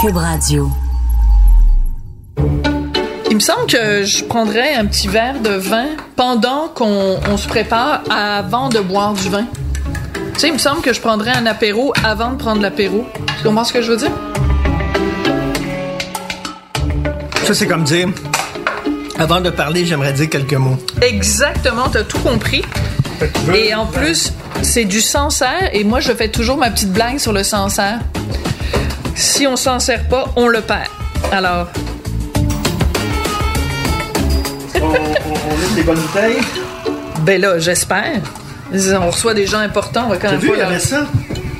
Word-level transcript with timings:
Cube 0.00 0.16
Radio. 0.16 0.70
Il 3.28 3.34
me 3.34 3.40
semble 3.40 3.66
que 3.66 4.02
je 4.02 4.24
prendrais 4.24 4.72
un 4.74 4.86
petit 4.86 5.08
verre 5.08 5.40
de 5.42 5.50
vin 5.50 5.88
pendant 6.16 6.68
qu'on 6.68 7.18
on 7.30 7.36
se 7.36 7.46
prépare 7.46 8.00
avant 8.08 8.70
de 8.70 8.80
boire 8.80 9.12
du 9.12 9.28
vin. 9.28 9.44
Tu 10.14 10.40
sais, 10.40 10.48
il 10.48 10.54
me 10.54 10.58
semble 10.58 10.80
que 10.80 10.94
je 10.94 11.02
prendrais 11.02 11.32
un 11.32 11.44
apéro 11.44 11.92
avant 12.02 12.30
de 12.30 12.36
prendre 12.36 12.62
l'apéro. 12.62 13.04
Tu 13.36 13.44
comprends 13.44 13.64
ce 13.64 13.74
que 13.74 13.82
je 13.82 13.90
veux 13.90 13.98
dire? 13.98 14.12
Ça, 17.44 17.52
c'est 17.52 17.66
comme 17.66 17.84
dire. 17.84 18.08
Avant 19.18 19.42
de 19.42 19.50
parler, 19.50 19.84
j'aimerais 19.84 20.14
dire 20.14 20.30
quelques 20.30 20.54
mots. 20.54 20.78
Exactement, 21.02 21.90
t'as 21.92 22.04
tout 22.04 22.20
compris. 22.20 22.64
Et 23.54 23.74
en 23.74 23.84
plus, 23.84 24.32
c'est 24.62 24.86
du 24.86 25.02
Sancerre 25.02 25.68
et 25.74 25.84
moi, 25.84 26.00
je 26.00 26.12
fais 26.12 26.28
toujours 26.28 26.56
ma 26.56 26.70
petite 26.70 26.92
blague 26.92 27.18
sur 27.18 27.34
le 27.34 27.42
Sancerre. 27.42 27.98
Si 29.20 29.46
on 29.46 29.54
s'en 29.56 29.78
sert 29.78 30.08
pas, 30.08 30.24
on 30.36 30.48
le 30.48 30.62
perd. 30.62 30.88
Alors, 31.30 31.68
On, 34.76 34.86
on, 34.86 34.94
on 34.94 35.74
des 35.74 35.82
bonnes 35.82 35.98
bouteilles. 36.00 36.38
ben 37.26 37.38
là, 37.38 37.58
j'espère. 37.58 38.20
On 38.72 39.10
reçoit 39.10 39.34
des 39.34 39.46
gens 39.46 39.58
importants, 39.58 40.04
on 40.06 40.08
va 40.10 40.16
quand 40.16 40.28
T'as 40.28 40.32
même 40.32 40.40
vu, 40.40 40.50
il 40.54 40.58
y 40.58 40.62
avait 40.62 40.78
ça? 40.78 41.06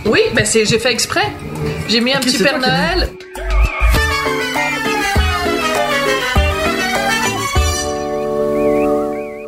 Oui, 0.07 0.21
ben 0.35 0.47
c'est, 0.47 0.65
j'ai 0.65 0.79
fait 0.79 0.91
exprès. 0.93 1.27
J'ai 1.89 2.01
mis 2.01 2.15
un 2.15 2.21
petit 2.21 2.39
Père 2.39 2.59
Noël. 2.59 3.11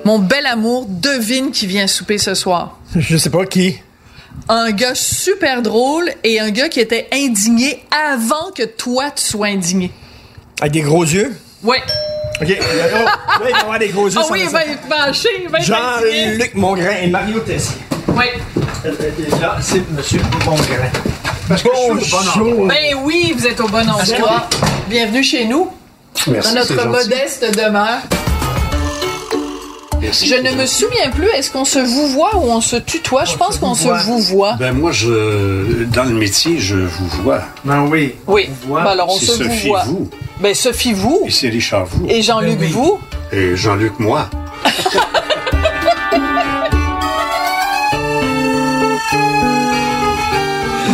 Mon 0.05 0.19
bel 0.19 0.47
amour, 0.47 0.87
devine 0.89 1.53
qui 1.53 1.67
vient 1.67 1.87
souper 1.87 2.19
ce 2.19 2.35
soir. 2.35 2.79
Je 2.97 3.17
sais 3.17 3.31
pas 3.31 3.47
qui. 3.47 3.77
Un 4.49 4.71
gars 4.73 4.95
super 4.95 5.63
drôle 5.63 6.11
et 6.25 6.41
un 6.41 6.51
gars 6.51 6.69
qui 6.69 6.81
était 6.81 7.09
indigné 7.13 7.85
avant 7.91 8.51
que 8.55 8.65
toi 8.65 9.11
tu 9.11 9.25
sois 9.25 9.47
indigné. 9.47 9.91
Avec 10.61 10.73
des 10.73 10.83
gros 10.83 11.05
yeux? 11.05 11.37
Ouais. 11.63 11.81
OK. 12.41 12.49
Là, 12.49 12.57
il 13.47 13.53
va 13.53 13.59
avoir 13.61 13.79
des 13.79 13.89
gros 13.89 14.09
yeux. 14.09 14.17
Ah 14.19 14.25
sur 14.25 14.33
oui, 14.33 14.41
le 14.41 14.45
il 14.47 14.51
va 14.51 14.65
être 14.65 14.83
fâché. 14.89 15.29
Jean-Luc 15.61 16.55
Mongrain 16.55 16.97
et 17.03 17.07
Mario 17.07 17.41
Tessier. 17.41 17.77
Oui. 18.09 18.25
Là, 19.41 19.59
c'est 19.61 19.89
Monsieur 19.91 20.21
Mongrain. 20.45 20.91
Parce 21.49 21.63
que 21.63 21.69
je 22.01 22.05
suis 22.05 22.17
au 22.17 22.19
bon 22.19 22.29
endroit. 22.29 22.69
Ben 22.69 22.97
oui, 23.05 23.33
vous 23.37 23.47
êtes 23.47 23.61
au 23.61 23.69
bon 23.69 23.89
endroit. 23.89 24.49
Bienvenue 24.89 25.23
chez 25.23 25.45
nous, 25.45 25.71
Merci, 26.27 26.55
dans 26.55 26.61
notre 26.61 26.89
modeste 26.89 27.57
demeure. 27.57 28.01
Merci, 30.03 30.27
Je 30.27 30.35
ne 30.35 30.51
me 30.57 30.67
souviens 30.67 31.11
plus, 31.11 31.29
est-ce 31.29 31.51
qu'on 31.51 31.65
se 31.65 31.79
vouvoie 31.79 32.37
ou 32.37 32.51
on 32.51 32.61
se 32.61 32.75
tutoie? 32.77 33.25
Je 33.25 33.37
pense 33.37 33.55
se 33.55 33.61
qu'on 33.61 33.75
se 33.75 33.83
vouvoie. 33.85 33.99
vouvoie. 34.03 34.57
Ben 34.59 34.73
moi, 34.73 34.91
je, 34.91 35.85
dans 35.85 36.05
le 36.05 36.11
métier, 36.15 36.59
je 36.59 36.75
vous 36.77 37.07
vois. 37.23 37.43
Ben 37.65 37.87
oui. 37.89 38.15
Oui. 38.27 38.51
Ben 38.69 38.79
alors 38.79 39.11
on 39.15 39.17
se 39.19 39.27
Sophie, 39.27 39.71
vous. 39.87 40.11
Ben 40.41 40.55
Sophie, 40.55 40.93
vous. 40.93 41.23
Et 41.27 41.31
c'est 41.31 41.49
Richard, 41.49 41.87
vous. 41.87 42.07
Et 42.09 42.21
Jean-Luc, 42.21 42.59
Ben 42.59 42.67
oui. 42.67 42.73
vous. 42.73 42.99
Et 43.33 43.55
Jean-Luc, 43.57 43.99
moi. 44.01 44.29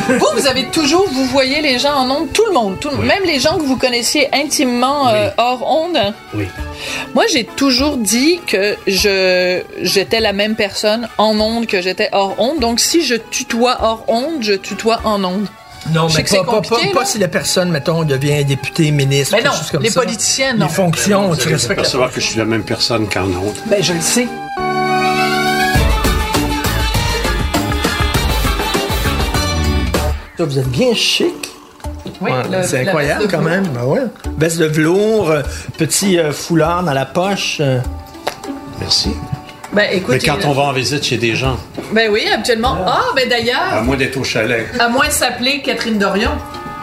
Vous, 0.08 0.26
vous 0.34 0.46
avez 0.46 0.64
toujours, 0.66 1.06
vous 1.10 1.24
voyez 1.26 1.60
les 1.60 1.78
gens 1.78 1.94
en 1.94 2.10
ondes, 2.10 2.32
tout 2.32 2.44
le 2.46 2.52
monde, 2.54 2.78
tout 2.80 2.88
le- 2.88 2.96
Oui. 2.96 3.06
même 3.06 3.22
les 3.24 3.38
gens 3.40 3.58
que 3.58 3.62
vous 3.62 3.76
connaissiez 3.76 4.28
intimement 4.34 5.08
euh, 5.08 5.26
Oui. 5.26 5.32
hors 5.36 5.62
onde. 5.70 5.98
Oui. 6.34 6.46
Moi, 7.14 7.24
j'ai 7.32 7.44
toujours 7.44 7.96
dit 7.96 8.40
que 8.46 8.76
je 8.86 9.60
j'étais 9.82 10.20
la 10.20 10.32
même 10.32 10.54
personne 10.54 11.08
en 11.18 11.38
onde 11.40 11.66
que 11.66 11.82
j'étais 11.82 12.08
hors 12.12 12.34
onde. 12.38 12.60
Donc, 12.60 12.80
si 12.80 13.04
je 13.04 13.16
tutoie 13.16 13.78
hors 13.82 14.04
onde, 14.08 14.42
je 14.42 14.54
tutoie 14.54 15.00
en 15.04 15.22
onde. 15.24 15.46
Non, 15.92 16.08
Je 16.08 16.18
mais 16.18 16.24
pas, 16.24 16.44
pas, 16.44 16.60
pas, 16.60 16.76
pas 16.92 17.04
si 17.04 17.18
la 17.18 17.28
personne, 17.28 17.70
mettons, 17.70 18.02
devient 18.02 18.44
député, 18.44 18.90
ministre, 18.90 19.36
Mais 19.36 19.42
non, 19.42 19.50
quelque 19.52 19.60
chose 19.60 19.70
comme 19.70 19.82
les 19.82 19.90
ça. 19.90 20.00
politiciens, 20.00 20.54
non. 20.54 20.66
Les 20.66 20.72
fonctions, 20.72 21.28
Vous 21.28 21.36
tu 21.36 21.48
respectes. 21.48 21.78
apercevoir 21.80 22.12
que 22.12 22.20
je 22.20 22.26
suis 22.26 22.38
la 22.38 22.44
même 22.44 22.64
personne 22.64 23.08
qu'en 23.08 23.26
autre. 23.26 23.60
Ben, 23.66 23.82
je 23.82 23.92
le 23.94 24.00
sais. 24.00 24.26
Ça, 30.38 30.44
Vous 30.44 30.58
êtes 30.58 30.68
bien 30.68 30.94
chic. 30.94 31.34
Oui, 32.20 32.30
Ouais, 32.30 32.42
le- 32.50 32.62
c'est 32.66 32.80
incroyable 32.86 33.24
quand 33.30 33.38
velours. 33.38 33.50
même. 33.50 33.66
Ben 33.74 33.82
ouais. 33.84 34.00
Veste 34.38 34.58
de 34.58 34.66
velours, 34.66 35.30
euh, 35.30 35.42
petit 35.76 36.18
euh, 36.18 36.32
foulard 36.32 36.82
dans 36.84 36.92
la 36.92 37.04
poche. 37.06 37.58
euh. 37.60 37.80
Merci. 38.80 39.10
Ben, 39.72 39.86
écoute. 39.92 40.14
Mais 40.14 40.18
quand 40.20 40.38
on 40.46 40.52
va 40.52 40.62
en 40.62 40.72
visite 40.72 41.04
chez 41.04 41.16
des 41.18 41.34
gens, 41.34 41.56
Ben 41.92 42.10
oui, 42.10 42.22
habituellement. 42.32 42.76
Ah, 42.86 43.00
ben 43.14 43.26
à 43.26 43.28
d'ailleurs, 43.30 43.82
moins 43.84 43.96
d'être 43.96 44.16
au 44.16 44.24
chalet. 44.24 44.66
à 44.78 44.88
moins 44.88 45.06
de 45.08 45.12
s'appeler 45.12 45.60
Catherine 45.60 45.98
Dorion. 45.98 46.30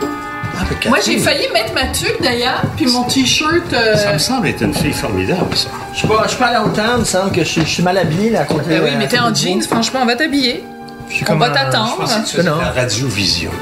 Ah, 0.01 0.89
Moi, 0.89 0.99
j'ai 1.05 1.17
failli 1.17 1.47
mettre 1.53 1.73
ma 1.73 1.87
tuque 1.87 2.21
d'ailleurs, 2.21 2.61
puis 2.75 2.85
mon 2.87 3.03
t-shirt. 3.03 3.73
euh, 3.73 3.95
Ça 3.97 4.13
me 4.13 4.17
semble 4.19 4.47
être 4.47 4.61
une 4.61 4.73
fille 4.73 4.93
formidable, 4.93 5.55
ça. 5.55 5.69
Je 5.93 5.99
suis 5.99 6.07
pas, 6.07 6.21
je 6.25 6.29
suis 6.29 6.37
pas 6.37 6.47
à 6.47 6.53
la 6.53 6.63
hauteur, 6.63 6.91
il 6.95 6.99
me 6.99 7.05
semble 7.05 7.31
que 7.31 7.43
je, 7.43 7.49
suis- 7.49 7.61
je 7.61 7.67
suis 7.69 7.83
mal 7.83 7.97
habillé 7.97 8.29
là, 8.31 8.41
à 8.41 8.45
côté. 8.45 8.63
Ben 8.69 8.81
oui, 8.83 8.89
à 8.91 8.97
mais 8.97 9.07
t'es 9.07 9.19
en 9.19 9.33
jeans, 9.33 9.61
franchement, 9.63 9.99
on 10.03 10.05
va 10.05 10.15
t'habiller. 10.15 10.63
On 11.21 11.25
comme 11.25 11.39
va 11.39 11.45
un- 11.47 11.49
t'attendre. 11.51 11.91
je 11.97 12.01
pensais 12.01 12.15
que 12.15 12.25
tu 12.25 12.31
faisais 12.37 12.43
C'est 12.43 12.49
non. 12.49 12.57
la 12.59 12.71
radiovision. 12.71 13.51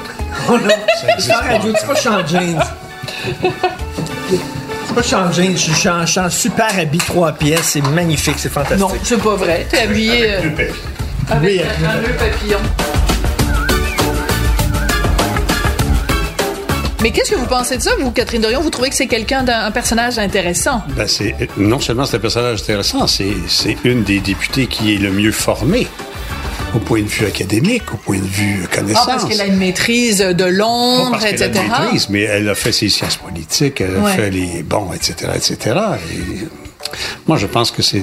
Oh 0.50 0.58
non, 0.58 0.68
Ça 0.70 0.76
c'est 1.02 1.12
existe 1.14 1.30
pas 1.30 1.40
radio, 1.42 1.74
c'est 1.80 1.86
pas 1.88 1.94
que 1.94 1.96
je 1.96 2.00
suis 2.02 2.10
en 2.10 2.28
jeans. 2.28 2.60
C'est 3.32 4.96
pas 4.96 4.96
que 4.96 5.02
je 5.02 5.08
suis 5.08 5.16
en 5.16 5.32
jeans, 5.32 5.58
je 5.58 5.72
suis 5.74 5.90
en, 5.90 6.02
je 6.06 6.12
suis 6.12 6.20
en 6.20 6.30
super 6.30 6.80
habit 6.80 6.98
trois 6.98 7.32
pièces, 7.34 7.62
c'est 7.74 7.82
magnifique, 7.82 8.36
c'est 8.38 8.50
fantastique. 8.52 8.80
Non, 8.80 8.90
c'est 9.04 9.22
pas 9.22 9.36
vrai. 9.36 9.68
T'es 9.70 9.82
habillé 9.82 10.32
euh, 10.34 10.42
Deux 10.42 10.50
papiers. 10.50 10.72
avec 11.30 11.44
Oui, 11.50 11.62
un, 11.62 12.02
nœud 12.02 12.14
papillon. 12.18 12.58
Mais 17.02 17.12
qu'est-ce 17.12 17.32
que 17.32 17.36
vous 17.36 17.46
pensez 17.46 17.78
de 17.78 17.82
ça, 17.84 17.92
vous, 18.00 18.12
Catherine 18.12 18.42
Dorion? 18.42 18.62
Vous 18.62 18.70
trouvez 18.70 18.90
que 18.90 18.96
c'est 18.96 19.08
quelqu'un 19.08 19.44
d'un 19.44 19.66
un 19.66 19.72
personnage 19.72 20.18
intéressant? 20.18 20.82
Ben, 20.96 21.06
c'est, 21.08 21.36
non 21.58 21.80
seulement 21.82 22.06
c'est 22.06 22.16
un 22.16 22.20
personnage 22.22 22.62
intéressant, 22.62 23.08
c'est, 23.08 23.34
c'est 23.50 23.76
une 23.84 24.04
des 24.04 24.20
députées 24.20 24.68
qui 24.68 24.96
est 24.96 24.98
le 25.00 25.12
mieux 25.12 25.34
formée 25.34 25.88
au 26.76 26.80
point 26.80 27.02
de 27.02 27.08
vue 27.08 27.26
académique, 27.26 27.84
au 27.94 27.98
point 27.98 28.18
de 28.18 28.24
vue 28.26 28.62
Ah, 28.72 28.76
connaissance. 28.76 29.06
parce 29.06 29.26
qu'elle 29.26 29.42
a 29.42 29.46
une 29.46 29.58
maîtrise 29.58 30.18
de 30.20 30.46
Londres, 30.46 31.12
parce 31.12 31.26
qu'elle 31.26 31.44
a 31.44 31.48
etc. 31.48 31.64
une 31.66 31.84
maîtrise, 31.84 32.10
mais 32.10 32.22
elle 32.22 32.50
a 32.50 32.56
fait 32.56 32.72
ses 32.72 32.90
sciences 32.90 33.18
politiques, 33.18 33.82
elle 33.82 33.96
a 33.98 34.00
Ouais. 34.00 34.16
fait 34.16 34.30
les 34.32 34.64
bons, 34.64 34.92
etc., 34.94 35.32
etc. 35.36 35.76
Et 36.14 36.48
moi, 37.28 37.38
je 37.38 37.48
pense 37.48 37.72
que 37.72 37.82
c'est, 37.82 38.02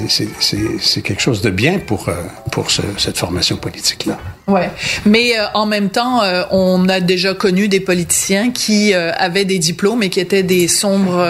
quelque 1.02 1.20
chose 1.20 1.40
de 1.42 1.50
bien 1.50 1.78
pour, 1.78 2.08
euh, 2.08 2.14
pour 2.52 2.70
ce- 2.70 2.82
cette 2.98 3.18
formation 3.18 3.56
politique-là. 3.56 4.18
Ouais. 4.48 4.70
Mais 5.06 5.38
euh, 5.38 5.44
en 5.54 5.66
même 5.66 5.90
temps, 5.90 6.22
euh, 6.22 6.42
on 6.50 6.88
a 6.88 7.00
déjà 7.00 7.34
connu 7.34 7.68
des 7.68 7.80
politiciens 7.80 8.50
qui 8.50 8.92
euh, 8.94 9.12
avaient 9.16 9.44
des 9.44 9.58
diplômes 9.58 10.02
et 10.02 10.08
qui 10.10 10.18
étaient 10.20 10.42
des 10.42 10.66
sombres 10.68 11.20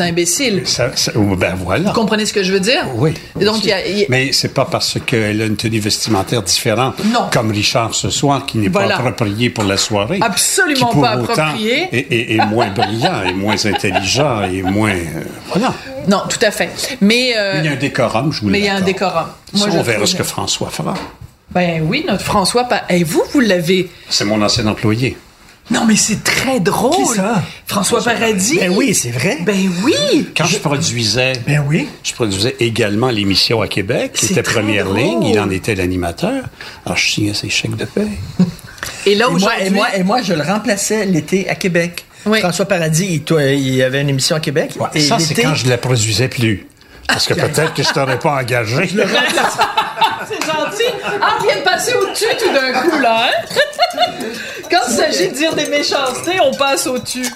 imbéciles. 0.00 0.62
Ça, 0.64 0.90
ça- 0.96 1.12
ben 1.14 1.54
voilà. 1.56 1.88
Vous 1.90 1.94
comprenez 1.94 2.24
ce 2.26 2.32
que 2.32 2.42
je 2.42 2.52
veux 2.52 2.60
dire? 2.60 2.84
Oui. 2.96 3.12
Donc, 3.40 3.64
y 3.64 3.72
a- 3.72 3.86
y 3.86 4.06
Mais 4.08 4.32
c'est 4.32 4.54
pas 4.54 4.64
parce 4.64 4.98
qu'elle 5.04 5.42
a 5.42 5.46
une 5.46 5.56
tenue 5.56 5.80
vestimentaire 5.80 6.42
différente, 6.42 6.94
Non. 7.12 7.26
comme 7.32 7.50
Richard 7.50 7.94
ce 7.94 8.10
soir, 8.10 8.46
qui 8.46 8.58
n'est 8.58 8.68
Voilà. 8.68 8.96
pas 8.96 9.02
approprié 9.08 9.50
pour 9.50 9.64
la 9.64 9.76
soirée. 9.76 10.18
Absolument 10.22 10.86
qui 10.88 10.92
pour 10.94 11.02
pas 11.02 11.10
approprié. 11.10 11.88
Est, 11.92 12.06
est- 12.12 12.34
est 12.36 12.46
moins 12.46 12.70
brillant, 12.70 13.22
et 13.28 13.32
moins 13.32 13.56
intelligent, 13.66 14.42
et 14.44 14.62
moins. 14.62 14.94
voilà. 15.52 15.74
Non, 16.08 16.22
tout 16.28 16.38
à 16.44 16.50
fait. 16.50 16.70
Mais, 17.00 17.34
euh, 17.36 17.58
Il 17.58 17.64
y 17.64 17.68
a 17.68 17.72
un 17.72 17.76
décorum, 17.76 18.32
je 18.32 18.40
vous 18.40 18.48
mais 18.48 18.58
il 18.60 18.64
y 18.64 18.68
a 18.68 18.76
un 18.76 18.80
décorum. 18.80 19.26
Ça, 19.54 19.66
je 19.70 19.76
on 19.78 19.82
verra 19.82 20.06
ce 20.06 20.14
que 20.16 20.24
François 20.24 20.70
fera. 20.70 20.94
Ben 21.50 21.82
oui, 21.86 22.04
notre 22.08 22.24
François. 22.24 22.64
Pa- 22.64 22.84
Et 22.88 23.04
vous, 23.04 23.22
vous 23.32 23.40
l'avez. 23.40 23.90
C'est 24.08 24.24
mon 24.24 24.40
ancien 24.42 24.66
employé. 24.66 25.16
Non, 25.70 25.84
mais 25.86 25.94
c'est 25.96 26.24
très 26.24 26.58
drôle. 26.60 26.96
Qui 26.96 27.04
ça? 27.14 27.42
François 27.66 28.02
Paradis. 28.02 28.58
Ben 28.58 28.72
oui, 28.74 28.94
c'est 28.94 29.10
vrai. 29.10 29.38
Ben 29.42 29.70
oui. 29.84 30.28
Quand 30.36 30.44
je, 30.44 30.58
produisais, 30.58 31.34
Ben 31.46 31.64
oui. 31.68 31.88
je 32.02 32.12
produisais 32.14 32.56
également 32.58 33.10
l'émission 33.10 33.60
à 33.62 33.68
Québec, 33.68 34.12
qui 34.14 34.26
C'est 34.26 34.32
était 34.32 34.42
très 34.42 34.54
première 34.60 34.86
drôle. 34.86 34.98
ligne, 34.98 35.22
il 35.22 35.38
en 35.38 35.50
était 35.50 35.74
l'animateur. 35.76 36.42
Alors 36.84 36.96
je 36.98 37.10
signais 37.12 37.32
ses 37.34 37.48
chèques 37.48 37.76
de 37.76 37.84
paie. 37.84 38.08
Et 39.06 39.14
là, 39.14 39.26
Et 39.26 39.30
moi, 39.30 39.36
aujourd'hui. 39.36 39.66
et, 39.66 39.70
moi, 39.70 39.86
et 39.96 40.02
moi, 40.02 40.22
je 40.22 40.32
le 40.34 40.42
remplaçais 40.42 41.06
l'été 41.06 41.48
à 41.48 41.54
Québec. 41.54 42.06
Oui. 42.26 42.40
François 42.40 42.66
Paradis, 42.66 43.06
il, 43.10 43.22
toi, 43.22 43.42
il 43.44 43.82
avait 43.82 44.00
une 44.00 44.08
émission 44.10 44.36
à 44.36 44.40
Québec. 44.40 44.72
Ouais, 44.78 44.88
et 44.94 45.00
ça, 45.00 45.18
c'est 45.18 45.34
quand 45.34 45.54
je 45.54 45.64
ne 45.66 45.70
la 45.70 45.78
produisais 45.78 46.28
plus. 46.28 46.66
Parce 47.08 47.26
que 47.26 47.34
peut-être 47.34 47.74
que 47.74 47.82
je 47.82 47.90
t'aurais 47.92 48.18
pas 48.18 48.40
engagé. 48.40 48.88
C'est 50.28 50.46
gentil. 50.46 50.84
Ah, 51.20 51.36
on 51.40 51.44
vient 51.44 51.56
de 51.56 51.62
passer 51.62 51.94
au-dessus 51.94 52.24
tout 52.38 52.52
d'un 52.54 52.72
coup, 52.80 52.98
là. 53.00 53.26
hein? 53.26 53.56
Quand 54.70 54.78
il 54.88 54.94
s'agit 54.94 55.28
de 55.28 55.34
dire 55.34 55.54
des 55.54 55.66
méchancetés, 55.66 56.38
on 56.40 56.54
passe 56.54 56.86
au-dessus. 56.86 57.26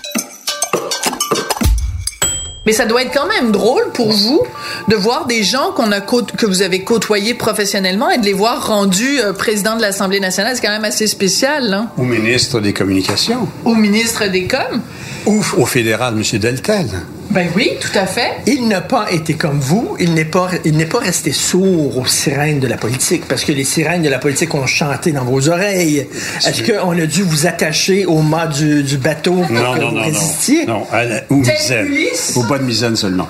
Mais 2.67 2.73
ça 2.73 2.85
doit 2.85 3.03
être 3.03 3.13
quand 3.15 3.27
même 3.29 3.53
drôle 3.53 3.91
pour 3.95 4.13
vous 4.13 4.43
de 4.89 4.97
voir 4.97 5.27
des 5.27 5.43
gens 5.45 5.71
qu'on 5.77 5.93
a 5.93 6.01
côte- 6.01 6.33
que 6.37 6.47
vous 6.47 6.63
avez 6.63 6.83
côtoyés 6.83 7.35
professionnellement 7.35 8.11
et 8.11 8.19
de 8.19 8.25
les 8.25 8.33
voir 8.33 8.67
rendus 8.67 9.21
euh, 9.21 9.33
président 9.33 9.77
de 9.77 9.81
l'Assemblée 9.83 10.21
nationale. 10.21 10.53
C'est 10.57 10.63
quand 10.63 10.73
même 10.73 10.85
assez 10.85 11.07
spécial, 11.07 11.73
hein? 11.73 11.89
Au 11.97 12.03
ministre 12.03 12.61
des 12.61 12.73
Communications, 12.73 13.49
Au 13.65 13.75
ministre 13.75 14.27
des 14.27 14.47
Coms. 14.47 14.83
ou 15.27 15.43
au 15.57 15.65
fédéral, 15.67 16.15
M. 16.17 16.39
Deltel. 16.41 16.87
Ben 17.31 17.49
oui, 17.57 17.71
tout 17.81 17.97
à 17.99 18.07
fait. 18.07 18.31
Il 18.47 18.69
n'a 18.69 18.81
pas 18.81 19.11
été 19.13 19.35
comme 19.35 19.59
vous, 19.59 19.97
il 20.01 20.15
n'est 20.15 20.25
pas, 20.25 20.49
il 20.65 20.77
n'est 20.77 20.87
pas 20.87 20.99
resté 21.01 21.33
sourd 21.33 21.99
aux 21.99 22.07
sirènes 22.07 22.61
de 22.61 22.67
la 22.67 22.77
politique, 22.77 23.25
parce 23.29 23.45
que 23.45 23.53
les 23.53 23.65
sirènes 23.65 24.03
de 24.03 24.09
la 24.09 24.19
politique 24.19 24.55
ont 24.55 24.67
chanté 24.67 25.13
dans 25.13 25.25
vos 25.25 25.49
oreilles. 25.49 26.07
Est-ce 26.47 26.63
qu'on 26.63 26.91
a 26.99 27.07
dû 27.07 27.23
vous 27.23 27.47
attacher 27.47 28.07
au 28.07 28.23
mât 28.23 28.47
du, 28.47 28.83
du 28.83 28.97
bateau 28.99 29.35
pour 29.35 29.51
Non, 29.51 29.75
que 29.75 29.81
non, 29.81 29.89
vous 29.91 29.97
non, 29.97 30.03
résistiez? 30.03 30.65
non. 30.67 30.77
Non, 30.81 30.87
à 30.93 31.05
la- 31.05 31.23
ou 31.31 31.43
Telle 31.45 31.55
misaine. 31.55 31.87
Ulysse? 31.87 32.33
Au 32.37 32.43
bas 32.45 32.59
de 32.59 32.65
misaine 32.65 32.97
seulement. 32.97 33.29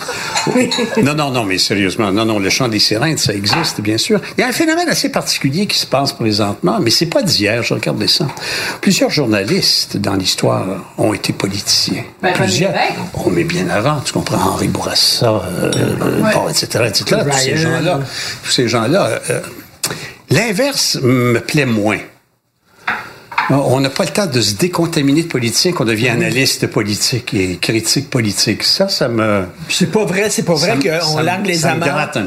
non, 1.03 1.15
non, 1.15 1.31
non, 1.31 1.45
mais 1.45 1.59
sérieusement, 1.59 2.13
non, 2.13 2.25
non, 2.25 2.39
le 2.39 2.51
chant 2.51 2.69
des 2.69 2.79
sirènes, 2.79 3.19
ça 3.19 3.33
existe, 3.35 3.81
bien 3.81 3.99
sûr. 3.99 4.21
Il 4.37 4.41
y 4.41 4.45
a 4.45 4.49
un 4.49 4.53
phénomène 4.53 4.89
assez 4.89 5.09
particulier 5.11 5.67
qui 5.67 5.79
se 5.79 5.87
passe 5.87 6.13
présentement, 6.13 6.79
mais 6.81 6.91
c'est 6.91 7.07
pas 7.07 7.23
d'hier, 7.23 7.63
je 7.63 7.75
regardais 7.75 8.09
ça. 8.09 8.27
Plusieurs 8.81 9.11
journalistes 9.11 9.97
dans 9.97 10.15
l'histoire 10.15 10.67
ont 10.99 11.13
été 11.15 11.33
politiciens. 11.33 12.05
Ben, 12.23 12.33
Plusieurs. 12.33 12.73
Lévesque. 12.73 12.95
Oh, 13.25 13.31
mais 13.31 13.45
bien 13.45 13.69
avant, 13.69 13.96
tu 14.05 14.13
comprends, 14.13 14.39
Henri 14.39 14.69
Bourassa, 14.69 15.27
euh, 15.63 15.71
Ouais. 16.23 16.33
bon, 16.35 16.49
etc., 16.49 16.85
etc., 16.89 17.21
tous 17.31 17.37
ces 17.39 17.57
gens-là. 17.57 18.01
Tous 18.45 18.51
ces 18.51 18.69
gens-là. 18.69 19.21
euh, 19.31 19.41
L'inverse 20.31 20.99
me 21.03 21.39
plaît 21.41 21.67
moins. 21.67 21.99
On 23.49 23.79
n'a 23.79 23.91
pas 23.91 24.03
le 24.03 24.11
temps 24.11 24.27
de 24.27 24.41
se 24.41 24.55
décontaminer 24.55 25.23
de 25.23 25.29
politicien 25.29 25.71
qu'on 25.73 25.85
devient 25.85 26.09
analyste 26.09 26.67
politique 26.67 27.33
et 27.33 27.59
critique 27.59 28.11
politique. 28.11 28.65
Ça, 28.65 28.89
ça 28.89 29.07
me... 29.07 29.45
C'est 29.69 29.93
pas 29.93 30.05
vrai, 30.05 30.31
c'est 30.31 30.43
pas 30.43 30.55
vrai 30.55 30.77
qu'on 30.81 31.21
largue 31.21 31.47
les 31.47 31.65
un 31.65 31.77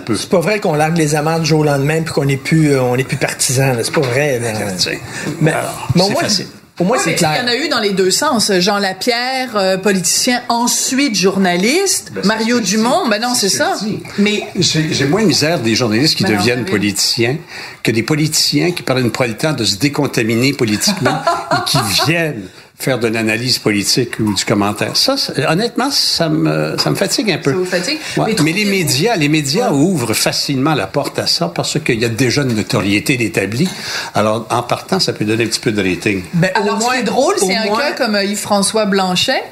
peu. 0.06 0.16
C'est 0.16 0.30
pas 0.30 0.40
vrai 0.40 0.62
qu'on 0.62 0.76
largue 0.76 0.98
les 0.98 1.16
amendes 1.16 1.42
du 1.42 1.50
jour 1.50 1.60
au 1.60 1.64
lendemain 1.66 2.02
puis 2.04 2.14
qu'on 2.14 2.24
n'est 2.24 2.38
plus, 2.38 2.72
euh, 2.72 2.82
on 2.82 2.96
n'est 2.96 3.04
plus 3.04 3.18
partisan. 3.18 3.74
C'est 3.84 3.94
pas 3.94 4.00
vrai. 4.00 4.40
Tiens. 4.78 4.94
Mais, 5.42 5.52
Alors, 5.52 5.90
mais 5.94 6.02
au 6.04 6.06
c'est 6.06 6.14
moins, 6.14 6.22
facile. 6.24 6.48
Au 6.80 6.84
moins 6.84 6.98
Ouais, 6.98 7.04
c'est 7.04 7.16
clair. 7.16 7.36
Il 7.36 7.42
y 7.42 7.46
en 7.46 7.48
a 7.48 7.56
eu 7.56 7.70
dans 7.70 7.80
les 7.80 7.92
deux 7.92 8.12
sens? 8.12 8.52
Jean 8.60 8.78
Lapierre, 8.78 9.56
euh, 9.56 9.78
politicien, 9.78 10.42
ensuite 10.50 11.16
journaliste. 11.16 12.12
Ben, 12.14 12.26
Mario 12.26 12.60
Dumont, 12.60 13.08
ben 13.10 13.22
non, 13.22 13.34
c'est 13.36 13.50
ça. 13.50 13.76
Mais 14.18 14.44
J'ai 14.58 15.06
moins 15.06 15.22
de 15.22 15.28
misère 15.28 15.60
des 15.60 15.76
journalistes 15.76 16.16
qui 16.16 16.24
Ben 16.24 16.34
non, 16.34 16.38
deviennent 16.40 16.66
politiciens 16.66 17.38
que 17.84 17.92
des 17.92 18.04
politiciens 18.04 18.72
qui 18.72 18.84
prennent 18.84 19.12
pas 19.12 19.28
le 19.28 19.36
temps 19.36 19.54
de 19.54 19.64
se 19.64 19.76
décontaminer 19.78 20.54
politiquement 20.54 21.22
et 21.52 21.70
qui 21.70 21.78
viennent 22.06 22.48
faire 22.82 22.98
de 22.98 23.08
l'analyse 23.10 23.58
politique 23.60 24.20
ou 24.20 24.34
du 24.34 24.46
commentaire. 24.46 24.96
Ça, 24.96 25.16
honnêtement, 25.50 25.92
ça 25.92 26.30
me, 26.30 26.78
ça 26.78 26.90
me 26.90 26.96
fatigue 26.96 27.30
un 27.32 27.38
peu. 27.38 27.52
Ça 27.52 27.58
vous 27.58 27.66
fatigue? 27.66 28.00
Ouais. 28.18 28.34
Mais 28.38 28.44
Mais, 28.44 28.52
les 28.54 28.64
médias, 28.66 29.16
les 29.18 29.28
médias 29.28 29.72
ouvrent 29.72 30.14
facilement 30.14 30.74
la 30.76 30.88
porte 30.88 31.20
à 31.20 31.28
ça 31.28 31.52
parce 31.54 31.78
qu'il 31.80 32.00
y 32.00 32.06
a 32.06 32.10
déjà 32.10 32.42
une 32.44 32.56
notoriété 32.56 33.18
d'établi. 33.18 33.68
Alors, 34.16 34.48
en 34.50 34.64
partant, 34.64 35.00
ça 35.02 35.12
peut 35.12 35.26
donner 35.26 35.44
un 35.44 35.48
petit 35.48 35.60
peu 35.60 35.74
de 35.74 35.82
rating. 35.88 36.24
Ben, 36.34 36.52
au 36.56 36.62
Alors, 36.62 36.80
moins- 36.80 36.90
ce 36.92 36.94
qui 36.96 37.00
est 37.02 37.04
drôle, 37.04 37.34
c'est 37.38 37.56
un 37.56 37.66
moins- 37.66 37.80
cas 37.82 37.92
comme 37.92 38.16
euh, 38.16 38.24
Yves-François 38.24 38.86
Blanchet, 38.86 39.44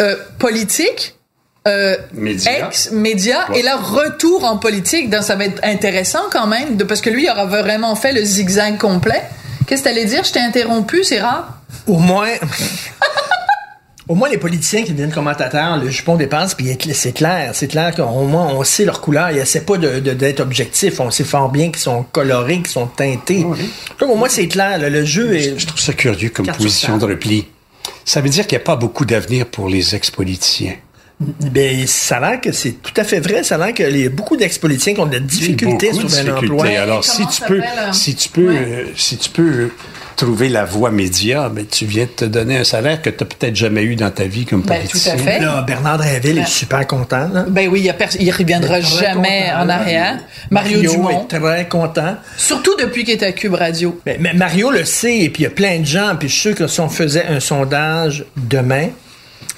euh, 0.00 0.14
politique, 0.38 1.16
euh, 1.66 1.96
Média. 2.14 2.68
ex-média, 2.68 3.46
Ouais. 3.50 3.58
et 3.58 3.62
là, 3.62 3.76
retour 3.76 4.44
en 4.44 4.56
politique. 4.58 5.10
Donc, 5.10 5.24
ça 5.24 5.34
va 5.34 5.44
être 5.46 5.60
intéressant 5.64 6.22
quand 6.32 6.46
même, 6.46 6.76
de, 6.76 6.84
parce 6.84 7.00
que 7.00 7.10
lui, 7.10 7.24
il 7.24 7.30
aura 7.30 7.46
vraiment 7.46 7.96
fait 7.96 8.12
le 8.12 8.22
zigzag 8.24 8.78
complet. 8.78 9.22
Qu'est-ce 9.70 9.84
que 9.84 9.88
t'allais 9.88 10.04
dire? 10.04 10.24
Je 10.24 10.32
t'ai 10.32 10.40
interrompu, 10.40 11.04
c'est 11.04 11.20
rare. 11.20 11.54
Au 11.86 11.96
moins. 12.00 12.26
Au 14.08 14.16
moins, 14.16 14.28
les 14.28 14.38
politiciens 14.38 14.82
qui 14.82 14.90
deviennent 14.90 15.12
commentateurs, 15.12 15.76
le 15.76 15.88
jupon 15.88 16.16
dépasse, 16.16 16.56
puis 16.56 16.76
c'est 16.94 17.12
clair. 17.12 17.52
C'est 17.54 17.68
clair 17.68 17.94
qu'au 17.94 18.24
moins, 18.24 18.48
on 18.48 18.64
sait 18.64 18.84
leur 18.84 19.00
couleur. 19.00 19.30
Ils 19.30 19.38
essaient 19.38 19.60
pas 19.60 19.76
de- 19.76 20.00
de- 20.00 20.14
d'être 20.14 20.40
objectifs. 20.40 20.98
On 20.98 21.12
sait 21.12 21.22
fort 21.22 21.48
bien 21.48 21.66
qu'ils 21.70 21.78
sont 21.78 22.02
colorés, 22.02 22.56
qu'ils 22.56 22.66
sont 22.66 22.88
teintés. 22.88 23.44
Donc, 24.00 24.10
au 24.10 24.16
moins, 24.16 24.28
c'est 24.28 24.48
clair. 24.48 24.78
là, 24.78 24.90
le 24.90 25.04
jeu 25.04 25.36
est. 25.36 25.56
Je 25.56 25.64
trouve 25.64 25.78
ça 25.78 25.92
curieux 25.92 26.30
comme 26.30 26.46
position 26.46 26.98
de 26.98 27.04
repli. 27.04 27.46
Ça 28.04 28.20
veut 28.20 28.28
dire 28.30 28.48
qu'il 28.48 28.58
n'y 28.58 28.62
a 28.62 28.64
pas 28.64 28.74
beaucoup 28.74 29.04
d'avenir 29.04 29.46
pour 29.46 29.68
les 29.68 29.94
ex-politiciens. 29.94 30.74
Ben, 31.20 31.86
ça 31.86 32.16
a 32.16 32.30
l'air 32.30 32.40
que 32.40 32.50
c'est 32.50 32.72
tout 32.82 32.94
à 32.96 33.04
fait 33.04 33.20
vrai. 33.20 33.42
Ça 33.42 33.56
a 33.56 33.58
l'air 33.58 33.74
qu'il 33.74 33.94
y 33.96 34.06
a 34.06 34.08
beaucoup 34.10 34.36
d'ex-politiciens 34.38 34.94
qui 34.94 35.00
ont 35.00 35.06
de 35.06 35.12
la 35.14 35.20
difficulté 35.20 35.90
Beaucoup 35.90 36.04
de 36.04 36.08
sur 36.08 36.18
un 36.20 36.22
difficultés. 36.24 36.54
emploi. 36.54 36.66
Alors, 36.82 37.04
Comment 37.06 37.30
si 37.30 37.36
tu 37.36 37.42
peux, 37.46 37.60
euh, 37.60 37.92
si 37.92 38.14
tu 38.14 38.28
peux, 38.30 38.48
ouais. 38.48 38.56
euh, 38.56 38.84
si 38.96 39.16
tu 39.18 39.28
peux 39.28 39.68
trouver 40.16 40.48
la 40.48 40.64
voie 40.64 40.90
média, 40.90 41.50
ben, 41.50 41.66
tu 41.66 41.84
viens 41.84 42.04
de 42.04 42.10
te 42.10 42.24
donner 42.24 42.56
un 42.58 42.64
salaire 42.64 43.02
que 43.02 43.10
tu 43.10 43.16
n'as 43.22 43.26
peut-être 43.28 43.54
jamais 43.56 43.82
eu 43.82 43.96
dans 43.96 44.10
ta 44.10 44.24
vie 44.24 44.46
comme 44.46 44.62
Ben, 44.62 44.76
politicien. 44.76 45.14
tout 45.14 45.20
à 45.20 45.22
fait. 45.22 45.40
Là, 45.40 45.62
Bernard 45.66 45.98
Drinville 45.98 46.38
est 46.38 46.48
super 46.48 46.86
content. 46.86 47.28
là. 47.32 47.44
Ben 47.48 47.68
oui, 47.68 47.82
il, 47.84 47.92
pers- 47.92 48.16
il 48.18 48.30
reviendra 48.30 48.80
Très 48.80 49.04
jamais 49.04 49.44
content, 49.50 49.62
en 49.64 49.68
arrière. 49.68 50.18
Mario, 50.50 50.76
Mario 50.82 50.90
Dumont. 50.92 51.26
est 51.28 51.38
très 51.38 51.68
content. 51.68 52.16
Surtout 52.38 52.76
depuis 52.78 53.04
qu'il 53.04 53.14
est 53.14 53.22
à 53.22 53.32
Cube 53.32 53.54
Radio. 53.54 54.00
Mais, 54.06 54.16
mais 54.20 54.32
Mario 54.32 54.70
le 54.70 54.86
sait, 54.86 55.18
et 55.18 55.28
puis 55.28 55.42
il 55.42 55.44
y 55.44 55.48
a 55.48 55.50
plein 55.50 55.80
de 55.80 55.86
gens, 55.86 56.16
puis 56.18 56.28
je 56.28 56.32
suis 56.32 56.40
sûr 56.48 56.54
que 56.54 56.66
si 56.66 56.80
on 56.80 56.88
faisait 56.88 57.26
un 57.26 57.40
sondage 57.40 58.24
demain, 58.36 58.88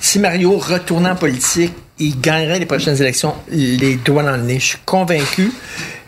si 0.03 0.19
Mario 0.19 0.59
retournait 0.59 1.11
en 1.11 1.17
politique, 1.17 1.73
il 1.99 2.21
gagnerait 2.21 2.59
les 2.59 2.67
prochaines 2.67 3.01
élections 3.01 3.35
les 3.49 3.95
doigts 3.95 4.25
dans 4.25 4.37
le 4.37 4.43
nez. 4.43 4.59
Je 4.59 4.67
suis 4.67 4.79
convaincu. 4.85 5.53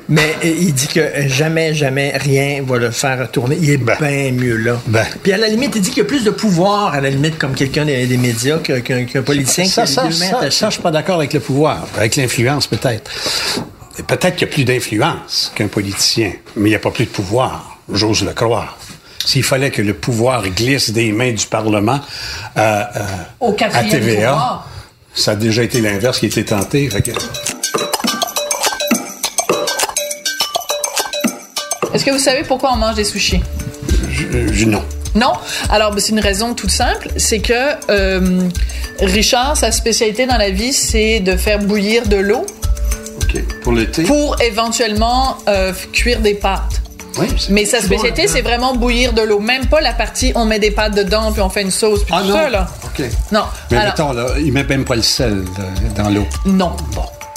Mais 0.07 0.37
il 0.43 0.75
dit 0.75 0.89
que 0.89 1.01
jamais, 1.29 1.73
jamais 1.73 2.13
rien 2.15 2.63
va 2.63 2.77
le 2.77 2.91
faire 2.91 3.19
retourner. 3.21 3.57
Il 3.59 3.71
est 3.71 3.79
Ben. 3.79 3.97
bien 3.99 4.33
mieux 4.33 4.57
là. 4.57 4.79
Ben. 4.87 5.07
Puis 5.23 5.33
à 5.33 5.39
la 5.39 5.49
limite, 5.49 5.73
il 5.77 5.81
dit 5.81 5.89
qu'il 5.89 6.03
y 6.03 6.03
a 6.03 6.09
plus 6.09 6.25
de 6.25 6.31
pouvoir, 6.31 6.93
à 6.93 7.01
la 7.01 7.09
limite, 7.09 7.39
comme 7.39 7.55
quelqu'un 7.55 7.87
des, 7.87 8.07
des 8.07 8.19
médias, 8.19 8.59
qu'un 8.59 8.83
politicien 9.23 9.65
Ça, 9.65 9.85
qui 9.87 9.93
ça, 9.93 10.11
ça, 10.51 10.67
je 10.69 10.75
suis 10.75 10.83
pas 10.83 10.91
d'accord 10.91 11.17
avec 11.17 11.33
le 11.33 11.41
pouvoir, 11.41 11.87
avec 11.97 12.17
l'influence 12.17 12.67
peut-être. 12.67 13.11
Peut-être 14.07 14.37
qu'il 14.37 14.47
y 14.47 14.51
a 14.51 14.53
plus 14.53 14.65
d'influence 14.65 15.53
qu'un 15.55 15.69
politicien, 15.69 16.33
mais 16.57 16.69
il 16.69 16.73
n'y 16.73 16.77
a 16.77 16.81
pas 16.81 16.91
plus 16.91 17.07
de 17.07 17.11
pouvoir, 17.11 17.79
j'ose 17.91 18.25
le 18.25 18.33
croire. 18.33 18.77
S'il 19.25 19.43
fallait 19.43 19.71
que 19.71 19.83
le 19.83 19.95
pouvoir 19.95 20.47
glisse 20.49 20.91
des 20.91 21.13
mains 21.13 21.33
du 21.33 21.47
Parlement 21.47 22.01
à, 22.57 22.81
à- 22.83 23.07
Au 23.41 23.53
à 23.53 23.83
TVA, 23.85 24.31
pouvoir. 24.33 24.69
ça 25.15 25.33
a 25.33 25.35
déjà 25.37 25.63
été 25.63 25.81
l'inverse 25.81 26.19
qui 26.19 26.27
a 26.27 26.29
été 26.29 26.45
tenté. 26.45 26.89
fait 26.91 27.03
que- 27.03 27.11
Est-ce 31.95 32.05
que 32.05 32.11
vous 32.11 32.19
savez 32.19 32.43
pourquoi 32.43 32.73
on 32.73 32.77
mange 32.77 32.97
des 32.97 33.05
sushis? 33.05 33.41
je- 34.11 34.53
je- 34.53 34.65
non. 34.67 34.83
Non? 35.15 35.33
Alors, 35.71 35.93
ben, 35.93 36.01
c'est 36.01 36.11
une 36.11 36.19
raison 36.21 36.55
toute 36.55 36.71
simple. 36.73 37.09
C'est 37.17 37.39
que 37.39 37.53
euh, 37.89 38.41
Richard, 39.01 39.57
sa 39.57 39.71
spécialité 39.71 40.27
dans 40.27 40.37
la 40.37 40.51
vie, 40.51 40.73
c'est 40.73 41.21
de 41.21 41.37
faire 41.37 41.61
bouillir 41.61 42.07
de 42.09 42.17
l'eau 42.17 42.45
OK. 43.23 43.43
Pour 43.63 43.73
l'été? 43.73 44.03
pour 44.03 44.41
éventuellement 44.43 45.39
euh, 45.49 45.73
cuire 45.93 46.19
des 46.21 46.35
pâtes. 46.35 46.83
Oui, 47.19 47.29
Mais 47.51 47.65
sa 47.65 47.79
bon, 47.81 47.87
spécialité, 47.87 48.27
c'est 48.29 48.43
vraiment 48.43 48.75
bouillir 48.75 49.13
de 49.13 49.23
l'eau. 49.23 49.39
Même 49.41 49.67
pas 49.67 49.81
la 49.81 49.93
partie 49.93 50.33
on 50.35 50.45
met 50.45 50.59
des 50.59 50.71
pâtes 50.71 50.95
dedans 50.95 51.33
puis 51.33 51.41
on 51.43 51.49
fait 51.51 51.63
une 51.63 51.71
sauce 51.71 52.05
puis 52.05 52.15
Ah 52.17 52.23
tout 52.23 52.29
non? 52.29 52.35
ça, 52.35 52.49
là. 52.51 52.67
OK. 52.85 53.05
Non. 53.33 53.45
Mais 53.71 53.77
Alors, 53.77 53.93
mettons, 53.93 54.13
là, 54.13 54.27
il 54.39 54.53
met 54.53 54.65
même 54.65 54.85
pas 54.85 54.97
le 54.97 55.03
sel 55.03 55.45
dans 55.97 56.09
l'eau. 56.11 56.27
non. 56.47 56.73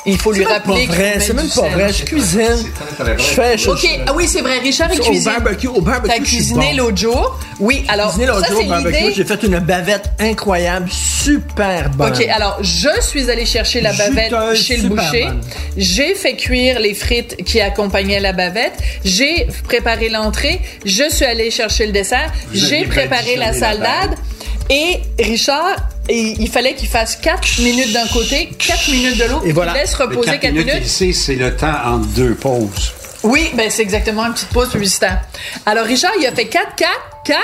Il 0.10 0.18
faut 0.18 0.32
lui 0.32 0.40
C'est 0.40 0.46
même 0.46 0.54
rappeler 0.54 0.88
c'est 1.20 1.34
même 1.34 1.50
pas 1.50 1.70
vrai. 1.70 1.92
Je 1.94 2.04
cuisine. 2.06 2.72
Je 3.18 3.24
fais. 3.24 3.58
je- 3.58 3.70
OK. 3.70 3.86
Ah 4.08 4.14
oui, 4.16 4.26
c'est 4.28 4.42
vrai. 4.42 4.60
Richard, 4.60 4.90
il 4.94 5.02
Au 5.02 5.04
cuisine. 5.04 5.32
barbecue, 5.34 5.68
au 5.68 5.82
barbecue, 5.82 6.16
T'as 6.18 6.24
cuisiné 6.24 6.74
l'autre 6.76 6.98
jour. 6.98 7.38
Oui, 7.60 7.84
alors, 7.90 8.08
cuisiné 8.08 8.28
l'autre 8.28 8.42
ça, 8.46 8.48
jour 8.52 8.58
c'est 8.62 8.66
au 8.66 8.70
barbecue, 8.70 8.96
l'idée. 8.98 9.14
j'ai 9.14 9.26
fait 9.26 9.44
une 9.44 9.60
bavette 9.60 10.06
incroyable, 10.20 10.90
super 10.92 11.90
bonne. 11.90 12.14
OK, 12.14 12.26
alors 12.30 12.58
je 12.62 13.02
suis 13.02 13.30
allée 13.30 13.46
chercher 13.46 13.82
la 13.82 13.92
bavette 13.94 14.34
chez 14.56 14.78
le 14.78 14.90
boucher. 14.90 15.28
J'ai 15.76 16.16
fait 16.16 16.36
cuire 16.38 16.80
les 16.80 16.94
frites 16.94 17.36
qui 17.44 17.60
accompagnaient 17.60 18.20
la 18.22 18.32
bavette. 18.34 18.74
J'ai 19.04 19.48
préparé 19.66 20.08
l'entrée. 20.10 20.62
Je 20.86 21.10
suis 21.10 21.26
allée 21.26 21.52
chercher 21.52 21.86
le 21.86 21.92
dessert. 21.92 22.32
J'ai 22.54 22.86
préparé 22.86 23.36
la 23.36 23.52
salade. 23.54 24.16
Et 24.70 25.00
Richard, 25.24 25.76
il 26.10 26.42
il 26.42 26.50
fallait 26.50 26.76
qu'il 26.76 26.88
fasse 26.88 27.16
4 27.18 27.60
minutes 27.62 27.94
d'un 27.94 28.08
côté, 28.08 28.50
4 28.58 28.92
minutes 28.92 29.18
de 29.18 29.26
l'autre. 29.26 29.46
Et 29.46 29.52
voilà. 29.52 29.74
Il 29.76 29.82
laisse 29.82 29.94
reposer 29.96 30.40
4 30.40 30.54
minutes. 30.54 30.86
ici, 30.86 31.14
c'est 31.14 31.36
le 31.36 31.56
temps 31.56 31.74
entre 31.86 32.08
deux 32.08 32.36
pauses. 32.36 32.94
Oui, 33.24 33.50
ben 33.56 33.70
c'est 33.70 33.82
exactement 33.82 34.26
une 34.26 34.34
petite 34.34 34.50
pause 34.50 34.70
publicitaire. 34.70 35.22
Alors 35.66 35.86
Richard, 35.86 36.12
il 36.20 36.26
a 36.26 36.32
fait 36.32 36.46
4, 36.46 36.76
4, 36.76 36.92
4, 37.26 37.40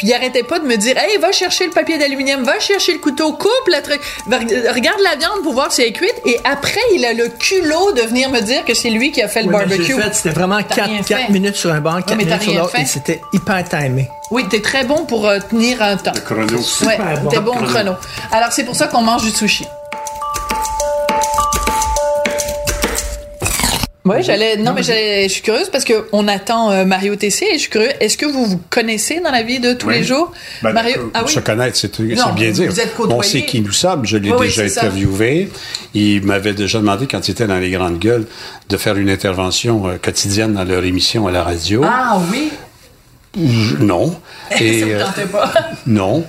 puis 0.00 0.06
il 0.08 0.14
arrêtait 0.14 0.44
pas 0.44 0.58
de 0.60 0.64
me 0.64 0.76
dire, 0.76 0.96
hey, 0.96 1.18
va 1.18 1.30
chercher 1.30 1.66
le 1.66 1.72
papier 1.72 1.98
d'aluminium, 1.98 2.42
va 2.42 2.58
chercher 2.58 2.94
le 2.94 3.00
couteau, 3.00 3.34
coupe 3.34 3.50
le 3.66 3.82
truc, 3.82 4.00
va- 4.26 4.38
regarde 4.72 4.98
la 5.04 5.14
viande 5.16 5.42
pour 5.42 5.52
voir 5.52 5.70
si 5.70 5.82
elle 5.82 5.88
est 5.88 5.92
cuite. 5.92 6.14
Et 6.24 6.40
après, 6.44 6.80
il 6.94 7.04
a 7.04 7.12
le 7.12 7.28
culot 7.28 7.92
de 7.92 8.00
venir 8.00 8.30
me 8.30 8.40
dire 8.40 8.64
que 8.64 8.72
c'est 8.72 8.88
lui 8.88 9.12
qui 9.12 9.20
a 9.20 9.28
fait 9.28 9.42
le 9.42 9.48
Oui, 9.48 9.52
barbecue. 9.52 9.94
C'était 10.14 10.30
vraiment 10.30 10.58
T'as 10.62 10.84
rien 10.84 11.02
4, 11.02 11.26
fait. 11.26 11.32
minutes 11.32 11.56
sur 11.56 11.70
un 11.70 11.80
banc, 11.82 12.00
4 12.00 12.16
mais 12.16 12.24
t'as 12.24 12.38
minutes 12.38 12.42
sur 12.44 12.54
l'autre, 12.54 12.70
fait. 12.70 12.80
et 12.82 12.86
c'était 12.86 13.20
hyper 13.34 13.62
timé. 13.68 14.08
Oui, 14.30 14.46
t'es 14.48 14.62
très 14.62 14.84
bon 14.84 15.04
pour 15.04 15.28
euh, 15.28 15.38
tenir 15.40 15.82
un 15.82 15.98
temps. 15.98 16.12
Chrono. 16.24 16.58
Ouais, 16.86 16.96
bon. 17.22 17.28
t'es 17.28 17.40
bon 17.40 17.50
au 17.52 17.64
chrono. 17.64 17.92
Alors 18.32 18.52
c'est 18.52 18.64
pour 18.64 18.76
ça 18.76 18.86
qu'on 18.86 19.02
mange 19.02 19.22
du 19.24 19.30
sushi. 19.30 19.66
Ouais, 24.06 24.22
j'allais. 24.22 24.56
Non, 24.56 24.72
mais 24.72 24.82
j'allais. 24.82 25.24
Je 25.28 25.32
suis 25.34 25.42
curieuse 25.42 25.68
parce 25.68 25.84
que 25.84 26.06
on 26.12 26.26
attend 26.26 26.70
euh, 26.70 26.84
Mario 26.86 27.16
Tessier 27.16 27.48
et 27.50 27.54
je 27.54 27.58
suis 27.58 27.68
curieux. 27.70 27.90
Est-ce 28.00 28.16
que 28.16 28.24
vous 28.24 28.46
vous 28.46 28.60
connaissez 28.70 29.20
dans 29.20 29.30
la 29.30 29.42
vie 29.42 29.60
de 29.60 29.74
tous 29.74 29.88
Oui. 29.88 29.94
les 29.98 30.04
jours, 30.04 30.32
Ben, 30.62 30.72
Mario 30.72 31.10
Ah 31.12 31.22
oui. 31.26 31.30
Se 31.32 31.40
connaître, 31.40 31.76
c'est 31.76 32.00
bien 32.00 32.50
dire. 32.50 32.70
vous 32.70 32.80
êtes 32.80 32.94
On 32.98 33.20
sait 33.22 33.42
qui 33.42 33.60
nous 33.60 33.72
sommes. 33.72 34.06
Je 34.06 34.16
l'ai 34.16 34.32
Oui, 34.32 34.46
déjà 34.46 34.66
ça. 34.70 34.80
interviewé. 34.84 35.50
Il 35.92 36.24
m'avait 36.24 36.54
déjà 36.54 36.78
demandé, 36.78 37.06
quand 37.06 37.28
il 37.28 37.32
était 37.32 37.46
dans 37.46 37.58
les 37.58 37.70
grandes 37.70 37.98
gueules, 37.98 38.26
de 38.70 38.76
faire 38.78 38.96
une 38.96 39.10
intervention 39.10 39.86
euh, 39.88 39.96
quotidienne 40.02 40.54
dans 40.54 40.64
leur 40.64 40.82
émission 40.84 41.26
à 41.26 41.30
la 41.30 41.42
radio. 41.42 41.82
Ah 41.84 42.18
oui. 42.32 42.50
Non. 43.36 44.20
Et, 44.60 44.80
ça 44.80 44.86
me 44.86 44.94
euh, 44.94 45.04
tentait 45.04 45.26
pas. 45.26 45.52
non. 45.86 46.24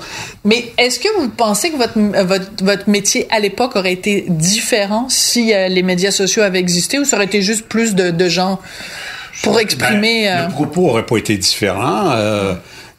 Mais 0.46 0.72
est-ce 0.77 1.00
que 1.00 1.08
vous 1.20 1.29
pensez 1.29 1.72
que 1.72 1.77
votre, 1.77 1.98
votre, 2.25 2.63
votre 2.63 2.89
métier 2.89 3.27
à 3.31 3.39
l'époque 3.39 3.75
aurait 3.75 3.93
été 3.93 4.25
différent 4.29 5.08
si 5.10 5.53
euh, 5.53 5.67
les 5.67 5.84
médias 5.84 6.12
sociaux 6.12 6.43
avaient 6.43 6.60
existé 6.60 7.00
ou 7.00 7.05
ça 7.05 7.15
aurait 7.15 7.25
été 7.25 7.41
juste 7.41 7.67
plus 7.67 7.96
de, 7.96 8.12
de 8.12 8.29
gens 8.29 8.60
pour 9.43 9.60
exprimer. 9.60 10.25
Ben, 10.25 10.39
euh, 10.43 10.48
Le 10.48 10.53
propos 10.53 10.89
aurait 10.89 11.05
pas 11.05 11.17
été 11.17 11.38
différent. 11.38 12.13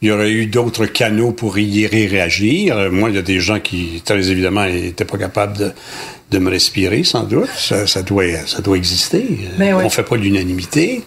Il 0.03 0.09
y 0.09 0.11
aurait 0.11 0.31
eu 0.33 0.47
d'autres 0.47 0.87
canaux 0.87 1.31
pour 1.31 1.59
y 1.59 1.87
réagir. 1.87 2.91
Moi, 2.91 3.11
il 3.11 3.15
y 3.15 3.19
a 3.19 3.23
des 3.23 3.39
gens 3.41 3.61
qui, 3.61 4.03
très 4.05 4.31
évidemment, 4.31 4.67
n'étaient 4.67 5.05
pas 5.05 5.17
capables 5.17 5.57
de, 5.57 5.71
de 6.33 6.39
me 6.39 6.51
respirer, 6.51 7.05
sans 7.05 7.23
doute. 7.23 7.49
Ça, 7.57 7.87
ça 7.87 8.03
doit, 8.03 8.25
ça 8.47 8.63
doit 8.63 8.77
exister. 8.77 9.25
Ben 9.59 9.75
oui. 9.75 9.83
On 9.85 9.91
fait 9.91 10.03
pas 10.03 10.17
l'unanimité. 10.17 11.03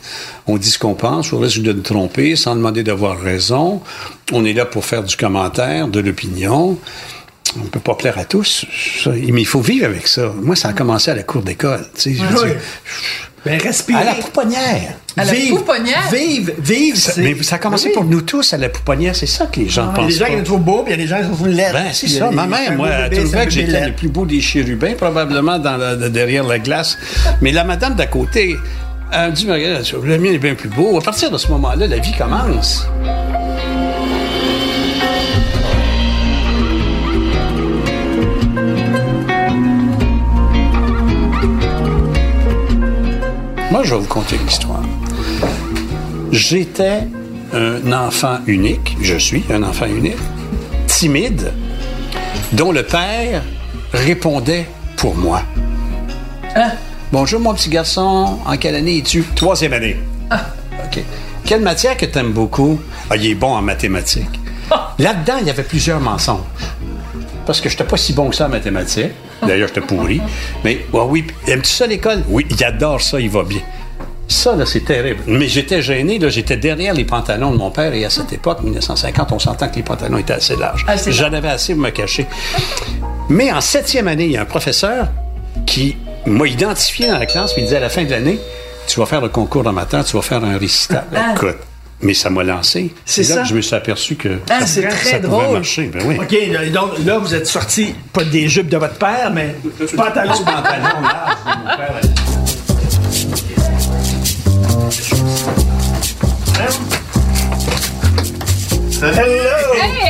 On 0.48 0.58
dit 0.58 0.70
ce 0.70 0.80
qu'on 0.80 0.94
pense, 0.94 1.34
on 1.34 1.40
risque 1.40 1.62
de 1.62 1.74
nous 1.74 1.82
tromper 1.82 2.36
sans 2.38 2.56
demander 2.56 2.84
d'avoir 2.84 3.20
raison. 3.20 3.82
On 4.32 4.46
est 4.46 4.54
là 4.54 4.66
pour 4.66 4.86
faire 4.86 5.04
du 5.04 5.18
commentaire, 5.18 5.88
de 5.88 6.00
l'opinion. 6.00 6.78
On 7.58 7.66
peut 7.66 7.80
pas 7.80 7.96
plaire 7.96 8.18
à 8.18 8.25
tous. 8.25 8.66
Mais 9.08 9.42
il 9.42 9.46
faut 9.48 9.62
vivre 9.62 9.86
avec 9.86 10.08
ça. 10.08 10.34
Moi, 10.42 10.56
ça 10.56 10.70
a 10.70 10.74
commencé 10.74 11.12
à 11.12 11.16
la 11.16 11.24
cour 11.24 11.42
d'école. 11.42 11.86
tu 11.96 12.02
sais, 12.02 12.14
je 12.14 12.24
veux 12.24 12.44
Oui. 12.44 12.52
Ben, 13.46 13.62
respirer. 13.62 14.00
à 14.00 14.04
la 14.06 14.14
pouponnière. 14.16 14.96
À 15.18 15.24
la 15.24 15.32
Vive, 15.32 15.56
pouponnière? 15.56 16.10
Vive, 16.12 16.54
vive, 16.60 16.96
Ça- 16.98 17.14
mais 17.18 17.42
ça 17.44 17.56
a 17.56 17.60
commencé 17.60 17.88
Oui. 17.90 17.94
pour 17.94 18.04
nous 18.06 18.22
tous 18.22 18.54
à 18.54 18.58
la 18.58 18.70
pouponnière, 18.70 19.16
c'est 19.16 19.28
ça 19.28 19.46
que 19.46 19.60
les 19.60 19.70
gens 19.70 19.84
Il 19.84 19.86
y 19.86 19.90
a 19.90 19.94
pensent. 19.94 20.08
des 20.08 20.14
gens 20.20 20.25
qui 20.25 20.36
le 20.36 20.44
trouvent 20.44 20.60
beau, 20.62 20.84
puis 20.84 20.94
il 20.94 21.00
y 21.00 21.02
a 21.02 21.04
des 21.04 21.08
gens 21.08 21.18
qui 21.18 21.22
le 21.24 21.28
trouvent 21.36 21.48
laid. 21.48 21.72
Ben, 21.72 21.86
c'est 21.94 22.08
ça. 22.08 22.32
Ma 22.32 22.48
mère, 22.48 22.74
moi, 22.74 22.90
elle 22.90 23.18
trouvait 23.24 23.46
que 23.46 23.52
j'étais 23.52 23.86
le 23.88 23.94
plus 23.94 24.10
beau 24.10 24.25
des 24.25 24.42
chérubins, 24.42 24.94
probablement 24.98 25.60
dans 25.60 25.78
la- 25.78 25.96
derrière 26.10 26.44
la 26.44 26.60
glace. 26.60 26.98
Mais 27.42 27.52
la 27.52 27.64
madame 27.64 27.96
d'à 27.96 28.08
côté, 28.08 28.56
elle 29.14 29.30
me 29.30 29.36
dit, 29.36 29.46
Margaret, 29.46 29.82
le 30.04 30.18
mien 30.18 30.32
est 30.32 30.38
bien 30.40 30.56
plus 30.56 30.70
beau. 30.70 30.98
À 30.98 31.02
partir 31.02 31.30
de 31.32 31.38
ce 31.38 31.48
moment-là, 31.50 31.88
la 31.88 31.98
vie 32.00 32.14
commence. 32.18 32.86
Moi, 43.75 43.84
je 43.84 43.94
vais 43.94 44.00
vous 44.00 44.08
conter 44.08 44.38
une 44.38 44.48
histoire. 44.48 44.79
J'étais 46.32 47.10
un 47.51 47.91
enfant 47.91 48.38
unique, 48.48 48.96
je 49.01 49.17
suis 49.17 49.44
un 49.50 49.63
enfant 49.63 49.86
unique, 49.86 50.15
timide, 50.88 51.51
dont 52.53 52.72
le 52.72 52.84
père 52.84 53.44
répondait 53.91 54.65
pour 54.96 55.13
moi. 55.17 55.41
Hein? 56.55 56.72
Bonjour, 57.12 57.41
mon 57.41 57.53
petit 57.53 57.67
garçon, 57.67 58.39
en 58.46 58.55
quelle 58.55 58.75
année 58.75 59.00
es-tu? 59.00 59.25
Troisième 59.36 59.74
année. 59.74 59.98
OK. 60.32 61.03
Quelle 61.44 61.62
matière 61.62 61.98
que 61.98 62.05
tu 62.05 62.17
aimes 62.17 62.32
beaucoup? 62.32 62.79
Ah, 63.10 63.17
il 63.17 63.25
est 63.25 63.36
bon 63.36 63.53
en 63.53 63.62
mathématiques. 63.62 64.39
Là-dedans, 65.00 65.36
il 65.41 65.48
y 65.48 65.50
avait 65.50 65.63
plusieurs 65.63 66.00
mensonges. 66.00 66.39
Parce 67.46 67.60
que 67.60 67.67
je 67.67 67.74
n'étais 67.74 67.84
pas 67.84 67.98
si 67.98 68.13
bon 68.13 68.29
que 68.29 68.38
ça 68.38 68.46
en 68.46 68.50
mathématiques. 68.50 69.12
D'ailleurs, 69.42 69.68
j'étais 69.68 69.82
pourri. 69.82 70.22
Mais, 70.63 70.86
oui, 70.92 71.25
aimes-tu 71.48 71.70
ça 71.70 71.88
l'école? 71.88 72.24
Oui, 72.27 72.46
il 72.50 72.63
adore 72.63 73.01
ça, 73.01 73.20
il 73.20 73.30
va 73.30 73.44
bien. 73.44 73.62
Ça, 74.27 74.56
là, 74.56 74.65
c'est 74.65 74.86
terrible. 74.86 75.22
Mais 75.27 75.48
j'étais 75.48 75.82
gêné, 75.82 76.18
là, 76.18 76.30
j'étais 76.30 76.58
derrière 76.58 76.94
les 76.94 77.06
pantalons 77.06 77.51
de 77.51 77.58
mon 77.58 77.70
père 77.70 77.94
et 77.94 78.06
à 78.06 78.10
cette 78.10 78.34
époque, 78.34 78.63
1950, 78.63 79.32
on 79.32 79.39
s'entend 79.39 79.68
que 79.70 79.75
les 79.75 79.84
pantalons 79.84 80.18
étaient 80.18 80.34
assez 80.34 80.56
larges. 80.56 80.86
Larges. 80.88 81.12
J'en 81.12 81.32
avais 81.32 81.50
assez 81.50 81.74
pour 81.74 81.84
me 81.84 81.92
cacher. 81.92 82.25
Mais 83.30 83.51
en 83.51 83.62
septième 83.62 84.08
année, 84.08 84.25
il 84.25 84.32
y 84.32 84.38
a 84.38 84.42
un 84.42 84.46
professeur 84.46 85.10
qui 85.65 85.96
m'a 86.25 86.48
identifié 86.48 87.08
dans 87.08 87.20
la 87.20 87.25
classe 87.25 87.54
puis 87.54 87.62
il 87.62 87.65
disait 87.65 87.77
à 87.77 87.82
la 87.82 87.89
fin 87.89 88.04
de 88.04 88.10
l'année, 88.10 88.39
tu 88.88 89.00
vas 89.00 89.06
faire 89.06 89.22
le 89.22 89.30
concours 89.30 89.63
d'amateur, 89.63 90.04
tu 90.04 90.15
vas 90.15 90.22
faire 90.22 90.44
un 90.44 90.58
récital. 90.58 91.06
Ah. 91.15 91.34
Écoute, 91.36 91.58
mais 92.06 92.14
ça 92.14 92.30
m'a 92.30 92.44
lancé. 92.44 92.94
C'est 93.04 93.28
là 93.28 93.36
ça. 93.36 93.42
que 93.42 93.48
je 93.50 93.54
me 93.56 93.62
suis 93.62 93.76
aperçu 93.76 94.16
que 94.16 94.38
Ah, 94.50 94.62
ça, 94.62 94.68
c'est 94.68 94.82
ça 94.84 94.88
très 94.90 95.20
pouvait 95.22 95.28
drôle. 95.28 95.54
marcher. 95.54 95.90
Ben 95.94 96.04
oui. 96.06 96.18
OK, 96.22 96.36
là, 96.52 96.66
donc 96.70 96.92
là, 97.06 97.18
vous 97.18 97.34
êtes 97.36 97.48
sortis, 97.48 97.96
pas 98.14 98.24
des 98.24 98.48
jupes 98.48 98.70
de 98.70 98.78
votre 98.78 98.96
père, 98.98 99.32
mais 99.34 99.56
pantalon. 99.96 100.32
pantalon 100.34 101.02
large 101.02 101.40
de 101.46 101.60
mon 101.60 101.78
père. 101.78 102.02
Hey! 109.02 110.05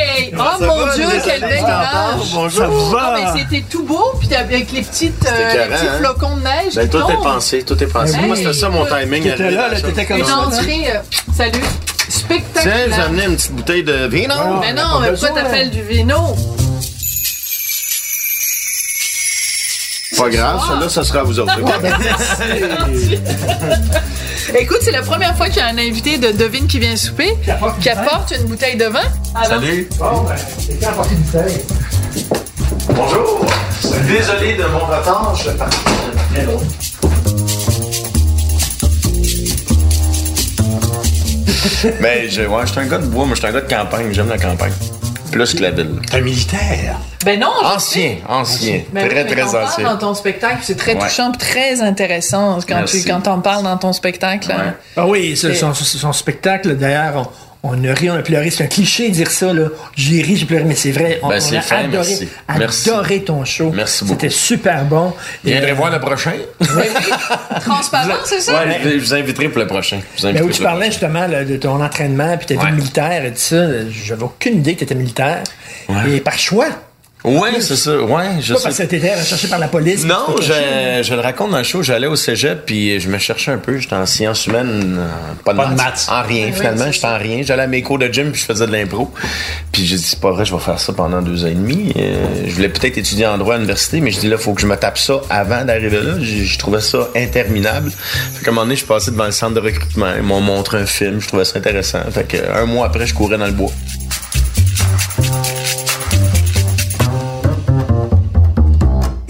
Oh 0.56 0.60
ça 0.60 0.66
mon 0.68 0.86
va, 0.86 0.96
Dieu, 0.96 1.04
amis? 1.06 1.22
belle 1.42 1.60
image! 1.60 2.32
Bonjour. 2.34 2.52
Ça 2.52 2.68
va? 2.68 3.02
Ah, 3.02 3.18
mais 3.34 3.40
c'était 3.42 3.66
tout 3.70 3.84
beau, 3.84 4.14
puis 4.20 4.34
avec 4.36 4.72
les 4.72 4.82
petites, 4.82 5.26
euh, 5.28 5.54
les 5.54 5.76
petits 5.76 5.88
hein? 5.88 5.98
flocons 6.00 6.38
de 6.38 6.44
neige. 6.44 6.76
Ben, 6.76 6.90
tout 6.90 6.98
est 7.10 7.24
pensé, 7.24 7.64
tout 7.64 7.84
est 7.84 7.88
pensé. 7.88 8.16
Hey, 8.16 8.26
Moi, 8.28 8.36
c'était 8.36 8.54
ça 8.54 8.70
mon 8.70 8.86
timing. 8.86 9.24
t'étais 9.24 9.52
là, 9.52 9.70
là, 9.70 9.82
t'étais 9.82 10.06
comme 10.06 10.18
Une 10.20 10.26
ça. 10.26 10.38
entrée, 10.40 10.92
euh, 10.96 11.00
salut, 11.36 11.52
Tiens, 11.62 12.10
spectaculaire. 12.10 12.88
j'ai 12.96 13.02
amené 13.02 13.26
une 13.26 13.36
petite 13.36 13.52
bouteille 13.54 13.84
de 13.84 14.08
vin, 14.08 14.28
non? 14.28 14.60
Mais 14.62 14.72
on 14.72 14.76
non, 14.76 15.00
mais 15.02 15.10
besoin. 15.12 15.30
pourquoi 15.30 15.44
t'appelles 15.44 15.72
du 15.72 15.82
vino? 15.82 16.36
Pas 20.18 20.30
grave, 20.30 20.62
celle-là, 20.70 20.88
ça 20.90 21.04
sera 21.04 21.20
à 21.20 21.24
vous 21.24 21.40
autres. 21.40 21.60
Écoute, 24.54 24.78
c'est 24.82 24.92
la 24.92 25.02
première 25.02 25.36
fois 25.36 25.48
qu'il 25.48 25.58
y 25.58 25.62
a 25.62 25.68
un 25.68 25.78
invité 25.78 26.18
de 26.18 26.32
Devine 26.32 26.68
qui 26.68 26.80
vient 26.80 26.96
souper, 26.96 27.36
apporte 27.50 27.80
qui 27.80 27.90
apporte 27.90 28.34
une 28.38 28.46
bouteille 28.46 28.78
de 28.78 28.86
vin. 28.86 29.00
Alors, 29.34 29.60
Salut. 29.62 29.90
Bon, 29.98 30.24
ben, 30.24 30.88
apporter 30.88 31.16
une 31.16 31.24
feuille. 31.24 31.62
Bonjour. 32.90 33.46
Désolé 34.08 34.54
de 34.56 34.64
mon 34.66 34.80
retard, 34.80 35.36
je 35.36 35.50
parti 35.52 35.78
très 36.34 36.46
loin. 36.46 36.62
Mais 42.00 42.30
je, 42.30 42.42
ouais, 42.44 42.62
je 42.66 42.72
suis 42.72 42.80
un 42.80 42.86
gars 42.88 42.98
de 43.00 43.08
bois, 43.08 43.26
moi 43.26 43.36
je 43.36 43.40
suis 43.40 43.48
un 43.48 43.52
gars 43.52 43.62
de 43.62 43.70
campagne, 43.70 44.12
j'aime 44.12 44.30
la 44.30 44.38
campagne. 44.38 44.74
Plus 45.36 45.54
que 45.54 45.62
la 45.64 45.72
ville. 45.72 45.90
Un 46.14 46.22
militaire. 46.22 46.96
Ben 47.26 47.38
non. 47.38 47.50
Ancien, 47.62 48.20
ancien. 48.30 48.84
Ben 48.94 49.10
très, 49.10 49.18
oui, 49.24 49.24
mais 49.26 49.32
très 49.34 49.42
t'en 49.44 49.52
parles 49.52 49.66
ancien. 49.66 49.84
dans 49.84 49.98
ton 49.98 50.14
spectacle, 50.14 50.60
c'est 50.62 50.78
très 50.78 50.94
Ouais. 50.96 51.00
touchant, 51.02 51.32
puis 51.32 51.40
très 51.40 51.82
intéressant 51.82 52.60
quand 52.66 52.76
Merci. 52.76 53.04
tu 53.04 53.10
quand 53.10 53.20
t'en 53.20 53.42
parles 53.42 53.64
dans 53.66 53.76
ton 53.76 53.92
spectacle. 53.92 54.50
hein. 54.54 54.58
Ouais. 54.68 54.74
Ah 54.96 55.06
oui, 55.06 55.36
son, 55.36 55.74
son 55.74 56.14
spectacle, 56.14 56.78
d'ailleurs, 56.78 57.30
on, 57.66 57.84
a 57.84 57.94
ri, 57.94 58.10
on 58.10 58.16
a 58.16 58.22
pleuré. 58.22 58.50
C'est 58.52 58.64
un 58.64 58.68
cliché 58.68 59.10
de 59.10 59.14
dire 59.14 59.32
ça, 59.32 59.54
là. 59.54 59.68
J'ai 59.96 60.22
ri, 60.22 60.36
j'ai 60.36 60.46
pleuré, 60.46 60.64
mais 60.64 60.76
c'est 60.76 60.92
vrai. 60.92 61.20
On, 61.24 61.30
Ben, 61.30 61.42
on 61.42 61.56
a 61.56 61.62
fin, 61.62 61.78
adoré, 61.78 61.92
merci. 61.98 62.30
Merci. 62.58 62.90
adoré 62.90 63.24
ton 63.24 63.44
show. 63.46 63.72
Merci 63.74 64.04
beaucoup. 64.04 64.20
C'était 64.20 64.34
super 64.34 64.86
bon. 64.86 65.14
Et, 65.44 65.52
viendrez 65.52 65.72
euh, 65.72 65.74
voir 65.76 65.92
le 65.92 66.00
prochain? 66.00 66.34
Ben 66.60 66.68
oui. 66.78 67.12
Transparent, 67.66 68.16
c'est 68.26 68.42
ça? 68.42 68.54
Ouais, 68.66 68.80
je 68.84 68.98
vous 68.98 69.14
inviterai 69.14 69.50
pour 69.50 69.60
le 69.60 69.68
prochain. 69.68 70.00
Je 70.18 70.28
vous 70.28 70.34
Ben 70.34 70.44
oui, 70.44 70.52
tu 70.54 70.62
parlais 70.62 70.88
justement 70.88 71.28
là, 71.28 71.44
de 71.44 71.58
ton 71.58 71.84
entraînement, 71.84 72.38
puis 72.38 72.48
ta 72.48 72.54
vie 72.56 72.66
Ouais. 72.66 72.72
militaire 72.72 73.26
et 73.26 73.32
tout 73.32 73.38
ça. 73.38 73.66
J'avais 73.90 74.24
aucune 74.24 74.58
idée 74.58 74.74
que 74.74 74.80
tu 74.80 74.84
étais 74.86 74.96
militaire. 74.96 75.44
Ouais. 75.90 76.16
Et 76.18 76.20
par 76.20 76.38
choix. 76.38 76.68
Ouais, 77.26 77.60
c'est 77.60 77.76
ça. 77.76 77.98
Ouais, 77.98 78.26
je 78.40 78.54
Pas 78.54 78.60
sais. 78.60 78.64
parce 78.66 78.78
que 78.78 78.84
tu 78.84 78.96
étais 78.96 79.16
recherché 79.16 79.48
par 79.48 79.60
la 79.60 79.68
police. 79.68 80.06
Non, 80.06 80.26
t'es 80.28 80.46
caché. 80.46 80.54
je, 81.02 81.04
je 81.10 81.14
le 81.16 81.22
raconte 81.22 81.52
dans 81.52 81.58
le 81.58 81.64
show. 81.64 81.82
J'allais 81.82 82.08
au 82.08 82.16
cégep, 82.16 82.66
puis 82.66 83.00
je 83.00 83.10
me 83.10 83.18
cherchais 83.18 83.52
un 83.52 83.58
peu. 83.58 83.78
J'étais 83.78 83.96
en 83.96 84.06
sciences 84.06 84.46
humaines, 84.48 84.98
euh, 85.00 85.08
pas 85.44 85.54
de 85.54 85.58
Pas 85.58 85.66
de 85.66 85.70
maths. 85.72 85.78
maths. 85.78 86.08
En 86.10 86.22
rien, 86.22 86.52
finalement. 86.54 86.92
J'étais 86.92 87.08
en 87.08 87.18
rien. 87.18 87.42
J'allais 87.44 87.64
à 87.64 87.68
mes 87.68 87.82
cours 87.82 87.98
de 88.00 88.08
gym, 88.08 88.32
puis 88.32 88.40
je 88.42 88.46
faisais 88.46 88.68
de 88.68 88.72
l'impro. 88.72 89.12
Puis 89.72 89.86
j'ai 89.86 89.96
dit, 89.96 90.04
c'est 90.04 90.20
pas 90.20 90.32
vrai, 90.32 90.46
je 90.46 90.54
vais 90.54 90.62
faire 90.62 90.80
ça 90.80 90.94
pendant 90.94 91.22
deux 91.22 91.44
ans 91.44 91.48
et 91.48 91.56
demi. 91.56 91.92
Euh, 91.98 92.26
je 92.48 92.52
voulais 92.54 92.70
peut-être 92.70 92.98
étudier 92.98 93.26
en 93.26 93.38
droit 93.38 93.56
à 93.56 93.58
l'université, 93.58 94.02
mais 94.02 94.12
je 94.12 94.20
dis 94.20 94.28
là, 94.28 94.38
faut 94.38 94.54
que 94.54 94.62
je 94.62 94.68
me 94.68 94.76
tape 94.78 94.98
ça 94.98 95.22
avant 95.30 95.66
d'arriver 95.66 96.02
là. 96.02 96.14
Je, 96.22 96.44
je 96.44 96.58
trouvais 96.60 96.82
ça 96.82 97.08
interminable. 97.16 97.90
Fait 97.92 98.44
qu'à 98.46 98.52
un 98.52 98.54
moment 98.54 98.66
donné, 98.66 98.76
je 98.76 98.80
suis 98.82 98.88
passé 98.88 99.12
devant 99.12 99.26
le 99.26 99.32
centre 99.32 99.54
de 99.56 99.60
recrutement. 99.62 100.12
Ils 100.16 100.22
m'ont 100.24 100.42
montré 100.42 100.78
un 100.78 100.86
film. 100.86 101.20
Je 101.20 101.28
trouvais 101.28 101.46
ça 101.46 101.58
intéressant. 101.58 102.00
Fait 102.12 102.24
que 102.28 102.38
un 102.56 102.66
mois 102.66 102.86
après, 102.86 103.08
je 103.08 103.14
courais 103.14 103.38
dans 103.38 103.46
le 103.48 103.52
bois. 103.52 103.72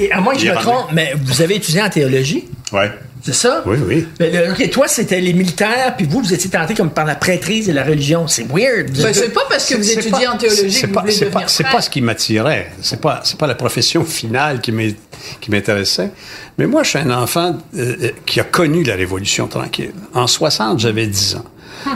Et 0.06 0.12
à 0.12 0.22
moins 0.22 0.34
que 0.34 0.40
je 0.40 0.48
me 0.50 0.56
trompe, 0.56 0.88
mais 0.94 1.14
vous 1.24 1.42
avez 1.42 1.56
étudié 1.56 1.82
en 1.82 1.90
théologie, 1.90 2.46
Ouais. 2.72 2.92
c'est 3.24 3.34
ça? 3.34 3.64
Oui, 3.66 3.78
oui. 3.88 4.08
Mais 4.20 4.30
le- 4.30 4.52
ok, 4.52 4.70
toi, 4.70 4.88
c'était 4.88 5.20
les 5.22 5.34
militaires, 5.34 5.96
puis 5.98 6.06
vous, 6.06 6.22
vous 6.22 6.34
étiez 6.34 6.50
tenté 6.50 6.74
comme 6.74 6.90
par 6.92 7.06
la 7.06 7.16
prêtrise 7.16 7.70
et 7.70 7.74
la 7.74 7.84
religion. 7.84 8.28
C'est 8.28 8.46
weird. 8.52 8.92
Ben, 8.92 9.14
c'est 9.14 9.34
pas 9.34 9.46
parce 9.50 9.68
que 9.68 9.76
vous 9.76 9.90
étudiez 9.90 10.12
pas- 10.12 10.34
en 10.34 10.38
théologie 10.38 10.72
c'est 10.72 10.82
que 10.82 10.88
vous 10.88 10.94
pas- 10.94 11.02
voulez 11.02 11.14
devenir 11.14 11.32
pas, 11.32 11.48
c'est 11.48 11.64
pas 11.64 11.82
ce 11.82 11.90
qui 11.90 12.02
m'attirait. 12.02 12.72
C'est 12.82 13.02
pas, 13.02 13.22
c'est 13.24 13.38
pas 13.38 13.48
la 13.48 13.56
profession 13.56 14.04
finale 14.04 14.62
qui 14.62 14.72
m'est- 14.72 14.96
qui 15.42 15.50
m'intéressait. 15.52 16.10
Mais 16.58 16.68
moi, 16.68 16.84
je 16.84 16.90
suis 16.90 17.00
un 17.00 17.12
enfant 17.12 17.58
euh, 17.78 17.96
euh, 18.02 18.10
qui 18.26 18.40
a 18.40 18.44
connu 18.44 18.84
la 18.84 18.96
Révolution 18.96 19.48
tranquille. 19.48 19.92
En 20.14 20.28
60, 20.28 20.80
j'avais 20.80 21.08
10 21.08 21.36
ans. 21.36 21.46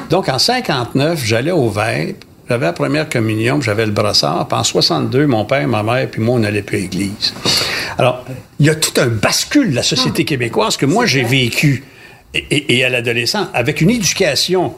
Donc, 0.09 0.29
en 0.29 0.37
59, 0.39 1.21
j'allais 1.25 1.51
au 1.51 1.69
Vêpres, 1.69 2.25
j'avais 2.49 2.65
la 2.65 2.73
première 2.73 3.07
communion, 3.07 3.61
j'avais 3.61 3.85
le 3.85 3.91
brassard. 3.91 4.47
Puis 4.47 4.57
en 4.57 4.63
62, 4.63 5.27
mon 5.27 5.45
père, 5.45 5.67
ma 5.67 5.83
mère, 5.83 6.09
puis 6.09 6.21
moi, 6.21 6.35
on 6.35 6.39
n'allait 6.39 6.61
plus 6.63 6.77
à 6.77 6.81
l'église. 6.81 7.33
Alors, 7.97 8.25
il 8.59 8.65
y 8.65 8.69
a 8.69 8.75
tout 8.75 8.99
un 8.99 9.07
bascule 9.07 9.71
de 9.71 9.75
la 9.75 9.83
société 9.83 10.25
québécoise 10.25 10.75
que 10.77 10.85
moi, 10.85 11.05
j'ai 11.05 11.23
vécu. 11.23 11.83
et, 12.33 12.45
et- 12.51 12.77
et 12.77 12.83
à 12.85 12.89
l'adolescent, 12.89 13.47
avec 13.55 13.81
une 13.81 13.89
éducation 13.89 14.75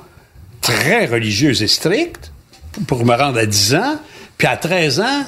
très 0.61 1.05
religieuse 1.05 1.61
et 1.63 1.67
stricte, 1.67 2.31
pour 2.87 3.05
me 3.05 3.13
rendre 3.15 3.37
à 3.39 3.45
10 3.45 3.75
ans, 3.75 3.99
puis 4.37 4.47
à 4.47 4.55
13 4.55 5.01
ans, 5.01 5.25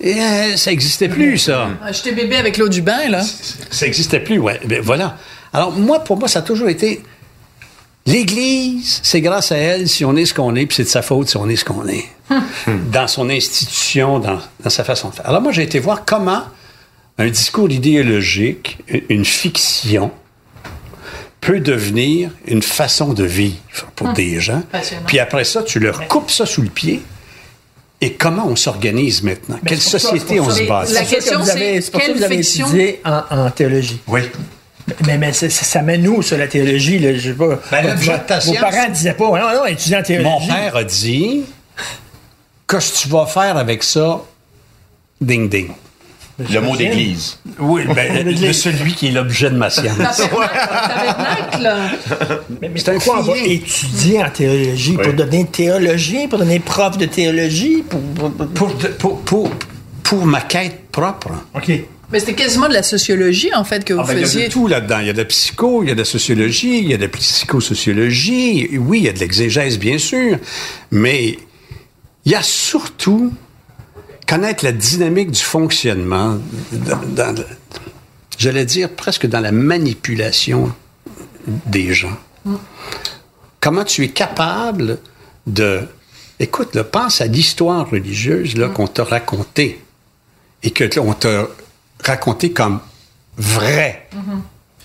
eh, 0.00 0.56
ça 0.56 0.70
n'existait 0.70 1.08
plus, 1.08 1.38
ça. 1.38 1.68
J'étais 1.92 2.12
bébé 2.12 2.36
avec 2.36 2.58
l'eau 2.58 2.68
du 2.68 2.82
bain, 2.82 3.08
là. 3.08 3.22
Ça 3.70 3.86
n'existait 3.86 4.20
plus, 4.20 4.38
ouais. 4.38 4.60
Ben, 4.66 4.80
voilà. 4.82 5.16
Alors, 5.54 5.72
moi, 5.72 6.00
pour 6.04 6.18
moi, 6.18 6.28
ça 6.28 6.40
a 6.40 6.42
toujours 6.42 6.68
été. 6.68 7.02
L'Église, 8.06 9.00
c'est 9.02 9.20
grâce 9.22 9.50
à 9.50 9.56
elle 9.56 9.88
si 9.88 10.04
on 10.04 10.14
est 10.16 10.26
ce 10.26 10.34
qu'on 10.34 10.54
est, 10.56 10.66
puis 10.66 10.76
c'est 10.76 10.84
de 10.84 10.88
sa 10.88 11.00
faute 11.02 11.28
si 11.30 11.36
on 11.36 11.48
est 11.48 11.56
ce 11.56 11.64
qu'on 11.64 11.86
est. 11.88 12.04
dans 12.92 13.06
son 13.08 13.30
institution, 13.30 14.18
dans, 14.18 14.38
dans 14.62 14.70
sa 14.70 14.84
façon 14.84 15.08
de 15.10 15.14
faire. 15.14 15.28
Alors, 15.28 15.40
moi, 15.40 15.52
j'ai 15.52 15.62
été 15.62 15.78
voir 15.78 16.04
comment 16.04 16.42
un 17.18 17.28
discours 17.28 17.70
idéologique, 17.70 18.78
une- 19.08 19.24
fiction, 19.24 20.10
peut 21.40 21.60
devenir 21.60 22.30
une 22.46 22.62
façon 22.62 23.12
de 23.12 23.24
vivre 23.24 23.56
pour 23.96 24.12
des 24.14 24.40
gens. 24.40 24.62
Puis 25.06 25.18
après 25.18 25.44
ça, 25.44 25.62
tu 25.62 25.78
leur 25.78 26.06
coupes 26.08 26.30
ça 26.30 26.46
sous 26.46 26.62
le 26.62 26.68
pied. 26.70 27.02
Et 28.00 28.12
comment 28.14 28.46
on 28.46 28.56
s'organise 28.56 29.22
maintenant? 29.22 29.58
Quelle 29.64 29.78
pour 29.78 29.86
ça- 29.86 29.98
société 29.98 30.40
on 30.40 30.50
ça- 30.50 30.56
se 30.56 30.62
bâtit? 30.64 30.92
la 30.92 31.04
C'est 31.04 31.04
pour 31.04 31.04
ça 31.04 31.04
que 31.04 31.14
question, 31.14 31.40
vous 31.40 31.50
avez- 31.50 31.80
c'est 31.80 31.90
pour 31.90 32.00
ça 32.00 32.06
que 32.06 32.10
quelle 32.12 32.18
vous 32.18 32.24
avez 32.24 32.36
fiction- 32.42 32.66
étudié 32.66 33.00
en, 33.04 33.22
en 33.30 33.50
théologie. 33.50 34.00
Oui. 34.06 34.20
Mais, 35.06 35.16
mais 35.18 35.32
c'est- 35.32 35.48
ça, 35.50 35.64
ça 35.64 35.82
mène 35.82 36.06
où, 36.08 36.20
ça, 36.22 36.36
la 36.36 36.46
théologie? 36.46 36.98
Là? 36.98 37.14
Je 37.14 37.30
sais 37.30 37.34
pas. 37.34 37.58
Ben, 37.70 37.86
l'objet 37.88 38.12
de 38.12 38.18
ta 38.26 38.34
vos 38.36 38.40
science- 38.52 38.58
parents 38.60 38.88
disaient 38.90 39.14
pas, 39.14 39.24
non, 39.24 39.54
non, 39.60 39.66
étudiant 39.66 40.00
en 40.00 40.02
théologie. 40.02 40.28
Mon 40.30 40.46
père 40.46 40.76
a 40.76 40.84
dit 40.84 41.42
Qu'est-ce 42.68 42.92
que 42.92 42.98
tu 42.98 43.08
vas 43.08 43.26
faire 43.26 43.56
avec 43.56 43.82
ça? 43.82 44.20
Ding 45.20 45.48
ding. 45.48 45.68
Le 46.50 46.60
mot 46.60 46.76
d'église. 46.76 47.38
Oui, 47.60 47.82
ben, 47.94 48.24
de 48.24 48.52
celui 48.52 48.92
qui 48.94 49.06
est 49.06 49.12
l'objet 49.12 49.50
de 49.50 49.56
ma 49.56 49.70
science. 49.70 49.96
C'est 52.76 52.88
un 52.88 52.94
pourquoi 52.94 53.18
on 53.20 53.22
va 53.22 53.36
étudier 53.38 54.22
en 54.22 54.30
théologie? 54.30 54.94
Pour 54.96 55.12
devenir 55.12 55.46
théologien, 55.50 56.26
pour 56.28 56.38
devenir 56.40 56.60
prof 56.62 56.98
de 56.98 57.06
théologie? 57.06 57.84
Pour, 57.88 58.00
pour- 58.00 58.30
pour- 58.32 58.48
Pour, 58.48 58.74
de- 58.74 58.88
pour, 58.88 59.20
pour, 59.20 59.50
pour 60.02 60.26
ma 60.26 60.40
quête 60.40 60.88
propre. 60.90 61.30
OK. 61.54 61.70
Mais 62.12 62.20
c'était 62.20 62.34
quasiment 62.34 62.68
de 62.68 62.74
la 62.74 62.82
sociologie, 62.82 63.50
en 63.54 63.64
fait, 63.64 63.84
que 63.84 63.94
vous 63.94 64.00
Ah 64.00 64.06
ben, 64.06 64.12
il 64.14 64.20
y 64.20 64.22
a 64.22 64.26
faisiez. 64.26 64.48
de 64.48 64.52
tout 64.52 64.66
là-dedans. 64.66 64.98
Il 65.00 65.06
y 65.06 65.10
a 65.10 65.12
de 65.12 65.18
la 65.18 65.24
psycho, 65.24 65.82
il 65.82 65.88
y 65.88 65.92
a 65.92 65.94
de 65.94 65.98
la 66.00 66.04
sociologie, 66.04 66.78
il 66.78 66.88
y 66.90 66.94
a 66.94 66.96
de 66.96 67.02
la 67.02 67.08
psychosociologie. 67.08 68.76
Oui, 68.78 68.98
il 69.00 69.04
y 69.04 69.08
a 69.08 69.12
de 69.12 69.18
l'exégèse, 69.18 69.78
bien 69.78 69.98
sûr. 69.98 70.38
Mais 70.90 71.38
il 72.24 72.32
y 72.32 72.34
a 72.34 72.42
surtout 72.42 73.32
connaître 74.26 74.64
la 74.64 74.72
dynamique 74.72 75.30
du 75.30 75.40
fonctionnement, 75.40 76.38
dans, 76.72 77.00
dans 77.14 77.36
le- 77.36 77.46
j'allais 78.38 78.64
dire 78.64 78.90
presque 78.90 79.26
dans 79.26 79.40
la 79.40 79.52
manipulation 79.52 80.72
des 81.46 81.92
gens. 81.92 82.16
Comment 83.60 83.84
tu 83.84 84.04
es 84.04 84.08
capable 84.08 84.98
de... 85.46 85.80
Écoute, 86.40 86.74
là, 86.74 86.84
pense 86.84 87.20
à 87.20 87.26
l'histoire 87.26 87.88
religieuse 87.88 88.56
là, 88.56 88.68
qu'on 88.68 88.86
t'a 88.88 89.04
racontée 89.04 89.80
et 90.62 90.70
que 90.70 90.84
là, 90.84 91.02
on 91.02 91.12
t'a 91.12 91.48
raconté 92.04 92.52
comme 92.52 92.80
vrai, 93.36 94.08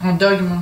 En 0.04 0.14
dogme. 0.14 0.62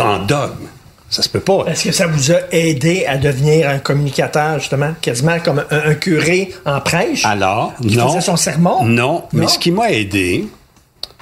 en 0.00 0.18
dogme. 0.20 0.66
Ça 1.08 1.22
se 1.22 1.28
peut 1.28 1.40
pas. 1.40 1.64
Est-ce 1.68 1.84
que 1.84 1.92
ça 1.92 2.06
vous 2.08 2.32
a 2.32 2.38
aidé 2.50 3.06
à 3.06 3.16
devenir 3.16 3.68
un 3.70 3.78
communicateur, 3.78 4.58
justement, 4.58 4.92
quasiment 5.00 5.38
comme 5.38 5.64
un, 5.70 5.90
un 5.90 5.94
curé 5.94 6.52
en 6.64 6.80
prêche? 6.80 7.24
Alors, 7.24 7.74
Qui 7.80 7.96
non. 7.96 8.08
faisait 8.08 8.20
son 8.22 8.36
sermon? 8.36 8.84
Non, 8.84 9.24
mais 9.32 9.42
Non? 9.42 9.48
ce 9.48 9.58
qui 9.58 9.70
m'a 9.70 9.90
aidé, 9.92 10.48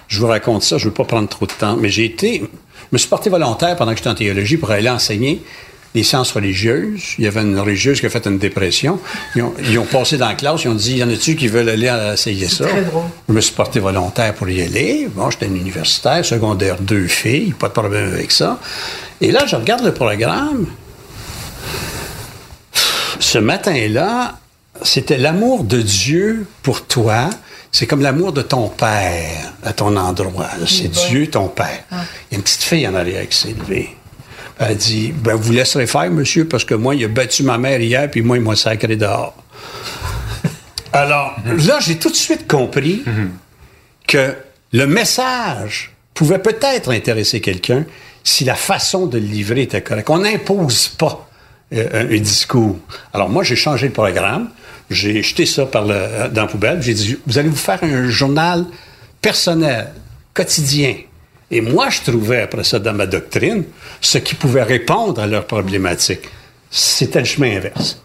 je 0.08 0.20
vous 0.20 0.26
raconte 0.26 0.62
ça, 0.62 0.78
je 0.78 0.84
ne 0.84 0.88
veux 0.90 0.94
pas 0.94 1.04
prendre 1.04 1.28
trop 1.28 1.44
de 1.46 1.52
temps, 1.52 1.76
mais 1.76 1.90
j'ai 1.90 2.06
été, 2.06 2.38
je 2.40 2.46
me 2.92 2.98
suis 2.98 3.08
porté 3.08 3.28
volontaire 3.28 3.76
pendant 3.76 3.90
que 3.92 3.98
j'étais 3.98 4.08
en 4.10 4.14
théologie 4.14 4.56
pour 4.56 4.70
aller 4.70 4.88
enseigner 4.88 5.42
les 5.94 6.02
sciences 6.02 6.32
religieuses. 6.32 7.14
Il 7.18 7.24
y 7.24 7.26
avait 7.28 7.42
une 7.42 7.58
religieuse 7.58 8.00
qui 8.00 8.06
a 8.06 8.10
fait 8.10 8.26
une 8.26 8.38
dépression. 8.38 8.98
Ils 9.36 9.42
ont, 9.42 9.54
ils 9.68 9.78
ont 9.78 9.84
passé 9.84 10.16
dans 10.18 10.28
la 10.28 10.34
classe, 10.34 10.64
ils 10.64 10.68
ont 10.68 10.74
dit, 10.74 10.96
y 10.96 11.04
en 11.04 11.10
a-tu 11.10 11.36
qui 11.36 11.46
veulent 11.48 11.68
aller 11.68 11.92
essayer 12.12 12.48
ça? 12.48 12.66
très 12.66 12.82
drôle. 12.82 13.04
Je 13.28 13.32
me 13.32 13.40
suis 13.40 13.54
porté 13.54 13.80
volontaire 13.80 14.34
pour 14.34 14.48
y 14.48 14.60
aller. 14.60 15.08
Bon, 15.14 15.30
j'étais 15.30 15.46
un 15.46 15.54
universitaire, 15.54 16.24
secondaire, 16.24 16.76
deux 16.80 17.06
filles, 17.06 17.52
pas 17.52 17.68
de 17.68 17.72
problème 17.72 18.12
avec 18.12 18.32
ça. 18.32 18.58
Et 19.20 19.30
là, 19.30 19.46
je 19.46 19.54
regarde 19.56 19.84
le 19.84 19.94
programme. 19.94 20.66
Ce 23.20 23.38
matin-là, 23.38 24.38
c'était 24.82 25.18
l'amour 25.18 25.64
de 25.64 25.80
Dieu 25.80 26.46
pour 26.62 26.86
toi. 26.86 27.30
C'est 27.70 27.86
comme 27.86 28.02
l'amour 28.02 28.32
de 28.32 28.42
ton 28.42 28.68
père 28.68 29.52
à 29.64 29.72
ton 29.72 29.96
endroit. 29.96 30.50
C'est 30.66 30.88
Dieu, 30.88 31.28
ton 31.28 31.48
père. 31.48 31.84
Il 31.90 31.96
y 31.96 32.34
a 32.34 32.36
une 32.36 32.42
petite 32.42 32.62
fille 32.62 32.86
en 32.86 32.94
arrière 32.94 33.28
qui 33.28 33.36
s'est 33.38 33.54
levée. 33.56 33.96
Elle 34.58 34.76
dit, 34.76 35.12
ben, 35.12 35.34
vous 35.34 35.52
laisserez 35.52 35.86
faire, 35.86 36.10
monsieur, 36.10 36.46
parce 36.46 36.64
que 36.64 36.74
moi, 36.74 36.94
il 36.94 37.04
a 37.04 37.08
battu 37.08 37.42
ma 37.42 37.58
mère 37.58 37.80
hier, 37.80 38.10
puis 38.10 38.22
moi, 38.22 38.36
il 38.36 38.42
m'a 38.42 38.54
sacré 38.54 38.96
dehors. 38.96 39.34
Alors, 40.92 41.36
là, 41.44 41.78
j'ai 41.80 41.96
tout 41.96 42.10
de 42.10 42.16
suite 42.16 42.46
compris 42.46 43.02
que 44.06 44.34
le 44.72 44.86
message 44.86 45.92
pouvait 46.14 46.38
peut-être 46.38 46.92
intéresser 46.92 47.40
quelqu'un 47.40 47.84
si 48.22 48.44
la 48.44 48.54
façon 48.54 49.06
de 49.06 49.18
le 49.18 49.26
livrer 49.26 49.62
était 49.62 49.82
correcte. 49.82 50.08
On 50.08 50.18
n'impose 50.18 50.88
pas 50.88 51.28
euh, 51.72 52.08
un, 52.10 52.20
discours. 52.20 52.78
Alors 53.12 53.28
moi, 53.28 53.42
j'ai 53.42 53.56
changé 53.56 53.88
le 53.88 53.92
programme, 53.92 54.50
j'ai 54.90 55.22
jeté 55.22 55.46
ça 55.46 55.66
par 55.66 55.84
le, 55.84 56.28
dans 56.28 56.42
la 56.42 56.46
poubelle, 56.46 56.80
j'ai 56.80 56.94
dit, 56.94 57.16
vous 57.26 57.38
allez 57.38 57.48
vous 57.48 57.56
faire 57.56 57.82
un 57.82 58.08
journal 58.08 58.64
personnel, 59.20 59.92
quotidien. 60.32 60.96
Et 61.50 61.60
moi, 61.60 61.88
je 61.90 62.00
trouvais 62.00 62.42
après 62.42 62.64
ça 62.64 62.78
dans 62.78 62.94
ma 62.94 63.06
doctrine 63.06 63.64
ce 64.00 64.18
qui 64.18 64.34
pouvait 64.34 64.62
répondre 64.62 65.20
à 65.20 65.26
leurs 65.26 65.46
problématiques. 65.46 66.28
C'était 66.70 67.20
le 67.20 67.24
chemin 67.24 67.56
inverse. 67.56 67.98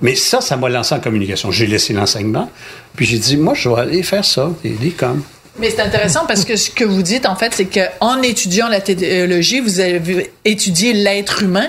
Mais 0.00 0.14
ça, 0.14 0.40
ça 0.40 0.56
m'a 0.56 0.68
lancé 0.68 0.94
en 0.94 1.00
communication. 1.00 1.50
J'ai 1.50 1.66
laissé 1.66 1.92
l'enseignement, 1.92 2.50
puis 2.94 3.06
j'ai 3.06 3.18
dit, 3.18 3.36
moi, 3.36 3.54
je 3.54 3.68
vais 3.68 3.80
aller 3.80 4.02
faire 4.02 4.24
ça, 4.24 4.50
des, 4.62 4.90
coms. 4.90 5.22
Mais 5.58 5.70
c'est 5.70 5.80
intéressant 5.80 6.26
parce 6.26 6.44
que 6.44 6.56
ce 6.56 6.70
que 6.70 6.84
vous 6.84 7.02
dites, 7.02 7.26
en 7.26 7.36
fait, 7.36 7.54
c'est 7.54 7.66
qu'en 7.66 8.20
étudiant 8.22 8.68
la 8.68 8.80
théologie, 8.80 9.60
vous 9.60 9.80
avez 9.80 10.30
étudié 10.44 10.92
l'être 10.92 11.42
humain. 11.42 11.68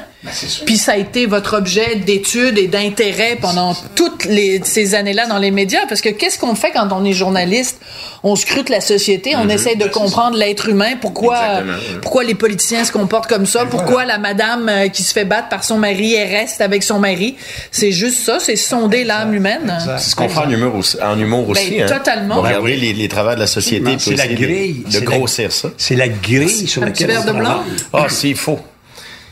Puis 0.66 0.78
ça 0.78 0.94
a 0.94 0.98
été 0.98 1.26
votre 1.26 1.58
objet 1.58 1.96
d'étude 1.96 2.58
et 2.58 2.68
d'intérêt 2.68 3.38
pendant 3.42 3.76
toutes 3.96 4.26
les, 4.26 4.62
ces 4.64 4.96
années-là 4.96 5.28
dans 5.28 5.38
les 5.38 5.52
médias. 5.52 5.86
Parce 5.90 6.02
que 6.02 6.10
qu'est-ce 6.10 6.40
qu'on 6.40 6.56
fait 6.56 6.72
quand 6.72 6.88
on 6.92 7.04
est 7.04 7.14
journaliste? 7.14 7.80
On 8.24 8.36
scrute 8.38 8.70
la 8.70 8.80
société, 8.80 9.36
on 9.36 9.50
essaie 9.50 9.76
de 9.76 9.86
comprendre 9.86 10.38
l'être 10.38 10.70
humain, 10.70 10.92
pourquoi, 11.02 11.36
Exactement, 11.60 12.00
pourquoi 12.02 12.24
les 12.24 12.36
politiciens 12.36 12.86
se 12.86 12.92
comportent 12.94 13.28
comme 13.28 13.46
ça, 13.46 13.66
pourquoi 13.66 14.06
la 14.06 14.18
madame 14.18 14.70
euh, 14.70 14.88
qui 14.88 15.04
se 15.04 15.12
fait 15.12 15.26
battre 15.26 15.50
par 15.50 15.66
son 15.66 15.78
mari, 15.78 16.14
elle 16.14 16.30
reste 16.30 16.62
avec 16.62 16.84
son 16.84 17.00
mari. 17.00 17.36
C'est 17.72 17.92
juste 17.92 18.20
ça, 18.24 18.38
c'est 18.40 18.56
sonder 18.56 19.04
l'âme 19.04 19.34
humaine. 19.34 19.78
C'est 19.98 20.12
ce 20.12 20.16
qu'on 20.16 20.30
fait 20.30 20.40
en 20.40 20.50
humour 20.50 20.76
aussi. 20.76 20.98
En 21.04 21.20
humour 21.20 21.50
aussi 21.50 21.72
Ben, 21.72 21.84
hein. 21.84 21.98
totalement. 21.98 22.38
On 22.40 22.42
regarder 22.44 22.78
les, 22.78 22.94
les 22.94 23.08
travers 23.10 23.36
de 23.36 23.42
la 23.42 23.48
société. 23.48 23.98
C'est 24.00 24.16
la 24.16 24.28
grille. 24.28 24.84
De, 24.86 24.92
c'est 24.92 25.00
la- 25.02 25.06
grossir 25.18 25.52
ça. 25.52 25.70
C'est 25.78 25.96
la 25.96 26.08
grille 26.08 26.68
sur 26.68 26.82
Un 26.84 26.92
petit 26.92 27.04
laquelle 27.04 27.24
verre 27.24 27.34
de 27.34 27.38
blanc. 27.40 27.64
Ah, 27.92 28.06
c'est 28.10 28.34
faux. 28.36 28.60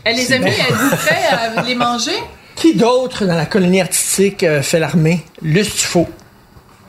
Eh, 0.05 0.13
les 0.13 0.33
amis, 0.33 0.49
êtes-vous 0.49 0.95
prêts 0.95 1.19
à 1.57 1.61
les 1.63 1.75
manger? 1.75 2.11
Qui 2.55 2.75
d'autre 2.75 3.25
dans 3.25 3.35
la 3.35 3.45
colonie 3.45 3.81
artistique 3.81 4.43
euh, 4.43 4.61
fait 4.61 4.79
l'armée? 4.79 5.23
Luce 5.41 5.75
Tufo. 5.75 6.07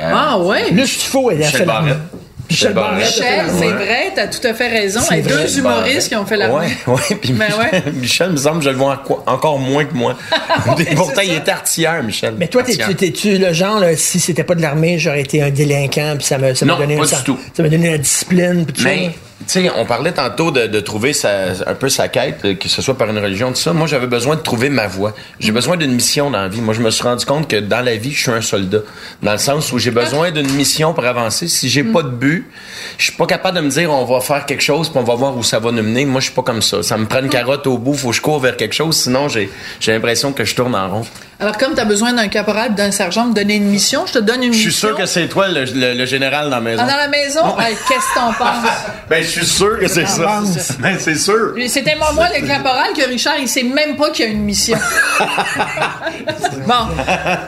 Ah 0.01 0.39
ouais. 0.39 0.71
Luce 0.71 0.99
Tufo, 0.99 1.31
elle 1.31 1.37
a 1.43 1.47
Michel 1.47 1.61
fait 1.61 1.65
l'armée. 1.67 1.91
Barrette. 1.91 2.07
Michel 2.51 2.73
Barrette. 2.75 3.03
A 3.05 3.07
Michel, 3.07 3.37
l'armée. 3.47 3.53
c'est 3.61 3.73
vrai, 3.73 4.13
t'as 4.15 4.27
tout 4.27 4.47
à 4.47 4.55
fait 4.55 4.69
raison. 4.69 5.01
C'est 5.09 5.19
Et 5.19 5.23
vrai, 5.23 5.33
deux 5.45 5.59
humoristes 5.59 6.09
qui 6.09 6.17
ont 6.17 6.27
fait 6.27 6.37
la 6.37 6.53
Ouais, 6.53 6.67
ouais. 6.87 7.15
Puis 7.21 7.33
Ben 7.33 7.47
Michel, 7.73 7.93
Michel, 7.95 8.31
me 8.33 8.37
semble, 8.37 8.59
que 8.59 8.65
je 8.65 8.71
le 8.71 8.77
vois 8.77 9.03
en- 9.27 9.33
encore 9.33 9.59
moins 9.59 9.85
que 9.85 9.95
moi. 9.95 10.17
Pourtant, 10.97 11.13
c'est 11.17 11.27
il 11.27 11.31
ça. 11.33 11.37
est 11.37 11.49
artilleur, 11.49 12.03
Michel. 12.03 12.35
Mais 12.39 12.49
toi, 12.49 12.63
t'es- 12.63 12.73
Artilleur. 12.73 12.89
t'es- 12.91 13.07
t'es-tu 13.13 13.39
le 13.39 13.53
genre, 13.53 13.79
là, 13.79 13.97
si 13.97 14.19
c'était 14.21 14.45
pas 14.45 14.55
de 14.55 14.63
l'armée, 14.63 14.99
j'aurais 14.99 15.21
été 15.21 15.41
un 15.43 15.51
délinquant, 15.51 16.15
puis 16.19 16.27
ça 16.27 16.37
m'a 16.39 16.55
ça 16.55 16.67
m'a 16.67 16.73
Non, 16.73 16.79
donné 16.81 16.97
pas 16.97 17.03
un 17.03 17.05
du 17.05 17.11
sens- 17.11 17.25
tout. 17.25 17.39
Ça 17.57 17.63
m'a 17.63 17.69
donné 17.69 17.91
la 17.91 17.99
discipline, 17.99 18.65
puis 18.67 18.75
tout 18.75 18.83
Mais, 18.85 19.05
ça? 19.07 19.11
Sais, 19.47 19.71
on 19.77 19.85
parlait 19.85 20.13
tantôt 20.13 20.51
de, 20.51 20.67
de 20.67 20.81
trouver 20.81 21.13
sa, 21.13 21.51
un 21.67 21.75
peu 21.75 21.89
sa 21.89 22.09
quête, 22.09 22.41
euh, 22.45 22.55
que 22.55 22.69
ce 22.69 22.83
soit 22.83 22.97
par 22.97 23.09
une 23.11 23.19
religion, 23.19 23.49
tout 23.51 23.57
ça. 23.57 23.73
Moi, 23.73 23.87
j'avais 23.87 24.07
besoin 24.07 24.37
de 24.37 24.41
trouver 24.41 24.69
ma 24.69 24.87
voie. 24.87 25.15
J'ai 25.41 25.53
besoin 25.53 25.77
d'une 25.77 25.93
mission 25.93 26.31
dans 26.31 26.41
la 26.41 26.49
vie. 26.49 26.61
Moi, 26.61 26.75
je 26.75 26.81
me 26.81 26.91
suis 26.91 27.03
rendu 27.03 27.25
compte 27.25 27.49
que 27.49 27.57
dans 27.57 27.81
la 27.81 27.97
vie, 27.97 28.13
je 28.13 28.21
suis 28.21 28.31
un 28.31 28.41
soldat. 28.41 28.81
Dans 29.23 29.33
le 29.33 29.39
sens 29.39 29.73
où 29.73 29.79
j'ai 29.79 29.91
besoin 29.91 30.31
d'une 30.31 30.53
mission 30.53 30.95
pour 30.95 31.05
avancer. 31.05 31.49
Si 31.49 31.69
j'ai 31.69 31.85
pas 31.85 32.03
de 32.03 32.11
but, 32.11 32.47
je 32.99 33.05
suis 33.05 33.13
pas 33.13 33.27
capable 33.27 33.57
de 33.59 33.63
me 33.63 33.71
dire 33.71 33.91
on 33.91 34.05
va 34.05 34.21
faire 34.21 34.47
quelque 34.47 34.63
chose 34.63 34.89
puis 34.89 34.99
on 34.99 35.05
va 35.05 35.15
voir 35.15 35.37
où 35.37 35.43
ça 35.43 35.59
va 35.59 35.73
nous 35.73 35.83
mener. 35.83 36.05
Moi, 36.05 36.21
je 36.21 36.27
suis 36.27 36.35
pas 36.35 36.43
comme 36.43 36.63
ça. 36.63 36.83
Ça 36.83 36.97
me 36.97 37.07
prend 37.07 37.21
une 37.21 37.29
carotte 37.29 37.67
au 37.67 37.79
bout, 37.79 37.95
faut 37.95 38.11
que 38.11 38.17
je 38.17 38.21
cours 38.21 38.41
vers 38.41 38.57
quelque 38.57 38.75
chose. 38.75 38.97
Sinon, 38.97 39.29
j'ai 39.29 39.49
l'impression 39.87 40.33
que 40.33 40.45
je 40.45 40.55
tourne 40.55 40.75
en 40.75 40.89
rond. 40.89 41.07
Alors, 41.43 41.59
comme 41.59 41.75
tu 41.75 41.81
as 41.81 41.85
besoin 41.85 42.13
d'un 42.13 42.29
caporal, 42.29 42.75
d'un 42.77 42.93
sergent, 42.93 43.27
me 43.27 43.35
donner 43.35 43.57
une 43.57 43.65
mission, 43.69 44.05
je 44.07 44.13
te 44.13 44.19
donne 44.21 44.45
une 44.45 44.53
Je 44.53 44.59
mission. 44.59 44.71
suis 44.71 44.79
sûr 44.79 44.97
que 44.97 45.07
c'est 45.07 45.27
toi 45.27 45.49
le, 45.49 45.65
le- 45.65 45.95
le 45.95 46.07
général 46.07 46.45
dans 46.45 46.57
la 46.57 46.61
maison. 46.61 46.83
Ah, 46.87 46.91
dans 46.91 46.97
la 46.97 47.09
maison? 47.09 47.59
Hey, 47.59 47.75
Qu'est-ce 47.89 48.09
que 48.11 48.15
t'en 48.15 48.33
penses? 48.45 48.71
Ben, 49.11 49.23
je 49.25 49.29
suis 49.29 49.45
sûr 49.47 49.79
que 49.81 49.89
c'est 49.89 50.07
ça. 50.07 50.41
Ben, 50.79 50.97
c'est 51.01 51.17
sûr. 51.17 51.55
C'était 51.67 51.97
moi, 51.97 52.13
moi, 52.15 52.27
le 52.39 52.47
caporal, 52.47 52.93
que 52.97 53.07
Richard, 53.09 53.35
il 53.41 53.49
sait 53.49 53.65
même 53.65 53.97
pas 53.97 54.11
qu'il 54.11 54.25
y 54.25 54.29
a 54.29 54.31
une 54.31 54.43
mission. 54.45 54.79
bon. 56.67 56.75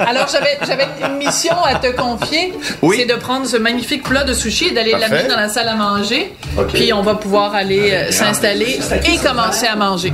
Alors, 0.07 0.27
j'avais, 0.29 0.89
une 1.09 1.19
mission 1.19 1.55
à 1.65 1.77
te 1.77 1.87
confier. 1.97 2.53
Oui. 2.83 2.97
C'est 2.99 3.07
de 3.15 3.19
prendre 3.19 3.47
ce 3.47 3.57
magnifique 3.57 4.03
plat 4.03 4.25
de 4.25 4.35
sushi 4.35 4.67
et 4.69 4.71
d'aller 4.73 4.93
l'amener 4.99 5.29
dans 5.29 5.37
la 5.37 5.49
salle 5.49 5.69
à 5.69 5.75
manger. 5.77 6.35
Puis, 6.73 6.93
on 6.93 7.03
va 7.03 7.15
pouvoir 7.15 7.55
aller 7.55 7.93
euh, 7.93 8.11
s'installer 8.11 8.81
et 9.05 9.19
commencer 9.19 9.67
à 9.67 9.77
manger. 9.77 10.13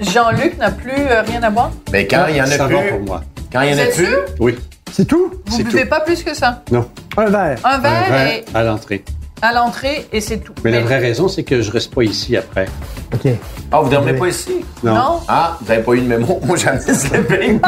Jean-Luc 0.00 0.58
n'a 0.58 0.70
plus 0.70 0.92
euh, 0.92 1.22
rien 1.22 1.42
à 1.42 1.50
boire? 1.50 1.70
Mais 1.92 2.06
quand 2.06 2.26
il 2.28 2.36
y 2.36 2.40
en 2.40 2.44
a 2.44 2.48
Ça 2.48 2.66
plus. 2.66 2.76
pour 2.90 3.00
moi. 3.00 3.22
Quand 3.52 3.62
il 3.62 3.70
y 3.70 3.74
en 3.74 3.78
a 3.78 3.82
Vous 3.84 3.88
êtes 3.88 3.94
plus. 3.96 4.06
sûr? 4.06 4.18
Oui. 4.40 4.58
C'est 4.92 5.04
tout? 5.06 5.32
Vous 5.46 5.56
C'est 5.56 5.64
buvez 5.64 5.82
tout. 5.82 5.88
pas 5.88 6.00
plus 6.00 6.22
que 6.22 6.34
ça? 6.34 6.62
Non. 6.70 6.88
Un 7.16 7.26
verre. 7.26 7.58
Un 7.64 7.78
verre, 7.78 7.92
Un 8.06 8.10
verre 8.10 8.26
et 8.28 8.44
à 8.54 8.62
l'entrée. 8.62 9.04
à 9.42 9.52
l'entrée 9.52 10.06
et 10.12 10.20
c'est 10.20 10.38
tout. 10.38 10.52
Mais 10.64 10.70
la 10.70 10.80
vraie 10.80 10.98
raison, 10.98 11.28
c'est 11.28 11.42
que 11.42 11.60
je 11.62 11.70
reste 11.70 11.92
pas 11.94 12.02
ici 12.04 12.36
après. 12.36 12.66
OK. 13.12 13.30
Ah, 13.72 13.80
vous 13.80 13.90
dormez 13.90 14.14
pas 14.14 14.28
ici? 14.28 14.64
Non. 14.82 14.94
Non? 14.94 15.20
Ah, 15.28 15.58
vous 15.60 15.70
avez 15.70 15.82
pas 15.82 15.92
eu 15.94 16.00
de 16.00 16.06
mémo? 16.06 16.40
Moi, 16.44 16.56
j'en 16.56 16.74
ai 16.74 16.94
sleeping. 16.94 17.60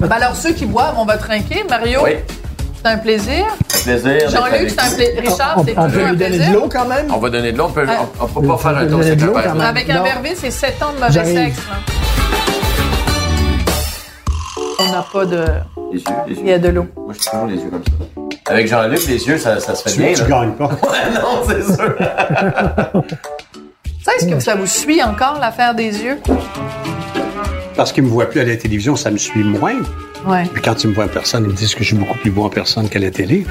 Ben 0.00 0.10
alors, 0.12 0.36
ceux 0.36 0.52
qui 0.52 0.66
boivent, 0.66 0.94
on 0.98 1.04
va 1.04 1.16
trinquer. 1.16 1.64
Mario, 1.68 2.00
Oui. 2.04 2.12
C'est 2.82 2.88
un 2.88 2.98
plaisir. 2.98 3.44
Plaisir. 3.84 4.30
Jean-Luc, 4.30 4.70
c'est 4.70 4.80
un 4.80 4.90
plaisir. 4.96 5.20
Richard, 5.22 5.54
On, 5.58 5.64
c'est 5.64 5.78
on 5.78 5.84
toujours 5.86 6.00
peut 6.02 6.06
un 6.06 6.10
lui 6.12 6.16
donner 6.18 6.30
plaisir. 6.36 6.48
de 6.48 6.54
l'eau 6.56 6.68
quand 6.70 6.84
même? 6.86 7.06
On 7.12 7.18
va 7.18 7.30
donner 7.30 7.52
de 7.52 7.58
l'eau. 7.58 7.64
On 7.66 7.70
peut, 7.72 7.84
Ouais. 7.86 7.92
on, 8.20 8.24
on 8.24 8.28
peut 8.28 8.46
pas 8.46 8.58
faire 8.58 8.76
un 8.78 8.86
On 8.86 8.90
tour 8.90 9.00
peut 9.00 9.16
donner 9.16 9.32
même. 9.34 9.60
Avec 9.60 9.90
un 9.90 10.02
verbe, 10.02 10.26
c'est 10.34 10.50
7 10.50 10.82
ans 10.82 10.92
de 10.94 11.00
mauvais 11.00 11.24
sexe. 11.24 11.56
là. 11.68 11.76
On 14.78 14.92
n'a 14.92 15.04
pas 15.12 15.24
de... 15.26 15.44
Les 15.92 15.98
yeux, 15.98 16.04
les 16.28 16.34
yeux. 16.34 16.40
Il 16.44 16.48
y 16.48 16.52
a 16.52 16.58
de 16.58 16.68
l'eau. 16.68 16.86
Moi, 16.96 17.12
je 17.14 17.20
suis 17.20 17.30
toujours 17.30 17.46
les 17.46 17.56
yeux 17.56 17.70
comme 17.70 17.82
ça. 17.84 18.52
Avec 18.52 18.66
Jean-Luc, 18.68 19.06
les 19.06 19.28
yeux, 19.28 19.38
ça, 19.38 19.60
ça 19.60 19.74
se 19.74 19.82
fait 19.82 19.90
Tu, 19.90 19.98
bien. 20.00 20.12
tu 20.14 20.22
là. 20.22 20.28
gagnes 20.28 20.52
pas? 20.52 20.66
Ouais, 20.82 21.12
non, 21.14 21.42
c'est 21.46 21.62
sûr. 21.62 21.94
Ça, 24.04 24.12
est-ce 24.16 24.26
que 24.26 24.40
ça 24.40 24.54
vous 24.54 24.66
suit 24.66 25.02
encore, 25.02 25.38
l'affaire 25.40 25.74
des 25.74 26.02
yeux? 26.02 26.18
Parce 27.76 27.92
qu'ils 27.92 28.04
me 28.04 28.08
voient 28.08 28.28
plus 28.30 28.40
à 28.40 28.44
la 28.44 28.56
télévision, 28.56 28.96
ça 28.96 29.10
me 29.10 29.18
suit 29.18 29.44
moins. 29.44 29.74
Ouais. 30.26 30.44
Puis 30.52 30.62
quand 30.62 30.82
ils 30.84 30.90
me 30.90 30.94
voient 30.94 31.04
en 31.04 31.08
personne, 31.08 31.44
ils 31.44 31.50
me 31.50 31.56
disent 31.56 31.74
que 31.74 31.82
je 31.82 31.88
suis 31.88 31.96
beaucoup 31.96 32.18
plus 32.18 32.30
beau 32.30 32.44
en 32.44 32.50
personne 32.50 32.88
qu'à 32.88 32.98
la 32.98 33.10
télé. 33.10 33.46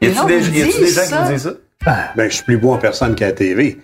Y 0.00 0.06
a-tu 0.06 0.26
des, 0.26 0.48
y 0.48 0.70
gens 0.70 1.02
ça. 1.02 1.06
qui 1.06 1.22
vous 1.22 1.32
disent 1.32 1.42
ça? 1.84 2.12
Ben, 2.16 2.28
je 2.28 2.34
suis 2.34 2.44
plus 2.44 2.58
beau 2.58 2.72
en 2.72 2.78
personne 2.78 3.14
qu'à 3.14 3.26
la 3.26 3.32
télé. 3.32 3.78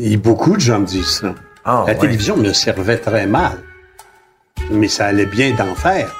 Et 0.00 0.16
beaucoup 0.16 0.54
de 0.54 0.60
gens 0.60 0.80
me 0.80 0.86
disent 0.86 1.20
ça. 1.20 1.34
Ah, 1.64 1.84
la 1.86 1.92
ouais. 1.92 1.98
télévision 1.98 2.36
me 2.36 2.52
servait 2.52 2.98
très 2.98 3.26
mal. 3.26 3.58
Mais 4.70 4.88
ça 4.88 5.06
allait 5.06 5.26
bien 5.26 5.54
d'en 5.54 5.74
faire. 5.74 6.14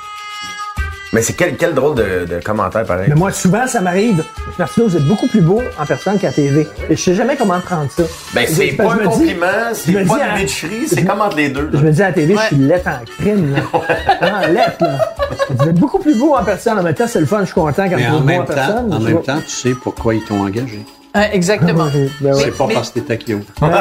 Mais 1.14 1.20
c'est 1.20 1.34
quel, 1.34 1.56
quel 1.58 1.74
drôle 1.74 1.94
de, 1.96 2.24
de 2.24 2.40
commentaire, 2.42 2.84
pareil. 2.86 3.06
Mais 3.10 3.14
moi, 3.14 3.30
souvent, 3.32 3.66
ça 3.66 3.82
m'arrive. 3.82 4.24
Marcelo, 4.58 4.88
vous 4.88 4.96
êtes 4.96 5.06
beaucoup 5.06 5.26
plus 5.28 5.42
beau 5.42 5.60
en 5.78 5.84
personne 5.84 6.18
qu'à 6.18 6.32
TV. 6.32 6.66
Et 6.88 6.96
je 6.96 7.02
sais 7.02 7.14
jamais 7.14 7.36
comment 7.36 7.60
prendre 7.60 7.90
ça. 7.90 8.04
Ben, 8.32 8.46
Je- 8.48 8.52
c'est 8.54 8.68
je 8.70 8.76
pas 8.76 8.84
un 8.92 8.96
me 8.96 9.02
dis- 9.02 9.08
compliment, 9.08 9.46
c'est 9.74 9.92
pas 9.92 10.00
une 10.00 10.36
bitcherie, 10.42 10.88
c'est 10.88 11.00
je- 11.02 11.06
comme 11.06 11.20
entre 11.20 11.36
les 11.36 11.50
deux. 11.50 11.68
là. 11.70 11.78
Je 11.80 11.84
me 11.84 11.90
dis 11.92 12.02
à 12.02 12.06
la 12.06 12.12
télé, 12.14 12.34
Ouais. 12.34 12.40
je 12.50 12.54
suis 12.56 12.64
lettre 12.64 12.88
en 12.88 13.04
crime, 13.22 13.54
là. 13.54 13.60
Vraiment 14.22 14.46
lettre, 14.54 14.76
là. 14.80 15.14
Vous 15.50 15.68
êtes 15.68 15.74
beaucoup 15.74 15.98
plus 15.98 16.14
beau 16.18 16.34
en 16.34 16.44
personne. 16.44 16.78
En 16.78 16.82
même 16.82 16.94
temps, 16.94 17.06
c'est 17.06 17.20
le 17.20 17.26
fun, 17.26 17.40
je 17.40 17.44
suis 17.46 17.54
content 17.54 17.84
quand 17.90 17.96
vous 17.96 18.02
en 18.16 18.28
êtes 18.28 18.36
beau 18.36 18.42
en 18.42 18.44
temps, 18.46 18.54
personne. 18.54 18.92
en 18.94 19.00
même 19.00 19.12
vois- 19.12 19.22
temps, 19.22 19.40
tu 19.44 19.50
sais 19.50 19.74
pourquoi 19.74 20.14
ils 20.14 20.24
t'ont 20.24 20.40
engagé. 20.40 20.80
Hein, 21.14 21.24
exactement. 21.34 21.88
Ben 22.22 22.34
oui. 22.34 22.40
C'est 22.42 22.56
pas 22.56 22.66
mais- 22.68 22.74
parce 22.74 22.90
que 22.90 23.00
t'es 23.00 23.18
cute. 23.18 23.46
Ben 23.60 23.68
ouais, 23.68 23.74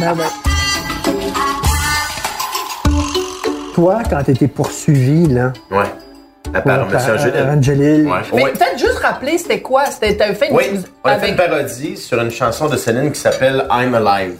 ben 0.00 0.12
ouais. 0.12 1.14
Toi, 3.74 3.98
quand 4.08 4.22
t'étais 4.24 4.48
poursuivi, 4.48 5.26
là, 5.26 5.52
Ouais. 5.70 5.84
À 6.52 6.60
Ouais. 8.06 8.18
Mais 8.34 8.44
Ouais. 8.44 8.52
peut-être 8.52 8.78
juste 8.78 8.98
rappeler, 8.98 9.38
c'était 9.38 9.60
quoi? 9.60 9.84
C'était 9.86 10.16
fait 10.34 10.48
une 10.48 10.56
Oui, 10.56 10.64
on 11.04 11.08
a 11.08 11.18
fait 11.18 11.28
une 11.30 11.36
parodie 11.36 11.96
sur 11.96 12.20
une 12.20 12.30
chanson 12.30 12.68
de 12.68 12.76
Céline 12.76 13.12
qui 13.12 13.20
s'appelle 13.20 13.66
I'm 13.70 13.94
Alive. 13.94 14.34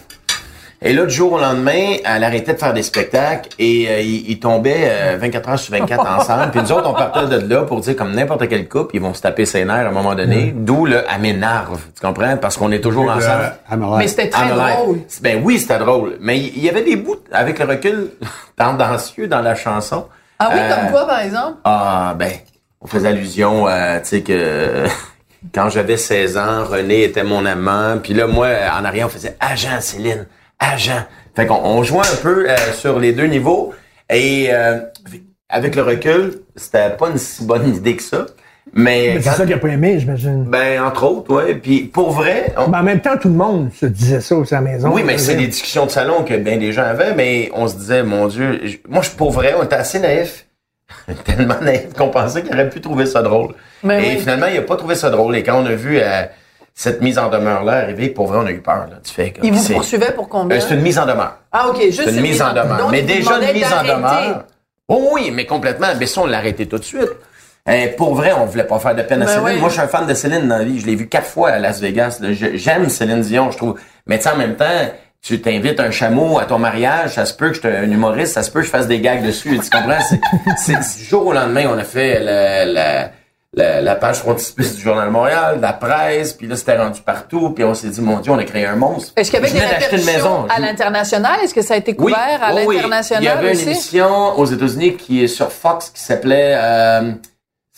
Et 0.82 0.94
là, 0.94 1.04
du 1.04 1.14
jour 1.14 1.34
au 1.34 1.38
lendemain, 1.38 1.96
elle 2.06 2.24
arrêtait 2.24 2.54
de 2.54 2.58
faire 2.58 2.72
des 2.72 2.82
spectacles 2.82 3.50
et 3.58 3.86
euh, 3.86 4.00
ils, 4.00 4.30
ils 4.30 4.40
tombaient 4.40 4.88
euh, 4.88 5.18
24 5.20 5.48
heures 5.50 5.58
sur 5.58 5.74
24 5.74 6.06
ensemble. 6.18 6.50
Puis 6.52 6.62
nous 6.62 6.72
autres, 6.72 6.88
on 6.88 6.94
partait 6.94 7.26
de 7.26 7.46
là 7.54 7.64
pour 7.64 7.80
dire 7.80 7.94
comme 7.94 8.12
n'importe 8.12 8.48
quel 8.48 8.66
couple, 8.66 8.96
ils 8.96 9.00
vont 9.02 9.12
se 9.12 9.20
taper 9.20 9.44
ses 9.44 9.62
nerfs 9.66 9.74
à 9.86 9.88
un 9.88 9.92
moment 9.92 10.14
donné. 10.14 10.54
D'où 10.56 10.86
le 10.86 11.04
«elle 11.14 11.20
m'énerve», 11.20 11.80
tu 11.94 12.00
comprends? 12.00 12.34
Parce 12.38 12.56
qu'on 12.56 12.72
est 12.72 12.80
toujours 12.80 13.10
ensemble. 13.10 13.52
Mais 13.98 14.08
c'était 14.08 14.30
très 14.30 14.48
drôle. 14.48 15.00
Ben 15.20 15.42
oui, 15.44 15.58
c'était 15.58 15.78
drôle. 15.78 16.16
Mais 16.18 16.38
il 16.38 16.64
y 16.64 16.70
avait 16.70 16.82
des 16.82 16.96
bouts, 16.96 17.16
avec 17.30 17.58
le 17.58 17.66
recul, 17.66 18.12
tendancieux 18.56 19.28
dans 19.28 19.42
la 19.42 19.54
chanson. 19.54 20.06
Ah 20.40 20.48
oui, 20.52 20.58
Euh, 20.60 20.74
comme 20.74 20.90
quoi, 20.90 21.06
par 21.06 21.20
exemple? 21.20 21.58
ah, 21.64 22.14
ben, 22.18 22.32
on 22.80 22.86
faisait 22.86 23.08
allusion, 23.08 23.68
euh, 23.68 24.00
tu 24.00 24.06
sais, 24.06 24.22
que 24.22 24.86
quand 25.54 25.68
j'avais 25.68 25.96
16 25.96 26.36
ans, 26.38 26.64
René 26.64 27.04
était 27.04 27.24
mon 27.24 27.44
amant. 27.46 27.98
Puis 28.02 28.14
là, 28.14 28.26
moi, 28.26 28.48
en 28.72 28.84
arrière, 28.84 29.06
on 29.06 29.10
faisait 29.10 29.36
agent, 29.38 29.80
Céline, 29.80 30.26
agent. 30.58 31.04
Fait 31.36 31.46
qu'on 31.46 31.60
on 31.62 31.82
jouait 31.82 32.06
un 32.12 32.16
peu 32.22 32.48
euh, 32.50 32.56
sur 32.72 32.98
les 32.98 33.12
deux 33.12 33.26
niveaux. 33.26 33.74
Et 34.08 34.48
euh, 34.50 34.80
avec 35.48 35.76
le 35.76 35.82
recul, 35.82 36.40
c'était 36.56 36.90
pas 36.90 37.10
une 37.10 37.18
si 37.18 37.44
bonne 37.44 37.68
idée 37.76 37.96
que 37.96 38.02
ça. 38.02 38.26
Mais, 38.72 39.14
Ben, 39.14 39.22
c'est 39.22 39.30
ça 39.30 39.44
qu'il 39.44 39.54
a 39.54 39.58
pas 39.58 39.68
aimé, 39.68 39.98
j'imagine. 39.98 40.44
ben, 40.44 40.82
entre 40.82 41.04
autres, 41.04 41.34
ouais. 41.34 41.54
Puis 41.56 41.82
pour 41.84 42.10
vrai, 42.12 42.52
on- 42.56 42.68
Mais 42.68 42.78
en 42.78 42.82
même 42.82 43.00
temps, 43.00 43.16
tout 43.20 43.28
le 43.28 43.34
monde 43.34 43.70
se 43.72 43.86
disait 43.86 44.20
ça 44.20 44.36
aussi 44.36 44.54
à 44.54 44.60
la 44.60 44.70
maison. 44.70 44.90
oui, 44.92 45.02
mais 45.04 45.18
c'est 45.18 45.34
des 45.34 45.46
discussions 45.48 45.86
de 45.86 45.90
salon 45.90 46.22
que 46.24 46.34
bien 46.36 46.56
des 46.56 46.72
gens 46.72 46.84
avaient, 46.84 47.14
mais 47.14 47.50
on 47.54 47.66
se 47.66 47.74
disait, 47.76 48.02
mon 48.02 48.28
Dieu, 48.28 48.60
je- 48.64 48.76
moi, 48.88 49.02
je 49.02 49.10
pour 49.10 49.32
vrai, 49.32 49.54
on 49.58 49.64
était 49.64 49.76
assez 49.76 49.98
naïfs. 49.98 50.46
Tellement 51.24 51.60
naïfs 51.60 51.92
qu'on 51.96 52.08
pensait 52.08 52.42
qu'il 52.42 52.52
aurait 52.52 52.68
pu 52.68 52.80
trouver 52.80 53.06
ça 53.06 53.22
drôle. 53.22 53.54
Mais 53.82 54.02
et 54.04 54.14
oui. 54.14 54.18
finalement, 54.20 54.46
il 54.46 54.58
a 54.58 54.62
pas 54.62 54.76
trouvé 54.76 54.94
ça 54.94 55.10
drôle. 55.10 55.36
Et 55.36 55.42
quand 55.42 55.60
on 55.62 55.66
a 55.66 55.72
vu 55.74 55.98
euh, 56.00 56.22
cette 56.74 57.00
mise 57.00 57.18
en 57.18 57.28
demeure-là 57.28 57.78
arriver, 57.78 58.08
pour 58.08 58.26
vrai, 58.26 58.38
on 58.42 58.46
a 58.46 58.50
eu 58.50 58.60
peur. 58.60 58.86
Là. 58.90 58.96
Tu 59.04 59.12
fais 59.12 59.30
comme, 59.32 59.44
Ils 59.44 59.52
vous 59.52 59.72
poursuivaient 59.72 60.12
pour 60.12 60.28
combien? 60.28 60.56
Euh, 60.56 60.60
c'est 60.60 60.74
une 60.74 60.80
mise 60.82 60.98
en 60.98 61.06
demeure. 61.06 61.36
Ah, 61.52 61.68
OK, 61.68 61.80
juste 61.82 62.04
C'est 62.04 62.14
une 62.16 62.22
mise 62.22 62.42
en 62.42 62.50
demeure. 62.52 62.78
Donc, 62.78 62.90
mais 62.92 63.02
déjà 63.02 63.38
une 63.40 63.52
mise 63.52 63.66
en 63.72 63.82
demeure. 63.84 64.44
Oh 64.88 65.10
oui, 65.12 65.30
mais 65.32 65.46
complètement. 65.46 65.86
Mais 65.98 66.06
ça, 66.06 66.20
on 66.22 66.26
l'a 66.26 66.38
arrêté 66.38 66.66
tout 66.66 66.78
de 66.78 66.84
suite. 66.84 67.08
Euh, 67.68 67.86
pour 67.96 68.14
vrai, 68.14 68.32
on 68.32 68.46
voulait 68.46 68.64
pas 68.64 68.78
faire 68.78 68.94
de 68.94 69.02
peine 69.02 69.22
à 69.22 69.26
Ben 69.26 69.32
Céline. 69.32 69.44
oui. 69.46 69.58
Moi, 69.60 69.68
je 69.68 69.74
suis 69.74 69.82
un 69.82 69.88
fan 69.88 70.06
de 70.06 70.14
Céline 70.14 70.48
dans 70.48 70.58
la 70.58 70.64
vie. 70.64 70.80
Je 70.80 70.86
l'ai 70.86 70.94
vu 70.96 71.08
quatre 71.08 71.26
fois 71.26 71.50
à 71.50 71.58
Las 71.58 71.80
Vegas. 71.80 72.20
J'aime 72.54 72.88
Céline 72.88 73.20
Dion, 73.20 73.50
je 73.50 73.56
trouve. 73.58 73.78
Mais 74.06 74.18
tu 74.18 74.28
en 74.28 74.36
même 74.36 74.56
temps, 74.56 74.64
tu 75.22 75.40
t'invites 75.42 75.78
un 75.80 75.90
chameau 75.90 76.38
à 76.38 76.46
ton 76.46 76.58
mariage, 76.58 77.14
ça 77.14 77.26
se 77.26 77.34
peut 77.34 77.48
que 77.50 77.54
je 77.54 77.60
suis 77.60 77.68
un 77.68 77.90
humoriste, 77.90 78.32
ça 78.34 78.42
se 78.42 78.50
peut 78.50 78.60
que 78.60 78.66
je 78.66 78.70
fasse 78.70 78.86
des 78.86 79.00
gags 79.00 79.22
dessus. 79.24 79.60
Tu 79.62 79.68
comprends? 79.70 79.98
C'est- 80.56 80.98
du 80.98 81.04
jour 81.04 81.26
au 81.26 81.32
lendemain, 81.34 81.66
on 81.68 81.76
a 81.78 81.84
fait 81.84 82.18
la, 82.20 82.64
la, 82.64 83.10
la, 83.52 83.82
la 83.82 83.94
page 83.96 84.16
frontispice 84.20 84.76
du 84.76 84.82
Journal 84.82 85.08
de 85.08 85.12
Montréal, 85.12 85.58
la 85.60 85.74
presse, 85.74 86.32
puis 86.32 86.46
là, 86.46 86.56
c'était 86.56 86.78
rendu 86.78 87.02
partout, 87.02 87.50
puis 87.50 87.64
on 87.64 87.74
s'est 87.74 87.88
dit, 87.88 88.00
mon 88.00 88.20
Dieu, 88.20 88.32
on 88.32 88.38
a 88.38 88.44
créé 88.44 88.64
un 88.64 88.76
monstre. 88.76 89.12
Est-ce 89.16 89.30
qu'il 89.30 89.40
y 89.40 89.42
avait 89.44 89.52
des 89.52 89.58
répercussions 89.60 90.06
maison. 90.12 90.46
à 90.48 90.58
l'international? 90.58 91.38
Est-ce 91.44 91.52
que 91.52 91.60
ça 91.62 91.74
a 91.74 91.76
été 91.76 91.94
couvert 91.94 92.40
à 92.40 92.54
oui. 92.64 92.76
l'international 92.76 93.22
Il 93.22 93.26
y 93.26 93.28
avait 93.28 93.50
aussi? 93.52 93.64
une 93.64 93.68
émission 93.72 94.38
aux 94.38 94.46
États-Unis 94.46 94.96
qui 94.96 95.22
est 95.22 95.28
sur 95.28 95.52
Fox 95.52 95.90
qui 95.90 96.02
s'appelait 96.02 96.54
euh, 96.56 97.12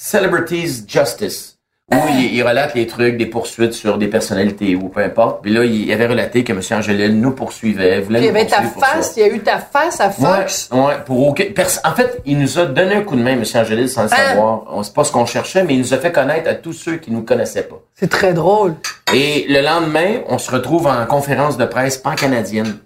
Celebrities 0.07 0.85
Justice. 0.89 1.59
Où 1.93 1.95
Ah. 1.97 2.07
il, 2.11 2.35
il 2.35 2.43
relate 2.43 2.75
les 2.75 2.87
trucs, 2.89 3.17
des 3.19 3.27
poursuites 3.27 3.73
sur 3.73 3.99
des 3.99 4.09
personnalités 4.09 4.75
ou 4.75 4.89
peu 4.89 5.01
importe. 5.01 5.43
Puis 5.43 5.53
là, 5.53 5.63
il 5.65 5.93
avait 5.93 6.07
relaté 6.09 6.43
que 6.43 6.53
M. 6.53 6.61
Angelil 6.73 7.21
nous 7.21 7.31
poursuivait, 7.31 8.01
voulait 8.01 8.19
Puis 8.19 8.29
il 8.29 8.35
y 8.35 8.37
avait 8.37 8.47
ta 8.47 8.63
face, 8.63 9.15
il 9.17 9.21
y 9.21 9.23
a 9.25 9.29
eu 9.29 9.39
ta 9.41 9.59
face 9.59 10.01
à 10.01 10.11
Fox. 10.11 10.69
Ouais, 10.73 10.79
ouais, 10.81 10.95
pour 11.07 11.29
aucun, 11.29 11.45
en 11.85 11.93
fait, 11.95 12.21
il 12.27 12.39
nous 12.39 12.59
a 12.59 12.67
donné 12.67 12.97
un 12.97 13.03
coup 13.03 13.15
de 13.15 13.23
main, 13.23 13.33
M. 13.33 13.45
Angelil, 13.55 13.89
sans 13.89 14.03
le 14.05 14.13
Hein? 14.13 14.17
savoir. 14.17 14.65
On 14.73 14.83
sait 14.83 14.93
pas 14.93 15.05
ce 15.05 15.13
qu'on 15.13 15.27
cherchait, 15.27 15.63
mais 15.63 15.75
il 15.75 15.81
nous 15.81 15.95
a 15.95 15.99
fait 15.99 16.11
connaître 16.11 16.49
à 16.51 16.55
tous 16.55 16.73
ceux 16.73 16.97
qui 16.97 17.13
nous 17.13 17.23
connaissaient 17.23 17.65
pas. 17.65 17.81
C'est 17.95 18.11
très 18.11 18.33
drôle. 18.33 18.75
Et 19.15 19.47
le 19.49 19.61
lendemain, 19.61 20.23
on 20.29 20.39
se 20.39 20.51
retrouve 20.51 20.89
en 20.89 21.07
conférence 21.07 21.57
de 21.59 21.65
presse 21.65 21.97
pan-canadienne. 21.99 22.79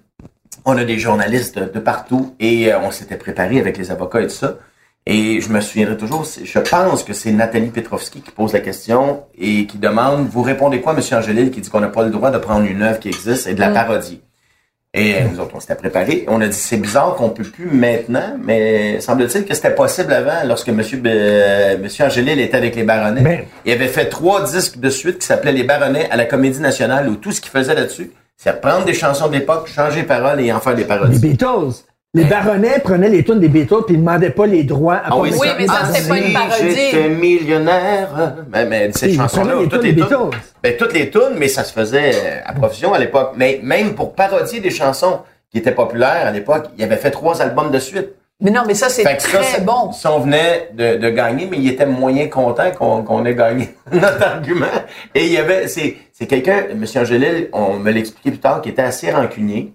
On 0.67 0.77
a 0.77 0.85
des 0.85 0.99
journalistes 0.99 1.59
de, 1.59 1.65
de 1.67 1.79
partout 1.79 2.35
et 2.41 2.73
euh, 2.73 2.81
on 2.81 2.91
s'était 2.91 3.17
préparé 3.17 3.59
avec 3.59 3.79
les 3.79 3.91
avocats 3.91 4.21
et 4.21 4.27
tout 4.27 4.35
ça. 4.35 4.57
Et 5.09 5.41
je 5.41 5.49
me 5.51 5.61
souviendrai 5.61 5.97
toujours, 5.97 6.25
je 6.43 6.59
pense 6.59 7.05
que 7.05 7.13
c'est 7.13 7.31
Nathalie 7.31 7.69
Petrovski 7.71 8.21
qui 8.23 8.33
pose 8.33 8.53
la 8.53 8.59
question 8.61 9.23
et 9.39 9.67
qui 9.67 9.79
demande, 9.79 10.27
vous 10.29 10.43
répondez 10.43 10.81
quoi, 10.81 10.95
Monsieur 10.95 11.17
Angélil, 11.17 11.53
qui 11.53 11.61
dit 11.61 11.71
qu'on 11.71 11.79
n'a 11.81 11.87
pas 11.89 12.03
le 12.03 12.11
droit 12.11 12.33
de 12.33 12.39
prendre 12.39 12.67
une 12.67 12.83
œuvre 12.83 12.99
qui 12.99 13.09
existe 13.09 13.47
et 13.47 13.55
de 13.55 13.61
la 13.61 13.69
parodie? 13.69 14.21
Et 14.95 15.15
euh, 15.15 15.19
nous 15.31 15.39
autres, 15.41 15.53
on 15.55 15.61
s'était 15.61 15.75
préparés. 15.75 16.25
On 16.27 16.41
a 16.41 16.49
dit, 16.49 16.57
c'est 16.57 16.79
bizarre 16.79 17.15
qu'on 17.17 17.29
peut 17.29 17.45
plus 17.45 17.67
maintenant, 17.71 18.35
mais 18.43 18.99
semble-t-il 19.01 19.45
que 19.45 19.55
c'était 19.55 19.75
possible 19.75 20.13
avant, 20.13 20.43
lorsque 20.47 20.71
Monsieur, 20.71 20.97
B- 20.99 21.07
euh, 21.09 21.77
Monsieur 21.79 22.07
Angélil 22.07 22.41
était 22.41 22.57
avec 22.57 22.75
les 22.75 22.83
Baronnets. 22.83 23.21
Ben. 23.21 23.41
Il 23.67 23.73
avait 23.73 23.89
fait 23.89 24.09
trois 24.09 24.43
disques 24.45 24.79
de 24.81 24.89
suite 24.89 25.19
qui 25.19 25.27
s'appelaient 25.27 25.53
Les 25.53 25.65
Baronnets 25.65 26.09
à 26.11 26.17
la 26.17 26.25
Comédie 26.25 26.61
Nationale, 26.61 27.09
où 27.11 27.17
tout 27.17 27.31
ce 27.31 27.41
qu'il 27.43 27.51
faisait 27.51 27.75
là-dessus, 27.75 28.11
c'est 28.39 28.51
reprendre 28.51 28.87
des 28.87 28.95
chansons 28.95 29.29
de 29.29 29.35
l'époque, 29.35 29.69
changer 29.69 30.01
les 30.01 30.07
paroles 30.07 30.41
et 30.41 30.51
en 30.53 30.61
faire 30.61 30.75
des 30.75 30.83
Les 30.83 30.89
parodies. 30.89 31.19
Beatles. 31.19 31.85
Les 32.17 32.25
baronnets 32.25 32.79
prenaient 32.81 33.09
les 33.09 33.23
tunes 33.25 33.41
des 33.41 33.49
Beatles 33.49 33.85
puis 33.87 33.95
ils 33.95 33.99
demandaient 34.01 34.31
pas 34.31 34.47
les 34.47 34.65
droits 34.65 34.95
à 34.97 35.03
Ah 35.11 35.17
oui, 35.19 35.31
Oui, 35.39 35.49
mais 35.59 35.67
ça, 35.67 35.81
Ah, 35.83 35.87
c'était 35.93 36.09
pas 36.09 36.17
une 36.19 36.25
si 36.27 36.33
parodie. 36.33 36.75
J'étais 36.91 37.09
millionnaire. 37.11 38.35
Mais, 38.51 38.65
mais 38.67 38.91
ces 38.93 39.13
chansons-là, 39.15 39.55
les 39.61 39.69
toutes 39.69 39.83
les 39.85 39.93
des 39.93 40.03
tunes. 40.07 40.31
Ben, 40.63 40.77
toutes 40.79 40.93
les 40.95 41.11
tunes, 41.11 41.37
mais 41.39 41.49
ça 41.49 41.63
se 41.65 41.73
faisait 41.73 42.43
à 42.45 42.53
profusion 42.53 42.93
à 42.95 42.99
l'époque. 42.99 43.33
Mais 43.37 43.61
même 43.63 43.95
pour 43.95 44.15
parodier 44.15 44.61
des 44.61 44.71
chansons 44.71 45.21
qui 45.51 45.59
étaient 45.59 45.73
populaires 45.73 46.27
à 46.27 46.31
l'époque, 46.31 46.67
il 46.77 46.85
avait 46.85 46.97
fait 46.97 47.11
trois 47.11 47.41
albums 47.43 47.71
de 47.71 47.79
suite. 47.79 48.09
Mais 48.41 48.51
non, 48.51 48.63
mais 48.67 48.75
ça, 48.75 48.91
c'est 48.91 49.03
Fait 49.03 49.17
que 49.17 49.23
très 49.23 49.43
ça, 49.43 49.57
ça- 49.57 49.61
bon. 49.63 49.93
Ça, 49.93 50.13
on 50.13 50.19
venait 50.21 50.69
de, 50.75 50.97
de 50.97 51.09
gagner, 51.11 51.49
mais 51.51 51.57
il 51.57 51.69
était 51.69 51.87
moyen 51.87 52.29
content 52.29 52.71
qu'on 52.71 53.25
ait 53.25 53.35
gagné 53.35 53.75
notre 53.93 54.23
argument. 54.23 54.67
Et 55.15 55.25
il 55.25 55.33
y 55.33 55.39
avait, 55.39 55.69
c'est, 55.69 55.97
c'est 56.13 56.27
quelqu'un, 56.27 56.65
M. 56.71 56.85
Angélil, 56.97 57.49
on 57.55 57.75
me 57.75 57.91
l'expliquait 57.91 58.31
plus 58.31 58.41
tard, 58.41 58.61
qui 58.61 58.69
était 58.69 58.83
assez 58.83 59.11
rancunier. 59.11 59.73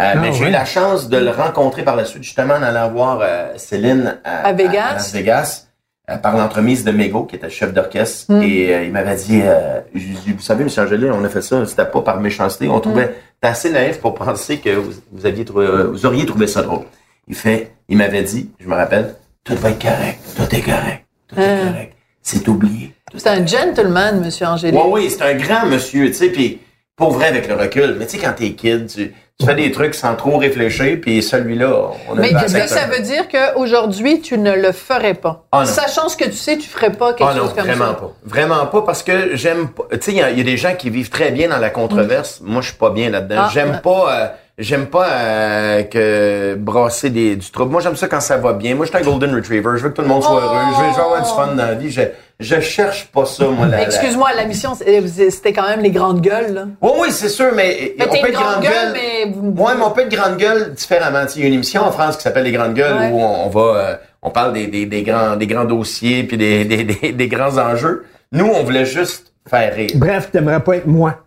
Euh, 0.00 0.14
mais 0.20 0.32
j'ai 0.32 0.48
eu 0.48 0.50
la 0.50 0.64
chance 0.64 1.08
de 1.08 1.16
le 1.18 1.30
rencontrer 1.30 1.82
par 1.84 1.94
la 1.96 2.04
suite, 2.04 2.22
justement, 2.24 2.54
en 2.54 2.62
allant 2.62 2.90
voir 2.90 3.20
euh, 3.22 3.52
Céline 3.56 4.18
à, 4.24 4.48
À 4.48 4.52
Vegas. 4.52 4.86
à 4.90 4.92
Las 4.94 5.12
Vegas, 5.12 5.66
euh, 6.10 6.16
par 6.16 6.36
l'entremise 6.36 6.82
de 6.84 6.90
Mego, 6.90 7.24
qui 7.24 7.36
était 7.36 7.48
chef 7.50 7.72
d'orchestre. 7.72 8.32
Mm. 8.32 8.42
Et 8.42 8.74
euh, 8.74 8.84
il 8.84 8.92
m'avait 8.92 9.14
dit, 9.14 9.40
euh, 9.44 9.80
dit, 9.94 10.32
vous 10.36 10.42
savez, 10.42 10.64
M. 10.64 10.68
Angélil, 10.84 11.12
on 11.12 11.24
a 11.24 11.28
fait 11.28 11.42
ça, 11.42 11.64
c'était 11.66 11.84
pas 11.84 12.00
par 12.02 12.20
méchanceté. 12.20 12.68
On 12.68 12.80
trouvait, 12.80 13.14
t'es 13.40 13.48
assez 13.48 13.70
naïf 13.70 14.00
pour 14.00 14.14
penser 14.16 14.58
que 14.58 14.70
vous, 14.70 14.92
vous 15.12 15.26
aviez 15.26 15.44
trouvé, 15.44 15.66
euh, 15.66 15.84
vous 15.84 16.06
auriez 16.06 16.26
trouvé 16.26 16.46
ça 16.48 16.62
drôle. 16.62 16.86
Il 17.28 17.36
fait, 17.36 17.70
il 17.88 17.96
m'avait 17.96 18.22
dit, 18.24 18.50
je 18.58 18.68
me 18.68 18.74
rappelle, 18.74 19.14
tout 19.44 19.54
va 19.56 19.70
être 19.70 19.80
correct, 19.80 20.18
tout 20.36 20.54
est 20.56 20.60
correct, 20.60 21.04
tout 21.28 21.38
est 21.38 21.44
Hein. 21.44 21.68
correct. 21.70 21.92
C'est 22.20 22.48
oublié. 22.48 22.92
C'est 23.16 23.28
un 23.28 23.46
gentleman, 23.46 24.20
Monsieur 24.24 24.46
Angélique. 24.46 24.80
oui, 24.84 24.90
oui, 25.04 25.10
c'est 25.10 25.22
un 25.22 25.34
grand 25.34 25.66
monsieur, 25.66 26.06
tu 26.08 26.14
sais, 26.14 26.30
puis 26.30 26.58
pour 26.96 27.12
vrai 27.12 27.26
avec 27.28 27.46
le 27.48 27.54
recul. 27.54 27.96
Mais 27.98 28.06
tu 28.06 28.16
sais, 28.18 28.24
quand 28.24 28.32
t'es 28.32 28.52
kid, 28.52 28.86
tu, 28.88 29.12
tu 29.40 29.46
fais 29.46 29.54
des 29.56 29.72
trucs 29.72 29.94
sans 29.96 30.14
trop 30.14 30.36
réfléchir, 30.38 30.98
puis 31.02 31.20
celui-là, 31.20 31.90
on 32.08 32.16
a 32.16 32.20
Mais 32.20 32.28
est-ce 32.30 32.54
que 32.54 32.68
ça 32.68 32.86
veut 32.86 33.00
dire 33.02 33.24
qu'aujourd'hui, 33.28 34.20
tu 34.20 34.38
ne 34.38 34.52
le 34.52 34.70
ferais 34.70 35.14
pas? 35.14 35.44
Ah. 35.50 35.66
Sachant 35.66 36.08
ce 36.08 36.16
que 36.16 36.24
tu 36.26 36.34
sais, 36.34 36.56
tu 36.56 36.68
ferais 36.68 36.92
pas 36.92 37.14
quelque 37.14 37.28
Ah 37.32 37.34
non, 37.34 37.48
comme 37.48 37.64
vraiment 37.66 37.86
ça. 37.88 37.94
pas. 37.94 38.12
Vraiment 38.24 38.66
pas, 38.66 38.82
parce 38.82 39.02
que 39.02 39.34
j'aime 39.34 39.68
pas... 39.70 39.84
Tu 39.90 39.98
sais, 40.02 40.12
il 40.12 40.18
y, 40.18 40.22
a- 40.22 40.30
il 40.30 40.38
y 40.38 40.40
a 40.40 40.44
des 40.44 40.56
gens 40.56 40.74
qui 40.76 40.88
vivent 40.88 41.10
très 41.10 41.32
bien 41.32 41.48
dans 41.48 41.58
la 41.58 41.70
controverse. 41.70 42.40
Moi, 42.44 42.62
je 42.62 42.68
suis 42.68 42.76
pas 42.78 42.90
bien 42.90 43.10
là-dedans. 43.10 43.42
Ah, 43.46 43.50
j'aime 43.52 43.70
ouais. 43.72 43.80
pas... 43.82 44.14
euh, 44.20 44.28
J'aime 44.56 44.86
pas 44.86 45.08
euh, 45.10 45.82
que 45.82 46.54
brasser 46.54 47.10
des, 47.10 47.34
du 47.34 47.50
trouble. 47.50 47.72
Moi, 47.72 47.80
j'aime 47.80 47.96
ça 47.96 48.06
quand 48.06 48.20
ça 48.20 48.36
va 48.36 48.52
bien. 48.52 48.76
Moi, 48.76 48.86
je 48.86 48.90
suis 48.92 48.98
un 48.98 49.04
golden 49.10 49.34
retriever. 49.34 49.70
Je 49.76 49.82
veux 49.82 49.88
que 49.90 49.96
tout 49.96 50.02
le 50.02 50.06
monde 50.08 50.22
soit 50.22 50.40
Oh! 50.40 50.44
heureux. 50.44 50.60
Je 50.76 50.80
veux, 50.80 50.90
je 50.92 50.96
veux 50.96 51.02
avoir 51.02 51.22
du 51.22 51.28
fun 51.28 51.56
dans 51.56 51.66
la 51.66 51.74
vie. 51.74 51.90
Je, 51.90 52.02
je 52.38 52.60
cherche 52.60 53.06
pas 53.06 53.24
ça, 53.26 53.46
moi. 53.48 53.66
La, 53.66 53.82
Excuse-moi, 53.82 54.28
la 54.36 54.44
mission, 54.44 54.76
c'est- 54.76 55.30
c'était 55.30 55.52
quand 55.52 55.66
même 55.68 55.80
les 55.80 55.90
grandes 55.90 56.20
gueules, 56.20 56.52
là. 56.54 56.66
Oui, 56.80 56.90
oui, 57.00 57.08
c'est 57.10 57.28
sûr, 57.30 57.50
mais, 57.52 57.94
Mais 57.98 58.04
on 58.06 58.10
peut 58.12 58.16
une 58.18 58.26
être 58.26 58.32
grande 58.40 58.62
gueule, 58.62 58.72
gueule. 58.72 58.92
mais 58.94 59.60
Ouais, 59.60 59.72
mais 59.76 59.82
on 59.84 59.90
peut 59.90 60.02
être 60.02 60.14
grande 60.16 60.36
gueule 60.36 60.72
différemment. 60.72 61.24
Il 61.34 61.42
y 61.42 61.44
a 61.44 61.48
une 61.48 61.54
émission 61.54 61.82
en 61.82 61.90
France 61.90 62.16
qui 62.16 62.22
s'appelle 62.22 62.44
Les 62.44 62.52
Grandes 62.52 62.74
Gueules 62.74 62.96
Ouais. 62.96 63.10
où 63.10 63.20
on, 63.20 63.46
on 63.46 63.48
va, 63.48 63.60
euh, 63.60 63.96
on 64.22 64.30
parle 64.30 64.52
des, 64.52 64.68
des, 64.68 64.86
des 64.86 65.02
grands, 65.02 65.34
des 65.34 65.48
grands 65.48 65.64
dossiers 65.64 66.22
puis 66.22 66.36
des, 66.36 66.64
des, 66.64 66.84
des, 66.84 67.10
des 67.12 67.28
grands 67.28 67.58
enjeux. 67.58 68.04
Nous, 68.30 68.46
on 68.46 68.62
voulait 68.62 68.84
juste 68.86 69.32
faire 69.50 69.74
rire. 69.74 69.90
Bref, 69.96 70.30
t'aimerais 70.30 70.60
pas 70.60 70.76
être 70.76 70.86
moi. 70.86 71.18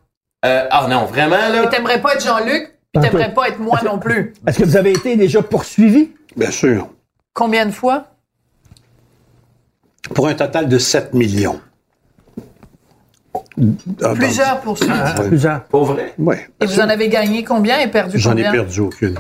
Euh, 0.46 0.64
ah 0.72 0.88
non, 0.90 1.04
vraiment 1.06 1.36
là? 1.36 1.68
T'aimerais 1.68 2.00
pas 2.00 2.14
être 2.14 2.24
Jean-Luc? 2.26 2.74
T'aimerais 3.02 3.34
pas 3.34 3.50
être 3.50 3.60
moi 3.60 3.80
non 3.86 4.00
plus. 4.00 4.34
Est-ce 4.46 4.60
que 4.60 4.64
vous 4.64 4.78
avez 4.78 4.92
été 4.92 5.16
déjà 5.16 5.42
poursuivi? 5.42 6.12
Bien 6.36 6.52
sûr. 6.52 6.90
Combien 7.34 7.66
de 7.66 7.72
fois? 7.72 8.08
Pour 10.14 10.28
un 10.28 10.34
total 10.36 10.68
de 10.70 10.78
7 10.78 11.14
millions. 11.14 11.60
Ah, 14.04 14.14
Plusieurs 14.16 14.62
poursuites. 14.62 14.90
Ouais. 14.90 15.28
Plusieurs. 15.28 15.64
Pour 15.66 15.86
vrai? 15.86 16.14
Oui. 16.18 16.36
Et 16.62 16.66
vous 16.66 16.80
en 16.80 16.90
avez 16.90 17.10
gagné 17.10 17.44
combien 17.44 17.80
et 17.80 17.88
perdu 17.90 18.18
J'en 18.18 18.32
ai 18.32 18.36
combien? 18.44 18.52
perdu 18.52 18.80
aucune. 18.82 19.16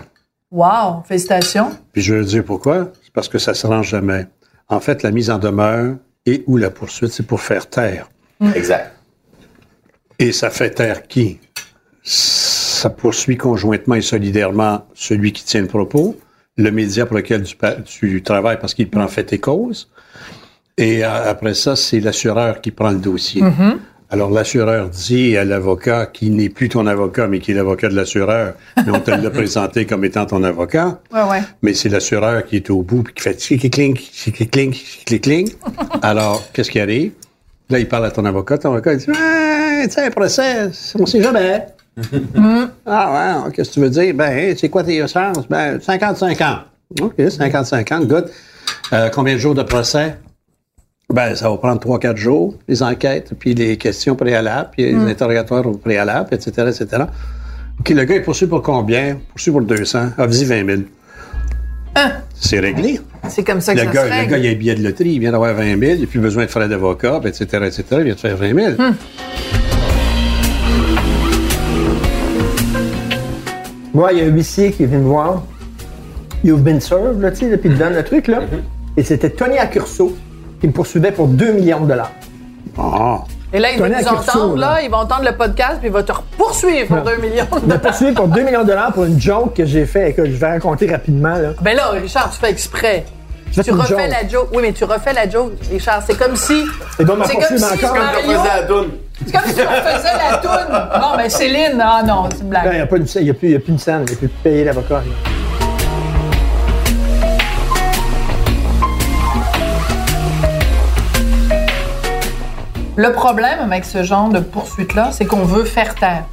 Wow, 0.51 1.03
félicitations. 1.05 1.71
Puis 1.91 2.01
je 2.01 2.13
vais 2.15 2.23
dire 2.23 2.43
pourquoi? 2.43 2.91
C'est 3.03 3.11
parce 3.11 3.27
que 3.27 3.37
ça 3.37 3.53
se 3.53 3.67
rend 3.67 3.83
jamais. 3.83 4.25
En 4.69 4.79
fait, 4.79 5.03
la 5.03 5.11
mise 5.11 5.29
en 5.29 5.37
demeure 5.39 5.95
et 6.25 6.43
ou 6.47 6.57
la 6.57 6.69
poursuite, 6.69 7.11
c'est 7.11 7.25
pour 7.25 7.41
faire 7.41 7.69
taire. 7.69 8.09
Exact. 8.55 8.93
Et 10.19 10.31
ça 10.31 10.49
fait 10.49 10.71
taire 10.71 11.07
qui? 11.07 11.39
Ça 12.77 12.91
poursuit 12.91 13.37
conjointement 13.37 13.95
et 13.95 14.03
solidairement 14.03 14.85
celui 14.93 15.31
qui 15.31 15.43
tient 15.43 15.61
le 15.61 15.67
propos, 15.67 16.15
le 16.57 16.69
média 16.69 17.07
pour 17.07 17.17
lequel 17.17 17.43
tu, 17.85 18.21
travailles 18.21 18.59
parce 18.61 18.75
qu'il 18.75 18.87
prend 18.87 19.07
fait 19.07 19.33
et 19.33 19.39
cause. 19.39 19.89
Et 20.77 21.03
euh, 21.03 21.31
après 21.31 21.55
ça, 21.55 21.75
c'est 21.75 21.99
l'assureur 21.99 22.61
qui 22.61 22.69
prend 22.69 22.91
le 22.91 22.99
dossier. 22.99 23.41
Alors, 24.11 24.29
l'assureur 24.29 24.89
dit 24.89 25.35
à 25.37 25.43
l'avocat 25.43 26.05
qui 26.05 26.29
n'est 26.29 26.49
plus 26.49 26.69
ton 26.69 26.85
avocat, 26.85 27.27
mais 27.27 27.39
qui 27.39 27.49
est 27.49 27.55
l'avocat 27.55 27.89
de 27.89 27.95
l'assureur, 27.95 28.53
mais 28.85 28.91
on 28.93 28.99
te 28.99 29.09
l'a 29.09 29.29
présenté 29.31 29.87
comme 29.87 30.05
étant 30.05 30.27
ton 30.27 30.43
avocat, 30.43 31.01
Ouais, 31.11 31.23
ouais. 31.23 31.41
mais 31.63 31.73
c'est 31.73 31.89
l'assureur 31.89 32.45
qui 32.45 32.57
est 32.57 32.69
au 32.69 32.83
bout 32.83 33.01
puis 33.01 33.15
qui 33.15 33.23
fait 33.23 33.35
clic 33.35 33.59
clic 33.71 33.71
clink 34.51 34.75
clic 35.05 35.21
clink 35.23 35.49
Alors, 36.03 36.43
qu'est-ce 36.53 36.69
qui 36.69 36.79
arrive? 36.79 37.13
Là, 37.71 37.79
il 37.79 37.87
parle 37.87 38.05
à 38.05 38.11
ton 38.11 38.23
avocat, 38.23 38.59
ton 38.59 38.71
avocat 38.71 38.93
il 38.93 38.99
dit 38.99 39.09
ouais, 39.09 39.87
tu 39.87 39.93
sais, 39.95 40.05
un 40.05 40.11
procès, 40.11 40.69
on 40.93 41.05
sait 41.07 41.23
jamais. 41.23 41.65
Ah 42.85 43.43
ouais, 43.45 43.51
qu'est-ce 43.53 43.69
que 43.69 43.73
tu 43.75 43.79
veux 43.79 43.89
dire? 43.89 44.13
Ben, 44.13 44.55
c'est 44.57 44.69
quoi 44.69 44.83
tes 44.83 44.99
chances 45.07 45.47
Ben, 45.49 45.79
55 45.79 46.41
ans. 46.41 46.57
OK, 47.01 47.15
55 47.29 47.91
ans, 47.91 47.99
good. 48.01 48.29
Euh, 48.93 49.09
combien 49.13 49.33
de 49.33 49.39
jours 49.39 49.55
de 49.55 49.63
procès? 49.63 50.15
Ben, 51.13 51.35
ça 51.35 51.49
va 51.49 51.57
prendre 51.57 51.79
3-4 51.81 52.17
jours, 52.17 52.55
les 52.67 52.83
enquêtes, 52.83 53.31
puis 53.39 53.53
les 53.53 53.77
questions 53.77 54.15
préalables, 54.15 54.69
puis 54.71 54.85
les 54.85 54.95
interrogatoires 54.95 55.65
au 55.65 55.77
préalable, 55.77 56.29
etc., 56.33 56.51
etc. 56.67 57.03
OK, 57.79 57.89
le 57.89 58.03
gars 58.03 58.15
est 58.15 58.21
poursuivi 58.21 58.49
pour 58.49 58.61
combien? 58.61 59.17
Poursuivi 59.29 59.57
pour 59.57 59.65
200. 59.65 59.99
Ah, 60.17 60.25
vas-y, 60.27 60.45
20 60.45 60.65
000. 60.65 60.81
Hein? 61.95 62.11
C'est 62.35 62.59
réglé. 62.59 62.99
C'est 63.29 63.43
comme 63.43 63.61
ça 63.61 63.73
que 63.73 63.79
Le 63.79 63.85
ça 63.85 63.91
gars, 63.91 64.03
se 64.03 64.23
le 64.23 64.29
gars, 64.29 64.37
il 64.37 64.47
a 64.47 64.51
un 64.51 64.55
billet 64.55 64.75
de 64.75 64.83
loterie, 64.83 65.11
il 65.13 65.19
vient 65.19 65.31
d'avoir 65.31 65.53
20 65.53 65.79
000, 65.79 65.93
il 65.95 66.01
n'a 66.01 66.07
plus 66.07 66.19
besoin 66.19 66.45
de 66.45 66.49
frais 66.49 66.67
d'avocat, 66.67 67.21
etc., 67.25 67.45
etc., 67.65 67.83
il 67.91 68.03
vient 68.03 68.13
de 68.13 68.19
faire 68.19 68.37
20 68.37 68.75
000. 68.75 68.75
Moi, 73.97 74.13
il 74.13 74.19
y 74.19 74.21
a 74.21 74.25
un 74.25 74.27
huissier 74.27 74.71
qui 74.71 74.85
vient 74.85 74.99
me 74.99 75.05
voir. 75.07 75.41
You've 76.43 76.61
been 76.61 76.79
served, 76.79 77.19
là, 77.19 77.31
tu 77.31 77.49
sais, 77.49 77.57
puis 77.57 77.71
il 77.71 77.79
donne 77.79 77.95
le 77.95 78.03
truc, 78.03 78.27
là. 78.27 78.41
Et 78.95 79.01
c'était 79.01 79.31
Tony 79.31 79.57
Accurso 79.57 80.15
qui 80.61 80.67
me 80.67 80.71
poursuivait 80.71 81.11
pour 81.11 81.27
2 81.27 81.53
millions 81.53 81.79
de 81.79 81.87
dollars. 81.87 82.11
Ah, 82.77 83.23
Et 83.51 83.57
là, 83.57 83.71
ils 83.71 83.79
vont 83.79 83.87
nous 83.87 83.95
Accurso, 83.95 84.37
entendre, 84.37 84.57
là. 84.57 84.73
là, 84.75 84.81
ils 84.83 84.91
vont 84.91 84.97
entendre 84.97 85.23
le 85.25 85.35
podcast, 85.35 85.77
puis 85.79 85.87
ils 85.87 85.91
vont 85.91 86.03
te 86.03 86.11
poursuivre 86.37 86.87
pour 86.89 87.01
2 87.11 87.15
millions. 87.17 87.47
Il 87.63 87.67
m'a 87.67 87.79
poursuivi 87.79 88.11
pour 88.13 88.27
2 88.27 88.43
millions 88.43 88.61
de 88.61 88.67
dollars 88.67 88.93
pour 88.93 89.05
une 89.05 89.19
joke 89.19 89.55
que 89.55 89.65
j'ai 89.65 89.87
fait, 89.87 90.13
que 90.13 90.25
je 90.25 90.35
vais 90.35 90.47
raconter 90.51 90.85
rapidement, 90.91 91.33
là. 91.33 91.53
Ben 91.63 91.75
là, 91.75 91.89
Richard, 91.99 92.29
tu 92.29 92.37
fais 92.39 92.51
exprès. 92.51 93.03
Tu 93.51 93.61
refais 93.61 93.87
joke. 93.87 93.99
la 94.11 94.27
joke. 94.27 94.49
Oui, 94.53 94.59
mais 94.61 94.73
tu 94.73 94.83
refais 94.83 95.13
la 95.13 95.27
joke, 95.27 95.53
Richard. 95.71 96.03
C'est 96.05 96.19
comme 96.19 96.35
si. 96.35 96.65
Et 96.99 97.03
donc, 97.03 97.17
m'a 97.17 97.25
C'est 97.25 97.33
comme 97.33 97.57
si 97.57 97.63
encore. 97.83 97.95
Mario- 97.95 98.89
C'est 99.25 99.31
comme 99.31 99.41
si 99.49 99.61
on 99.61 99.89
faisait 99.89 100.17
la 100.17 100.37
toune. 100.37 101.01
Non, 101.01 101.17
mais 101.17 101.29
Céline, 101.29 101.81
ah 101.81 102.03
non, 102.05 102.29
c'est 102.31 102.41
une 102.43 102.49
Ben, 102.49 102.59
Il 102.63 102.63
blague. 102.63 102.73
n'y 102.75 102.81
a, 102.81 102.85
pas 102.87 102.97
une- 102.97 103.07
il 103.15 103.23
y 103.23 103.29
a 103.29 103.33
plus 103.33 103.49
y 103.51 103.55
a 103.55 103.59
plus 103.59 103.71
une 103.71 103.79
scène, 103.79 104.03
il 104.07 104.11
n'y 104.11 104.13
a 104.13 104.17
plus 104.17 104.27
de 104.27 104.31
payer 104.43 104.63
l'avocat. 104.63 105.01
Le 112.95 113.11
problème 113.13 113.59
avec 113.61 113.85
ce 113.85 114.03
genre 114.03 114.29
de 114.29 114.39
poursuite-là, 114.39 115.09
c'est 115.11 115.25
qu'on 115.25 115.43
veut 115.43 115.63
faire 115.65 115.93
taire. 115.95 116.25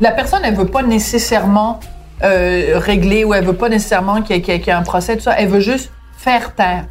La 0.00 0.12
personne, 0.12 0.40
elle 0.44 0.54
veut 0.54 0.66
pas 0.66 0.82
nécessairement 0.82 1.80
euh, 2.22 2.78
régler 2.78 3.24
ou 3.24 3.34
elle 3.34 3.44
veut 3.44 3.52
pas 3.56 3.68
nécessairement 3.68 4.22
qu'il 4.22 4.36
y, 4.36 4.50
ait- 4.50 4.58
y 4.64 4.70
un 4.70 4.82
procès, 4.82 5.16
tout 5.16 5.22
ça. 5.24 5.34
Elle 5.38 5.48
veut 5.48 5.60
juste 5.60 5.90
faire 6.16 6.54
taire. 6.54 6.86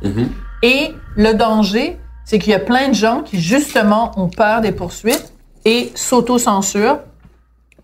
Et 0.62 0.94
le 1.16 1.34
danger, 1.34 1.98
c'est 2.26 2.40
qu'il 2.40 2.52
y 2.52 2.56
a 2.56 2.60
plein 2.60 2.90
de 2.90 2.94
gens 2.94 3.22
qui, 3.22 3.40
justement, 3.40 4.12
ont 4.18 4.28
peur 4.28 4.60
des 4.62 4.72
poursuites 4.74 5.33
et 5.66 5.92
s'auto-censurent. 5.96 7.00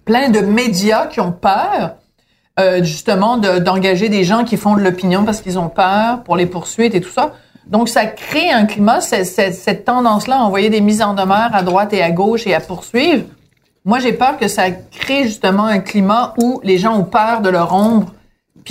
Plein 0.05 0.29
de 0.29 0.39
médias 0.39 1.07
qui 1.07 1.19
ont 1.19 1.31
peur, 1.31 1.95
euh, 2.59 2.83
justement, 2.83 3.37
de- 3.37 3.59
d'engager 3.59 4.09
des 4.09 4.23
gens 4.23 4.43
qui 4.43 4.57
font 4.57 4.75
de 4.75 4.81
l'opinion 4.81 5.23
parce 5.23 5.41
qu'ils 5.41 5.59
ont 5.59 5.69
peur 5.69 6.23
pour 6.23 6.35
les 6.35 6.45
poursuites 6.45 6.95
et 6.95 7.01
tout 7.01 7.11
ça. 7.11 7.33
Donc, 7.67 7.87
ça 7.87 8.05
crée 8.07 8.49
un 8.49 8.65
climat, 8.65 8.99
cette 9.01 9.85
tendance-là 9.85 10.37
à 10.37 10.39
envoyer 10.39 10.69
des 10.71 10.81
mises 10.81 11.03
en 11.03 11.13
demeure 11.13 11.53
à 11.53 11.61
droite 11.61 11.93
et 11.93 12.01
à 12.01 12.09
gauche 12.09 12.47
et 12.47 12.55
à 12.55 12.59
poursuivre. 12.59 13.25
Moi, 13.85 13.99
j'ai 13.99 14.13
peur 14.13 14.37
que 14.37 14.47
ça 14.47 14.71
crée 14.71 15.23
justement 15.23 15.65
un 15.65 15.79
climat 15.79 16.33
où 16.41 16.59
les 16.63 16.77
gens 16.79 16.97
ont 16.97 17.03
peur 17.03 17.41
de 17.41 17.49
leur 17.49 17.73
ombre 17.73 18.13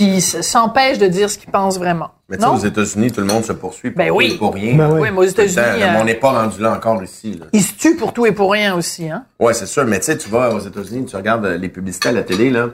puis 0.05 0.17
s- 0.17 0.39
s'empêchent 0.41 0.97
de 0.97 1.07
dire 1.07 1.29
ce 1.29 1.37
qu'ils 1.37 1.51
pensent 1.51 1.77
vraiment. 1.77 2.11
Mais 2.29 2.37
tu 2.37 2.43
sais, 2.43 2.47
Non? 2.49 2.55
aux 2.55 2.59
États-Unis, 2.59 3.11
tout 3.11 3.19
le 3.19 3.27
monde 3.27 3.43
se 3.43 3.51
poursuit 3.51 3.91
pour, 3.91 3.97
Ben 3.97 4.11
oui. 4.11 4.37
pour 4.37 4.53
rien. 4.53 4.75
Ben 4.77 4.89
oui. 4.93 5.01
Oui, 5.01 5.09
mais 5.11 5.17
aux 5.17 5.23
États-Unis, 5.23 5.55
Tout 5.55 5.61
euh, 5.81 5.95
On 5.99 6.05
n'est 6.05 6.13
pas 6.15 6.31
rendu 6.31 6.61
là 6.61 6.71
encore 6.73 7.03
ici. 7.03 7.33
Là. 7.39 7.47
ils 7.51 7.61
se 7.61 7.73
tuent 7.73 7.97
pour 7.97 8.13
tout 8.13 8.25
et 8.25 8.31
pour 8.31 8.51
rien 8.51 8.75
aussi. 8.75 9.09
Hein? 9.09 9.25
Ouais, 9.39 9.53
c'est 9.53 9.65
sûr, 9.65 9.83
mais 9.85 9.99
tu 9.99 10.05
sais, 10.05 10.17
tu 10.17 10.29
vas 10.29 10.53
aux 10.53 10.59
États-Unis, 10.59 11.05
tu 11.05 11.15
regardes 11.17 11.45
euh, 11.45 11.57
les 11.57 11.67
publicités 11.69 12.09
à 12.09 12.11
la 12.13 12.23
télé, 12.23 12.49
là, 12.49 12.67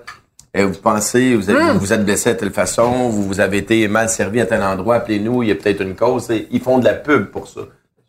et 0.54 0.64
vous 0.64 0.74
pensez, 0.76 1.36
vous, 1.36 1.50
êtes- 1.50 1.58
Hmm. 1.58 1.78
vous 1.78 1.94
êtes 1.94 2.06
blessé 2.06 2.30
à 2.30 2.36
telle 2.36 2.52
façon, 2.52 3.10
vous, 3.10 3.24
vous 3.24 3.40
avez 3.40 3.58
été 3.58 3.88
mal 3.88 4.08
servi 4.10 4.40
à 4.42 4.46
tel 4.46 4.62
endroit, 4.62 4.96
appelez-nous, 4.98 5.42
il 5.44 5.50
y 5.50 5.52
a 5.52 5.56
peut-être 5.56 5.82
une 5.82 5.96
cause. 5.96 6.30
et 6.32 6.48
Ils 6.52 6.62
font 6.62 6.78
de 6.78 6.86
la 6.86 6.94
pub 6.94 7.32
pour 7.32 7.48
ça. 7.48 7.62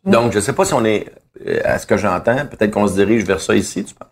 Hmm. 0.05 0.11
Donc, 0.11 0.33
je 0.33 0.41
sais 0.41 0.53
pas 0.53 0.65
si 0.67 0.75
on 0.75 0.85
est, 0.85 1.07
euh, 1.47 1.61
à 1.65 1.79
ce 1.79 1.87
que 1.87 1.97
j'entends, 1.97 2.45
peut-être 2.51 2.71
qu'on 2.73 2.87
se 2.89 2.95
dirige 2.95 3.25
vers 3.25 3.41
ça 3.41 3.55
ici, 3.57 3.83
tu 3.85 3.95
penses? 3.95 4.09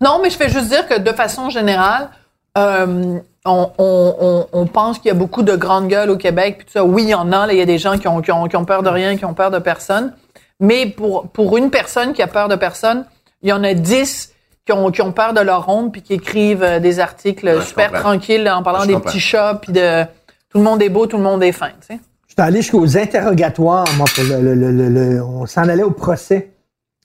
Non, 0.00 0.20
mais 0.22 0.30
je 0.30 0.36
fais 0.36 0.48
juste 0.48 0.68
dire 0.68 0.86
que 0.88 0.98
de 0.98 1.12
façon 1.12 1.48
générale, 1.48 2.10
euh, 2.58 3.18
on, 3.44 3.70
on, 3.78 4.14
on, 4.20 4.46
on 4.52 4.66
pense 4.66 4.98
qu'il 4.98 5.08
y 5.08 5.10
a 5.10 5.14
beaucoup 5.14 5.42
de 5.42 5.56
grandes 5.56 5.88
gueules 5.88 6.10
au 6.10 6.16
Québec, 6.16 6.56
puis 6.58 6.66
tout 6.66 6.72
ça. 6.72 6.84
Oui, 6.84 7.02
il 7.04 7.08
y 7.10 7.14
en 7.14 7.32
a. 7.32 7.46
là, 7.46 7.52
Il 7.52 7.58
y 7.58 7.62
a 7.62 7.66
des 7.66 7.78
gens 7.78 7.98
qui 7.98 8.06
ont, 8.08 8.20
qui, 8.22 8.30
ont, 8.32 8.46
qui 8.46 8.56
ont 8.56 8.64
peur 8.64 8.82
de 8.82 8.88
rien, 8.88 9.16
qui 9.16 9.24
ont 9.24 9.34
peur 9.34 9.50
de 9.50 9.58
personne. 9.58 10.14
Mais 10.60 10.86
pour, 10.86 11.28
pour 11.28 11.56
une 11.56 11.70
personne 11.70 12.12
qui 12.12 12.22
a 12.22 12.28
peur 12.28 12.48
de 12.48 12.54
personne, 12.56 13.04
il 13.42 13.48
y 13.48 13.52
en 13.52 13.64
a 13.64 13.74
dix 13.74 14.32
qui 14.64 14.72
ont, 14.72 14.92
qui 14.92 15.02
ont 15.02 15.10
peur 15.10 15.32
de 15.32 15.40
leur 15.40 15.68
ombre, 15.68 15.90
puis 15.90 16.02
qui 16.02 16.14
écrivent 16.14 16.62
euh, 16.62 16.78
des 16.78 17.00
articles 17.00 17.46
Ouais, 17.48 17.62
super 17.64 17.90
tranquilles 17.92 18.48
en 18.48 18.62
parlant 18.62 18.86
des 18.86 18.92
comprends. 18.92 19.10
petits 19.10 19.18
chats, 19.20 19.58
puis 19.60 19.72
de 19.72 20.04
tout 20.50 20.58
le 20.58 20.62
monde 20.64 20.80
est 20.82 20.88
beau, 20.88 21.06
tout 21.06 21.16
le 21.16 21.22
monde 21.24 21.42
est 21.42 21.50
fin. 21.50 21.70
Tu 21.80 21.96
sais. 21.96 22.00
Je 22.28 22.34
suis 22.34 22.40
allé 22.40 22.62
jusqu'aux 22.62 22.96
interrogatoires, 22.96 23.86
moi, 23.96 24.06
pour 24.14 24.22
le, 24.24 24.40
le- 24.40 24.54
le- 24.54 24.70
le- 24.70 24.88
le- 24.88 25.22
on 25.22 25.46
s'en 25.46 25.62
allait 25.68 25.82
au 25.82 25.90
procès. 25.90 26.52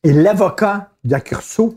Et 0.03 0.13
l'avocat 0.13 0.89
tu 1.03 1.15
sais, 1.15 1.71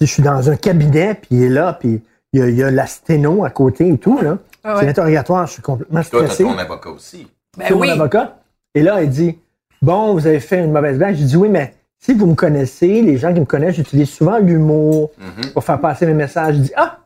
je 0.00 0.04
suis 0.04 0.22
dans 0.22 0.50
un 0.50 0.56
cabinet, 0.56 1.14
puis 1.14 1.28
il 1.36 1.42
est 1.44 1.48
là, 1.48 1.72
puis 1.78 2.02
il 2.36 2.40
y 2.40 2.42
a, 2.42 2.48
il 2.48 2.56
y 2.56 2.62
a 2.62 2.70
la 2.70 2.86
sténo 2.86 3.44
à 3.44 3.50
côté 3.50 3.88
et 3.88 3.98
tout, 3.98 4.18
là. 4.20 4.38
Ah 4.64 4.76
C'est 4.80 4.86
l'interrogatoire, 4.86 5.46
je 5.46 5.52
suis 5.52 5.62
complètement 5.62 6.02
Toi, 6.02 6.20
t'as 6.22 6.26
stressé. 6.26 6.42
ton 6.44 6.58
avocat 6.58 6.90
aussi. 6.90 7.26
Ben 7.56 7.64
C'est 7.68 7.74
mon 7.74 7.80
oui. 7.80 7.90
avocat. 7.90 8.36
Et 8.74 8.82
là, 8.82 9.02
il 9.02 9.08
dit 9.10 9.38
Bon, 9.82 10.12
vous 10.14 10.26
avez 10.26 10.40
fait 10.40 10.64
une 10.64 10.72
mauvaise 10.72 10.98
blague. 10.98 11.14
J'ai 11.14 11.24
dit 11.24 11.36
Oui, 11.36 11.48
mais 11.48 11.74
si 11.98 12.14
vous 12.14 12.26
me 12.26 12.34
connaissez, 12.34 13.00
les 13.02 13.16
gens 13.16 13.32
qui 13.32 13.40
me 13.40 13.44
connaissent, 13.46 13.76
j'utilise 13.76 14.10
souvent 14.10 14.38
l'humour 14.38 15.10
Mhm. 15.18 15.52
pour 15.52 15.62
faire 15.64 15.80
passer 15.80 16.04
mes 16.06 16.14
messages. 16.14 16.56
Il 16.56 16.62
dit 16.62 16.72
Ah, 16.76 16.98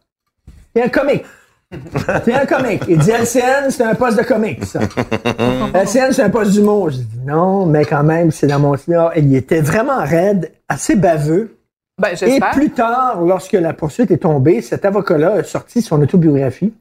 il 0.75 0.79
y 0.79 0.83
a 0.83 0.87
un 0.87 0.89
comique. 0.89 1.25
C'est 2.25 2.33
un 2.35 2.47
comique. 2.47 2.83
Il 2.89 2.99
dit 2.99 3.11
LCN, 3.13 3.71
c'est 3.71 3.85
un 3.85 3.95
poste 3.95 4.19
de 4.19 4.25
comique, 4.25 4.65
ça. 4.65 4.81
LCN, 5.75 6.13
c'est 6.13 6.23
un 6.23 6.31
poste 6.31 6.51
d'humour. 6.51 6.91
J'ai 6.91 6.99
dit 7.03 7.21
Non, 7.25 7.65
mais 7.67 7.85
quand 7.85 8.03
même, 8.03 8.31
c'est 8.33 8.47
dans 8.49 8.59
mon 8.59 8.75
il 9.17 9.37
était 9.37 9.61
vraiment 9.61 10.03
raide, 10.05 10.51
assez 10.69 10.97
baveux. 10.97 11.57
Ben, 12.01 12.17
Et 12.27 12.41
plus 12.53 12.71
tard, 12.71 13.21
lorsque 13.23 13.53
la 13.53 13.73
poursuite 13.73 14.11
est 14.11 14.19
tombée, 14.19 14.63
cet 14.63 14.85
avocat-là 14.85 15.33
a 15.35 15.45
sorti 15.45 15.83
son 15.83 16.01
autobiographie. 16.03 16.73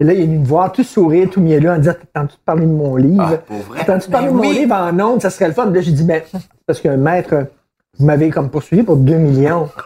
Et 0.00 0.04
là, 0.04 0.12
il 0.12 0.20
est 0.20 0.26
venu 0.26 0.38
me 0.38 0.46
voir, 0.46 0.70
tout 0.72 0.84
sourire, 0.84 1.28
tout 1.30 1.40
mielleux, 1.40 1.70
en 1.70 1.78
disant 1.78 1.94
T'as-tu 2.12 2.36
parler 2.44 2.66
de 2.66 2.70
mon 2.72 2.96
livre? 2.96 3.40
Ah? 3.50 3.82
T'as-tu 3.84 4.10
parler 4.10 4.28
Ben 4.28 4.32
de 4.34 4.36
mon 4.38 4.50
livre 4.50 4.74
en 4.74 5.00
ondes? 5.00 5.22
Ça 5.22 5.30
serait 5.30 5.48
le 5.48 5.54
fun. 5.54 5.66
Là, 5.70 5.80
j'ai 5.80 5.92
dit 5.92 6.04
Ben, 6.04 6.22
c'est 6.30 6.38
parce 6.66 6.80
que 6.80 6.88
maître, 6.88 7.46
vous 7.98 8.04
m'avez 8.06 8.30
comme 8.30 8.48
poursuivi 8.50 8.82
pour 8.84 8.96
2 8.96 9.14
millions. 9.14 9.68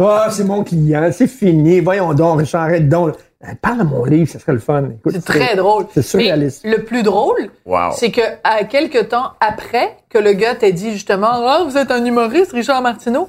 Ah, 0.00 0.28
c'est 0.30 0.44
mon 0.44 0.62
client, 0.62 1.08
c'est 1.12 1.26
fini. 1.26 1.80
Voyons 1.80 2.14
donc, 2.14 2.38
Richard, 2.38 2.62
arrête 2.62 2.88
donc. 2.88 3.14
Ben, 3.40 3.56
parle 3.60 3.78
de 3.78 3.82
mon 3.84 4.04
livre, 4.04 4.30
ça 4.30 4.38
serait 4.38 4.52
le 4.52 4.58
fun. 4.60 4.84
Écoute, 4.98 5.12
C'est 5.12 5.24
très 5.24 5.56
drôle. 5.56 5.86
C'est 5.92 6.02
surréaliste. 6.02 6.62
Mais 6.64 6.76
le 6.76 6.84
plus 6.84 7.02
drôle, 7.02 7.50
Wow. 7.66 7.90
c'est 7.96 8.10
que 8.12 8.20
à 8.44 8.62
quelques 8.64 9.08
temps 9.08 9.32
après 9.40 9.96
que 10.08 10.18
le 10.18 10.32
gars 10.34 10.54
t'a 10.54 10.70
dit 10.70 10.92
justement, 10.92 11.28
ah, 11.32 11.64
vous 11.68 11.76
êtes 11.76 11.90
un 11.90 12.04
humoriste, 12.04 12.52
Richard 12.52 12.80
Martineau, 12.82 13.28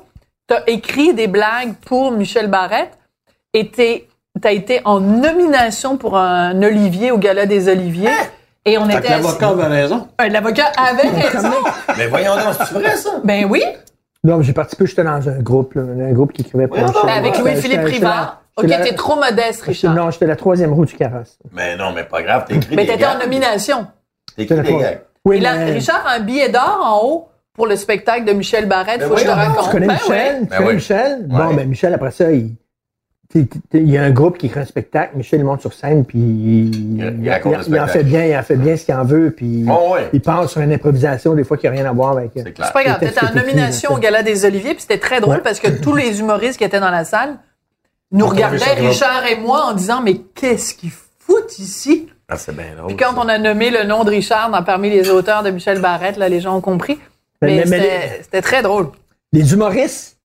t'as 0.49 0.63
écrit 0.67 1.13
des 1.13 1.27
blagues 1.27 1.75
pour 1.85 2.11
Michel 2.11 2.47
Barrette 2.47 2.97
et 3.53 3.71
t'as 4.41 4.51
été 4.51 4.81
en 4.83 4.99
nomination 4.99 5.95
pour 5.97 6.17
un 6.17 6.61
Olivier 6.61 7.11
au 7.11 7.17
Gala 7.17 7.45
des 7.45 7.69
Oliviers. 7.69 8.09
Et 8.65 8.77
on 8.77 8.89
était 8.89 9.09
l'avocat 9.09 9.49
avait 9.49 9.67
raison. 9.67 10.07
Euh, 10.21 10.27
L'avocat 10.27 10.71
avait 10.77 11.07
raison. 11.27 11.49
Mais 11.97 12.07
voyons 12.07 12.35
donc, 12.35 12.53
c'est 12.57 12.73
vrai, 12.73 12.95
ça? 12.97 13.11
Ben 13.23 13.45
oui. 13.49 13.63
Non, 14.23 14.41
j'ai 14.41 14.51
participé, 14.51 14.85
j'étais 14.85 15.03
dans 15.05 15.29
un 15.29 15.39
groupe, 15.39 15.75
là, 15.75 15.81
un 15.83 16.11
groupe 16.11 16.33
qui 16.33 16.41
écrivait 16.41 16.67
pour. 16.67 16.77
Avec 17.09 17.37
Louis-Philippe 17.37 17.85
Rivard. 17.85 18.41
Ok, 18.57 18.67
t'es 18.67 18.93
trop 18.93 19.15
modeste, 19.15 19.61
Richard. 19.61 19.95
Non, 19.95 20.11
j'étais 20.11 20.25
la 20.27 20.35
troisième 20.35 20.73
roue 20.73 20.85
du 20.85 20.93
carrosse. 20.93 21.37
Mais 21.53 21.77
non, 21.77 21.93
mais 21.93 22.03
pas 22.03 22.21
grave, 22.21 22.43
t'as 22.49 22.55
écrit 22.55 22.75
Mais 22.75 22.85
t'étais 22.85 23.05
en 23.05 23.17
nomination. 23.17 23.87
J'étais 24.37 24.61
des. 24.61 24.97
Oui, 25.23 25.37
Et 25.37 25.39
là, 25.39 25.55
mais- 25.55 25.71
Richard 25.71 26.05
a 26.05 26.15
un 26.15 26.19
billet 26.19 26.49
d'or 26.49 26.79
en 26.83 27.05
haut 27.07 27.29
pour 27.59 27.67
le 27.67 27.75
spectacle 27.75 28.23
de 28.23 28.31
Michel 28.31 28.67
Barrette. 28.67 29.01
Ben 29.01 29.07
Faut 29.09 29.15
que 29.15 29.19
je 29.19 29.25
te 29.25 29.29
raconte. 29.31 29.65
Tu 29.65 29.71
connais 29.71 29.87
Ben 29.87 29.93
Michel? 29.95 30.39
Tu 30.39 30.45
Ben 30.47 30.57
connais 30.57 30.69
oui. 30.69 30.75
Michel? 30.75 31.27
Bon, 31.27 31.53
ben 31.53 31.67
Michel, 31.67 31.93
après 31.93 32.11
ça, 32.11 32.31
il, 32.31 32.55
y 33.73 33.97
a 33.97 34.03
un 34.03 34.11
groupe 34.11 34.37
qui 34.37 34.45
écrit 34.45 34.61
un 34.61 34.65
spectacle. 34.65 35.17
Michel, 35.17 35.41
il 35.41 35.45
monte 35.45 35.59
sur 35.59 35.73
scène, 35.73 36.05
puis 36.05 36.17
il, 36.17 36.75
Il- 36.75 37.15
il 37.19 37.23
il- 37.25 37.29
raconte 37.29 37.67
le 37.67 37.75
il 37.75 37.79
en 37.81 37.87
fait 37.87 38.03
bien, 38.03 38.25
il 38.25 38.35
en 38.37 38.43
fait 38.43 38.55
bien 38.55 38.77
ce 38.77 38.85
qu'il 38.85 38.95
en 38.95 39.03
veut, 39.03 39.31
puis 39.31 39.65
Oh, 39.69 39.93
ouais. 39.93 40.09
il 40.13 40.21
part 40.21 40.49
sur 40.49 40.61
une 40.61 40.71
improvisation, 40.71 41.35
des 41.35 41.43
fois, 41.43 41.57
qui 41.57 41.65
n'a 41.65 41.73
rien 41.73 41.85
à 41.85 41.91
voir 41.91 42.17
avec... 42.17 42.31
C'est 42.33 42.51
clair. 42.53 42.67
C'est 42.67 42.73
pas 42.73 42.83
grave. 42.85 42.99
T'étais 43.01 43.25
en 43.25 43.33
nomination 43.35 43.91
au 43.93 43.97
Gala 43.97 44.23
des 44.23 44.45
Oliviers, 44.45 44.71
puis 44.73 44.81
c'était 44.81 44.97
très 44.99 45.19
drôle 45.19 45.35
Ouais. 45.35 45.41
parce 45.43 45.59
que 45.59 45.67
tous 45.67 45.95
les 45.95 46.21
humoristes 46.21 46.57
qui 46.57 46.63
étaient 46.63 46.79
dans 46.79 46.89
la 46.91 47.03
salle 47.03 47.35
nous 48.11 48.25
On 48.25 48.29
regardaient. 48.29 48.57
Richard 48.73 49.25
et 49.29 49.37
moi, 49.37 49.65
en 49.65 49.73
disant 49.73 50.01
Mais 50.01 50.15
qu'est-ce 50.33 50.73
qu'ils 50.73 50.89
foutent 51.19 51.59
ici? 51.59 52.07
Ah, 52.27 52.37
c'est 52.37 52.55
bien 52.55 52.75
drôle. 52.75 52.87
Puis 52.87 52.95
quand 52.95 53.13
on 53.17 53.27
a 53.27 53.37
nommé 53.37 53.69
le 53.69 53.83
nom 53.83 54.03
de 54.03 54.09
Richard 54.11 54.49
dans, 54.49 54.63
parmi 54.63 54.89
les 54.89 55.09
auteurs 55.09 55.43
de 55.43 55.51
Michel 55.51 55.79
Barrette, 55.81 56.17
là, 56.17 56.29
les 56.29 56.39
gens 56.39 56.55
ont 56.55 56.61
compris. 56.61 56.97
Mais- 57.41 57.55
Mais, 57.57 57.65
mais- 57.65 57.79
mais 57.79 58.19
c'était 58.23 58.41
très 58.41 58.61
drôle. 58.61 58.89
Les 59.31 59.53
humoristes, 59.53 60.17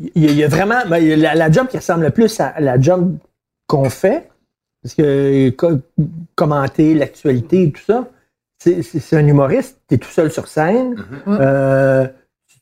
il 0.00 0.24
y, 0.24 0.28
a- 0.28 0.30
il 0.30 0.36
y 0.38 0.44
a 0.44 0.48
vraiment... 0.48 0.80
ben, 0.88 0.98
il 0.98 1.08
y 1.08 1.12
a 1.12 1.16
la, 1.16 1.34
la 1.34 1.50
job 1.50 1.68
qui 1.68 1.76
ressemble 1.76 2.04
le 2.04 2.10
plus 2.10 2.40
à 2.40 2.54
la 2.60 2.80
job 2.80 3.16
qu'on 3.66 3.88
fait, 3.90 4.28
parce 4.82 4.94
que 4.94 5.50
co- 5.50 5.78
commenter 6.34 6.94
l'actualité 6.94 7.62
et 7.64 7.70
tout 7.72 7.82
ça, 7.86 8.08
c'est- 8.58 9.14
un 9.16 9.26
humoriste, 9.26 9.78
tu 9.88 9.94
es 9.94 9.98
tout 9.98 10.08
seul 10.10 10.30
sur 10.30 10.48
scène, 10.48 10.94
Mhm. 11.26 11.38
euh, 11.40 12.06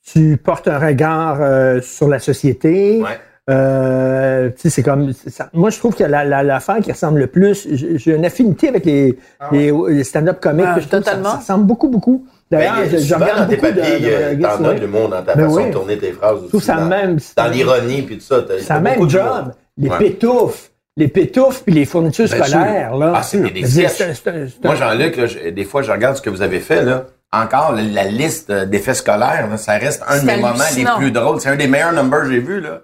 tu 0.05 0.37
portes 0.37 0.69
un 0.69 0.79
regard 0.79 1.41
euh, 1.41 1.81
sur 1.81 2.09
la 2.09 2.19
société. 2.19 3.01
Ouais. 3.03 3.21
Euh, 3.51 4.51
tu 4.51 4.55
sais, 4.63 4.71
c'est 4.71 4.83
comme. 4.83 5.13
ça. 5.13 5.49
Moi, 5.53 5.71
je 5.71 5.79
trouve 5.79 5.95
que 5.97 6.05
la- 6.05 6.25
la- 6.25 6.43
l'affaire 6.45 6.79
qui 6.81 6.93
ressemble 6.93 7.19
le 7.21 7.27
plus, 7.27 7.67
j'ai 7.73 8.15
une 8.15 8.25
affinité 8.25 8.69
avec 8.69 8.85
les, 8.85 9.19
les, 9.51 9.73
les 9.89 10.05
stand-up 10.05 10.41
comiques. 10.41 10.65
Ah, 10.69 10.75
que 10.77 10.81
je 10.81 10.87
trouve 10.89 11.01
que 11.01 11.05
ça- 11.05 11.11
totalement. 11.13 11.31
Ça, 11.33 11.37
ressemble 11.39 11.67
beaucoup, 11.67 11.89
beaucoup. 11.89 12.25
D'ailleurs, 12.51 12.77
Ben, 12.77 12.91
je, 12.91 12.97
je 12.99 13.03
souvent, 13.03 13.19
dans 13.19 13.25
regarde 13.25 13.49
tes 13.51 13.57
beaucoup 13.57 13.73
de. 13.73 13.81
papiers, 13.81 13.99
de- 14.01 14.35
de- 14.37 14.43
t'en 14.43 14.63
ouais. 14.63 14.69
as 14.69 14.75
de 14.75 14.81
l'humour 14.81 15.09
dans 15.09 15.23
ta 15.23 15.35
Ben 15.35 15.45
façon 15.47 15.57
oui. 15.57 15.67
de 15.67 15.73
tourner 15.73 15.99
tes 15.99 16.13
phrases 16.13 16.35
aussi. 16.37 16.45
Je 16.45 16.49
trouve 16.51 16.63
ça 16.63 16.77
dans, 16.77 16.87
même. 16.87 17.19
Dans 17.37 17.49
l'ironie 17.49 18.03
puis 18.03 18.19
tout 18.19 18.25
ça. 18.25 18.43
t'as- 18.43 18.75
la 18.75 18.81
même 18.81 19.09
job. 19.11 19.53
Les 19.77 19.89
Ouais. 19.89 19.99
pétoufs. 19.99 20.71
Les 20.97 21.09
pétoufs 21.09 21.65
puis 21.65 21.73
les 21.75 21.87
fournitures 21.87 22.29
scolaires, 22.29 22.95
là. 22.97 23.15
Ah, 23.17 23.23
c'est 23.23 23.41
des- 23.41 23.65
sketchs. 23.67 24.23
Moi, 24.63 24.75
Jean-Luc, 24.77 25.17
là, 25.17 25.27
je- 25.27 25.49
des 25.49 25.65
fois, 25.65 25.81
je 25.83 25.91
regarde 25.91 26.17
ce 26.17 26.23
que 26.23 26.29
vous 26.31 26.43
avez 26.43 26.61
fait, 26.61 26.85
là. 26.85 27.07
Encore, 27.35 27.73
la, 27.73 27.83
la 27.83 28.05
liste 28.05 28.53
d'effets 28.53 28.93
scolaires, 28.95 29.49
là, 29.49 29.57
ça 29.57 29.73
reste 29.79 30.03
un 30.07 30.19
de 30.21 30.27
mes 30.27 30.37
moments 30.37 30.65
les 30.77 30.85
plus 30.97 31.11
drôles. 31.11 31.41
C'est 31.41 31.49
un 31.49 31.57
des 31.57 31.67
meilleurs 31.67 31.93
numbers 31.93 32.25
que 32.25 32.31
j'ai 32.33 32.41
vus, 32.41 32.61
là. 32.61 32.81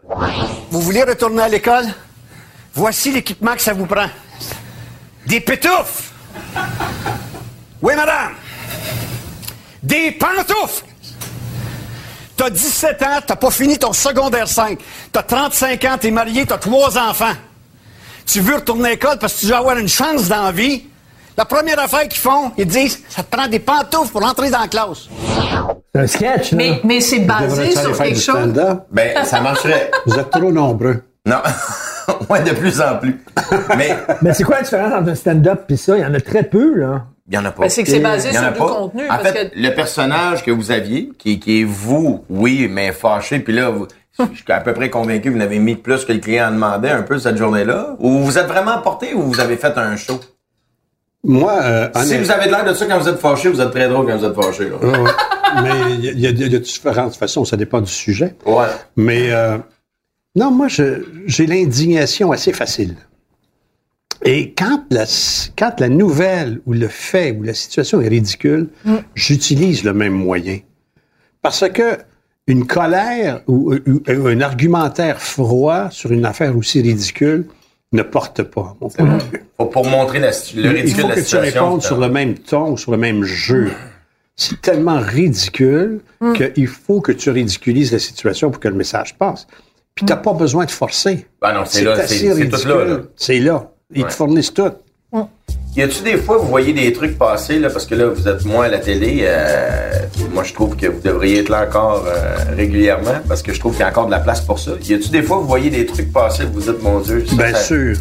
Vous 0.70 0.80
voulez 0.80 1.02
retourner 1.02 1.42
à 1.42 1.48
l'école? 1.48 1.84
Voici 2.72 3.11
l'équipement 3.12 3.54
que 3.54 3.61
ça 3.61 3.74
vous 3.74 3.84
prend. 3.84 4.06
Des 5.26 5.40
pétoufles! 5.40 6.04
Oui, 7.82 7.94
madame! 7.94 8.32
Des 9.82 10.12
pantoufles! 10.12 10.84
T'as 12.34 12.48
17 12.48 13.02
ans, 13.02 13.18
t'as 13.26 13.37
pas 13.37 13.50
fini 13.50 13.78
ton 13.78 13.92
secondaire 13.92 14.48
5. 14.48 14.78
T'as 15.12 15.24
35 15.24 15.84
ans, 15.84 15.98
t'es 16.00 16.11
marié, 16.11 16.46
t'as 16.46 16.56
trois 16.56 16.96
enfants. 16.96 17.34
Tu 18.24 18.40
veux 18.40 18.54
retourner 18.54 18.87
à 18.87 18.90
l'école 18.92 19.18
parce 19.18 19.34
que 19.34 19.40
tu 19.40 19.46
veux 19.46 19.56
avoir 19.56 19.76
une 19.76 19.88
chance 19.88 20.28
dans 20.28 20.44
la 20.44 20.52
vie? 20.52 20.87
La 21.38 21.44
première 21.44 21.79
affaire 21.79 22.09
qu'ils 22.09 22.18
font, 22.20 22.51
ils 22.59 22.66
disent, 22.66 23.01
ça 23.09 23.22
te 23.22 23.31
prend 23.35 23.46
des 23.46 23.61
pantoufles 23.61 24.11
pour 24.11 24.24
entrer 24.24 24.51
dans 24.51 24.59
la 24.59 24.66
classe. 24.66 25.09
c'est 25.94 26.01
un 26.01 26.07
sketch, 26.09 26.51
là. 26.51 26.57
Mais, 26.59 26.81
mais 26.83 27.01
c'est 27.01 27.20
basé 27.20 27.70
sur 27.77 27.96
quelque 27.96 28.18
chose. 28.18 28.53
Ben, 28.90 29.24
ça 29.24 29.40
marcherait. 29.40 29.88
Vous 30.07 30.18
êtes 30.18 30.31
trop 30.31 30.51
nombreux. 30.51 31.01
non. 31.24 31.37
ouais, 32.29 32.42
de 32.42 32.51
plus 32.51 32.81
en 32.81 32.96
plus. 32.96 33.22
Mais, 33.77 33.96
Mais 34.22 34.35
c'est 34.35 34.42
quoi 34.42 34.57
la 34.57 34.62
différence 34.62 34.92
entre 34.92 35.11
un 35.11 35.14
stand-up 35.14 35.70
et 35.70 35.77
ça? 35.77 35.96
Il 35.96 36.03
y 36.03 36.05
en 36.07 36.12
a 36.12 36.20
très 36.20 36.42
peu, 36.42 36.74
là. 36.74 37.05
il 37.29 37.35
y 37.37 37.38
en 37.38 37.44
a 37.44 37.53
pas. 37.53 37.62
Ben, 37.62 37.68
c'est 37.70 37.85
que 37.85 37.90
c'est 37.90 38.01
basé 38.01 38.33
sur 38.33 38.42
du 38.42 38.59
pas. 38.59 38.66
contenu. 38.66 39.05
En 39.05 39.09
parce 39.09 39.29
fait, 39.29 39.51
que 39.51 39.61
le 39.61 39.74
personnage 39.77 40.42
que 40.42 40.51
vous 40.51 40.72
aviez, 40.72 41.12
qui, 41.20 41.38
qui 41.38 41.61
est 41.61 41.64
vous, 41.64 42.24
oui, 42.29 42.66
mais 42.68 42.90
fâché, 42.90 43.38
puis 43.38 43.53
là, 43.53 43.70
vous- 43.70 43.87
je 44.18 44.24
suis 44.24 44.44
à 44.53 44.59
peu 44.59 44.72
près 44.74 44.90
convaincu 44.90 45.29
que 45.29 45.31
vous 45.31 45.38
n'avez 45.38 45.61
mis 45.61 45.77
plus 45.77 46.05
que 46.05 46.12
le 46.12 46.18
client 46.18 46.48
en 46.48 46.51
demandait 46.51 46.90
un 46.90 47.03
peu 47.03 47.16
cette 47.20 47.37
journée-là. 47.37 47.94
Ou 48.01 48.18
vous 48.18 48.38
êtes 48.38 48.48
vraiment 48.48 48.79
porté 48.79 49.14
ou 49.14 49.22
vous 49.22 49.38
avez 49.38 49.57
fait 49.57 49.79
un 49.79 49.94
show? 49.94 50.18
Moi, 51.24 51.52
euh, 51.62 51.88
Si 52.04 52.16
vous 52.16 52.31
avez 52.31 52.46
de 52.46 52.50
l'air 52.50 52.64
de 52.64 52.74
ça 52.74 52.87
quand 52.87 52.98
vous 52.98 53.09
êtes 53.09 53.18
fâché, 53.18 53.48
vous 53.48 53.61
êtes 53.61 53.70
très 53.72 53.88
drôle 53.88 54.07
quand 54.07 54.16
vous 54.16 54.24
êtes 54.24 54.35
fâché. 54.35 54.68
Là. 54.70 54.76
Ouais, 54.76 54.98
ouais. 54.98 55.11
mais 55.62 55.94
il 55.98 56.20
y, 56.20 56.26
a- 56.26 56.31
y 56.31 56.42
y 56.54 56.61
différentes 56.61 57.16
façons, 57.16 57.44
ça 57.44 57.57
dépend 57.57 57.81
du 57.81 57.90
sujet. 57.90 58.35
Ouais. 58.46 58.66
Mais 58.96 59.33
euh, 59.33 59.59
non, 60.37 60.50
moi, 60.50 60.68
je- 60.68 61.04
j'ai 61.26 61.46
l'indignation 61.46 62.31
assez 62.33 62.52
facile. 62.52 62.94
Et 64.24 64.52
quand 64.54 64.83
la, 64.90 65.04
quand 65.57 65.78
la 65.81 65.88
nouvelle 65.88 66.61
ou 66.66 66.72
le 66.72 66.88
fait 66.88 67.33
ou 67.33 67.42
la 67.42 67.54
situation 67.54 68.00
est 68.00 68.09
ridicule, 68.09 68.68
j'utilise 69.14 69.85
le 69.85 69.92
même 69.94 70.12
moyen. 70.12 70.59
Parce 71.42 71.68
que 71.68 71.98
une 72.48 72.66
colère 72.66 73.42
ou, 73.46 73.74
ou- 73.74 74.02
ou 74.11 74.26
un 74.26 74.40
argumentaire 74.40 75.20
froid 75.20 75.88
sur 75.90 76.11
une 76.12 76.24
affaire 76.24 76.57
aussi 76.57 76.81
ridicule 76.81 77.46
ne 77.92 78.03
porte 78.03 78.42
pas, 78.42 78.77
mon 78.81 78.88
point 78.88 79.07
de 79.16 79.22
vue. 79.22 79.44
Faut- 79.57 79.66
pour 79.66 79.87
montrer 79.87 80.18
la, 80.20 80.31
le 80.31 80.35
Il 80.55 80.68
ridicule 80.68 81.03
faut 81.03 81.09
de 81.09 81.14
que 81.14 81.20
tu 81.20 81.37
répondes 81.37 81.83
sur 81.83 81.98
le 81.98 82.09
même 82.09 82.35
ton, 82.38 82.77
sur 82.77 82.90
le 82.92 82.98
même 82.98 83.24
jeu. 83.24 83.70
C'est 84.37 84.61
tellement 84.61 85.01
ridicule 85.01 86.01
qu'il 86.37 86.66
faut 86.68 87.01
que 87.01 87.12
tu 87.12 87.31
ridiculises 87.31 87.92
la 87.92 87.98
situation 87.98 88.51
pour 88.51 88.61
que 88.61 88.68
le 88.68 88.74
message 88.74 89.16
passe. 89.16 89.46
Puis 89.94 90.05
t'as 90.07 90.16
pas 90.16 90.33
besoin 90.33 90.64
de 90.64 90.70
forcer. 90.70 91.27
Ben 91.42 91.55
non, 91.55 91.62
c'est 91.66 91.83
là, 91.83 92.07
c'est- 92.07 92.29
tout 92.29 92.35
ridicule. 92.37 92.68
là, 92.68 92.85
là. 92.85 92.98
C'est 93.16 93.40
là. 93.40 93.72
Ils 93.94 94.03
Ouais. 94.03 94.09
te 94.09 94.14
fournissent 94.14 94.55
tout. 94.55 94.70
Y 95.77 95.83
a-tu 95.83 96.03
des 96.03 96.16
fois, 96.16 96.38
vous 96.38 96.49
voyez 96.49 96.73
des 96.73 96.92
trucs 96.92 97.16
passer, 97.16 97.61
là, 97.61 97.71
parce 97.71 97.87
que 97.87 97.94
là, 97.94 98.09
vous 98.09 98.27
êtes 98.27 98.44
moins 98.44 98.64
à 98.64 98.68
la 98.68 98.79
télé. 98.79 99.21
Euh, 99.23 99.92
moi, 100.33 100.42
je 100.42 100.53
trouve 100.53 100.75
que 100.75 100.87
vous 100.87 101.00
devriez 101.00 101.40
être 101.40 101.50
là 101.50 101.69
encore 101.69 102.04
euh, 102.06 102.37
régulièrement, 102.56 103.21
parce 103.29 103.42
que 103.42 103.52
je 103.52 103.61
trouve 103.61 103.73
qu'il 103.73 103.83
y 103.83 103.85
a 103.85 103.88
encore 103.88 104.06
de 104.06 104.11
la 104.11 104.19
place 104.19 104.40
pour 104.40 104.59
ça. 104.59 104.73
Y 104.83 104.94
a-tu 104.94 105.11
des 105.11 105.23
fois, 105.23 105.38
vous 105.38 105.46
voyez 105.46 105.71
des 105.71 105.87
trucs 105.87 106.13
passer, 106.13 106.46
vous 106.46 106.61
dites, 106.61 106.83
mon 106.83 106.98
Dieu, 107.00 107.25
ça, 107.27 107.37
Bien 107.37 107.54
sûr. 107.54 107.96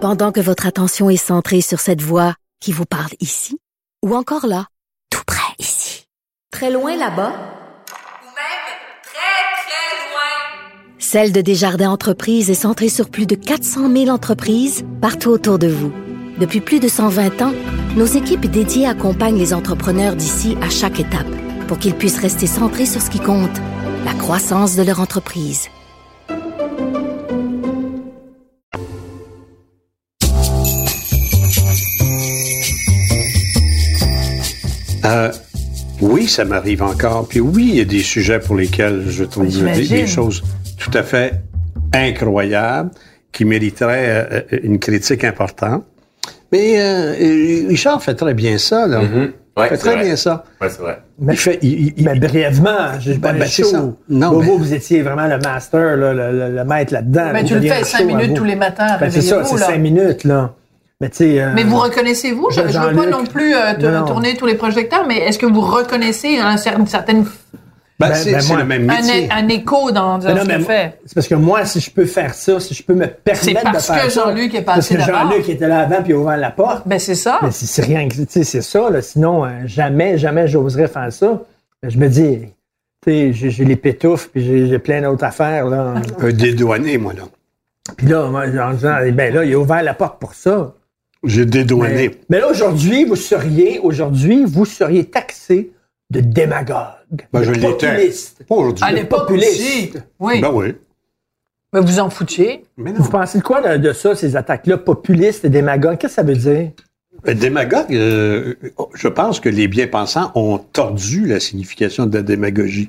Pendant 0.00 0.32
que 0.32 0.40
votre 0.40 0.66
attention 0.66 1.10
est 1.10 1.18
centrée 1.18 1.60
sur 1.60 1.80
cette 1.80 2.00
voix 2.00 2.34
qui 2.60 2.72
vous 2.72 2.86
parle 2.86 3.12
ici, 3.20 3.58
ou 4.02 4.16
encore 4.16 4.46
là, 4.46 4.66
tout 5.10 5.22
près 5.26 5.54
ici, 5.58 6.06
très 6.50 6.70
loin 6.70 6.96
là-bas, 6.96 7.32
Celle 11.02 11.32
de 11.32 11.40
Desjardins 11.40 11.90
Entreprises 11.90 12.50
est 12.50 12.54
centrée 12.54 12.90
sur 12.90 13.08
plus 13.08 13.24
de 13.24 13.34
400 13.34 13.90
000 13.90 14.08
entreprises 14.10 14.84
partout 15.00 15.30
autour 15.30 15.58
de 15.58 15.66
vous. 15.66 15.90
Depuis 16.38 16.60
plus 16.60 16.78
de 16.78 16.88
120 16.88 17.40
ans, 17.40 17.54
nos 17.96 18.04
équipes 18.04 18.44
dédiées 18.44 18.84
accompagnent 18.84 19.38
les 19.38 19.54
entrepreneurs 19.54 20.14
d'ici 20.14 20.58
à 20.60 20.68
chaque 20.68 21.00
étape 21.00 21.26
pour 21.68 21.78
qu'ils 21.78 21.94
puissent 21.94 22.18
rester 22.18 22.46
centrés 22.46 22.84
sur 22.84 23.00
ce 23.00 23.08
qui 23.08 23.18
compte, 23.18 23.50
la 24.04 24.12
croissance 24.12 24.76
de 24.76 24.82
leur 24.82 25.00
entreprise. 25.00 25.68
Euh, 35.06 35.32
oui, 36.02 36.28
ça 36.28 36.44
m'arrive 36.44 36.82
encore. 36.82 37.26
Puis 37.26 37.40
oui, 37.40 37.68
il 37.70 37.76
y 37.76 37.80
a 37.80 37.86
des 37.86 38.02
sujets 38.02 38.38
pour 38.38 38.54
lesquels 38.54 39.06
je 39.08 39.24
trouve 39.24 39.48
des, 39.48 40.06
choses 40.06 40.42
tout 40.80 40.90
à 40.94 41.02
fait 41.02 41.34
incroyables 41.94 42.90
qui 43.32 43.44
mériteraient 43.44 44.28
euh, 44.32 44.40
une 44.62 44.78
critique 44.78 45.24
importante. 45.24 45.84
Mais 46.52 46.80
euh, 46.80 47.66
Richard 47.68 48.02
fait 48.02 48.14
très 48.14 48.34
bien 48.34 48.58
ça, 48.58 48.86
là. 48.86 49.00
Mhm. 49.00 49.32
Ouais, 49.56 49.66
il 49.66 49.68
fait 49.68 49.76
c'est 49.76 49.80
très 49.82 49.94
vrai. 49.96 50.04
bien 50.04 50.16
ça. 50.16 50.44
Ouais, 50.60 50.68
c'est 50.68 50.80
vrai. 50.80 50.98
Il 51.28 51.36
fait, 51.36 51.58
il- 51.62 51.72
il- 51.88 51.94
il- 51.96 52.04
Mais 52.04 52.18
brièvement, 52.18 52.98
je 53.00 53.12
Ben, 53.12 53.32
ben, 53.32 53.38
ben, 53.40 53.48
c'est 53.48 53.64
ça. 53.64 53.84
Non, 54.08 54.30
Bobo, 54.30 54.40
mais- 54.42 54.56
vous 54.58 54.74
étiez 54.74 55.02
vraiment 55.02 55.26
le 55.26 55.38
master, 55.38 55.96
là, 55.96 56.12
le, 56.12 56.32
le- 56.32 56.56
le 56.56 56.64
maître 56.64 56.92
là-dedans. 56.92 57.30
Ben, 57.32 57.42
Vous 57.42 57.48
tu 57.48 57.54
le 57.54 57.60
fais 57.62 57.84
cinq 57.84 57.98
show 58.00 58.06
minutes 58.06 58.28
vous. 58.30 58.34
tous 58.36 58.44
les 58.44 58.56
matins, 58.56 58.96
Ben, 58.98 59.10
c'est 59.10 59.20
ça, 59.22 59.44
c'est 59.44 59.56
cinq 59.58 59.78
minutes, 59.78 60.24
là. 60.24 60.54
Mais 61.00 61.10
euh, 61.20 61.52
Mais 61.54 61.64
vous 61.64 61.78
reconnaissez-vous, 61.78 62.48
je, 62.50 62.60
je 62.60 62.78
veux 62.78 62.94
pas 62.94 63.06
non 63.06 63.24
plus 63.24 63.54
euh, 63.54 63.74
te- 63.74 63.86
Non, 63.86 64.00
non. 64.00 64.06
tourner 64.06 64.36
tous 64.36 64.44
les 64.46 64.54
projecteurs, 64.54 65.06
mais 65.06 65.18
est-ce 65.18 65.38
que 65.38 65.46
vous 65.46 65.62
reconnaissez 65.62 66.38
un 66.38 66.56
une 66.56 66.86
certaine, 66.86 67.24
ben, 68.00 68.08
Ben, 68.08 68.14
c'est 68.16 68.32
ben, 68.32 68.40
c'est 68.40 68.48
moi- 68.48 68.58
le 68.62 68.64
même 68.66 68.90
un, 68.90 68.96
métier. 68.96 69.28
un 69.30 69.48
écho 69.48 69.92
dans, 69.92 70.18
dans 70.18 70.24
Ben 70.24 70.34
non, 70.34 70.44
ce 70.44 70.48
qu'il 70.48 70.64
fait? 70.64 70.98
C'est 71.06 71.14
parce 71.14 71.28
que 71.28 71.34
moi, 71.36 71.64
si 71.64 71.80
je 71.80 71.90
peux 71.90 72.06
faire 72.06 72.34
ça, 72.34 72.58
si 72.58 72.74
je 72.74 72.82
peux 72.82 72.94
me 72.94 73.06
permettre 73.06 73.44
C'est 73.44 73.52
parce 73.54 73.88
de 73.88 73.92
faire 73.94 74.04
que 74.04 74.10
ça... 74.10 74.24
Jean-Luc 74.24 74.54
est 74.54 74.62
Parce 74.62 74.78
passé 74.78 74.94
que 74.96 75.00
d'abord. 75.00 75.30
Jean-Luc 75.30 75.48
était 75.48 75.68
là 75.68 75.80
avant 75.80 76.02
puis 76.02 76.12
il 76.12 76.14
a 76.14 76.18
ouvert 76.18 76.36
la 76.36 76.50
porte. 76.50 76.88
Ben, 76.88 76.98
c'est 76.98 77.14
ça. 77.14 77.38
Mais 77.42 77.50
c'est 77.52 77.66
c'est 77.66 77.82
rien 77.82 78.08
que... 78.08 78.14
Tu 78.14 78.26
sais, 78.28 78.42
c'est 78.44 78.62
ça, 78.62 78.90
là. 78.90 79.02
Sinon, 79.02 79.44
euh, 79.44 79.48
jamais, 79.66 80.18
jamais 80.18 80.48
j'oserais 80.48 80.88
faire 80.88 81.12
ça. 81.12 81.42
Je 81.86 81.96
me 81.98 82.08
dis... 82.08 82.38
Tu 83.06 83.10
sais, 83.12 83.32
j'ai 83.32 83.50
j'ai 83.50 83.64
les 83.64 83.76
pétouffes 83.76 84.28
puis 84.30 84.44
j'ai 84.44 84.66
j'ai 84.68 84.78
plein 84.78 85.00
d'autres 85.00 85.24
affaires, 85.24 85.66
là. 85.66 85.94
Un 86.18 86.32
dédouané, 86.32 86.98
moi, 86.98 87.14
là. 87.14 87.22
Puis 87.96 88.06
là, 88.06 88.28
moi, 88.28 88.44
en 88.46 88.74
disant, 88.74 88.96
eh 89.04 89.10
ben 89.10 89.32
là, 89.34 89.44
il 89.44 89.54
a 89.54 89.58
ouvert 89.58 89.82
la 89.82 89.94
porte 89.94 90.18
pour 90.20 90.34
ça. 90.34 90.74
J'ai 91.24 91.46
dédouané. 91.46 92.08
Mais, 92.08 92.10
mais 92.28 92.40
là, 92.40 92.48
aujourd'hui, 92.50 93.04
vous 93.04 93.16
seriez, 93.16 93.78
aujourd'hui, 93.78 94.44
vous 94.46 94.64
seriez 94.66 95.04
taxé 95.04 95.70
de 96.10 96.20
démagogue. 96.20 97.26
Ben, 97.32 97.40
de 97.40 97.44
je 97.44 97.50
l'étais. 97.52 97.68
populiste. 97.68 98.44
Pas 98.48 98.54
aujourd'hui. 98.54 98.84
À 98.84 98.92
l'époque 98.92 99.28
populiste. 99.28 99.60
aussi. 99.60 99.92
Oui. 100.18 100.40
Ben 100.40 100.50
oui. 100.52 100.74
Mais 101.72 101.80
vous 101.80 102.00
en 102.00 102.10
foutiez. 102.10 102.64
Mais 102.76 102.90
non. 102.92 102.98
Vous 103.00 103.10
pensez 103.10 103.38
de 103.38 103.44
quoi 103.44 103.60
de, 103.60 103.76
de 103.78 103.92
ça, 103.92 104.14
ces 104.16 104.34
attaques-là, 104.36 104.76
populistes 104.78 105.44
et 105.44 105.48
démagogues? 105.48 105.98
Qu'est-ce 105.98 106.16
que 106.16 106.20
ça 106.20 106.22
veut 106.26 106.34
dire? 106.36 106.70
Euh, 107.28 107.34
Démagogue, 107.34 107.92
euh, 107.94 108.54
je 108.94 109.06
pense 109.08 109.40
que 109.40 109.48
les 109.50 109.68
bien-pensants 109.68 110.32
ont 110.34 110.58
tordu 110.58 111.26
la 111.26 111.38
signification 111.38 112.06
de 112.06 112.16
la 112.16 112.22
démagogie. 112.22 112.88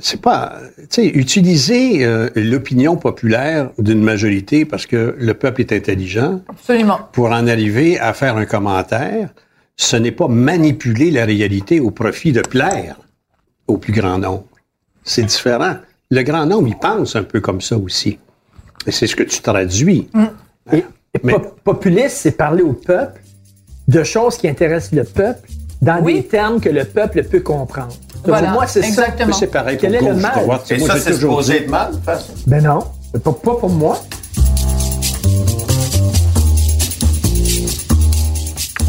C'est 0.00 0.20
pas, 0.20 0.58
tu 0.78 0.86
sais, 0.90 1.06
utiliser 1.06 2.04
euh, 2.04 2.28
l'opinion 2.36 2.96
populaire 2.96 3.70
d'une 3.78 4.02
majorité 4.02 4.64
parce 4.64 4.86
que 4.86 5.14
le 5.18 5.34
peuple 5.34 5.60
est 5.60 5.72
intelligent 5.72 6.40
Absolument. 6.48 6.98
pour 7.12 7.26
en 7.26 7.46
arriver 7.46 7.98
à 8.00 8.12
faire 8.14 8.36
un 8.36 8.46
commentaire, 8.46 9.30
ce 9.82 9.96
n'est 9.96 10.12
pas 10.12 10.28
manipuler 10.28 11.10
la 11.10 11.24
réalité 11.24 11.80
au 11.80 11.90
profit 11.90 12.32
de 12.32 12.42
plaire 12.42 12.96
au 13.66 13.78
plus 13.78 13.94
grand 13.94 14.18
nombre. 14.18 14.44
C'est 15.04 15.22
différent. 15.22 15.76
Le 16.10 16.22
grand 16.22 16.44
nombre, 16.44 16.68
il 16.68 16.76
pense 16.76 17.16
un 17.16 17.22
peu 17.22 17.40
comme 17.40 17.62
ça 17.62 17.78
aussi. 17.78 18.18
Et 18.86 18.92
c'est 18.92 19.06
ce 19.06 19.16
que 19.16 19.22
tu 19.22 19.40
traduis. 19.40 20.06
Et, 20.70 20.76
et 20.78 20.84
Mais- 21.24 21.32
pop- 21.32 21.58
populiste, 21.64 22.18
c'est 22.18 22.32
parler 22.32 22.62
au 22.62 22.74
peuple 22.74 23.22
de 23.88 24.02
choses 24.02 24.36
qui 24.36 24.48
intéressent 24.48 24.92
le 24.92 25.04
peuple 25.04 25.48
dans 25.80 26.02
Oui. 26.02 26.14
des 26.14 26.26
termes 26.26 26.60
que 26.60 26.68
le 26.68 26.84
peuple 26.84 27.24
peut 27.24 27.40
comprendre. 27.40 27.94
Voilà, 28.24 28.48
Pour 28.48 28.56
moi, 28.58 28.66
c'est 28.66 28.82
ça. 28.82 29.06
C'est 29.32 29.46
pareil 29.50 29.78
Quel 29.80 29.94
est 29.94 30.02
le 30.02 30.14
mal? 30.14 30.42
Et 30.68 30.76
Moi, 30.78 30.88
ça, 30.88 30.98
c'est 30.98 31.14
supposé 31.14 31.56
être 31.62 31.70
mal, 31.70 31.92
de 31.92 31.96
toute 31.96 32.04
façon. 32.04 32.32
Ben 32.46 32.62
non, 32.62 32.80
pas 33.18 33.32
pour 33.32 33.70
moi. 33.70 33.98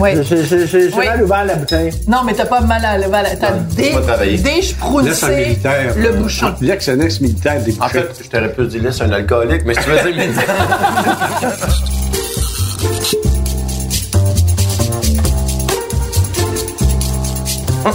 Oui. 0.02 0.10
J'ai 0.24 0.88
Oui. 0.98 1.06
mal 1.06 1.24
ouvert 1.24 1.46
la 1.46 1.56
bouteille. 1.56 1.92
Non, 2.08 2.20
mais 2.26 2.34
t'as 2.34 2.46
pas 2.46 2.62
mal 2.62 2.84
à 2.84 2.98
lever 2.98 3.12
la- 3.12 3.36
T'as 3.36 3.50
un 3.52 3.58
décheproussé 4.42 5.36
militaire. 5.36 5.94
le 5.96 6.08
euh, 6.10 6.14
bouchon. 6.14 6.48
En 6.48 6.54
L'ex-annexe 6.62 7.22
militaire 7.22 7.62
des 7.64 7.72
fait, 7.72 8.10
je 8.24 8.30
t'aurais 8.30 8.52
pu 8.52 8.66
dire, 8.68 8.82
laisse 8.84 9.02
un 9.02 9.12
alcoolique, 9.12 9.62
mais 9.66 9.74
si 9.76 9.82
tu 9.82 9.90
veux 9.90 9.98
dire 10.12 10.26
militaire. 10.26 10.56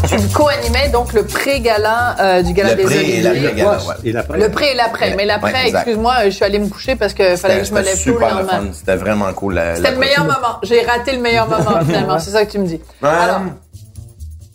Tu 0.09 0.16
co-animais 0.34 0.89
donc 0.89 1.12
le 1.12 1.24
pré-gala 1.24 2.16
euh, 2.20 2.43
du 2.43 2.53
Gala 2.53 2.70
Le 2.70 2.76
des 2.76 2.82
pré 2.84 2.95
et 2.95 2.99
Oliviers. 2.99 3.22
l'après-gala, 3.22 3.70
ouais. 3.78 3.95
Et 4.05 4.12
l'après. 4.12 4.39
Le 4.39 4.49
pré 4.51 4.70
et 4.70 4.74
l'après. 4.74 5.14
Mais 5.16 5.24
l'après, 5.24 5.53
Ouais, 5.53 5.68
excuse-moi, 5.70 6.14
je 6.24 6.30
suis 6.30 6.45
allée 6.45 6.59
me 6.59 6.68
coucher 6.68 6.97
parce 6.97 7.14
que 7.14 7.37
fallait 7.37 7.59
que 7.61 7.64
je 7.64 7.72
me 7.72 7.80
lève 7.80 7.95
tôt 8.03 8.11
le 8.11 8.14
super 8.14 8.28
le 8.34 8.34
lendemain. 8.43 8.53
fun. 8.61 8.66
C'était 8.72 8.97
vraiment 8.97 9.32
cool. 9.32 9.55
la- 9.55 9.76
C'était 9.76 9.91
le 9.93 9.99
meilleur 9.99 10.24
moment. 10.24 10.59
J'ai 10.62 10.80
raté 10.82 11.12
le 11.12 11.20
meilleur 11.20 11.49
moment, 11.49 11.80
finalement. 11.84 12.18
C'est 12.18 12.30
ça 12.30 12.45
que 12.45 12.51
tu 12.51 12.59
me 12.59 12.66
dis. 12.66 12.80
Ouais. 13.03 13.09
Alors, 13.09 13.41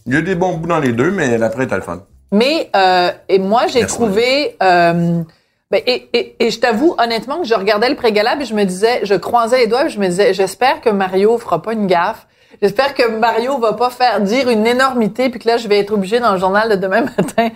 Il 0.08 0.14
y 0.14 0.18
a 0.18 0.22
des 0.22 0.36
bons 0.36 0.54
bouts 0.58 0.68
dans 0.68 0.80
les 0.80 0.92
deux, 0.92 1.12
mais 1.12 1.38
l'après, 1.38 1.68
t'as 1.68 1.76
le 1.78 1.82
fun. 1.84 2.02
mais, 2.32 2.70
euh, 2.76 3.12
et 3.30 3.40
moi, 3.40 3.68
j'ai 3.68 3.86
trouvé, 3.86 4.58
euh, 4.64 5.22
ben, 5.70 5.82
et, 5.86 6.10
et, 6.14 6.36
et 6.46 6.52
je 6.52 6.60
t'avoue, 6.60 6.96
honnêtement, 6.98 7.42
que 7.42 7.48
je 7.48 7.54
regardais 7.54 7.88
le 7.90 7.96
pré-gala 7.96 8.36
et 8.42 8.46
je 8.46 8.54
me 8.56 8.64
disais, 8.66 9.02
je 9.04 9.14
croisais 9.14 9.60
les 9.60 9.68
doigts 9.68 9.86
et 9.86 9.90
je 9.90 10.00
me 10.00 10.08
disais, 10.08 10.34
j'espère 10.34 10.82
que 10.82 10.90
Mario 10.90 11.38
fera 11.38 11.62
pas 11.62 11.74
une 11.74 11.88
gaffe. 11.88 12.26
J'espère 12.62 12.94
que 12.94 13.08
Mario 13.10 13.58
va 13.58 13.74
pas 13.74 13.90
faire 13.90 14.22
dire 14.22 14.50
une 14.50 14.68
énormité 14.68 15.30
puis 15.30 15.40
que 15.40 15.48
là, 15.48 15.58
je 15.58 15.68
vais 15.68 15.80
être 15.80 15.94
obligée 15.94 16.20
dans 16.20 16.34
le 16.34 16.40
journal 16.40 16.70
de 16.70 16.76
demain 16.76 17.02
matin 17.18 17.50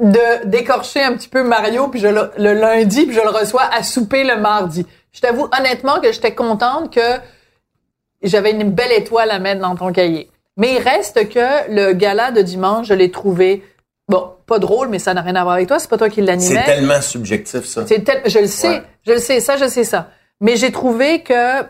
de 0.00 0.44
d'écorcher 0.46 1.02
un 1.02 1.12
petit 1.14 1.28
peu 1.28 1.42
Mario 1.42 1.88
puis 1.88 2.00
je 2.00 2.08
le, 2.08 2.30
le 2.38 2.52
lundi 2.52 3.06
puis 3.06 3.14
je 3.14 3.20
le 3.20 3.28
reçois 3.30 3.64
à 3.72 3.82
souper 3.82 4.24
le 4.24 4.36
mardi. 4.36 4.86
Je 5.12 5.20
t'avoue 5.20 5.48
honnêtement 5.58 6.00
que 6.00 6.10
j'étais 6.12 6.34
contente 6.34 6.92
que 6.92 7.00
j'avais 8.22 8.52
une 8.52 8.70
belle 8.70 8.92
étoile 8.92 9.30
à 9.30 9.38
mettre 9.38 9.60
dans 9.60 9.74
ton 9.76 9.92
cahier. 9.92 10.30
Mais 10.56 10.74
il 10.74 10.78
reste 10.78 11.28
que 11.28 11.70
le 11.72 11.92
gala 11.92 12.30
de 12.30 12.40
dimanche, 12.42 12.86
je 12.88 12.94
l'ai 12.94 13.10
trouvé 13.10 13.62
bon, 14.08 14.30
pas 14.46 14.58
drôle, 14.58 14.88
mais 14.88 14.98
ça 14.98 15.14
n'a 15.14 15.20
rien 15.22 15.34
à 15.36 15.42
voir 15.42 15.56
avec 15.56 15.66
toi. 15.68 15.78
C'est 15.78 15.88
pas 15.90 15.98
toi 15.98 16.08
qui 16.08 16.16
C'est 16.16 16.22
l'animais. 16.26 16.64
tellement 16.64 17.00
subjectif, 17.00 17.64
ça. 17.64 17.86
C'est 17.86 18.04
tel- 18.04 18.22
je 18.26 18.38
le 18.38 18.46
sais, 18.46 18.68
Ouais. 18.68 18.82
je 19.06 19.12
le 19.12 19.18
sais, 19.18 19.40
ça, 19.40 19.56
je 19.56 19.66
sais 19.66 19.84
ça. 19.84 20.08
Mais 20.40 20.56
j'ai 20.56 20.70
trouvé 20.72 21.22
que 21.22 21.62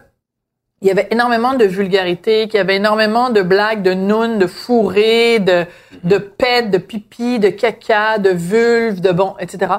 il 0.81 0.89
y 0.89 0.91
avait 0.91 1.09
énormément 1.11 1.55
de 1.55 1.65
vulgarité, 1.65 2.47
qu'il 2.49 2.59
y 2.59 2.61
avait 2.61 2.77
énormément 2.77 3.31
de 3.31 3.43
blagues, 3.43 3.83
de 3.83 3.95
nounes, 3.95 4.39
de 4.39 4.47
fourrés, 4.47 5.39
de, 5.39 5.65
de 6.03 6.19
pètes, 6.19 6.71
de 6.71 6.79
pipi, 6.79 7.39
de 7.39 7.49
caca, 7.49 8.19
de 8.19 8.31
vulve, 8.31 9.01
de 9.01 9.13
bon, 9.13 9.35
etc. 9.39 9.73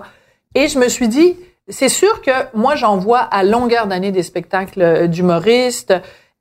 Et 0.56 0.68
je 0.68 0.80
me 0.80 0.90
suis 0.90 1.08
dit, 1.08 1.38
c'est 1.68 1.90
sûr 1.90 2.22
que 2.22 2.32
moi, 2.54 2.76
j'en 2.76 2.98
vois 2.98 3.20
à 3.20 3.44
longueur 3.44 3.88
d'année 3.88 4.12
des 4.12 4.24
spectacles 4.24 4.82
euh, 4.82 5.08
d'humoristes 5.08 5.94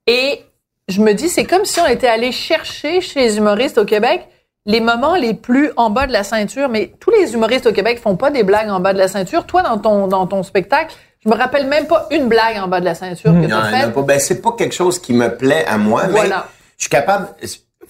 et 0.07 0.40
je 0.88 1.00
me 1.00 1.12
dis, 1.12 1.28
c'est 1.28 1.44
comme 1.44 1.64
si 1.64 1.80
on 1.80 1.86
était 1.86 2.09
allé 2.09 2.30
chercher 2.30 3.00
chez 3.00 3.20
les 3.20 3.38
humoristes 3.38 3.78
au 3.78 3.84
Québec 3.84 4.28
les 4.66 4.80
moments 4.80 5.14
les 5.14 5.34
plus 5.34 5.70
en 5.76 5.90
bas 5.90 6.07
de 6.07 6.12
la 6.12 6.24
ceinture. 6.24 6.68
Mais 6.68 6.92
tous 7.00 7.11
les 7.11 7.34
humoristes 7.34 7.66
au 7.66 7.72
Québec 7.72 7.98
font 7.98 8.16
pas 8.16 8.30
des 8.30 8.42
blagues 8.42 8.70
en 8.70 8.80
bas 8.80 8.92
de 8.92 8.98
la 8.98 9.09
ceinture. 9.09 9.46
Toi, 9.46 9.62
dans 9.62 9.78
ton, 9.78 10.07
dans 10.07 10.26
ton 10.26 10.42
spectacle, 10.42 10.94
je 11.25 11.31
me 11.31 11.35
rappelle 11.37 11.66
même 11.66 11.87
pas 11.87 12.07
une 12.11 12.29
blague 12.29 12.57
en 12.59 12.68
bas 12.68 12.81
de 12.81 12.85
la 12.85 12.95
ceinture 12.95 13.33
que 13.33 13.39
y 13.45 13.49
tu 13.49 13.77
faite. 13.77 13.93
pas. 13.95 14.03
Ben, 14.03 14.18
c'est 14.18 14.41
pas 14.43 14.53
quelque 14.57 14.75
chose 14.75 14.99
qui 14.99 15.12
me 15.14 15.29
plaît 15.35 15.64
à 15.66 15.79
moi, 15.79 16.03
mais 16.07 16.12
Voilà. 16.12 16.47
je 16.77 16.83
suis 16.85 16.91
capable. 16.91 17.29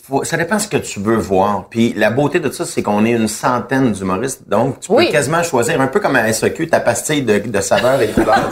faut- 0.07 0.23
ça 0.23 0.37
dépend 0.37 0.59
ce 0.59 0.69
que 0.69 0.77
tu 0.77 1.01
veux 1.01 1.17
voir. 1.17 1.65
Puis 1.71 1.95
la 1.97 2.11
beauté 2.11 2.39
de 2.39 2.51
ça, 2.51 2.67
c'est 2.67 2.83
qu'on 2.83 3.07
est 3.07 3.13
une 3.13 3.27
centaine 3.29 3.91
d'humoristes. 3.93 4.43
Donc, 4.47 4.81
tu 4.81 4.89
peux 4.89 4.97
Oui. 4.97 5.11
quasiment 5.11 5.43
choisir, 5.43 5.81
un 5.81 5.87
peu 5.87 5.99
comme 5.99 6.15
à 6.17 6.29
SEQ, 6.31 6.69
ta 6.69 6.81
pastille 6.81 7.23
de, 7.23 7.39
de 7.39 7.61
saveurs 7.63 8.03
et 8.03 8.09
de 8.09 8.13
couleurs. 8.13 8.51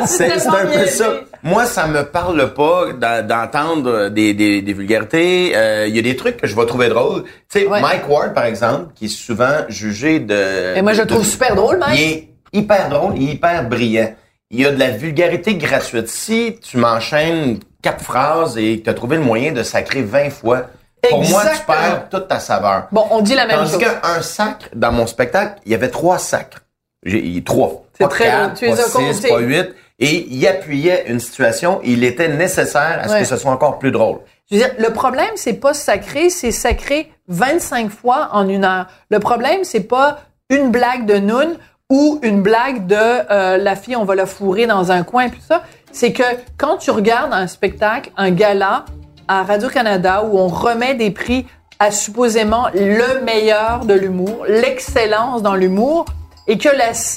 tu 0.00 0.06
sais. 0.06 0.30
c'est 0.30 0.38
c'est 0.38 0.48
un 0.48 0.64
peu 0.64 0.86
ça. 0.86 1.12
Moi, 1.42 1.66
ça 1.66 1.86
me 1.88 2.04
parle 2.04 2.54
pas 2.54 2.86
d'en- 2.98 3.22
d'entendre 3.22 4.08
des, 4.08 4.32
des, 4.32 4.62
des 4.62 4.72
vulgarités. 4.72 5.52
Euh, 5.54 5.86
Il 5.88 5.94
y 5.94 5.98
a 5.98 6.02
des 6.02 6.16
trucs 6.16 6.38
que 6.38 6.46
je 6.46 6.56
vais 6.56 6.64
trouver 6.64 6.88
drôles. 6.88 7.24
Tu 7.50 7.60
sais, 7.60 7.66
Ouais. 7.66 7.82
Mike 7.82 8.08
Ward, 8.08 8.32
par 8.32 8.46
exemple, 8.46 8.86
qui 8.94 9.04
est 9.06 9.08
souvent 9.08 9.66
jugé 9.68 10.20
de... 10.20 10.74
Et 10.74 10.80
moi, 10.80 10.94
je 10.94 11.00
le 11.02 11.04
de- 11.06 11.12
trouve 11.12 11.24
super 11.26 11.54
drôle, 11.54 11.76
Mike. 11.78 12.30
Hyper 12.52 12.88
drôle, 12.88 13.18
hyper 13.18 13.68
brillant. 13.68 14.14
Il 14.50 14.60
y 14.60 14.66
a 14.66 14.70
de 14.70 14.78
la 14.78 14.90
vulgarité 14.90 15.54
gratuite. 15.56 16.08
Si 16.08 16.58
tu 16.62 16.78
m'enchaînes 16.78 17.58
quatre 17.82 18.02
phrases 18.02 18.56
et 18.56 18.78
que 18.78 18.84
tu 18.84 18.90
as 18.90 18.94
trouvé 18.94 19.16
le 19.18 19.22
moyen 19.22 19.52
de 19.52 19.62
sacrer 19.62 20.02
20 20.02 20.30
fois, 20.30 20.62
pour 21.10 21.22
moi, 21.28 21.42
tu 21.54 21.62
perds 21.66 22.08
toute 22.10 22.28
ta 22.28 22.40
saveur. 22.40 22.88
Bon, 22.90 23.06
on 23.10 23.20
dit 23.20 23.34
la 23.34 23.46
même 23.46 23.56
Tandis 23.58 23.72
chose. 23.72 23.80
qu'un 24.02 24.22
sacre, 24.22 24.66
dans 24.74 24.90
mon 24.92 25.06
spectacle, 25.06 25.60
il 25.66 25.72
y 25.72 25.74
avait 25.74 25.90
trois 25.90 26.18
sacres. 26.18 26.58
J'ai 27.04 27.42
trois. 27.44 27.84
C'est 27.92 28.04
Pas 28.04 28.08
très 28.08 28.24
quatre, 28.24 28.60
pas 28.60 28.72
as 28.72 29.14
six, 29.14 29.28
pas 29.28 29.38
huit. 29.38 29.68
et 30.00 30.26
il 30.30 30.46
appuyait 30.48 31.04
une 31.08 31.20
situation, 31.20 31.80
il 31.84 32.02
était 32.02 32.28
nécessaire 32.28 33.00
à 33.02 33.08
ce 33.08 33.12
Ouais. 33.12 33.20
que 33.20 33.26
ce 33.26 33.36
soit 33.36 33.52
encore 33.52 33.78
plus 33.78 33.92
drôle. 33.92 34.18
Je 34.50 34.56
veux 34.56 34.62
dire, 34.62 34.72
le 34.78 34.92
problème, 34.92 35.30
c'est 35.36 35.52
pas 35.54 35.74
sacré, 35.74 36.30
c'est 36.30 36.50
sacré 36.50 37.12
25 37.28 37.90
fois 37.90 38.30
en 38.32 38.48
une 38.48 38.64
heure. 38.64 38.86
Le 39.10 39.20
problème, 39.20 39.60
c'est 39.62 39.84
pas 39.84 40.20
une 40.50 40.70
blague 40.70 41.04
de 41.06 41.18
Noun 41.18 41.56
ou 41.90 42.18
une 42.22 42.42
blague 42.42 42.86
de 42.86 42.96
euh, 42.96 43.56
la 43.56 43.74
fille, 43.74 43.96
on 43.96 44.04
va 44.04 44.14
la 44.14 44.26
fourrer 44.26 44.66
dans 44.66 44.92
un 44.92 45.02
coin, 45.02 45.28
puis 45.28 45.40
ça. 45.46 45.62
C'est 45.90 46.12
que 46.12 46.22
quand 46.58 46.76
tu 46.76 46.90
regardes 46.90 47.32
un 47.32 47.46
spectacle, 47.46 48.10
un 48.16 48.30
gala 48.30 48.84
à 49.26 49.42
Radio-Canada 49.42 50.24
où 50.24 50.38
on 50.38 50.48
remet 50.48 50.94
des 50.94 51.10
prix 51.10 51.46
à 51.78 51.90
supposément 51.90 52.66
le 52.74 53.24
meilleur 53.24 53.86
de 53.86 53.94
l'humour, 53.94 54.44
l'excellence 54.48 55.42
dans 55.42 55.54
l'humour, 55.54 56.04
et 56.46 56.58
que 56.58 56.68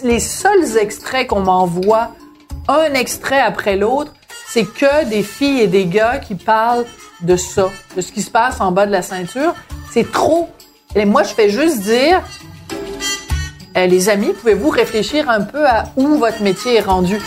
les 0.06 0.20
seuls 0.20 0.78
extraits 0.78 1.28
qu'on 1.28 1.42
m'envoie, 1.42 2.12
un 2.68 2.94
extrait 2.94 3.40
après 3.40 3.76
l'autre, 3.76 4.14
c'est 4.48 4.66
que 4.66 5.06
des 5.06 5.24
filles 5.24 5.62
et 5.62 5.68
des 5.68 5.86
gars 5.86 6.20
qui 6.20 6.36
parlent 6.36 6.86
de 7.22 7.36
ça, 7.36 7.70
de 7.96 8.02
ce 8.02 8.12
qui 8.12 8.22
se 8.22 8.32
passe 8.32 8.60
en 8.62 8.72
bas 8.72 8.86
de 8.86 8.92
la 8.92 9.02
ceinture. 9.02 9.54
C'est 9.90 10.12
trop. 10.12 10.50
Et 10.96 11.06
moi, 11.06 11.24
je 11.24 11.34
fais 11.34 11.50
juste 11.50 11.80
dire, 11.80 12.22
les 13.76 14.10
amis, 14.10 14.34
pouvez-vous 14.40 14.70
réfléchir 14.70 15.30
un 15.30 15.42
peu 15.42 15.66
à 15.66 15.86
où 15.96 16.18
votre 16.18 16.42
métier 16.42 16.78
est 16.78 16.82
rendu? 16.82 17.18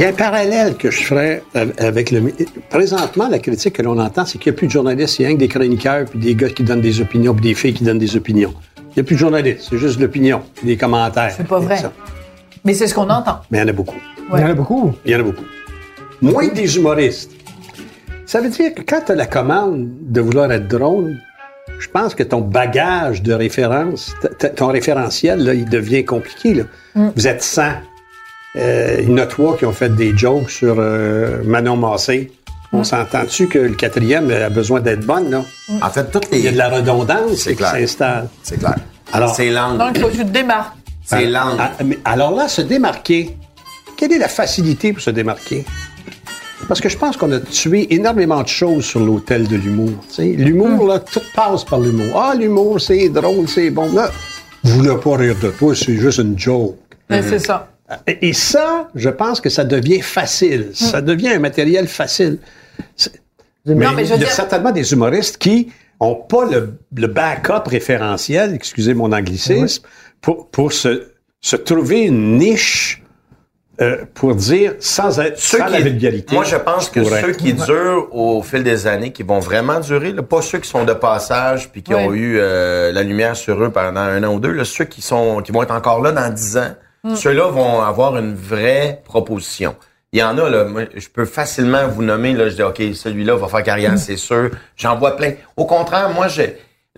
Il 0.00 0.02
y 0.02 0.04
a 0.04 0.10
un 0.10 0.12
parallèle 0.12 0.76
que 0.76 0.92
je 0.92 1.02
ferais 1.02 1.42
avec 1.78 2.12
le. 2.12 2.32
Présentement, 2.70 3.28
la 3.28 3.40
critique 3.40 3.74
que 3.74 3.82
l'on 3.82 3.98
entend, 3.98 4.24
c'est 4.24 4.38
qu'il 4.38 4.52
n'y 4.52 4.56
a 4.56 4.58
plus 4.58 4.68
de 4.68 4.72
journalistes, 4.72 5.18
il 5.18 5.22
y 5.22 5.24
a 5.24 5.28
rien 5.28 5.36
que 5.36 5.40
des 5.40 5.48
chroniqueurs, 5.48 6.04
puis 6.04 6.20
des 6.20 6.36
gars 6.36 6.50
qui 6.50 6.62
donnent 6.62 6.80
des 6.80 7.00
opinions, 7.00 7.34
puis 7.34 7.42
des 7.42 7.54
filles 7.54 7.74
qui 7.74 7.82
donnent 7.82 7.98
des 7.98 8.16
opinions. 8.16 8.54
Il 8.76 8.94
n'y 8.96 9.00
a 9.00 9.02
plus 9.02 9.16
de 9.16 9.20
journalistes, 9.20 9.66
c'est 9.68 9.76
juste 9.78 9.98
l'opinion, 9.98 10.42
des 10.62 10.76
commentaires. 10.76 11.32
C'est 11.36 11.46
pas 11.46 11.58
vrai. 11.58 11.78
Ça. 11.78 11.92
Mais 12.64 12.74
c'est 12.74 12.86
ce 12.86 12.94
qu'on 12.94 13.10
entend. 13.10 13.40
Mais 13.50 13.58
il 13.58 13.60
y 13.62 13.64
en 13.64 13.68
a 13.68 13.72
beaucoup. 13.72 13.96
Il 14.32 14.40
y 14.40 14.44
en 14.44 14.50
a 14.50 14.54
beaucoup. 14.54 14.94
Il 15.04 15.10
y 15.10 15.16
en 15.16 15.20
a 15.20 15.22
beaucoup. 15.24 15.44
Moins 16.22 16.46
des 16.48 16.76
humoristes. 16.76 17.32
Ça 18.28 18.40
veut 18.42 18.50
dire 18.50 18.74
que 18.74 18.82
quand 18.82 19.00
tu 19.06 19.12
as 19.12 19.14
la 19.14 19.26
commande 19.26 19.88
de 20.02 20.20
vouloir 20.20 20.52
être 20.52 20.68
drôle, 20.68 21.16
je 21.78 21.88
pense 21.88 22.14
que 22.14 22.22
ton 22.22 22.40
bagage 22.42 23.22
de 23.22 23.32
référence, 23.32 24.14
t- 24.20 24.28
t- 24.38 24.50
ton 24.54 24.66
référentiel, 24.68 25.42
là, 25.44 25.54
il 25.54 25.64
devient 25.68 26.04
compliqué. 26.04 26.52
Là. 26.54 26.64
Vous 27.16 27.26
êtes 27.26 27.42
100. 27.42 27.62
Euh, 28.56 28.96
il 29.00 29.08
y 29.10 29.12
en 29.12 29.18
a 29.18 29.26
trois 29.26 29.56
qui 29.56 29.64
ont 29.64 29.72
fait 29.72 29.94
des 29.94 30.16
jokes 30.16 30.50
sur 30.50 30.76
euh, 30.78 31.42
Manon 31.44 31.76
Massé. 31.76 32.30
On 32.72 32.84
s'entend-tu 32.84 33.46
que 33.48 33.58
le 33.58 33.74
quatrième 33.74 34.30
a 34.30 34.50
besoin 34.50 34.80
d'être 34.80 35.06
bonne, 35.06 35.30
là? 35.30 35.42
En 35.80 35.88
fait, 35.88 36.10
toutes 36.10 36.28
Il 36.32 36.40
y 36.40 36.48
a 36.48 36.50
les... 36.50 36.52
de 36.52 36.58
la 36.58 36.68
redondance 36.68 37.34
C'est 37.36 37.54
qui 37.56 37.62
s'installe. 37.62 38.28
C'est 38.42 38.58
clair. 38.58 38.74
Alors- 39.14 39.34
c'est 39.34 39.48
langue. 39.50 39.78
Donc, 39.78 39.92
il 39.94 40.02
faut 40.02 40.08
que 40.08 40.12
tu 40.16 40.18
te 40.18 40.30
démarques. 40.30 40.74
C'est 41.02 41.24
langue. 41.24 41.56
Ah, 41.58 41.72
alors 42.04 42.36
là, 42.36 42.46
se 42.48 42.60
démarquer, 42.60 43.34
quelle 43.96 44.12
est 44.12 44.18
la 44.18 44.28
facilité 44.28 44.92
pour 44.92 45.00
se 45.00 45.08
démarquer? 45.10 45.64
Parce 46.66 46.80
que 46.80 46.88
je 46.88 46.96
pense 46.98 47.16
qu'on 47.16 47.30
a 47.32 47.40
tué 47.40 47.92
énormément 47.94 48.42
de 48.42 48.48
choses 48.48 48.84
sur 48.84 49.00
l'hôtel 49.00 49.46
de 49.46 49.56
l'humour. 49.56 49.92
L'humour, 50.18 50.86
là, 50.88 50.98
tout 50.98 51.20
passe 51.34 51.64
par 51.64 51.78
l'humour. 51.80 52.20
Ah, 52.20 52.34
l'humour, 52.34 52.80
c'est 52.80 53.08
drôle, 53.08 53.48
c'est 53.48 53.70
bon. 53.70 53.92
Là, 53.92 54.10
vous 54.64 54.74
voulez 54.82 54.96
pas 54.96 55.16
rire 55.16 55.36
de 55.40 55.50
toi, 55.50 55.74
c'est 55.74 55.96
juste 55.96 56.18
une 56.18 56.38
joke. 56.38 56.76
Mais 57.08 57.22
c'est 57.22 57.38
ça. 57.38 57.68
Et 58.06 58.32
ça, 58.34 58.88
je 58.94 59.08
pense 59.08 59.40
que 59.40 59.48
ça 59.48 59.64
devient 59.64 60.00
facile. 60.02 60.70
Ça 60.74 61.00
devient 61.00 61.28
un 61.30 61.38
matériel 61.38 61.86
facile. 61.86 62.38
Mais, 63.64 63.74
Non, 63.86 63.92
mais 63.94 64.04
je 64.04 64.08
il 64.08 64.10
y 64.10 64.14
a 64.14 64.18
dire- 64.18 64.30
certainement 64.30 64.72
des 64.72 64.92
humoristes 64.92 65.38
qui 65.38 65.68
ont 66.00 66.14
pas 66.14 66.44
le, 66.50 66.74
le 66.94 67.06
backup 67.06 67.66
référentiel, 67.68 68.54
excusez 68.54 68.94
mon 68.94 69.12
anglicisme, 69.12 69.84
pour, 70.20 70.48
pour 70.50 70.72
se, 70.72 71.08
se 71.40 71.56
trouver 71.56 72.02
une 72.02 72.38
niche 72.38 73.02
euh, 73.80 73.98
pour 74.14 74.34
dire 74.34 74.74
sans 74.80 75.20
être 75.20 75.38
Ceux 75.38 75.58
sans 75.58 75.66
la 75.68 75.76
qui- 75.78 75.84
vulgarité. 75.84 76.34
Moi, 76.34 76.44
je 76.44 76.56
pense 76.56 76.88
que 76.90 77.04
ceux 77.04 77.32
qui 77.32 77.52
durent 77.52 78.08
au 78.12 78.42
fil 78.42 78.62
des 78.64 78.86
années, 78.86 79.12
qui 79.12 79.22
vont 79.22 79.38
vraiment 79.38 79.78
durer, 79.80 80.12
là, 80.12 80.22
pas 80.22 80.42
ceux 80.42 80.58
qui 80.58 80.68
sont 80.68 80.84
de 80.84 80.92
passage 80.94 81.70
puis 81.70 81.82
qui 81.82 81.94
Ouais. 81.94 82.04
ont 82.06 82.12
eu 82.12 82.38
euh, 82.40 82.90
la 82.92 83.02
lumière 83.02 83.36
sur 83.36 83.62
eux 83.62 83.70
pendant 83.70 84.00
un 84.00 84.22
an 84.24 84.34
ou 84.34 84.40
deux, 84.40 84.52
là, 84.52 84.64
ceux 84.64 84.84
qui 84.84 85.00
sont 85.02 85.42
qui 85.42 85.52
vont 85.52 85.62
être 85.62 85.70
encore 85.74 86.02
là 86.02 86.10
dans 86.12 86.28
dix 86.32 86.56
ans, 86.56 86.74
Mm. 87.04 87.14
ceux-là 87.14 87.46
vont 87.48 87.80
avoir 87.80 88.16
une 88.18 88.34
vraie 88.34 89.00
proposition. 89.04 89.76
Il 90.12 90.18
y 90.18 90.22
en 90.24 90.36
a, 90.38 90.48
là, 90.50 90.64
moi, 90.64 90.82
je 90.96 91.08
peux 91.08 91.26
facilement 91.26 91.86
vous 91.86 92.02
nommer, 92.02 92.32
là, 92.32 92.48
je 92.48 92.56
dis, 92.56 92.62
OK, 92.62 92.82
celui-là 92.94 93.36
va 93.36 93.46
faire 93.46 93.62
carrière, 93.62 93.92
Mm. 93.92 93.98
c'est 93.98 94.16
sûr. 94.16 94.50
J'en 94.76 94.96
vois 94.96 95.14
plein. 95.16 95.32
Au 95.56 95.64
contraire, 95.66 96.10
moi, 96.10 96.26
je, 96.26 96.42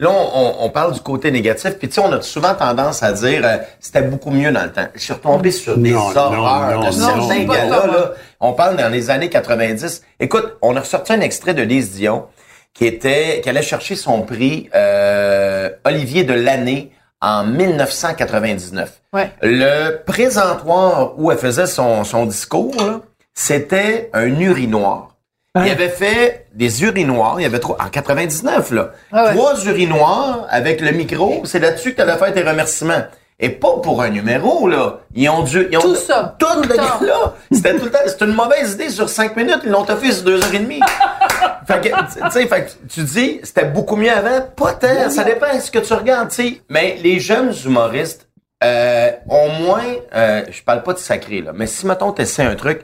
là, 0.01 0.09
on, 0.11 0.57
on 0.61 0.70
parle 0.70 0.92
du 0.94 1.01
côté 1.01 1.30
négatif, 1.30 1.78
puis 1.78 1.88
tu 1.88 1.94
sais, 1.94 2.01
on 2.01 2.11
a 2.12 2.20
souvent 2.22 2.55
tendance 2.55 3.03
à 3.05 3.12
dire, 3.12 3.42
euh, 3.44 3.59
c'était 3.78 4.03
beaucoup 4.03 4.30
mieux 4.30 4.51
dans 4.51 4.64
le 4.64 4.72
temps. 4.72 4.88
Je 4.94 5.01
suis 5.01 5.12
retombé 5.12 5.53
sur 5.53 5.76
des 5.78 5.92
Non, 5.92 5.98
horreurs 6.16 6.32
non, 6.32 6.80
non, 6.80 6.90
de 6.90 6.96
non, 6.96 7.28
certains 7.28 7.44
gars-là, 7.44 7.86
là. 7.86 8.12
On 8.40 8.55
parle 8.55 8.76
dans 8.76 8.88
les 8.88 9.11
années 9.11 9.28
90. 9.28 10.03
Écoute, 10.18 10.57
on 10.62 10.74
a 10.76 10.80
ressorti 10.80 11.12
un 11.12 11.20
extrait 11.20 11.55
de 11.55 11.62
Lise 11.62 11.92
Dion 11.92 12.26
qui 12.72 12.86
était, 12.86 13.40
qui 13.42 13.48
allait 13.48 13.62
chercher 13.62 13.94
son 13.94 14.22
prix 14.22 14.70
euh, 14.74 15.68
Olivier 15.84 16.24
de 16.24 16.32
l'année 16.32 16.92
en 17.20 17.44
1999. 17.44 19.03
Ouais. 19.12 19.30
Le 19.42 20.03
présentoir 20.05 21.12
où 21.18 21.30
elle 21.30 21.38
faisait 21.38 21.66
son, 21.66 22.05
son 22.05 22.24
discours, 22.24 22.74
là, 22.78 23.01
c'était 23.34 24.09
un 24.14 24.28
urinoir. 24.40 25.14
Il 25.57 25.68
avait 25.68 25.88
fait 25.88 26.46
des 26.55 26.84
urinoirs, 26.84 27.40
il 27.40 27.42
y 27.42 27.46
avait 27.46 27.59
trois, 27.59 27.76
en 27.80 27.88
99, 27.88 28.70
là. 28.70 28.92
Ah 29.11 29.24
ouais. 29.24 29.34
Trois 29.34 29.64
urinoirs 29.64 30.46
avec 30.48 30.80
le 30.80 30.92
micro, 30.92 31.42
c'est 31.44 31.59
là-dessus 31.59 31.90
que 31.90 31.96
tu 31.96 32.03
allais 32.03 32.16
faire 32.16 32.32
tes 32.32 32.42
remerciements. 32.42 33.03
Et 33.40 33.48
pas 33.48 33.78
pour 33.82 34.01
un 34.01 34.11
numéro, 34.11 34.68
là. 34.68 35.01
Ils 35.12 35.28
ont 35.28 35.42
dû, 35.42 35.66
ils 35.72 35.76
ont 35.76 35.80
Tout 35.80 35.96
ça, 35.96 36.36
Tout, 36.38 36.46
tout 36.62 36.68
le 36.68 36.76
temps. 36.76 37.01
là. 37.05 37.34
C'était 37.51 37.76
tout 37.76 37.86
le 37.86 37.90
temps. 37.90 37.98
C'était 38.07 38.26
une 38.26 38.34
mauvaise 38.34 38.74
idée 38.74 38.90
sur 38.90 39.09
cinq 39.09 39.34
minutes. 39.36 39.61
Ils 39.64 39.70
l'ont 39.70 39.84
fait 39.84 40.12
sur 40.12 40.22
deux 40.22 40.36
heures 40.36 40.55
et 40.55 40.59
demie. 40.61 40.80
fait 41.66 41.80
que, 41.80 41.88
tu 41.88 42.30
sais, 42.30 42.46
fait 42.46 42.66
que 42.66 42.70
tu 42.88 43.03
dis, 43.03 43.40
c'était 43.42 43.64
beaucoup 43.64 43.96
mieux 43.96 44.12
avant. 44.12 44.42
Pas 44.55 44.74
tant. 44.74 45.11
Ça 45.11 45.24
dépend 45.24 45.53
de 45.53 45.61
ce 45.61 45.72
que 45.72 45.80
tu 45.80 45.92
regardes, 45.94 46.28
tu 46.28 46.34
sais. 46.36 46.61
Mais 46.68 46.96
les 47.03 47.18
jeunes 47.18 47.53
humoristes, 47.64 48.28
euh, 48.62 49.11
ont 49.28 49.48
moins, 49.48 49.82
euh, 50.14 50.42
je 50.51 50.62
parle 50.62 50.82
pas 50.84 50.92
de 50.92 50.98
sacré, 50.98 51.40
là. 51.40 51.53
Mais 51.55 51.66
si, 51.66 51.86
mettons, 51.86 52.12
t'essaies 52.12 52.44
un 52.44 52.55
truc, 52.55 52.82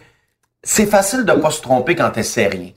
c'est 0.66 0.86
facile 0.86 1.24
de 1.24 1.32
pas 1.32 1.50
se 1.50 1.62
tromper 1.62 1.94
quand 1.94 2.10
t'essaies 2.10 2.48
rien. 2.48 2.70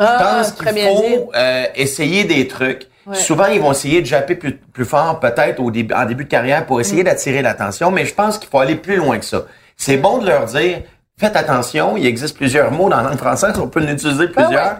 Je 0.00 0.04
Ah, 0.06 0.18
pense 0.38 0.56
très 0.56 0.72
qu'il 0.74 0.82
faut 0.84 1.30
euh, 1.36 1.64
essayer 1.76 2.24
des 2.24 2.48
trucs. 2.48 2.88
Ouais. 3.06 3.14
Souvent, 3.14 3.46
ils 3.46 3.60
vont 3.60 3.70
essayer 3.72 4.00
de 4.00 4.06
japper 4.06 4.34
plus, 4.34 4.56
plus 4.56 4.84
fort, 4.86 5.20
peut-être 5.20 5.60
au 5.60 5.70
début, 5.70 5.92
en 5.94 6.06
début 6.06 6.24
de 6.24 6.28
carrière, 6.30 6.64
pour 6.66 6.80
essayer 6.80 7.02
Mm. 7.02 7.06
d'attirer 7.06 7.42
l'attention. 7.42 7.90
Mais 7.90 8.06
je 8.06 8.14
pense 8.14 8.38
qu'il 8.38 8.48
faut 8.48 8.58
aller 8.58 8.76
plus 8.76 8.96
loin 8.96 9.18
que 9.18 9.24
ça. 9.26 9.42
C'est 9.76 9.98
bon 9.98 10.18
de 10.18 10.26
leur 10.26 10.46
dire, 10.46 10.78
faites 11.18 11.36
attention, 11.36 11.96
il 11.98 12.06
existe 12.06 12.36
plusieurs 12.36 12.72
mots 12.72 12.88
dans 12.88 12.96
la 12.96 13.10
langue 13.10 13.18
française, 13.18 13.52
on 13.60 13.68
peut 13.68 13.80
en 13.82 13.88
utiliser 13.88 14.26
Ben 14.28 14.32
plusieurs. 14.44 14.76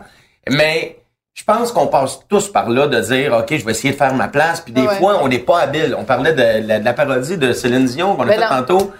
Mais 0.50 0.96
je 1.34 1.44
pense 1.44 1.70
qu'on 1.70 1.86
passe 1.86 2.20
tous 2.28 2.48
par 2.50 2.70
là 2.70 2.86
de 2.86 2.98
dire, 3.00 3.34
OK, 3.34 3.54
je 3.56 3.64
vais 3.64 3.72
essayer 3.72 3.92
de 3.92 3.98
faire 3.98 4.14
ma 4.14 4.28
place. 4.28 4.60
Puis 4.62 4.72
des 4.72 4.82
Ouais. 4.86 4.94
fois, 4.96 5.20
on 5.22 5.28
n'est 5.28 5.38
pas 5.38 5.60
habile. 5.60 5.94
On 5.98 6.04
parlait 6.04 6.32
de, 6.32 6.66
la- 6.66 6.78
de 6.80 6.84
la 6.84 6.92
parodie 6.92 7.36
de 7.36 7.52
Céline 7.52 7.84
Dion 7.84 8.16
qu'on 8.16 8.22
a 8.22 8.26
Ben 8.26 8.40
fait 8.40 8.48
tantôt. 8.48 8.92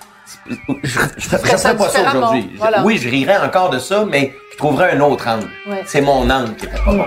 Je, 0.47 0.47
je, 0.83 1.29
ferais 1.29 1.57
ça 1.59 1.75
pas 1.75 1.89
ça 1.89 2.01
aujourd'hui. 2.16 2.51
Voilà. 2.59 2.83
Oui, 2.85 2.97
je 2.99 3.09
rirais 3.09 3.37
encore 3.39 3.70
de 3.70 3.79
ça, 3.79 4.05
mais 4.09 4.35
je 4.53 4.57
trouverais 4.57 4.93
un 4.97 5.01
autre 5.01 5.29
angle. 5.29 5.49
Ouais. 5.68 5.83
C'est 5.87 6.01
mon 6.01 6.29
angle 6.31 6.55
qui 6.57 6.66
était 6.66 6.77
pas 6.85 6.93
bon. 6.93 7.05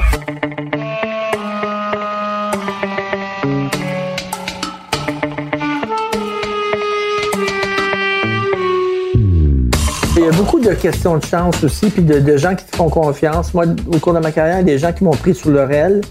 Il 10.15 10.23
y 10.23 10.27
a 10.27 10.31
beaucoup 10.31 10.59
de 10.59 10.73
questions 10.73 11.17
de 11.17 11.23
chance 11.23 11.63
aussi, 11.63 11.89
puis 11.89 12.01
de, 12.01 12.19
de 12.19 12.37
gens 12.37 12.55
qui 12.55 12.65
te 12.65 12.75
font 12.75 12.89
confiance. 12.89 13.53
Moi, 13.53 13.65
au 13.93 13.99
cours 13.99 14.13
de 14.13 14.19
ma 14.19 14.31
carrière, 14.31 14.55
il 14.55 14.59
y 14.59 14.61
a 14.61 14.63
des 14.63 14.79
gens 14.79 14.91
qui 14.91 15.03
m'ont 15.03 15.11
pris 15.11 15.35
sous 15.35 15.51
leur 15.51 15.71
aile, 15.71 16.01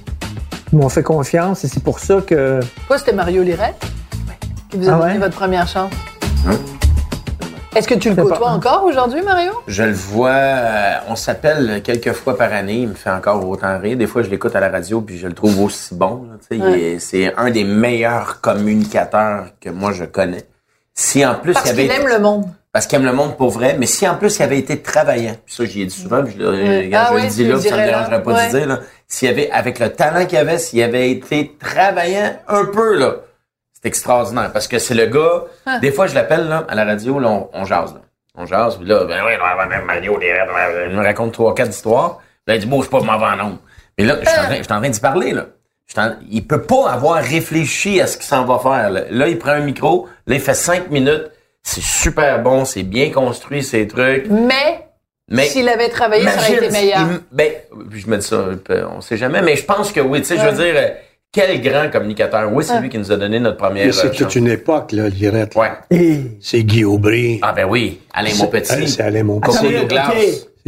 qui 0.70 0.76
m'ont 0.76 0.88
fait 0.88 1.02
confiance, 1.02 1.64
et 1.64 1.68
c'est 1.68 1.82
pour 1.82 1.98
ça 1.98 2.20
que. 2.26 2.60
Quoi, 2.86 2.98
c'était 2.98 3.12
Mario 3.12 3.42
Lirette 3.42 3.80
qui 4.70 4.78
vous 4.78 4.88
a 4.88 4.94
Ah 4.94 4.98
donné 4.98 5.12
ouais? 5.14 5.18
votre 5.18 5.36
première 5.36 5.66
chance? 5.66 5.90
Est-ce 7.76 7.86
que 7.88 7.94
tu 7.94 8.08
le 8.10 8.16
côtoies 8.16 8.38
pas- 8.40 8.46
encore 8.52 8.84
aujourd'hui, 8.84 9.22
Mario? 9.22 9.52
Je 9.68 9.82
le 9.82 9.92
vois, 9.92 10.30
euh, 10.30 10.94
on 11.08 11.14
s'appelle 11.16 11.82
quelques 11.84 12.12
fois 12.12 12.36
par 12.36 12.52
année, 12.52 12.78
il 12.80 12.88
me 12.88 12.94
fait 12.94 13.10
encore 13.10 13.46
autant 13.46 13.78
rire. 13.78 13.96
Des 13.98 14.06
fois, 14.06 14.22
je 14.22 14.30
l'écoute 14.30 14.56
à 14.56 14.60
la 14.60 14.70
radio 14.70 15.00
puis 15.02 15.18
je 15.18 15.26
le 15.26 15.34
trouve 15.34 15.60
aussi 15.62 15.94
bon. 15.94 16.26
là, 16.30 16.36
tu 16.40 16.46
sais. 16.48 16.56
Il 16.56 16.62
Ouais. 16.62 16.80
est- 16.80 16.98
C'est 16.98 17.34
un 17.36 17.50
des 17.50 17.64
meilleurs 17.64 18.40
communicateurs 18.40 19.48
que 19.60 19.70
moi 19.70 19.92
je 19.92 20.04
connais. 20.04 20.44
Si 20.94 21.24
en 21.26 21.34
plus 21.34 21.52
Parce 21.52 21.66
il 21.66 21.72
avait 21.72 21.88
qu'il 21.88 22.00
aime 22.00 22.08
le 22.08 22.18
monde. 22.18 22.46
parce 22.72 22.86
qu'il 22.86 22.96
aime 22.98 23.04
le 23.04 23.12
monde 23.12 23.36
pour 23.36 23.50
vrai, 23.50 23.76
mais 23.78 23.84
si 23.86 24.08
en 24.08 24.14
plus 24.16 24.38
il 24.38 24.42
avait 24.42 24.58
été 24.58 24.80
travaillant, 24.80 25.34
puis 25.44 25.54
ça 25.54 25.64
j'y 25.66 25.82
ai 25.82 25.84
dit 25.86 25.94
souvent, 25.94 26.22
puis 26.24 26.34
je, 26.38 26.42
Ah 26.42 26.54
je 26.54 27.14
le 27.16 27.20
tu 27.22 27.26
dis 27.28 27.44
là, 27.48 27.58
puis 27.58 27.68
ça 27.68 27.76
me 27.76 27.84
dérangerait 27.84 28.22
pas 28.22 28.32
Ouais. 28.32 28.46
de 28.52 28.58
dire 28.58 28.66
là, 28.66 28.78
s'il 29.06 29.28
avait 29.28 29.50
avec 29.50 29.78
le 29.78 29.90
talent 29.90 30.24
qu'il 30.24 30.38
avait, 30.38 30.56
s'il 30.58 30.82
avait 30.82 31.10
été 31.10 31.54
travaillant 31.60 32.36
un 32.48 32.64
peu 32.64 32.96
là, 32.98 33.16
c'est 33.86 33.88
extraordinaire 33.88 34.50
parce 34.52 34.66
que 34.66 34.78
c'est 34.78 34.94
le 34.94 35.06
gars. 35.06 35.44
Ah. 35.64 35.78
Des 35.78 35.92
fois 35.92 36.06
je 36.08 36.14
l'appelle 36.14 36.48
là 36.48 36.64
à 36.68 36.74
la 36.74 36.84
radio, 36.84 37.18
là, 37.20 37.28
on, 37.28 37.48
on 37.52 37.64
jase 37.64 37.94
là. 37.94 38.00
On 38.38 38.44
jase, 38.44 38.76
puis 38.76 38.86
là, 38.86 39.04
ben 39.04 39.22
oui, 39.24 39.32
ben, 39.70 39.80
Mario, 39.86 40.18
il 40.20 40.94
me 40.96 41.02
raconte 41.02 41.32
trois, 41.32 41.54
quatre 41.54 41.70
histoires. 41.70 42.18
Là, 42.46 42.54
il 42.56 42.60
dit, 42.60 42.66
bon, 42.66 42.78
je 42.82 42.82
suis 42.82 42.90
pas 42.90 43.00
m'en 43.00 43.16
vais 43.18 43.24
en 43.24 43.46
ondes. 43.46 43.56
Mais 43.96 44.04
là, 44.04 44.16
je 44.22 44.28
suis 44.28 44.38
en 44.38 44.42
train- 44.42 44.56
je 44.56 44.74
en 44.74 44.78
train 44.80 44.88
d'y 44.90 45.00
parler, 45.00 45.32
là. 45.32 45.46
Je 45.86 45.94
il 46.30 46.46
peut 46.46 46.60
pas 46.60 46.90
avoir 46.90 47.22
réfléchi 47.22 47.98
à 47.98 48.06
ce 48.06 48.18
qu'il 48.18 48.26
s'en 48.26 48.44
va 48.44 48.58
faire. 48.58 48.90
Là. 48.90 49.02
Là, 49.08 49.28
il 49.28 49.38
prend 49.38 49.52
un 49.52 49.60
micro, 49.60 50.06
là, 50.26 50.34
il 50.34 50.40
fait 50.40 50.52
cinq 50.52 50.90
minutes. 50.90 51.30
C'est 51.62 51.80
super 51.82 52.42
bon, 52.42 52.66
c'est 52.66 52.82
bien 52.82 53.10
construit, 53.10 53.62
ces 53.64 53.88
trucs. 53.88 54.26
Mais, 54.28 54.86
Mais 55.30 55.46
s'il 55.46 55.66
avait 55.70 55.88
travaillé, 55.88 56.28
ça 56.28 56.36
aurait 56.38 56.52
été 56.56 56.70
meilleur. 56.70 57.00
il- 57.10 57.20
ben, 57.32 57.52
je 57.90 58.06
me 58.06 58.18
dis 58.18 58.26
ça, 58.26 58.44
on 58.94 59.00
sait 59.00 59.16
jamais, 59.16 59.40
mais 59.40 59.56
je 59.56 59.64
pense 59.64 59.92
que 59.92 60.00
oui, 60.00 60.20
tu 60.20 60.26
sais, 60.26 60.36
je 60.36 60.46
veux 60.46 60.62
dire, 60.62 60.74
quel 61.36 61.60
grand 61.60 61.90
communicateur? 61.90 62.50
Oui, 62.52 62.64
c'est 62.64 62.80
lui 62.80 62.88
qui 62.88 62.98
nous 62.98 63.12
a 63.12 63.16
donné 63.16 63.38
notre 63.38 63.58
première 63.58 63.86
Mais 63.86 63.92
c'est 63.92 64.06
euh, 64.08 64.10
toute 64.10 64.34
une 64.36 64.48
époque, 64.48 64.92
là, 64.92 65.08
Lirette. 65.08 65.54
Ouais. 65.54 65.70
C'est 66.40 66.64
Guy 66.64 66.84
Aubry. 66.84 67.38
Ah 67.42 67.52
ben 67.54 67.66
oui, 67.68 68.00
Alain 68.14 68.30
Monpetit. 68.38 68.88
c'est 68.88 69.02
Alain 69.02 69.22
Monpetit. 69.22 69.58
Coco 69.58 69.70
Douglas. 69.70 70.10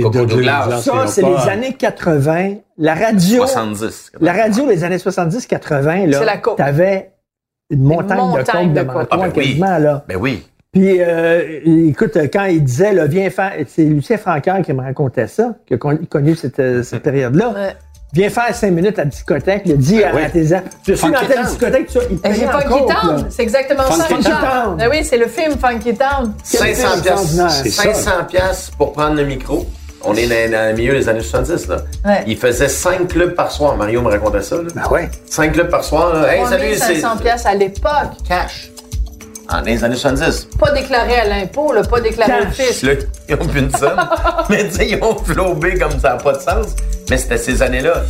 Coco 0.01 0.27
Douglas 0.27 0.81
ça, 0.83 1.07
c'est 1.07 1.23
les 1.23 1.49
années 1.49 1.73
80. 1.73 2.57
La 2.77 2.95
radio, 2.95 3.47
70. 3.47 4.13
la 4.21 4.33
radio 4.33 4.69
des 4.69 4.85
années 4.85 4.99
70-80, 4.99 6.07
là, 6.11 6.19
C'est 6.19 6.25
la 6.25 6.37
t'avais 6.57 7.11
une 7.71 7.83
montagne, 7.83 8.19
montagne 8.19 8.73
de 8.75 8.83
coke 8.83 9.03
de 9.03 9.07
toi, 9.07 9.07
Ah, 9.11 9.29
ben 9.29 9.33
oui. 9.37 9.59
là. 9.59 10.05
Ben 10.07 10.17
oui. 10.17 10.47
Puis, 10.71 11.01
euh, 11.01 11.61
écoute, 11.89 12.17
quand 12.33 12.45
il 12.45 12.63
disait, 12.63 12.93
là, 12.93 13.07
viens 13.07 13.31
faire, 13.31 13.53
c'est 13.67 13.85
Lucien 13.85 14.19
Francaire 14.19 14.61
qui 14.63 14.73
me 14.75 14.83
racontait 14.83 15.27
ça, 15.27 15.55
qui 15.67 15.75
a 15.75 15.79
con- 15.79 15.99
connu 16.11 16.37
cette, 16.37 16.85
cette 16.85 17.03
période-là. 17.03 17.49
Ouais. 17.55 17.75
Viens 18.15 18.31
faire 18.31 18.55
cinq 18.55 18.71
minutes 18.73 18.99
à 18.99 19.03
la 19.03 19.11
discothèque, 19.11 19.63
il 19.67 19.73
a 19.73 19.77
dit 19.77 20.03
à, 20.03 20.15
oui. 20.15 20.23
à 20.25 20.31
tes 20.31 20.45
je 20.47 20.55
suis 20.95 20.97
Funky 20.97 21.13
dans 21.13 21.27
telle 21.27 21.37
Town. 21.37 21.45
discothèque, 21.47 21.91
il 21.95 22.17
Et 22.17 22.19
payait 22.21 22.35
j'ai 22.37 22.47
Funky. 22.47 22.93
Town. 22.95 23.27
C'est 23.29 23.43
exactement 23.43 23.91
ça, 23.91 24.05
Funky. 24.05 24.23
Town. 24.31 24.77
Ben 24.79 24.89
oui, 24.91 25.05
c'est 25.05 25.19
le 25.19 25.27
film 25.27 25.53
Funky 25.59 25.95
Town. 25.95 26.33
500 26.43 26.65
piastres. 26.65 26.97
extraordinaire. 26.99 27.51
C'est 27.51 27.71
ça. 27.71 27.83
500 27.95 28.11
piastres 28.29 28.77
pour 28.79 28.93
prendre 28.93 29.15
le 29.17 29.25
micro. 29.27 29.67
On 30.05 30.15
est 30.15 30.27
dans, 30.27 30.53
dans 30.53 30.71
le 30.71 30.77
milieu 30.77 30.95
des 30.95 31.09
années 31.09 31.21
70, 31.21 31.69
là. 31.69 31.77
Ouais. 32.07 32.25
Il 32.27 32.37
faisait 32.39 32.69
5 32.69 33.09
clubs 33.09 33.35
par 33.35 33.51
soir. 33.53 33.77
Mario 33.77 34.01
me 34.01 34.09
racontait 34.09 34.43
ça, 34.43 34.57
là. 34.57 34.63
Ben 34.75 34.89
ouais. 34.91 35.11
5 35.29 35.53
clubs 35.53 35.69
par 35.69 35.85
soir. 35.85 36.15
là. 36.15 36.35
Hey, 36.35 36.47
salut, 36.47 36.75
c'est 36.75 37.01
3500 37.01 37.17
pièces 37.19 37.45
à 37.47 37.55
l'époque. 37.55 38.13
cash. 38.27 38.71
En 39.51 39.59
dans 39.61 39.65
les 39.65 39.83
années 39.83 39.97
70. 39.97 40.49
Pas 40.59 40.73
déclaré 40.73 41.15
à 41.21 41.25
l'impôt, 41.25 41.73
là, 41.73 41.83
pas 41.83 42.01
déclaré 42.01 42.47
au 42.47 42.51
fisc. 42.51 42.83
Là, 42.83 42.93
ils 43.29 43.35
ont 43.35 43.39
plus 43.47 43.61
une 43.61 43.75
somme. 43.75 43.99
mais 44.51 44.69
tu 44.69 44.75
sais, 44.75 44.89
ils 44.91 45.03
ont 45.03 45.17
flobé 45.17 45.79
comme 45.79 45.93
ça 45.99 46.11
n'a 46.11 46.17
pas 46.17 46.33
de 46.35 46.41
sens. 46.41 46.67
Mais 47.09 47.17
c'était 47.17 47.39
ces 47.39 47.63
années-là. 47.63 48.03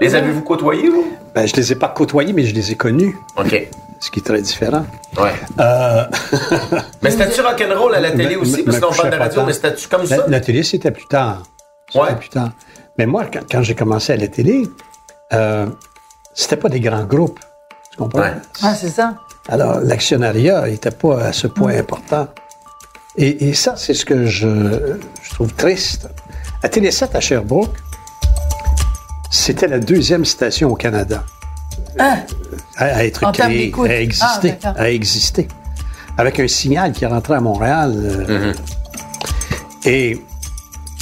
Les 0.00 0.14
avez-vous 0.14 0.42
côtoyés, 0.42 0.90
vous? 0.90 1.16
Ben, 1.34 1.46
je 1.46 1.54
les 1.54 1.72
ai 1.72 1.74
pas 1.76 1.88
côtoyés, 1.88 2.32
mais 2.32 2.44
je 2.44 2.54
les 2.54 2.72
ai 2.72 2.74
connus, 2.74 3.16
OK. 3.36 3.68
ce 4.00 4.10
qui 4.10 4.20
est 4.20 4.22
très 4.22 4.42
différent. 4.42 4.84
Ouais. 5.18 5.32
Euh, 5.60 6.04
Mais 7.02 7.10
c'était-tu 7.10 7.40
rock'n'roll 7.40 7.94
à 7.94 8.00
la 8.00 8.10
télé 8.10 8.36
Me- 8.36 8.42
aussi? 8.42 8.58
me- 8.58 8.64
Parce 8.64 8.80
qu'on 8.80 8.92
parle 8.94 9.10
de 9.10 9.16
pas 9.16 9.24
radio, 9.24 9.42
mais 9.46 9.52
c'était-tu 9.54 9.88
comme 9.88 10.04
ça? 10.06 10.16
la, 10.18 10.26
la 10.26 10.40
télé, 10.40 10.62
c'était 10.64 10.90
plus 10.90 11.06
tard. 11.06 11.42
C'était 11.88 12.04
Ouais. 12.04 12.14
plus 12.16 12.28
tard. 12.28 12.50
Mais 12.98 13.06
moi, 13.06 13.24
quand, 13.32 13.40
quand 13.50 13.62
j'ai 13.62 13.74
commencé 13.74 14.12
à 14.12 14.16
la 14.16 14.28
télé, 14.28 14.64
euh, 15.32 15.66
c'était 16.36 16.56
pas 16.56 16.68
des 16.68 16.78
grands 16.80 17.04
groupes. 17.04 17.40
Tu 17.90 17.96
comprends? 17.98 18.20
Ouais. 18.20 18.34
Ah, 18.62 18.74
c'est 18.74 18.90
ça. 18.90 19.14
Alors, 19.48 19.80
l'actionnariat 19.80 20.66
n'était 20.68 20.90
pas 20.92 21.20
à 21.24 21.32
ce 21.32 21.46
point 21.48 21.76
important. 21.78 22.28
Et, 23.16 23.48
et 23.48 23.54
ça, 23.54 23.74
c'est 23.76 23.94
ce 23.94 24.04
que 24.04 24.26
je, 24.26 24.46
je 25.22 25.30
trouve 25.34 25.52
triste. 25.54 26.08
À 26.62 26.68
Télé 26.68 26.90
7 26.90 27.14
à 27.14 27.20
Sherbrooke, 27.20 27.74
c'était 29.30 29.68
la 29.68 29.78
deuxième 29.78 30.24
station 30.24 30.70
au 30.70 30.74
Canada 30.76 31.24
à, 31.98 32.16
à 32.76 33.04
être 33.04 33.24
En 33.24 33.32
créée, 33.32 33.72
à 33.88 34.00
exister, 34.00 34.54
Ah, 34.64 34.74
à 34.76 34.90
exister, 34.90 35.48
avec 36.18 36.38
un 36.40 36.48
signal 36.48 36.92
qui 36.92 37.06
rentrait 37.06 37.36
à 37.36 37.40
Montréal. 37.40 37.92
euh, 37.96 38.52
Et 39.84 40.20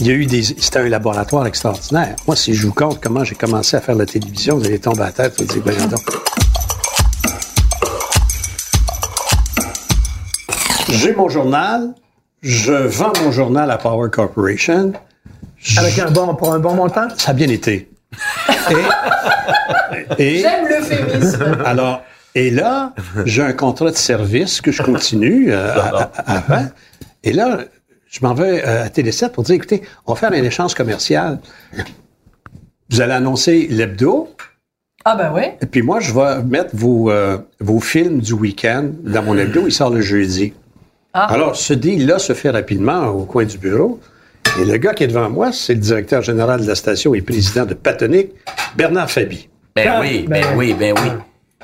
il 0.01 0.07
y 0.07 0.11
a 0.11 0.15
eu 0.15 0.27
des, 0.27 0.43
c'était 0.43 0.81
un 0.81 0.89
laboratoire 0.89 1.47
extraordinaire. 1.47 2.17
Moi, 2.27 2.37
si 2.37 2.55
je 2.55 2.67
vous 2.67 2.73
compte 2.75 3.01
comment 3.03 3.23
j'ai 3.25 3.35
commencé 3.37 3.77
à 3.77 3.81
faire 3.81 3.95
la 3.95 4.07
télévision, 4.07 4.59
vous 4.59 4.65
allez 4.67 4.79
tomber 4.81 5.03
à 5.03 5.07
la 5.07 5.13
tête, 5.13 5.35
vous 5.41 5.45
allez 5.45 5.61
dire, 5.61 5.63
voyons 5.73 5.87
donc. 5.89 6.01
J'ai 10.91 11.15
mon 11.15 11.29
journal, 11.29 11.95
je 12.43 12.73
vends 12.73 13.13
mon 13.23 13.31
journal 13.33 13.71
à 13.71 13.79
Power 13.79 14.11
Corporation. 14.11 14.93
Je- 15.59 15.81
Avec 15.81 15.99
un 15.99 16.11
bon, 16.11 16.35
pour 16.35 16.53
un 16.53 16.59
bon 16.59 16.75
montant? 16.75 17.09
Ça 17.17 17.31
a 17.31 17.35
bien 17.35 17.49
été. 17.49 17.89
Et, 20.19 20.23
et- 20.23 20.39
J'aime 20.43 20.67
l'euphémisme. 20.69 21.59
alors, 21.65 22.03
et 22.35 22.51
là, 22.51 22.93
j'ai 23.25 23.43
un 23.43 23.53
contrat 23.53 23.91
de 23.91 23.97
service 23.97 24.61
que 24.61 24.73
je 24.73 24.83
continue 24.83 25.53
euh, 25.53 25.73
à- 25.75 26.11
à- 26.17 26.37
avant. 26.37 26.67
Et 27.23 27.33
là, 27.33 27.59
je 28.15 28.25
m'en 28.25 28.33
vais 28.35 28.63
euh, 28.65 28.85
à 28.85 28.89
Télé7 28.89 29.31
pour 29.31 29.43
dire, 29.43 29.57
écoutez, 29.57 29.83
on 30.07 30.13
va 30.15 30.21
faire 30.21 30.31
un 30.33 30.43
échange 30.45 30.75
commercial. 30.75 31.41
Vous 32.91 33.01
allez 33.01 33.13
annoncer 33.13 33.67
l'hebdo, 33.71 34.29
Ah, 35.05 35.17
ben 35.17 35.33
oui. 35.35 35.43
et 35.61 35.67
puis 35.67 35.83
moi, 35.83 35.99
je 36.01 36.13
vais 36.13 36.43
mettre 36.45 36.71
vos, 36.75 37.11
euh, 37.11 37.39
vos 37.61 37.81
films 37.81 38.21
du 38.21 38.33
week-end 38.35 38.87
dans 39.03 39.23
mon 39.23 39.37
hebdo. 39.37 39.63
Il 39.67 39.73
sort 39.73 39.91
le 39.91 40.01
jeudi. 40.01 40.53
Alors, 41.13 41.57
ce 41.57 41.73
deal-là 41.75 42.19
se 42.19 42.33
fait 42.35 42.51
rapidement 42.51 43.07
au 43.09 43.25
coin 43.25 43.45
du 43.45 43.59
bureau. 43.59 43.99
Et 44.61 44.65
le 44.65 44.77
gars 44.77 44.95
qui 44.95 45.03
est 45.05 45.09
devant 45.09 45.29
moi, 45.31 45.51
c'est 45.53 45.75
le 45.75 45.81
directeur 45.81 46.23
général 46.23 46.61
de 46.61 46.67
la 46.67 46.75
station 46.77 47.15
et 47.15 47.21
président 47.23 47.65
de 47.65 47.75
Patonic, 47.75 48.31
Bernard 48.77 49.11
Fabi. 49.11 49.49
Ben 49.75 50.01
oui, 50.01 50.27
ben 50.29 50.43
Ben- 50.43 50.57
oui, 50.57 50.75
ben 50.79 50.95
oui. 51.03 51.11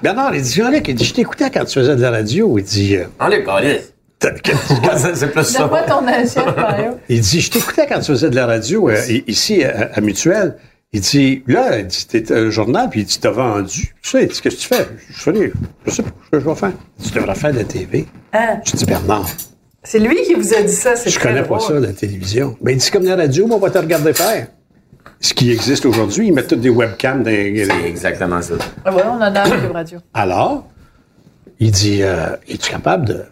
Bernard, 0.03 0.35
il 0.35 0.43
dit, 0.43 0.53
Jean-Luc, 0.53 0.89
il 0.89 0.95
dit, 0.97 1.05
je 1.05 1.15
t'écoutais 1.15 1.51
quand 1.51 1.65
tu 1.65 1.79
faisais 1.79 1.95
de 1.95 2.01
la 2.01 2.11
radio. 2.11 2.59
Il 2.59 2.65
dit, 2.65 2.97
euh, 2.97 3.05
On 3.21 3.29
les 3.29 3.45
connaît. 3.45 3.77
T'as- 3.79 3.85
C'est 5.15 5.33
plus 5.33 5.45
ça. 5.45 5.61
Donne-moi 5.61 5.83
ton 5.83 6.07
assiette, 6.07 6.57
Mario? 6.57 6.99
il 7.09 7.21
dit, 7.21 7.41
je 7.41 7.51
t'écoutais 7.51 7.87
quand 7.87 8.01
tu 8.01 8.07
faisais 8.13 8.31
de 8.31 8.37
la 8.37 8.47
radio 8.47 8.89
euh, 8.91 9.01
ici 9.27 9.65
à, 9.65 9.91
à 9.95 10.01
Mutuel. 10.01 10.57
Il 10.93 11.01
dit, 11.01 11.43
là, 11.47 11.79
il 11.79 11.87
dit, 11.87 12.07
t'es 12.07 12.33
un 12.33 12.51
journal, 12.51 12.91
puis 12.91 13.01
il 13.01 13.07
dit, 13.07 13.19
t'as 13.21 13.31
vendu. 13.31 13.95
Tu 14.03 14.11
sais, 14.11 14.23
il 14.25 14.29
dit, 14.29 14.41
qu'est-ce 14.41 14.57
que 14.57 14.61
tu 14.61 14.69
fais? 14.69 14.89
Je 15.09 15.21
fais, 15.23 15.53
je 15.87 15.91
sais 15.91 16.03
pas 16.03 16.09
ce 16.25 16.31
que 16.33 16.41
je 16.41 16.49
vais 16.49 16.55
faire. 16.55 16.73
Tu 17.03 17.11
devrais 17.13 17.35
faire 17.35 17.53
de 17.53 17.59
la 17.59 17.65
TV. 17.65 18.07
Hein? 18.33 18.59
Je 18.65 18.73
dis, 18.77 18.85
Bernard, 18.85 19.27
C'est 19.85 20.01
lui 20.01 20.17
qui 20.25 20.35
vous 20.35 20.53
a 20.53 20.63
dit 20.63 20.73
ça, 20.75 20.97
c'est 20.97 21.09
je 21.11 21.19
connais 21.21 21.43
pas 21.45 21.61
ça, 21.61 21.75
la 21.81 21.93
télévision. 21.93 22.57
Mais 22.61 22.73
il 22.73 22.79
dit, 22.79 22.91
comme 22.91 23.05
la 23.05 23.17
radio, 23.17 23.47
moi, 23.47 23.57
on 23.57 23.61
va 23.61 23.71
te 23.71 23.79
regarder 23.79 24.13
faire. 24.13 24.49
Ce 25.21 25.33
qui 25.33 25.51
existe 25.53 25.87
aujourd'hui, 25.87 26.27
ils 26.29 26.33
mettent 26.33 26.49
toutes 26.49 26.61
des 26.61 26.71
webcams 26.71 27.23
dans 27.23 27.31
les- 27.31 27.65
C'est 27.67 27.85
exactement 27.89 28.43
ça. 28.43 28.55
Ah, 28.85 28.91
voilà, 28.91 29.13
on 29.13 29.17
en 29.17 29.21
a 29.35 29.49
Cube 29.49 29.71
Radio. 29.73 29.99
Alors, 30.13 30.67
il 31.61 31.71
dit, 31.71 32.03
euh, 32.03 32.37
es-tu 32.49 32.71
capable 32.71 33.05
de, 33.07 33.23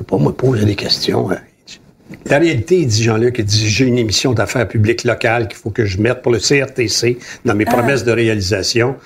peux 0.00 0.16
pas 0.16 0.22
me 0.22 0.30
poser 0.30 0.64
des 0.64 0.76
questions? 0.76 1.30
hein? 1.30 1.38
Il 2.10 2.18
La 2.30 2.38
réalité, 2.38 2.80
il 2.80 2.86
dit 2.86 3.02
Jean-Luc, 3.04 3.36
il 3.38 3.44
dit, 3.44 3.68
j'ai 3.68 3.84
une 3.84 3.98
émission 3.98 4.32
d'affaires 4.32 4.66
publiques 4.66 5.04
locales 5.04 5.46
qu'il 5.46 5.58
faut 5.58 5.70
que 5.70 5.84
je 5.84 6.00
mette 6.00 6.22
pour 6.22 6.32
le 6.32 6.38
CRTC 6.38 7.18
dans 7.44 7.54
mes 7.54 7.64
promesses 7.64 8.04
de 8.04 8.10
réalisation. 8.12 8.96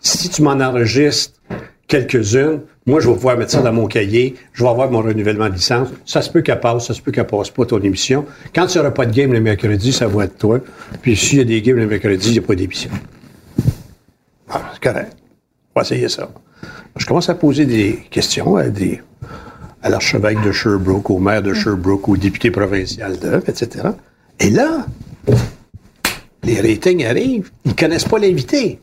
Si 0.00 0.28
tu 0.28 0.42
m'en 0.42 0.60
enregistres 0.60 1.40
quelques-unes, 1.86 2.60
moi, 2.86 3.00
je 3.00 3.08
vais 3.08 3.14
pouvoir 3.14 3.38
mettre 3.38 3.52
ça 3.52 3.62
dans 3.62 3.72
mon 3.72 3.86
cahier, 3.86 4.34
je 4.52 4.62
vais 4.62 4.68
avoir 4.68 4.90
mon 4.90 5.00
renouvellement 5.00 5.48
de 5.48 5.54
licence. 5.54 5.88
Ça 6.04 6.20
se 6.20 6.28
peut 6.28 6.42
qu'elle 6.42 6.60
passe, 6.60 6.88
ça 6.88 6.94
se 6.94 7.00
peut 7.00 7.12
qu'elle 7.12 7.26
passe 7.26 7.48
pas 7.48 7.64
ton 7.64 7.80
émission. 7.80 8.26
Quand 8.54 8.66
tu 8.66 8.76
n'auras 8.76 8.90
pas 8.90 9.06
de 9.06 9.14
game 9.14 9.32
le 9.32 9.40
mercredi, 9.40 9.92
ça 9.92 10.06
va 10.06 10.24
être 10.24 10.36
toi. 10.36 10.60
Puis 11.00 11.16
s'il 11.16 11.38
y 11.38 11.42
a 11.42 11.44
des 11.44 11.62
games 11.62 11.76
le 11.76 11.86
mercredi, 11.86 12.28
il 12.28 12.32
n'y 12.32 12.38
a 12.38 12.42
pas 12.42 12.54
d'émission. 12.54 12.90
Ah, 14.50 14.70
c'est 14.74 14.82
correct. 14.82 15.16
On 15.74 15.80
va 15.80 15.86
essayer 15.86 16.08
ça. 16.08 16.28
Je 16.96 17.06
commence 17.06 17.28
à 17.30 17.34
poser 17.34 17.64
des 17.64 18.04
questions 18.10 18.56
à, 18.56 18.68
des, 18.68 19.00
à 19.84 19.90
l'archevêque 19.90 20.40
de 20.40 20.50
Sherbrooke, 20.50 21.10
au 21.10 21.18
maire 21.18 21.42
de 21.42 21.52
Sherbrooke, 21.52 22.08
au 22.08 22.16
député 22.16 22.50
provincial 22.50 23.18
de, 23.18 23.36
etc. 23.46 23.88
Et 24.40 24.48
là, 24.48 24.86
les 26.42 26.60
ratings 26.60 27.04
arrivent. 27.04 27.50
Ils 27.66 27.76
connaissent 27.76 28.08
pas 28.08 28.18
l'invité. 28.18 28.80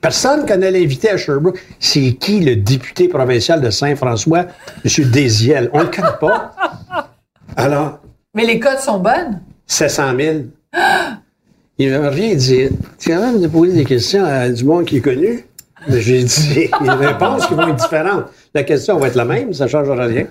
Personne 0.00 0.46
connaît 0.46 0.70
l'invité 0.70 1.10
à 1.10 1.18
Sherbrooke. 1.18 1.58
C'est 1.78 2.14
qui 2.14 2.40
le 2.40 2.56
député 2.56 3.08
provincial 3.08 3.60
de 3.60 3.68
Saint-François, 3.68 4.46
M. 4.84 5.10
Désiel? 5.10 5.68
On 5.74 5.80
le 5.80 5.88
connaît 5.88 6.08
pas. 6.18 6.54
Alors, 7.56 8.00
Mais 8.34 8.46
les 8.46 8.58
codes 8.58 8.78
sont 8.78 9.00
bonnes. 9.00 9.42
700 9.66 10.16
000. 10.18 10.36
Il 11.78 11.90
m'a 11.90 12.08
rien 12.08 12.34
dit. 12.34 12.68
Tu 12.98 13.10
es 13.10 13.14
capable 13.14 13.40
de 13.40 13.48
poser 13.48 13.74
des 13.74 13.84
questions 13.84 14.24
à 14.24 14.48
du 14.48 14.64
monde 14.64 14.86
qui 14.86 14.96
est 14.96 15.00
connu? 15.00 15.44
Mais 15.88 16.00
J'ai 16.00 16.24
dit, 16.24 16.70
les 16.80 16.90
réponses 16.90 17.46
qui 17.46 17.54
vont 17.54 17.68
être 17.68 17.76
différentes. 17.76 18.24
La 18.54 18.62
question 18.64 18.98
va 18.98 19.08
être 19.08 19.14
la 19.14 19.24
même, 19.24 19.52
ça 19.52 19.64
ne 19.64 19.68
changera 19.68 20.04
rien. 20.04 20.26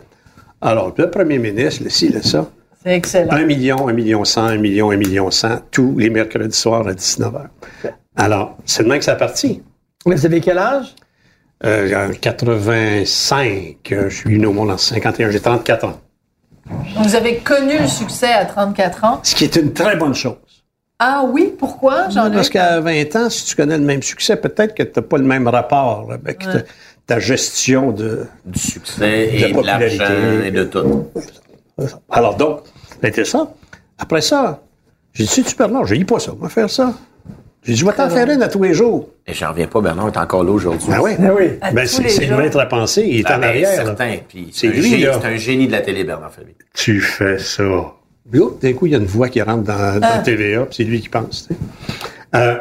Alors, 0.61 0.93
le 0.97 1.09
premier 1.09 1.37
ministre, 1.37 1.83
le 1.83 1.89
ci, 1.89 2.09
le 2.09 2.21
ça, 2.21 2.49
C'est 2.83 2.95
excellent. 2.95 3.31
1 3.31 3.45
million, 3.45 3.87
1 3.87 3.93
million 3.93 4.25
100, 4.25 4.41
1 4.43 4.57
million, 4.57 4.91
1 4.91 4.97
million 4.97 5.29
100, 5.29 5.61
tous 5.71 5.97
les 5.97 6.09
mercredis 6.09 6.57
soirs 6.57 6.87
à 6.87 6.93
19h. 6.93 7.47
Alors, 8.15 8.57
c'est 8.65 8.83
demain 8.83 8.97
que 8.97 9.05
ça 9.05 9.15
parti. 9.15 9.61
Vous 10.05 10.25
avez 10.25 10.41
quel 10.41 10.57
âge? 10.57 10.95
Euh, 11.65 12.09
en 12.09 12.13
85, 12.13 13.77
euh, 13.91 14.09
je 14.09 14.15
suis 14.15 14.35
venu 14.35 14.45
au 14.47 14.53
monde 14.53 14.71
en 14.71 14.77
51, 14.77 15.31
j'ai 15.31 15.39
34 15.39 15.85
ans. 15.85 15.99
Vous 16.97 17.15
avez 17.15 17.37
connu 17.37 17.79
le 17.79 17.87
succès 17.87 18.31
à 18.31 18.45
34 18.45 19.03
ans? 19.03 19.19
Ce 19.23 19.35
qui 19.35 19.45
est 19.45 19.55
une 19.55 19.73
très 19.73 19.95
bonne 19.95 20.13
chose. 20.13 20.35
Ah 20.99 21.23
oui, 21.31 21.53
pourquoi, 21.57 22.07
Parce 22.13 22.49
qu'à 22.49 22.79
20 22.79 23.15
ans, 23.15 23.29
si 23.29 23.45
tu 23.45 23.55
connais 23.55 23.77
le 23.77 23.83
même 23.83 24.01
succès, 24.01 24.35
peut-être 24.35 24.73
que 24.73 24.81
tu 24.81 24.91
n'as 24.95 25.03
pas 25.03 25.17
le 25.17 25.23
même 25.25 25.47
rapport 25.47 26.11
avec 26.11 26.43
ta 27.07 27.19
gestion 27.19 27.91
de. 27.91 28.25
Du 28.45 28.59
succès 28.59 28.99
De 28.99 29.35
et 29.35 29.49
de 29.49 29.53
popularité. 29.53 29.97
l'argent 29.97 30.43
et 30.45 30.51
de 30.51 30.63
tout. 30.65 31.07
Alors 32.09 32.35
donc, 32.35 32.61
c'était 33.01 33.25
ça. 33.25 33.51
Après 33.97 34.21
ça, 34.21 34.61
J'ai 35.13 35.23
dit, 35.23 35.29
c'est-tu 35.29 35.55
Bernard? 35.55 35.85
J'ai 35.87 35.97
dit, 35.97 36.05
pas 36.05 36.19
ça, 36.19 36.31
on 36.33 36.43
va 36.43 36.49
faire 36.49 36.69
ça. 36.69 36.93
J'ai 37.63 37.73
dit, 37.73 37.79
je 37.79 37.85
vais 37.85 37.93
t'en 37.93 38.09
faire 38.09 38.29
une 38.29 38.41
à 38.43 38.47
tous 38.47 38.61
les 38.61 38.73
jours. 38.73 39.09
Et 39.25 39.33
j'en 39.33 39.49
reviens 39.49 39.67
pas, 39.67 39.81
Bernard 39.81 40.07
est 40.09 40.17
encore 40.17 40.43
là 40.43 40.51
aujourd'hui. 40.51 40.87
Ben 40.89 40.99
oui. 41.01 41.11
Ah 41.19 41.31
oui. 41.37 41.49
Ben, 41.73 41.87
tous 41.87 42.07
c'est 42.07 42.25
le 42.27 42.37
maître 42.37 42.59
à 42.59 42.65
penser, 42.67 43.03
il 43.07 43.19
est 43.21 43.23
Ah, 43.25 43.37
en 43.37 43.39
ben, 43.39 43.47
arrière. 43.47 43.69
là. 43.77 43.85
certain. 43.85 44.15
Puis 44.27 44.49
C'est 44.53 44.67
un 44.67 44.71
lui. 44.71 45.01
C'est 45.01 45.25
un 45.25 45.35
génie 45.37 45.67
de 45.67 45.71
la 45.71 45.81
télé, 45.81 46.03
Bernard 46.03 46.31
Fabi. 46.31 46.53
Tu 46.75 47.01
fais 47.01 47.39
ça. 47.39 47.63
Puis, 48.29 48.39
oh, 48.41 48.57
d'un 48.61 48.73
coup, 48.73 48.85
il 48.85 48.91
y 48.91 48.95
a 48.95 48.99
une 48.99 49.05
voix 49.05 49.29
qui 49.29 49.41
rentre 49.41 49.63
dans, 49.63 49.99
dans 49.99 50.21
TVA, 50.23 50.65
puis 50.65 50.75
c'est 50.75 50.83
lui 50.83 50.99
qui 51.01 51.09
pense. 51.09 51.47
tu. 51.47 51.55
Euh, 52.35 52.57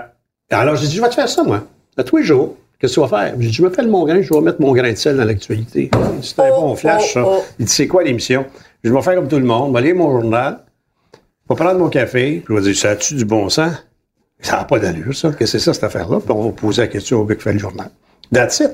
alors, 0.50 0.76
j'ai 0.76 0.86
dit, 0.86 0.96
je 0.96 1.02
vais 1.02 1.08
te 1.08 1.14
faire 1.14 1.28
ça, 1.28 1.42
moi. 1.42 1.64
À 1.96 2.04
tous 2.04 2.16
les 2.18 2.22
jours. 2.24 2.56
Qu'est-ce 2.78 2.94
que 2.96 3.00
tu 3.06 3.08
vas 3.08 3.08
faire? 3.24 3.34
J'ai 3.38 3.46
dit, 3.48 3.52
je 3.52 3.62
m'appelle 3.62 3.88
mon 3.88 4.04
grain, 4.04 4.20
je 4.20 4.32
vais 4.32 4.40
mettre 4.40 4.60
mon 4.60 4.72
grain 4.72 4.90
de 4.90 4.96
sel 4.96 5.16
dans 5.16 5.24
l'actualité. 5.24 5.90
C'est 6.22 6.38
un 6.40 6.50
bon 6.50 6.76
flash, 6.76 7.14
ça. 7.14 7.24
oh. 7.26 7.42
Il 7.58 7.64
dit, 7.66 7.72
c'est 7.72 7.86
quoi 7.86 8.02
l'émission? 8.04 8.44
Je 8.84 8.92
vais 8.92 9.02
faire 9.02 9.14
comme 9.14 9.28
tout 9.28 9.38
le 9.38 9.44
monde, 9.46 9.74
je 9.74 9.80
vais 9.80 9.86
lire 9.88 9.96
mon 9.96 10.10
journal, 10.20 10.58
je 11.14 11.54
vais 11.54 11.56
prendre 11.58 11.78
mon 11.78 11.88
café, 11.88 12.42
puis 12.44 12.54
je 12.54 12.60
vais 12.60 12.66
dire, 12.72 12.76
ça 12.76 12.90
a-tu 12.90 13.14
du 13.14 13.24
bon 13.24 13.48
sens? 13.48 13.72
Ça 14.40 14.58
n'a 14.58 14.64
pas 14.64 14.78
d'allure, 14.78 15.14
ça. 15.16 15.28
Qu'est-ce 15.30 15.38
que 15.38 15.46
c'est 15.58 15.64
ça, 15.64 15.72
cette 15.72 15.84
affaire-là? 15.84 16.18
Puis 16.20 16.30
on 16.30 16.42
va 16.44 16.52
poser 16.52 16.82
la 16.82 16.88
question 16.88 17.20
au 17.20 17.24
gars 17.24 17.34
qui 17.34 17.42
fait 17.42 17.54
le 17.54 17.58
journal. 17.58 17.88
That's 18.32 18.60
it. 18.60 18.70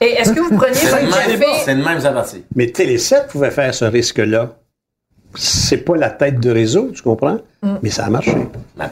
Et 0.00 0.12
est-ce 0.12 0.32
que 0.32 0.40
vous 0.40 0.56
preniez 0.56 0.74
C'est 0.74 0.90
votre 0.90 1.02
le 1.02 1.10
même, 1.10 1.40
café? 1.40 1.52
c'est 1.64 1.74
le 1.74 1.84
même, 1.84 2.00
ça. 2.00 2.24
Mais 2.54 2.68
Télé 2.70 2.98
7 2.98 3.26
pouvait 3.28 3.50
faire 3.50 3.74
ce 3.74 3.84
risque-là. 3.84 4.56
C'est 5.36 5.78
pas 5.78 5.96
la 5.96 6.10
tête 6.10 6.38
de 6.40 6.50
réseau, 6.50 6.90
tu 6.94 7.02
comprends? 7.02 7.38
Mais 7.82 7.90
ça 7.90 8.04
a 8.04 8.10
marché. 8.10 8.36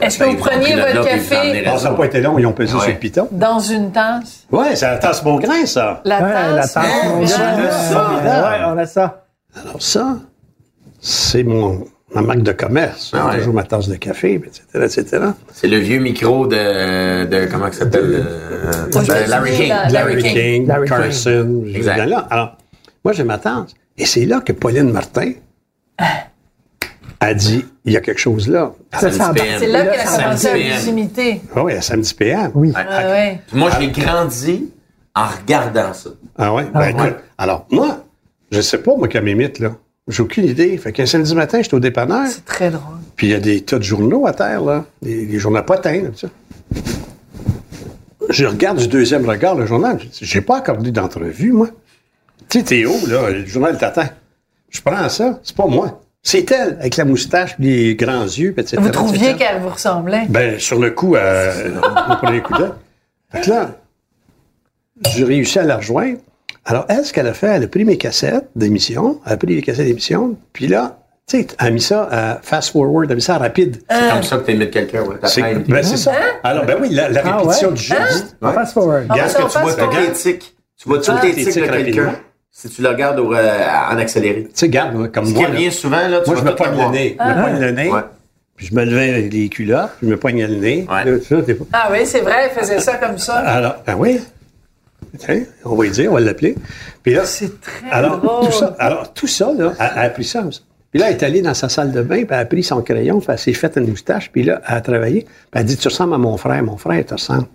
Est-ce 0.01 0.17
que 0.19 0.23
vous 0.25 0.35
preniez 0.37 0.75
votre 0.75 1.05
café? 1.05 1.63
Ah, 1.65 1.77
ça 1.77 1.89
n'a 1.91 1.95
pas 1.95 2.05
été 2.05 2.21
long, 2.21 2.37
ils 2.39 2.45
ont 2.45 2.53
pesé 2.53 2.73
Ouais. 2.75 2.81
sur 2.81 2.89
le 2.91 2.97
piton. 2.97 3.27
dans 3.31 3.59
une 3.59 3.91
tasse? 3.91 4.45
Ouais, 4.51 4.75
ça 4.75 4.97
tasse 4.97 5.23
mon 5.23 5.37
grain, 5.37 5.65
ça. 5.65 6.01
La 6.05 6.21
Ouais, 6.21 6.33
la 6.55 6.61
tasse? 6.61 6.73
tasse 6.73 6.85
veux 7.19 7.27
ça. 7.27 8.09
Ouais, 8.23 8.65
on 8.73 8.77
a 8.77 8.85
ça. 8.85 9.25
Alors 9.61 9.81
ça, 9.81 10.17
c'est 10.99 11.43
mon 11.43 11.85
ma 12.15 12.21
marque 12.21 12.41
de 12.43 12.51
commerce. 12.51 13.11
Ah 13.15 13.27
ouais. 13.27 13.37
Toujours 13.37 13.53
ma 13.55 13.63
tasse 13.63 13.87
de 13.87 13.95
café, 13.95 14.33
etc., 14.35 14.61
etc. 14.75 15.19
C'est 15.51 15.67
le 15.67 15.77
vieux 15.77 15.99
micro 15.99 16.45
de, 16.45 17.25
de 17.25 17.45
comment 17.51 17.71
ça 17.71 17.79
s'appelle? 17.79 18.23
euh, 18.25 18.85
de 18.87 19.29
Larry 19.29 19.51
King. 19.51 19.69
la- 19.69 19.89
Larry 19.89 20.21
King. 20.21 20.33
King, 20.33 20.67
Larry 20.67 20.87
King. 20.87 20.97
Carson. 20.97 21.63
je 21.67 21.75
Exact. 21.77 22.05
là. 22.05 22.27
Alors, 22.29 22.57
moi, 23.03 23.13
j'ai 23.13 23.23
ma 23.23 23.37
tante. 23.39 23.73
Et 23.97 24.05
c'est 24.05 24.25
là 24.25 24.41
que 24.41 24.51
Pauline 24.53 24.91
Martin 24.91 25.31
a 27.25 27.33
dit, 27.33 27.65
il 27.85 27.93
y 27.93 27.97
a 27.97 28.01
quelque 28.01 28.19
chose 28.19 28.47
là. 28.47 28.73
Ça, 28.93 29.11
ça. 29.11 29.33
C'est 29.59 29.67
là 29.67 29.85
qu'elle 29.85 29.99
a 29.99 30.23
commencé 30.23 30.47
à 30.47 30.57
imiter. 30.57 31.41
Ah 31.55 31.63
oui, 31.63 31.73
à 31.73 31.81
samedi 31.81 32.13
PM. 32.13 32.51
Oui. 32.55 32.71
Ah 32.75 33.09
ouais. 33.09 33.39
Puis 33.47 33.57
Moi, 33.57 33.69
j'ai 33.79 33.87
grandi 33.89 34.69
en 35.15 35.25
regardant 35.27 35.93
ça. 35.93 36.09
Ah 36.37 36.53
ouais? 36.53 36.65
Ben, 36.73 36.87
écoute, 36.89 37.15
alors, 37.37 37.65
moi, 37.69 38.03
je 38.51 38.61
sais 38.61 38.77
pas, 38.79 38.95
moi, 38.95 39.07
comme 39.07 39.27
imite, 39.27 39.59
là. 39.59 39.75
J'ai 40.07 40.21
aucune 40.23 40.45
idée. 40.45 40.77
Fait 40.77 40.91
qu'un 40.91 41.05
samedi 41.05 41.33
matin, 41.33 41.61
j'étais 41.61 41.75
au 41.75 41.79
dépanneur, 41.79 42.27
C'est 42.27 42.43
très 42.45 42.69
drôle. 42.69 42.97
puis 43.15 43.27
il 43.27 43.29
y 43.29 43.35
a 43.35 43.39
des 43.39 43.61
tas 43.61 43.77
de 43.77 43.83
journaux 43.83 44.25
à 44.27 44.33
terre, 44.33 44.61
là. 44.61 44.85
Des, 45.01 45.25
des 45.25 45.39
journaux 45.39 45.63
potins, 45.63 46.01
là, 46.01 46.09
sais. 46.15 46.27
Je 48.29 48.45
regarde 48.45 48.77
du 48.79 48.87
deuxième 48.87 49.27
regard 49.27 49.55
le 49.55 49.65
journal. 49.65 49.99
J'ai 50.21 50.41
pas 50.41 50.57
accordé 50.57 50.91
d'entrevue, 50.91 51.51
moi. 51.51 51.67
Tu 52.49 52.59
sais, 52.59 52.65
Théo, 52.65 52.91
là, 53.07 53.29
le 53.29 53.45
journal 53.45 53.77
t'attend. 53.77 54.07
Je 54.69 54.81
prends 54.81 55.07
ça, 55.09 55.39
c'est 55.43 55.55
pas 55.55 55.67
moi. 55.67 56.01
C'est 56.25 56.49
elle, 56.51 56.77
avec 56.79 56.95
la 56.95 57.03
moustache, 57.03 57.55
les 57.59 57.95
grands 57.95 58.23
yeux, 58.23 58.53
etc. 58.57 58.77
Vous 58.79 58.89
trouviez 58.89 59.35
qu'elle 59.35 59.59
vous 59.61 59.69
ressemblait? 59.69 60.23
Ben, 60.29 60.57
sur 60.57 60.79
le 60.79 60.91
coup, 60.91 61.15
euh, 61.15 61.71
on 62.09 62.15
prenait 62.15 62.41
coup 62.41 62.53
d'œil. 62.53 62.71
Fait 63.31 63.41
que 63.41 63.49
là, 63.49 63.71
j'ai 65.13 65.25
réussi 65.25 65.59
à 65.59 65.63
la 65.63 65.77
rejoindre. 65.77 66.19
Alors, 66.65 66.85
elle, 66.87 67.03
ce 67.03 67.11
qu'elle 67.11 67.27
a 67.27 67.33
fait, 67.33 67.47
elle 67.47 67.63
a 67.63 67.67
pris 67.67 67.83
mes 67.83 67.97
cassettes 67.97 68.47
d'émission, 68.55 69.19
elle 69.25 69.33
a 69.33 69.37
pris 69.37 69.47
les 69.53 69.61
cassettes 69.61 69.85
d'émission, 69.85 70.37
puis 70.53 70.67
là, 70.67 70.99
tu 71.27 71.39
sais, 71.41 71.47
elle 71.59 71.67
a 71.67 71.71
mis 71.71 71.81
ça 71.81 72.07
à 72.09 72.39
fast 72.41 72.71
forward, 72.71 73.05
elle 73.07 73.11
a 73.11 73.15
mis 73.15 73.21
ça 73.21 73.35
à 73.35 73.39
rapide. 73.39 73.81
C'est 73.89 74.09
comme 74.13 74.23
ça 74.23 74.37
que 74.37 74.45
t'imites 74.45 74.71
quelqu'un, 74.71 75.01
ouais. 75.03 75.17
C'est 75.25 75.41
ben, 75.41 75.83
c'est 75.83 75.97
ça. 75.97 76.13
Alors, 76.43 76.65
ben 76.65 76.77
oui, 76.81 76.87
la, 76.91 77.09
la 77.09 77.21
Ah, 77.25 77.37
répétition 77.39 77.67
ouais? 77.69 77.73
du 77.73 77.81
geste. 77.83 78.37
Ouais. 78.41 78.53
Fast 78.53 78.73
forward. 78.73 79.07
Ah, 79.09 79.13
Regarde 79.13 79.29
ce 79.29 79.37
que 79.37 79.41
tu 79.41 79.59
vois 79.59 80.11
tics. 80.13 80.55
Tu 80.77 80.87
vois 80.89 80.97
toutes 80.99 81.15
Ah, 81.21 81.25
les 81.25 81.33
tes 81.33 81.45
tics 81.45 81.55
de 81.63 81.67
quelqu'un 81.67 81.77
rapidement. 82.05 82.11
Si 82.55 82.69
tu 82.69 82.83
le 82.83 82.89
regardes 82.89 83.19
au, 83.19 83.33
euh, 83.33 83.65
en 83.91 83.97
accéléré. 83.97 84.43
Tu 84.43 84.49
sais, 84.53 84.69
garde, 84.69 84.93
moi, 84.93 85.07
comme 85.07 85.25
Ce 85.25 85.31
qui 85.31 85.39
moi, 85.39 85.47
là, 85.49 85.53
revient 85.55 85.71
souvent, 85.71 86.07
là, 86.07 86.21
tu 86.21 86.29
moi, 86.29 86.39
je 86.39 86.43
me 86.45 86.49
tout 86.51 86.55
poigne 86.55 86.77
le 86.77 86.89
nez. 86.91 87.17
Je 87.19 87.25
me 87.27 87.41
poigne 87.41 87.59
le 87.59 87.71
nez, 87.71 87.89
Ouais. 87.91 88.01
puis 88.55 88.67
je 88.67 88.75
me 88.75 88.85
levais 88.85 89.21
les 89.21 89.49
culottes, 89.49 89.89
puis 89.97 90.07
je 90.07 90.11
me 90.11 90.17
poignais 90.17 90.47
le 90.47 90.55
nez. 90.57 90.87
Ouais. 90.89 91.03
Là, 91.11 91.17
ça, 91.27 91.41
t'es 91.41 91.55
pas- 91.55 91.65
Ah 91.73 91.89
oui, 91.91 91.99
c'est 92.05 92.21
vrai, 92.21 92.35
elle 92.51 92.51
faisait 92.61 92.79
ça 92.79 92.95
comme 92.97 93.17
ça. 93.17 93.37
Alors, 93.37 93.77
ben 93.85 93.95
oui. 93.97 94.19
Tiens, 95.17 95.41
on 95.65 95.75
va 95.75 95.83
lui 95.83 95.91
dire, 95.91 96.11
on 96.11 96.15
va 96.15 96.21
l'appeler. 96.21 96.55
Puis 97.03 97.13
là, 97.13 97.25
C'est 97.25 97.59
très 97.59 97.89
alors, 97.91 98.19
drôle. 98.19 98.45
tout 98.45 98.51
ça, 98.51 98.75
alors, 98.79 99.13
tout 99.13 99.27
ça, 99.27 99.51
là, 99.57 99.73
elle, 99.79 99.91
elle 99.97 100.05
a 100.05 100.09
pris 100.09 100.23
ça. 100.23 100.43
Puis 100.91 100.99
là, 101.01 101.09
elle 101.09 101.17
est 101.17 101.23
allée 101.23 101.41
dans 101.41 101.53
sa 101.55 101.69
salle 101.69 101.91
de 101.91 102.01
bain, 102.03 102.17
puis 102.17 102.27
elle 102.29 102.35
a 102.39 102.45
pris 102.45 102.63
son 102.63 102.81
crayon, 102.83 103.19
puis 103.19 103.27
elle 103.31 103.37
s'est 103.39 103.53
faite 103.53 103.73
une 103.77 103.87
moustache, 103.89 104.31
puis 104.31 104.43
là, 104.43 104.61
elle 104.67 104.75
a 104.75 104.81
travaillé. 104.81 105.21
Puis 105.21 105.29
elle 105.55 105.61
a 105.61 105.63
dit, 105.63 105.75
tu 105.77 105.87
ressembles 105.87 106.13
à 106.13 106.17
mon 106.19 106.37
frère, 106.37 106.61
mon 106.63 106.77
frère 106.77 107.03
te 107.05 107.15
ressemble. 107.15 107.45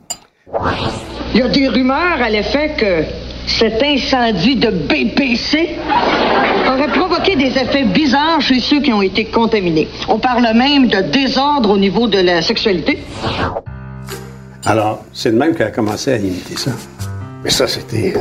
Il 1.35 1.41
y 1.41 1.43
a 1.43 1.49
des 1.49 1.69
rumeurs 1.69 2.21
à 2.23 2.29
l'effet 2.31 2.73
que 2.79 3.28
cet 3.49 3.83
incendie 3.83 4.57
de 4.57 4.71
BPC 4.71 5.71
aurait 6.69 6.93
provoqué 6.93 7.35
des 7.37 7.47
effets 7.59 7.85
bizarres 7.85 8.41
chez 8.41 8.61
ceux 8.61 8.81
qui 8.81 8.93
ont 8.93 9.03
été 9.03 9.25
contaminés. 9.25 9.89
On 10.09 10.19
parle 10.19 10.47
même 10.55 10.87
de 10.89 11.01
désordre 11.11 11.71
au 11.71 11.79
niveau 11.79 12.07
de 12.09 12.19
la 12.19 12.43
sexualité. 12.43 12.99
Alors, 14.67 15.03
c'est 15.13 15.31
de 15.33 15.39
même 15.39 15.55
qu'elle 15.55 15.69
a 15.69 15.71
commencé 15.71 16.13
à 16.13 16.17
imiter 16.17 16.57
ça. 16.57 16.73
Mais 17.43 17.51
ça, 17.51 17.67
c'était... 17.67 18.15
euh, 18.17 18.21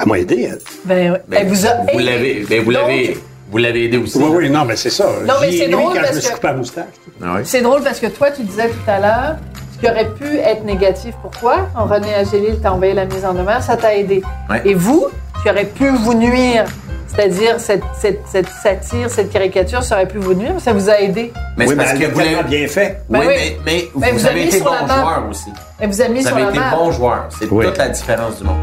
Elle 0.00 0.06
m'a 0.08 0.18
aidé, 0.18 0.48
elle. 0.50 0.58
Ben, 0.84 1.12
oui. 1.12 1.18
Ben, 1.28 1.38
elle 1.42 1.48
vous 1.48 1.66
a 1.66 1.70
vous 1.74 1.88
aidé. 2.00 2.02
l'avez, 2.04 2.46
ben, 2.48 2.62
vous 2.64 2.70
l'avez, 2.70 3.16
vous 3.50 3.58
l'avez 3.58 3.84
aidé 3.84 3.98
aussi. 3.98 4.16
Oui, 4.18 4.30
oui, 4.34 4.50
non, 4.50 4.64
mais 4.64 4.76
c'est 4.76 4.90
ça. 4.90 5.06
Non, 5.26 5.34
mais 5.40 5.52
c'est 5.52 5.68
drôle 5.68 5.92
quand 5.94 6.00
parce 6.00 6.10
je 6.12 6.16
me 6.16 6.20
suis 6.64 6.74
que-. 6.74 6.80
Ah. 7.22 7.36
C'est 7.44 7.60
drôle 7.60 7.82
parce 7.82 8.00
que 8.00 8.06
toi, 8.06 8.30
tu 8.30 8.42
disais 8.42 8.68
tout 8.68 8.90
à 8.90 8.98
l'heure, 9.00 9.36
qui 9.82 9.90
aurait 9.90 10.10
pu 10.10 10.38
être 10.38 10.64
négatif 10.64 11.14
pour 11.22 11.32
toi, 11.32 11.68
quand 11.74 11.86
René 11.86 12.14
Agélil 12.14 12.60
t'a 12.60 12.72
envoyé 12.72 12.94
la 12.94 13.04
mise 13.04 13.24
en 13.24 13.34
demeure, 13.34 13.62
ça 13.62 13.76
t'a 13.76 13.96
aidé. 13.96 14.22
Ouais. 14.48 14.62
Et 14.64 14.74
vous, 14.74 15.08
qui 15.42 15.50
aurait 15.50 15.64
pu 15.64 15.88
vous 15.88 16.14
nuire, 16.14 16.64
c'est-à-dire 17.08 17.58
cette, 17.58 17.82
cette, 17.98 18.20
cette 18.28 18.48
satire, 18.48 19.10
cette 19.10 19.30
caricature, 19.32 19.82
ça 19.82 19.96
aurait 19.96 20.06
pu 20.06 20.18
vous 20.18 20.34
nuire, 20.34 20.52
mais 20.54 20.60
ça 20.60 20.72
vous 20.72 20.88
a 20.88 21.00
aidé. 21.00 21.32
Mais 21.56 21.64
oui, 21.64 21.70
c'est 21.70 21.76
parce 21.76 21.92
que 21.94 22.04
vous 22.06 22.20
l'avez. 22.20 22.42
bien 22.44 22.68
fait. 22.68 23.02
Ben 23.10 23.18
oui, 23.20 23.26
oui. 23.26 23.34
mais, 23.36 23.56
mais 23.66 23.88
Ben, 23.96 24.12
vous, 24.12 24.18
vous 24.20 24.26
avez 24.26 24.46
été 24.46 24.60
bon 24.60 24.70
joueur 24.86 25.24
aussi. 25.28 25.50
Vous 25.82 26.00
a 26.00 26.08
mis 26.08 26.20
Vous 26.20 26.26
sur 26.28 26.36
avez 26.36 26.44
la 26.44 26.50
été 26.50 26.58
map. 26.60 26.76
bon 26.76 26.90
joueur. 26.92 27.24
C'est 27.36 27.50
Oui. 27.50 27.66
toute 27.66 27.78
la 27.78 27.88
différence 27.88 28.38
du 28.38 28.44
monde. 28.44 28.56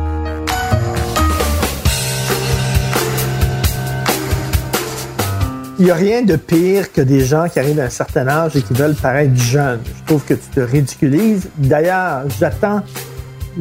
Il 5.79 5.85
n'y 5.85 5.91
a 5.91 5.95
rien 5.95 6.23
de 6.23 6.35
pire 6.35 6.91
que 6.91 6.99
des 7.01 7.23
gens 7.23 7.47
qui 7.47 7.57
arrivent 7.59 7.79
à 7.79 7.85
un 7.85 7.89
certain 7.89 8.27
âge 8.27 8.55
et 8.57 8.61
qui 8.61 8.73
veulent 8.73 8.95
paraître 8.95 9.33
jeunes. 9.35 9.79
Je 9.99 10.05
trouve 10.05 10.23
que 10.25 10.33
tu 10.33 10.47
te 10.53 10.59
ridiculises. 10.59 11.49
D'ailleurs, 11.57 12.23
j'attends 12.37 12.81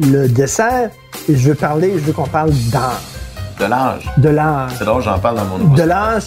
le 0.01 0.27
dessert 0.27 0.89
et 1.29 1.35
je 1.37 1.49
veux 1.49 1.55
parler, 1.55 1.93
je 1.95 1.99
veux 2.03 2.11
qu'on 2.13 2.27
parle 2.27 2.51
d'âge. 2.71 2.91
De 3.59 3.65
l'âge. 3.65 4.11
De 4.17 4.29
l'âge. 4.29 4.71
C'est 4.77 4.83
drôle, 4.85 5.01
j'en 5.01 5.17
parle 5.19 5.37
dans 5.37 5.45
mon 5.45 5.57
nouveau. 5.59 5.75
De 5.75 5.83
l'âge. 5.83 6.23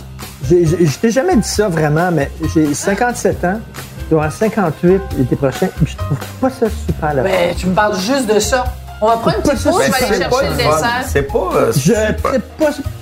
Je 0.51 0.99
t'ai 1.01 1.11
jamais 1.11 1.37
dit 1.37 1.49
ça 1.49 1.69
vraiment, 1.69 2.11
mais 2.11 2.31
j'ai 2.55 2.73
57 2.73 3.45
ans. 3.45 3.61
Je 4.05 4.11
dois 4.17 4.25
avoir 4.25 4.33
58 4.33 5.01
l'été 5.19 5.37
prochain. 5.37 5.69
Je 5.87 5.97
trouve 5.97 6.19
pas 6.41 6.51
ça 6.51 6.67
super 6.87 7.15
le. 7.15 7.23
Ben, 7.23 7.55
tu 7.57 7.67
me 7.67 7.75
parles 7.75 7.99
juste 7.99 8.33
de 8.33 8.39
ça. 8.41 8.65
On 9.01 9.09
va 9.09 9.17
prendre 9.17 9.37
une 9.37 9.43
petite 9.43 9.65
pause, 9.65 9.83
je 9.85 9.91
vais 9.91 9.97
aller 9.97 10.07
c'est 10.15 10.19
chercher 10.31 10.49
le 10.49 10.57
dessert. 10.57 11.05
C'est 11.07 11.23
pas. 11.23 11.51
euh, 11.55 11.73
Je 11.75 11.81
sais 11.93 12.17
pas 12.23 12.31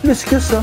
plus 0.02 0.24
que 0.24 0.38
ça. 0.40 0.62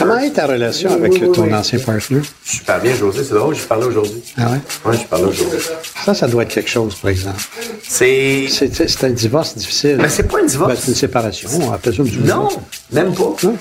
Comment 0.00 0.18
est 0.18 0.30
ta 0.30 0.46
relation 0.46 0.90
avec 0.94 1.12
ton 1.32 1.52
ancien 1.52 1.78
partner? 1.78 2.22
Super 2.42 2.80
bien, 2.80 2.94
José. 2.94 3.22
C'est 3.22 3.34
drôle, 3.34 3.54
je 3.54 3.64
parlais 3.66 3.84
aujourd'hui. 3.84 4.22
Ah 4.38 4.46
ouais? 4.50 4.60
Ouais, 4.90 4.96
je 4.96 5.04
parlais 5.06 5.26
aujourd'hui. 5.26 5.58
Ça, 6.06 6.14
ça 6.14 6.26
doit 6.26 6.44
être 6.44 6.48
quelque 6.54 6.70
chose, 6.70 6.94
par 6.94 7.10
exemple. 7.10 7.42
C'est. 7.86 8.46
C'est 8.48 9.04
un 9.04 9.10
divorce 9.10 9.54
difficile. 9.56 9.98
Mais 10.00 10.08
c'est 10.08 10.22
pas 10.22 10.38
un 10.40 10.46
divorce. 10.46 10.72
Ben, 10.72 10.78
c'est 10.80 10.88
une 10.92 10.96
séparation. 10.96 11.50
On 11.60 11.72
appelle 11.72 11.94
ça 11.94 12.02
du 12.02 12.18
Non, 12.20 12.48
même 12.92 13.12
pas. 13.12 13.34
Non. 13.42 13.56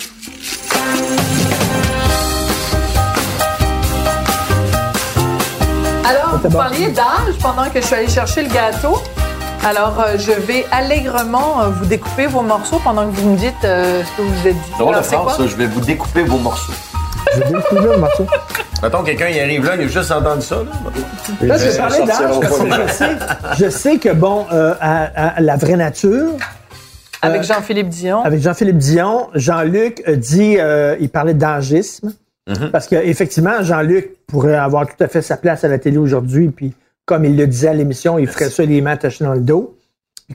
Alors, 6.06 6.40
vous 6.42 6.50
parliez 6.50 6.88
d'âge 6.88 7.36
pendant 7.42 7.70
que 7.70 7.82
je 7.82 7.86
suis 7.86 7.96
allée 7.96 8.08
chercher 8.08 8.44
le 8.44 8.50
gâteau? 8.50 8.98
Alors, 9.66 10.00
euh, 10.00 10.18
je 10.18 10.32
vais 10.32 10.66
allègrement 10.72 11.62
euh, 11.62 11.68
vous 11.70 11.86
découper 11.86 12.28
vos 12.28 12.42
morceaux 12.42 12.80
pendant 12.84 13.06
que 13.10 13.16
vous 13.16 13.30
me 13.32 13.38
dites 13.38 13.54
euh, 13.66 14.02
ce 14.04 14.18
que 14.18 14.22
vous 14.22 14.48
êtes 14.48 14.54
dit. 14.56 14.72
Drôle 14.78 14.88
de 14.88 14.94
Alors, 14.94 15.04
c'est 15.06 15.16
phrase, 15.16 15.36
quoi? 15.36 15.46
ça. 15.46 15.52
Je 15.52 15.56
vais 15.56 15.66
vous 15.68 15.82
découper 15.82 16.24
vos 16.24 16.38
morceaux. 16.38 16.74
Je 17.36 17.40
vais 17.42 17.52
découvrir 17.52 17.92
le 17.92 17.98
morceau. 17.98 18.26
Mettons, 18.82 19.04
quelqu'un 19.04 19.28
y 19.28 19.40
arrive 19.40 19.66
là, 19.66 19.76
il 19.76 19.82
a 19.84 19.88
juste 19.88 20.12
entendu 20.12 20.42
ça. 20.42 20.56
Là. 20.56 21.48
Là, 21.48 21.58
je 21.58 21.64
vais 21.66 21.72
Ils 21.74 21.78
parler 21.78 22.00
d'âge 22.06 22.18
sortiront 22.18 22.40
que 22.40 22.66
les 22.66 22.88
je 22.88 22.92
sais, 22.94 23.10
je 23.60 23.70
sais 23.70 23.98
que, 23.98 24.14
bon, 24.14 24.46
euh, 24.52 24.74
à, 24.80 25.36
à 25.36 25.42
la 25.42 25.58
vraie 25.58 25.76
nature, 25.76 26.30
Avec 27.22 27.42
euh, 27.42 27.44
Jean-Philippe 27.44 27.90
Dion. 27.90 28.24
avec 28.24 28.42
Jean-Philippe 28.42 28.78
Dion, 28.78 29.28
Jean-Luc 29.36 30.10
dit, 30.10 30.56
euh, 30.58 30.96
il 31.02 31.10
parlait 31.10 31.34
d'âgisme. 31.34 32.14
Parce 32.72 32.88
qu'effectivement, 32.88 33.62
Jean-Luc 33.62 34.16
pourrait 34.26 34.56
avoir 34.56 34.88
tout 34.88 35.04
à 35.04 35.08
fait 35.08 35.22
sa 35.22 35.38
place 35.38 35.64
à 35.64 35.68
la 35.68 35.78
télé 35.78 35.98
aujourd'hui, 36.00 36.48
puis 36.48 36.74
comme 37.10 37.26
il 37.26 37.36
le 37.36 37.48
disait 37.48 37.70
à 37.70 37.74
l'émission, 37.74 38.20
il 38.20 38.28
ferait 38.28 38.50
ça 38.52 38.64
les 38.64 38.82
mains 38.82 38.92
attachées 38.92 39.24
dans 39.24 39.34
le 39.34 39.40
dos. 39.42 39.76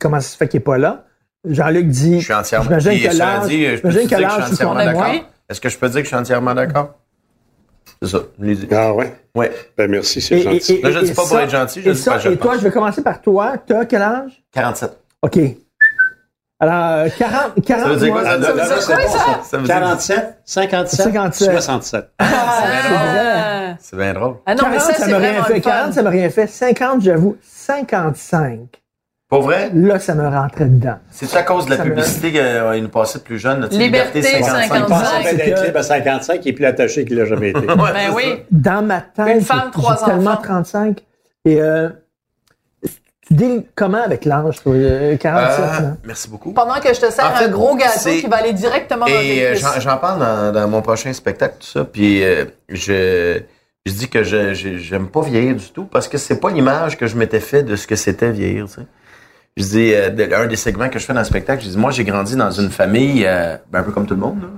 Comment 0.01 0.19
ça 0.19 0.29
se 0.31 0.37
fait 0.37 0.49
qu'il 0.49 0.59
n'est 0.59 0.65
pas 0.65 0.77
là? 0.77 1.05
Jean-Luc 1.49 1.87
dit. 1.87 2.19
Je 2.19 2.25
suis 2.25 2.35
entièrement- 2.35 2.65
J'imagine 2.65 2.91
Puis, 2.93 3.09
que 3.09 3.15
l'âge. 3.17 3.47
dit, 3.47 3.65
je 3.67 3.77
J'imagine 3.77 4.01
suis 4.09 4.15
entièrement 4.17 4.75
d'accord. 4.75 5.07
Est-ce 5.49 5.61
que 5.61 5.69
je 5.69 5.79
peux 5.79 5.89
dire 5.89 5.99
que 5.99 6.03
je 6.05 6.09
suis 6.09 6.17
entièrement 6.17 6.53
d'accord? 6.55 6.95
C'est 8.03 8.09
ça, 8.09 8.19
je 8.41 8.45
l'ai 8.45 8.55
dit. 8.57 8.69
Ah 8.73 8.93
ouais? 8.93 9.15
Ouais. 9.37 9.53
Ben 9.79 9.89
merci, 9.89 10.21
c'est 10.21 10.35
Et- 10.41 10.43
gentil. 10.43 10.73
et- 10.75 10.83
Là, 10.83 10.91
je 10.91 10.99
et- 10.99 11.03
dis 11.05 11.13
pas 11.15 11.23
pour 11.27 11.39
être 11.39 11.51
gentil, 11.51 11.81
je 11.83 11.91
dis 11.91 11.99
ça- 11.99 12.13
pas 12.13 12.19
je 12.19 12.31
Et 12.31 12.37
toi, 12.37 12.57
je 12.59 12.63
vais 12.65 12.71
commencer 12.73 13.03
par 13.03 13.21
toi. 13.23 13.55
Tu 13.65 13.73
as 13.73 13.85
quel 13.87 14.03
âge? 14.03 14.43
47. 14.53 14.91
OK. 15.23 15.39
Alors, 16.69 17.07
euh, 17.07 17.09
40, 17.19 17.65
40 17.65 17.83
Ça 17.85 17.89
veut 17.89 17.97
dire 17.97 18.13
quoi, 18.13 18.25
ça- 18.25 18.81
ça? 18.81 18.81
Ça? 18.81 18.97
Ça 19.45 19.59
dire- 19.59 19.67
47, 19.69 20.39
57, 20.45 21.01
57. 21.03 21.51
67. 21.53 22.11
c'est 22.19 22.27
vrai. 22.27 22.35
Ah, 22.97 23.77
C'est 23.81 23.97
bien 23.97 24.13
drôle. 24.15 24.37
Ah 24.47 24.55
non, 24.55 24.63
40, 24.63 24.73
mais 24.73 24.95
ça, 24.95 25.07
m'a 25.09 25.19
rien 25.19 25.43
fait. 25.45 25.55
le 25.55 25.61
fun. 25.63 25.71
40, 25.71 25.93
ça 25.93 26.03
m'a 26.03 26.11
rien 26.11 26.31
fait. 26.31 26.47
50, 26.47 27.01
j'avoue. 27.03 27.37
55. 27.43 28.59
Pour 29.29 29.43
vrai? 29.43 29.71
Là, 29.75 29.99
ça 29.99 30.15
me 30.15 30.27
rentrait 30.29 30.67
dedans. 30.67 30.97
C'est 31.11 31.35
à 31.37 31.43
cause 31.43 31.65
de 31.67 31.71
la 31.71 31.79
me- 31.79 31.85
publicité 31.91 32.31
qu'il 32.31 32.83
nous 32.83 32.89
passait 32.89 33.19
plus 33.19 33.39
jeune? 33.39 33.67
tu 33.69 33.77
sais, 33.77 33.83
Liberté 33.83 34.23
55. 34.23 34.65
Il 34.77 34.85
pense 34.85 35.01
55. 35.01 35.19
en 35.19 35.23
fait 35.23 35.37
d'être 35.37 35.65
libre 35.65 35.79
à 35.79 35.83
55 35.83 36.47
et 36.47 36.53
plus 36.53 36.65
attaché 36.67 37.05
qu'il 37.05 37.17
l'a 37.19 37.25
jamais 37.25 37.51
été. 37.51 37.59
Ouais, 37.67 37.93
Ben 37.93 38.13
oui. 38.15 38.23
ça. 38.29 38.37
Dans 38.51 38.83
ma 38.83 39.01
tête, 39.01 39.27
Une 39.37 39.41
femme, 39.41 39.71
trois 39.73 39.97
tellement 39.97 40.33
enfants. 40.33 40.43
35. 40.43 41.01
Et 41.47 41.61
euh, 41.61 41.89
tu 43.27 43.35
deals 43.35 43.65
comment 43.75 44.03
avec 44.03 44.25
l'âge, 44.25 44.63
toi? 44.63 44.73
Euh, 44.75 45.17
47, 45.17 45.59
Euh, 45.61 45.83
là? 45.83 45.97
merci 46.05 46.29
beaucoup. 46.29 46.53
Pendant 46.53 46.75
que 46.81 46.93
je 46.93 47.01
te 47.01 47.11
sers 47.11 47.25
En 47.25 47.35
fait, 47.35 47.45
un 47.45 47.49
gros 47.49 47.75
gâteau 47.77 47.93
c'est- 47.99 48.21
qui 48.21 48.27
va 48.27 48.37
aller 48.37 48.53
directement 48.53 49.07
dans 49.07 49.11
Et 49.13 49.21
tes 49.37 49.47
euh, 49.47 49.55
j'en 49.57 49.81
j'en 49.81 49.97
parle 49.99 50.21
dans, 50.21 50.53
dans 50.53 50.69
mon 50.69 50.83
prochain 50.83 51.13
spectacle, 51.13 51.57
tout 51.61 51.67
ça. 51.67 51.85
Puis 51.85 52.23
euh, 52.23 52.45
je, 52.69 53.41
je 53.87 53.93
dis 53.93 54.09
que 54.09 54.23
je 54.25 54.55
je- 54.55 54.77
j'aime 54.79 55.09
pas 55.09 55.23
vieillir 55.23 55.57
du 55.57 55.71
tout 55.71 55.85
parce 55.85 56.09
que 56.09 56.19
c'est 56.19 56.39
pas 56.41 56.51
l'image 56.51 56.97
que 56.99 57.07
je 57.07 57.17
m'étais 57.17 57.41
fait 57.41 57.63
de 57.63 57.77
ce 57.77 57.87
que 57.87 57.97
c'était 57.97 58.31
vieillir. 58.31 58.67
Tu 58.67 58.75
sais. 58.75 58.87
Je 59.57 59.63
dis, 59.65 59.93
euh, 59.95 60.11
un 60.37 60.47
des 60.47 60.57
segments 60.57 60.89
que 60.89 60.99
je 60.99 61.05
fais 61.07 61.13
dans 61.13 61.21
le 61.21 61.25
spectacle, 61.25 61.63
je 61.65 61.69
dis, 61.71 61.79
moi 61.79 61.93
j'ai 61.93 62.03
grandi 62.05 62.35
dans 62.35 62.51
une 62.51 62.71
famille, 62.71 63.25
euh, 63.25 63.57
ben, 63.71 63.79
un 63.81 63.83
peu 63.85 63.93
comme 63.93 64.05
tout 64.07 64.15
le 64.15 64.21
monde. 64.21 64.43
Là. 64.43 64.49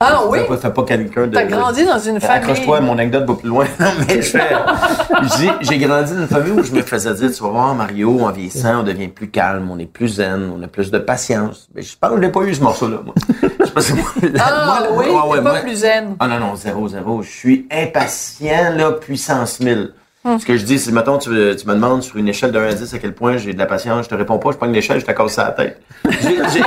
Ah 0.00 0.20
oui? 0.28 0.38
Fais 0.60 0.70
pas, 0.70 0.82
quelqu'un 0.84 1.26
de. 1.26 1.34
T'as 1.34 1.44
grandi 1.44 1.84
dans 1.84 1.98
une 1.98 2.20
famille. 2.20 2.36
Accroche-toi, 2.36 2.80
mon 2.80 2.92
anecdote 2.92 3.26
va 3.26 3.34
plus 3.34 3.48
loin. 3.48 3.66
Mais 4.08 4.20
j'ai 5.62 5.78
grandi 5.78 6.12
dans 6.12 6.20
une 6.20 6.28
famille 6.28 6.52
où 6.52 6.62
je 6.62 6.72
me 6.72 6.82
faisais 6.82 7.14
dire, 7.14 7.30
tu 7.32 7.42
vas 7.42 7.48
voir, 7.50 7.74
Mario, 7.74 8.20
en 8.20 8.30
vieillissant, 8.30 8.80
on 8.80 8.82
devient 8.82 9.08
plus 9.08 9.28
calme, 9.30 9.68
on 9.70 9.78
est 9.78 9.86
plus 9.86 10.08
zen, 10.16 10.52
on 10.56 10.62
a 10.62 10.68
plus 10.68 10.90
de 10.90 10.98
patience. 10.98 11.68
Mais 11.74 11.82
je 11.82 11.96
pense 11.98 12.10
que 12.10 12.16
je 12.16 12.20
n'ai 12.20 12.32
pas 12.32 12.40
eu 12.42 12.54
ce 12.54 12.62
morceau-là, 12.62 12.98
moi. 13.04 13.14
Je 13.60 13.64
sais 13.66 13.72
pas 13.72 13.80
si 13.80 13.92
moi, 13.94 14.04
Ah 14.40 14.62
moi, 14.66 14.88
oui, 14.98 15.06
ouais, 15.06 15.28
ouais, 15.30 15.42
pas 15.42 15.50
moi- 15.52 15.60
plus 15.60 15.76
zen. 15.76 16.16
Ah 16.20 16.28
non, 16.28 16.38
non, 16.38 16.56
zéro, 16.56 16.88
zéro. 16.88 17.22
Je 17.22 17.30
suis 17.30 17.66
impatient, 17.70 18.74
là, 18.76 18.92
puissance 18.92 19.60
1000. 19.60 19.92
Hum. 20.28 20.38
Ce 20.40 20.44
que 20.46 20.56
je 20.56 20.64
dis, 20.64 20.78
c'est, 20.78 20.92
mettons, 20.92 21.18
tu, 21.18 21.30
tu 21.30 21.66
me 21.66 21.74
demandes 21.74 22.02
sur 22.02 22.16
une 22.16 22.28
échelle 22.28 22.52
de 22.52 22.58
1 22.58 22.68
à 22.68 22.74
10 22.74 22.92
à 22.94 22.98
quel 22.98 23.14
point 23.14 23.36
j'ai 23.38 23.52
de 23.54 23.58
la 23.58 23.66
patience, 23.66 24.04
je 24.04 24.10
te 24.10 24.14
réponds 24.14 24.38
pas, 24.38 24.50
je 24.52 24.56
prends 24.56 24.66
une 24.66 24.74
échelle, 24.76 25.00
je 25.00 25.06
te 25.06 25.12
casse 25.12 25.32
ça 25.32 25.42
à 25.42 25.44
la 25.46 25.52
tête. 25.52 25.80
J'ai- 26.22 26.36
j'ai- 26.52 26.62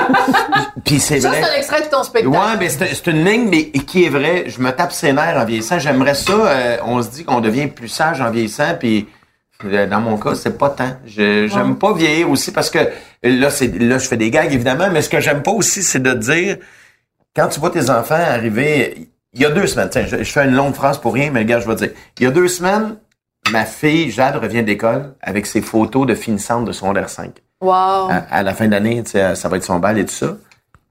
Puis 0.86 1.00
c'est 1.00 1.20
Ça, 1.22 1.30
vrai. 1.30 1.42
c'est 1.44 1.50
un 1.50 1.58
extrait 1.58 1.82
de 1.82 1.88
ton 1.90 2.04
spectacle. 2.04 2.36
Ouais, 2.36 2.58
mais 2.60 2.70
c'est 2.70 2.94
c'est 2.94 3.08
une 3.12 3.24
ligne 3.24 3.48
mais 3.50 3.66
qui 3.72 4.06
est 4.06 4.10
vraie. 4.10 4.46
Je 4.48 4.60
me 4.62 4.72
tape 4.72 4.92
ses 4.92 5.14
nerfs 5.14 5.38
en 5.38 5.46
vieillissant. 5.46 5.80
J'aimerais 5.80 6.16
ça. 6.16 6.34
euh, 6.34 6.78
on 6.86 7.02
se 7.04 7.10
dit 7.10 7.24
qu'on 7.24 7.40
devient 7.42 7.68
plus 7.68 7.88
sage 7.88 8.20
en 8.22 8.32
vieillissant, 8.32 8.76
puis 8.80 9.08
euh, 9.66 9.86
dans 9.88 10.02
mon 10.02 10.18
cas, 10.18 10.34
c'est 10.36 10.58
pas 10.58 10.70
tant. 10.70 10.98
Je 11.06 11.48
j'aime 11.48 11.78
pas 11.78 11.94
vieillir 11.94 12.30
aussi 12.30 12.52
parce 12.52 12.70
que 12.70 12.80
là, 13.24 13.50
c'est 13.50 13.68
là, 13.80 13.98
je 14.00 14.08
fais 14.08 14.18
des 14.18 14.32
gags 14.32 14.52
évidemment, 14.54 14.90
mais 14.92 15.02
ce 15.02 15.10
que 15.10 15.20
j'aime 15.20 15.44
pas 15.44 15.52
aussi, 15.52 15.84
c'est 15.84 16.02
de 16.02 16.14
dire 16.14 16.58
quand 17.36 17.48
tu 17.48 17.60
vois 17.60 17.70
tes 17.70 17.90
enfants 17.90 18.16
arriver. 18.16 19.08
Il 19.34 19.40
y 19.42 19.46
a 19.46 19.50
deux 19.50 19.66
semaines, 19.68 19.88
tiens, 19.90 20.06
je, 20.06 20.18
je 20.18 20.30
fais 20.32 20.44
une 20.44 20.56
longue 20.56 20.74
phrase 20.74 20.98
pour 20.98 21.14
rien, 21.14 21.30
mais 21.32 21.46
gars, 21.46 21.62
je 21.62 21.66
vais 21.68 21.76
te 21.76 21.84
dire. 21.86 21.92
Il 22.20 22.24
y 22.24 22.28
a 22.28 22.32
deux 22.32 22.50
semaines, 22.50 22.98
ma 23.52 23.66
fille 23.66 24.12
Jade 24.12 24.36
revient 24.36 24.64
d'école 24.64 25.14
avec 25.22 25.46
ses 25.46 25.62
photos 25.62 26.06
de 26.06 26.16
finissante 26.16 26.66
de 26.66 26.72
secondaire 26.72 27.10
5 27.10 27.32
Wow. 27.62 27.70
à, 27.72 28.26
à 28.32 28.44
la 28.44 28.54
fin 28.56 28.68
d'année, 28.68 29.04
ça 29.06 29.48
va 29.50 29.58
être 29.58 29.64
son 29.64 29.78
bal 29.80 29.98
et 30.00 30.06
tout 30.06 30.14
ça. 30.14 30.36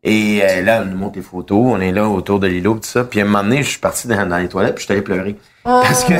Et 0.04 0.40
euh, 0.42 0.62
là, 0.62 0.78
elle 0.82 0.88
nous 0.88 0.96
montre 0.96 1.16
les 1.16 1.22
photos, 1.22 1.58
on 1.60 1.80
est 1.80 1.90
là 1.92 2.08
autour 2.08 2.38
de 2.40 2.46
l'îlot, 2.46 2.74
tout 2.74 2.80
ça. 2.84 3.04
Puis 3.04 3.20
à 3.20 3.24
un 3.24 3.26
moment 3.26 3.42
donné, 3.42 3.62
je 3.62 3.70
suis 3.70 3.80
parti 3.80 4.06
dans, 4.08 4.24
dans 4.26 4.38
les 4.38 4.48
toilettes, 4.48 4.76
puis 4.76 4.82
je 4.82 4.86
suis 4.86 4.92
allé 4.92 5.02
pleurer. 5.02 5.36
Parce 5.64 6.04
que 6.04 6.14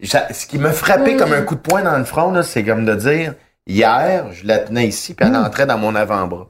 ce 0.00 0.46
qui 0.46 0.58
m'a 0.58 0.70
frappé 0.70 1.16
comme 1.16 1.32
un 1.32 1.42
coup 1.42 1.56
de 1.56 1.60
poing 1.60 1.82
dans 1.82 1.98
le 1.98 2.04
front, 2.04 2.40
c'est 2.42 2.64
comme 2.64 2.84
de 2.86 2.94
dire, 2.94 3.34
hier, 3.66 4.26
je 4.32 4.46
la 4.46 4.58
tenais 4.58 4.86
ici, 4.86 5.14
puis 5.14 5.26
elle 5.28 5.36
entrait 5.36 5.66
dans 5.66 5.76
mon 5.76 5.94
avant-bras. 5.94 6.48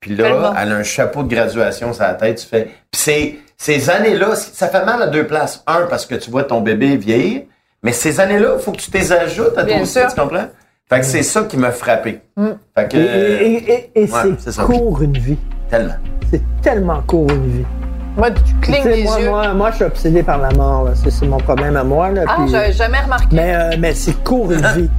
Puis 0.00 0.16
là, 0.16 0.24
Tellement. 0.24 0.54
elle 0.58 0.72
a 0.72 0.76
un 0.76 0.82
chapeau 0.82 1.22
de 1.22 1.28
graduation 1.34 1.92
sur 1.92 2.02
la 2.02 2.14
tête, 2.14 2.38
tu 2.40 2.46
fais... 2.46 2.70
Puis 2.90 3.38
ces 3.56 3.88
années-là, 3.90 4.34
ça 4.34 4.68
fait 4.68 4.84
mal 4.84 5.00
à 5.00 5.06
deux 5.06 5.26
places. 5.26 5.62
Un, 5.66 5.86
parce 5.86 6.06
que 6.06 6.14
tu 6.16 6.30
vois 6.30 6.42
ton 6.44 6.60
bébé 6.60 6.96
vieillir, 6.96 7.42
mais 7.84 7.92
ces 7.92 8.18
années-là, 8.18 8.54
il 8.58 8.62
faut 8.62 8.72
que 8.72 8.78
tu 8.78 8.90
t'es 8.90 9.12
ajoutes 9.12 9.56
à 9.56 9.64
toi 9.64 9.80
aussi, 9.80 9.98
tu 10.12 10.20
comprends? 10.20 10.46
Fait 10.88 11.00
que 11.00 11.06
c'est 11.06 11.22
ça 11.22 11.42
qui 11.44 11.56
m'a 11.56 11.70
frappé. 11.70 12.20
Fait 12.74 12.88
que... 12.90 12.96
Et, 12.96 13.00
et- 13.54 13.72
et- 13.94 14.02
et 14.04 14.10
ouais, 14.10 14.34
c'est 14.38 14.56
court 14.62 15.00
une 15.02 15.16
vie. 15.16 15.38
Tellement. 15.70 15.94
C'est 16.30 16.42
tellement 16.62 17.02
court 17.06 17.30
une 17.30 17.46
vie. 17.58 17.64
Moi, 18.16 18.30
tu 18.30 18.54
clignes 18.60 18.84
les 18.88 19.02
moi, 19.04 19.20
yeux. 19.20 19.28
moi, 19.28 19.54
moi, 19.54 19.70
je 19.70 19.76
suis 19.76 19.84
obsédé 19.84 20.22
par 20.22 20.38
la 20.38 20.50
mort. 20.52 20.88
C'est 20.94 21.26
mon 21.26 21.38
problème 21.38 21.76
à 21.76 21.84
moi. 21.84 22.10
Là, 22.10 22.22
ah, 22.26 22.36
puis- 22.38 22.50
j'avais 22.50 22.72
jamais 22.72 23.00
remarqué. 23.00 23.26
mais 23.32 23.54
euh, 23.54 23.76
mais 23.78 23.94
c'est 23.94 24.22
court 24.24 24.50
une 24.52 24.66
vie. 24.76 24.90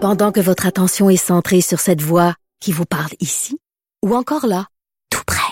Pendant 0.00 0.32
que 0.32 0.40
votre 0.40 0.66
attention 0.66 1.08
est 1.10 1.16
centrée 1.16 1.60
sur 1.60 1.78
cette 1.80 2.02
voix 2.02 2.34
qui 2.60 2.72
vous 2.72 2.84
parle 2.86 3.10
ici, 3.20 3.58
ou 4.04 4.14
encore 4.16 4.46
là, 4.46 4.66
tout 5.10 5.22
près 5.26 5.51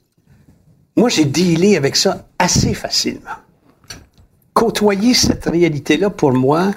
Moi, 0.95 1.09
j'ai 1.09 1.25
dealé 1.25 1.77
avec 1.77 1.95
ça 1.95 2.27
assez 2.37 2.73
facilement. 2.73 3.37
Côtoyer 4.53 5.13
cette 5.13 5.45
réalité-là, 5.45 6.09
pour 6.09 6.33
moi, 6.33 6.71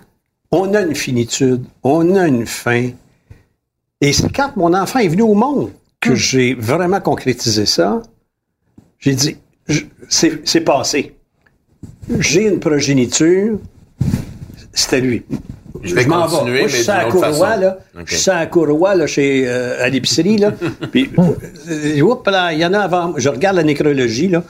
on 0.50 0.72
a 0.74 0.82
une 0.82 0.94
finitude, 0.94 1.64
on 1.82 2.14
a 2.14 2.28
une 2.28 2.46
fin. 2.46 2.90
Et 4.00 4.12
c'est 4.12 4.32
quand 4.32 4.56
mon 4.56 4.72
enfant 4.74 5.00
est 5.00 5.08
venu 5.08 5.22
au 5.22 5.34
monde 5.34 5.72
que 6.00 6.14
j'ai 6.14 6.54
vraiment 6.54 7.00
concrétisé 7.00 7.66
ça. 7.66 8.02
J'ai 8.98 9.14
dit, 9.14 9.36
c'est 10.08 10.60
passé. 10.60 11.16
J'ai 12.20 12.46
une 12.46 12.60
progéniture, 12.60 13.58
c'était 14.72 15.00
lui. 15.00 15.24
Je 15.82 15.94
vais 15.94 16.06
m'en 16.06 16.26
vais. 16.26 16.36
continuer, 16.36 16.58
Moi, 16.60 16.68
je 16.68 16.76
suis 16.76 16.90
à 16.90 17.04
Courroie, 17.04 17.56
là. 17.56 17.78
Je 18.04 18.14
suis 18.14 18.30
à 18.30 18.46
Courroie, 18.46 18.94
là, 18.94 19.06
chez, 19.06 19.44
euh, 19.46 19.84
à 19.84 19.88
l'épicerie, 19.88 20.38
là. 20.38 20.52
Puis, 20.92 21.10
euh, 21.18 22.00
oups, 22.02 22.30
là, 22.30 22.52
il 22.52 22.60
y 22.60 22.66
en 22.66 22.72
a 22.72 22.80
avant. 22.80 23.14
Je 23.16 23.28
regarde 23.28 23.56
la 23.56 23.64
nécrologie, 23.64 24.28
là. 24.28 24.42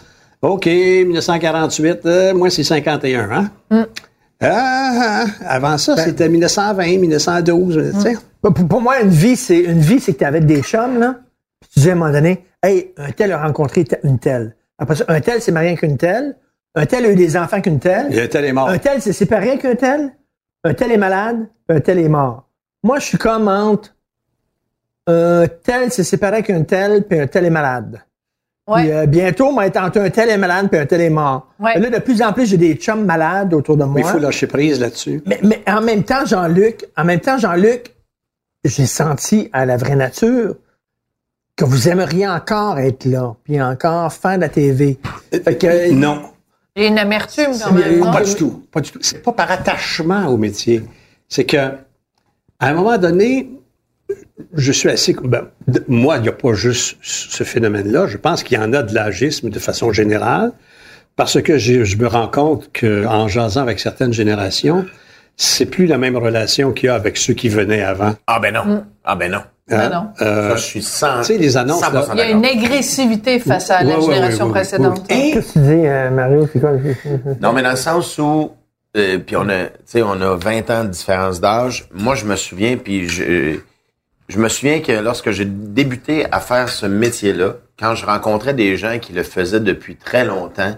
OK, 0.43 0.67
1948, 0.67 2.01
euh, 2.05 2.35
moi, 2.35 2.51
c'est 2.51 2.65
51, 2.65 3.31
hein? 3.31 3.51
Ah, 4.41 4.47
ah, 4.47 5.25
avant 5.47 5.79
ça, 5.79 5.97
c'était 5.97 6.29
1920, 6.29 6.99
1912, 6.99 7.93
tu 7.95 8.01
sais. 8.01 8.17
Pour, 8.43 8.53
pour 8.53 8.83
moi, 8.83 9.01
une 9.01 9.09
vie, 9.09 9.37
c'est 9.37 9.61
une 9.61 9.81
vie, 9.81 10.01
c'est 10.01 10.13
que 10.13 10.19
tu 10.19 10.25
avais 10.25 10.41
des 10.41 10.63
chums, 10.63 10.99
là. 10.99 11.17
Puis 11.61 11.71
tu 11.73 11.79
disais 11.79 11.91
à 11.91 11.95
un 11.95 11.97
moment 11.97 12.13
donné, 12.13 12.45
hey, 12.63 12.93
un 12.99 13.11
tel 13.13 13.33
a 13.33 13.43
rencontré 13.43 13.85
une 14.03 14.19
telle. 14.19 14.55
Après 14.79 14.97
ça, 14.97 15.05
un 15.09 15.21
tel 15.21 15.41
s'est 15.41 15.53
marié 15.53 15.71
avec 15.71 15.83
une 15.83 15.97
telle. 15.97 16.37
Un 16.75 16.85
tel 16.85 17.07
a 17.07 17.11
eu 17.11 17.15
des 17.15 17.37
enfants 17.37 17.61
qu'une 17.61 17.79
telle. 17.79 18.09
Il 18.11 18.19
était 18.19 18.53
mort. 18.53 18.69
Un 18.69 18.79
tel 18.79 19.01
s'est 19.01 19.13
séparé 19.13 19.51
avec 19.51 19.65
un 19.65 19.77
tel. 19.77 20.13
Un 20.65 20.75
tel 20.75 20.93
est 20.93 20.99
malade. 20.99 21.47
Un 21.69 21.81
tel 21.81 21.99
est 21.99 22.09
mort. 22.09 22.49
Moi, 22.83 22.99
je 22.99 23.05
suis 23.07 23.19
comme 23.19 23.49
entre 23.49 23.95
un 25.07 25.47
tel 25.63 25.93
s'est 25.93 26.05
séparé 26.05 26.37
avec 26.37 26.51
un 26.51 26.63
tel, 26.63 27.05
puis 27.05 27.21
un 27.21 27.27
tel 27.27 27.45
est 27.45 27.51
malade. 27.51 28.01
Ouais. 28.67 28.83
Puis, 28.83 28.93
euh, 28.93 29.07
bientôt, 29.07 29.53
moi, 29.53 29.67
être 29.67 29.77
entre 29.77 30.01
un 30.01 30.09
tel 30.09 30.31
est 30.31 30.39
malade, 30.39 30.69
puis 30.71 30.81
un 30.81 30.87
tel 30.87 31.03
est 31.03 31.11
mort. 31.11 31.49
Ouais. 31.61 31.79
Là, 31.79 31.91
de 31.91 31.99
plus 31.99 32.23
en 32.23 32.33
plus, 32.33 32.47
j'ai 32.47 32.57
des 32.57 32.75
chums 32.77 33.05
malades 33.05 33.53
autour 33.53 33.77
de 33.77 33.85
moi. 33.85 34.01
Il 34.01 34.07
faut 34.07 34.19
lâcher 34.19 34.47
prise 34.47 34.81
là-dessus. 34.81 35.23
Mais, 35.27 35.39
mais 35.43 35.63
en 35.67 35.83
même 35.83 36.03
temps, 36.03 36.25
Jean-Luc, 36.25 36.87
en 36.97 37.05
même 37.05 37.21
temps, 37.21 37.37
Jean-Luc, 37.37 37.95
j'ai 38.65 38.87
senti 38.87 39.51
à 39.53 39.67
la 39.67 39.77
vraie 39.77 39.97
nature 39.97 40.57
que 41.57 41.65
vous 41.65 41.89
aimeriez 41.89 42.27
encore 42.27 42.79
être 42.79 43.05
là, 43.05 43.37
puis 43.45 43.61
encore 43.61 44.13
faire 44.13 44.37
de 44.37 44.41
la 44.41 44.49
TV. 44.49 44.99
Fait 45.31 45.57
que, 45.57 45.93
Non. 45.93 46.23
J'ai 46.77 46.89
une 46.89 46.99
amertume 46.99 47.53
quand 47.53 47.69
C'est- 47.77 47.89
même. 47.91 48.01
non? 48.01 48.11
Pas 48.13 48.23
du 48.23 48.35
tout. 48.35 48.67
Pas 48.73 48.81
du 48.81 48.91
tout. 48.91 48.99
C'est 49.03 49.23
pas 49.23 49.33
par 49.33 49.51
attachement 49.51 50.27
au 50.27 50.37
métier. 50.37 50.83
C'est 51.29 51.45
que, 51.45 51.57
à 51.57 51.77
un 52.61 52.73
moment 52.75 52.99
donné, 52.99 53.51
je 54.55 54.73
suis 54.73 54.89
assez. 54.89 55.15
ben, 55.23 55.45
moi, 55.89 56.17
il 56.17 56.23
n'y 56.23 56.29
a 56.29 56.33
pas 56.33 56.53
juste 56.55 56.97
ce 57.03 57.45
phénomène-là. 57.45 58.07
Je 58.09 58.17
pense 58.17 58.43
qu'il 58.43 58.59
y 58.59 58.61
en 58.61 58.73
a 58.73 58.83
de 58.83 58.95
l'agisme 58.95 59.51
de 59.51 59.59
façon 59.59 59.93
générale, 59.93 60.53
parce 61.17 61.41
que 61.41 61.59
je 61.59 61.97
me 61.97 62.07
rends 62.09 62.29
compte 62.29 62.71
qu'en 62.79 63.29
jasant 63.29 63.63
avec 63.63 63.79
certaines 63.79 64.13
générations, 64.13 64.85
c'est 65.37 65.67
plus 65.67 65.87
la 65.87 65.99
même 65.99 66.17
relation 66.17 66.73
qu'il 66.73 66.87
y 66.87 66.91
a 66.91 66.95
avec 66.97 67.17
ceux 67.17 67.35
qui 67.35 67.49
venaient 67.49 67.83
avant. 67.83 68.15
Ah 68.27 68.41
ben 68.41 68.53
non. 68.55 68.85
Ah 69.05 69.15
ben 69.17 69.31
non. 69.31 69.43
Hein? 69.71 69.89
non. 69.89 70.09
Euh, 70.21 70.51
Ça, 70.51 70.57
je 70.57 70.63
suis 70.63 70.83
sans. 70.83 71.19
tu 71.21 71.25
sais, 71.25 71.39
les 71.39 71.57
annonces, 71.57 71.83
100% 71.83 71.93
là. 71.93 72.05
Il 72.15 72.19
y 72.19 72.21
a 72.23 72.31
une 72.31 72.45
agressivité 72.45 73.39
face 73.41 73.71
à 73.71 73.83
la 73.83 73.99
Ouais, 73.99 74.03
génération 74.15 74.45
ouais, 74.47 74.51
ouais, 74.53 74.59
précédente. 74.61 75.07
Qu'est-ce 75.09 75.47
que 75.49 75.53
tu 75.55 75.59
dis, 75.61 75.87
euh, 75.87 76.11
Mario? 76.11 76.47
C'est 76.53 76.61
quoi? 76.61 76.73
Non, 77.41 77.53
mais 77.55 77.63
dans 77.63 77.71
le 77.71 77.77
sens 77.77 78.19
où, 78.19 78.51
euh, 78.97 79.19
puis 79.19 79.37
on 79.37 79.49
a, 79.49 79.65
tu 79.65 79.71
sais, 79.87 80.03
on 80.03 80.21
a 80.21 80.37
20 80.37 80.71
ans 80.71 80.85
de 80.85 80.89
différence 80.91 81.41
d'âge. 81.41 81.87
Moi, 81.95 82.15
je 82.15 82.27
me 82.27 82.37
souviens, 82.37 82.77
puis 82.77 83.09
je, 83.09 83.57
je 84.29 84.39
me 84.39 84.49
souviens 84.51 84.81
que 84.81 84.93
lorsque 84.93 85.31
j'ai 85.31 85.47
débuté 85.47 86.27
à 86.31 86.41
faire 86.41 86.69
ce 86.69 86.85
métier-là, 86.85 87.55
quand 87.79 87.95
je 87.95 88.05
rencontrais 88.05 88.53
des 88.55 88.77
gens 88.77 88.99
qui 88.99 89.13
le 89.15 89.23
faisaient 89.23 89.61
depuis 89.61 89.97
très 89.97 90.27
longtemps, 90.27 90.77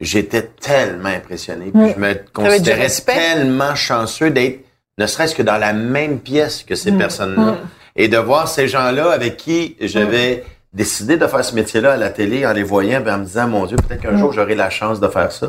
j'étais 0.00 0.42
tellement 0.60 1.08
impressionné. 1.08 1.70
Puis 1.74 1.92
je 1.94 1.98
me 1.98 2.14
considérais 2.32 2.88
tellement 3.06 3.74
chanceux 3.74 4.30
d'être, 4.30 4.60
ne 4.98 5.06
serait-ce 5.06 5.34
que 5.34 5.42
dans 5.42 5.56
la 5.58 5.72
même 5.72 6.18
pièce 6.20 6.62
que 6.62 6.74
Mm. 6.74 6.76
ces 6.76 6.92
personnes-là, 6.92 7.56
et 7.98 8.08
de 8.08 8.16
voir 8.16 8.48
ces 8.48 8.68
gens-là 8.68 9.10
avec 9.10 9.36
qui 9.36 9.76
j'avais 9.80 10.44
décidé 10.72 11.16
de 11.16 11.26
faire 11.26 11.44
ce 11.44 11.54
métier-là 11.54 11.92
à 11.92 11.96
la 11.96 12.10
télé 12.10 12.46
en 12.46 12.52
les 12.52 12.62
voyant, 12.62 13.02
puis 13.02 13.10
en 13.10 13.18
me 13.18 13.24
disant, 13.24 13.48
mon 13.48 13.66
Dieu, 13.66 13.76
peut-être 13.76 14.00
qu'un 14.00 14.16
jour 14.16 14.32
j'aurai 14.32 14.54
la 14.54 14.70
chance 14.70 15.00
de 15.00 15.08
faire 15.08 15.32
ça. 15.32 15.48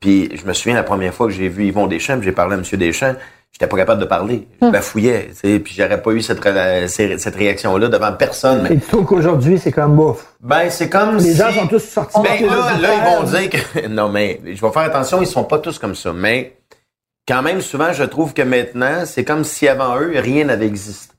Puis 0.00 0.30
je 0.34 0.46
me 0.46 0.52
souviens 0.54 0.74
la 0.74 0.82
première 0.82 1.12
fois 1.12 1.26
que 1.26 1.32
j'ai 1.32 1.48
vu 1.48 1.66
Yvon 1.66 1.86
Deschamps, 1.86 2.16
puis 2.16 2.24
j'ai 2.24 2.32
parlé 2.32 2.56
à 2.56 2.58
M. 2.58 2.64
Deschamps, 2.78 3.14
j'étais 3.52 3.66
pas 3.66 3.76
capable 3.76 4.00
de 4.00 4.06
parler. 4.06 4.48
Je 4.62 4.68
bafouillais, 4.68 5.28
tu 5.30 5.36
sais, 5.36 5.58
puis 5.58 5.74
j'aurais 5.76 6.00
pas 6.00 6.12
eu 6.12 6.22
cette, 6.22 6.40
cette 7.20 7.36
réaction-là 7.36 7.88
devant 7.88 8.12
personne. 8.14 8.62
Mais 8.62 8.76
Et 8.76 8.80
trouves 8.80 9.04
qu'aujourd'hui, 9.04 9.58
c'est 9.58 9.72
comme 9.72 9.94
bouffe. 9.94 10.24
ben, 10.40 10.70
c'est 10.70 10.88
comme 10.88 11.18
Les 11.18 11.32
si... 11.32 11.36
gens 11.36 11.52
sont 11.52 11.66
tous 11.66 11.84
sortis. 11.84 12.18
Ben, 12.22 12.40
de 12.42 12.46
là, 12.46 12.78
là, 12.80 12.88
ils 12.94 13.16
vont 13.18 13.38
dire 13.38 13.50
que... 13.50 13.86
Non, 13.88 14.08
mais 14.08 14.40
je 14.46 14.60
vais 14.60 14.72
faire 14.72 14.82
attention, 14.82 15.20
ils 15.20 15.26
sont 15.26 15.44
pas 15.44 15.58
tous 15.58 15.78
comme 15.78 15.94
ça. 15.94 16.14
Mais 16.14 16.56
quand 17.28 17.42
même, 17.42 17.60
souvent, 17.60 17.92
je 17.92 18.04
trouve 18.04 18.32
que 18.32 18.42
maintenant, 18.42 19.04
c'est 19.04 19.24
comme 19.24 19.44
si 19.44 19.68
avant 19.68 19.98
eux, 19.98 20.12
rien 20.16 20.44
n'avait 20.44 20.66
existé. 20.66 21.12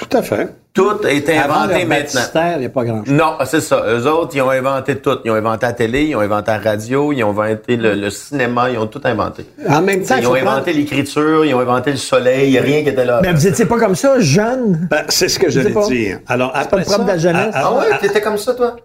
Tout 0.00 0.16
à 0.16 0.22
fait. 0.22 0.48
Tout 0.72 0.98
a 1.04 1.10
été 1.10 1.36
Avant 1.36 1.62
inventé 1.62 1.84
maintenant. 1.84 2.20
il 2.54 2.60
n'y 2.60 2.66
a 2.66 2.68
pas 2.70 2.84
grand-chose. 2.84 3.12
Non, 3.12 3.36
c'est 3.44 3.60
ça. 3.60 3.84
Eux 3.88 4.06
autres, 4.06 4.34
ils 4.34 4.40
ont 4.40 4.50
inventé 4.50 4.96
tout. 4.96 5.18
Ils 5.24 5.30
ont 5.30 5.34
inventé 5.34 5.66
la 5.66 5.72
télé, 5.72 6.04
ils 6.04 6.16
ont 6.16 6.20
inventé 6.20 6.52
la 6.52 6.58
radio, 6.58 7.12
ils 7.12 7.22
ont 7.24 7.30
inventé 7.30 7.76
le, 7.76 7.94
le 7.94 8.08
cinéma, 8.10 8.70
ils 8.70 8.78
ont 8.78 8.86
tout 8.86 9.00
inventé. 9.04 9.44
En 9.68 9.82
même 9.82 10.02
temps, 10.04 10.14
il 10.16 10.22
Ils 10.22 10.26
ont 10.28 10.32
prendre- 10.34 10.50
inventé 10.52 10.72
l'écriture, 10.72 11.44
ils 11.44 11.52
ont 11.54 11.60
inventé 11.60 11.90
le 11.90 11.96
soleil, 11.96 12.46
il 12.48 12.52
n'y 12.52 12.58
a 12.58 12.62
rien 12.62 12.82
qui 12.82 12.88
était 12.90 13.04
là. 13.04 13.20
Mais 13.22 13.32
vous 13.32 13.46
étiez 13.46 13.66
pas 13.66 13.78
comme 13.78 13.94
ça, 13.96 14.18
jeune? 14.20 14.86
Ben, 14.90 15.02
c'est 15.08 15.28
ce 15.28 15.38
que 15.38 15.50
Je 15.50 15.60
pas. 15.60 15.86
dire. 15.88 16.20
Alors, 16.28 16.52
pas 16.52 16.60
le 16.62 16.68
propre 16.84 16.90
ça, 16.90 16.98
de 17.02 17.08
la 17.08 17.18
jeunesse? 17.18 17.54
à- 17.54 17.60
Ah 17.62 17.66
à- 17.66 17.78
ouais, 17.78 17.98
t'étais 18.00 18.20
comme 18.20 18.38
ça, 18.38 18.54
toi? 18.54 18.76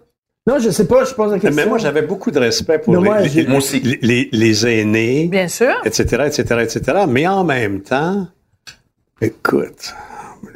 Non, 0.48 0.58
je 0.58 0.70
sais 0.70 0.86
pas, 0.86 1.04
je 1.04 1.14
pose 1.14 1.32
la 1.32 1.38
question. 1.38 1.56
mais 1.56 1.66
moi, 1.68 1.78
j'avais 1.78 2.02
beaucoup 2.02 2.30
de 2.30 2.38
respect 2.38 2.78
pour 2.78 2.94
moi, 3.00 3.20
les, 3.20 3.28
les- 3.28 3.46
Moi 3.46 3.58
aussi. 3.58 3.80
les- 3.80 3.98
les- 4.02 4.28
les 4.32 4.66
aînés, 4.66 5.28
Bien 5.30 5.48
sûr. 5.48 5.74
etc., 5.84 6.24
etc., 6.26 6.42
etc. 6.62 6.80
Mais 7.08 7.26
en 7.26 7.42
même 7.44 7.80
temps, 7.80 8.26
écoute, 9.20 9.94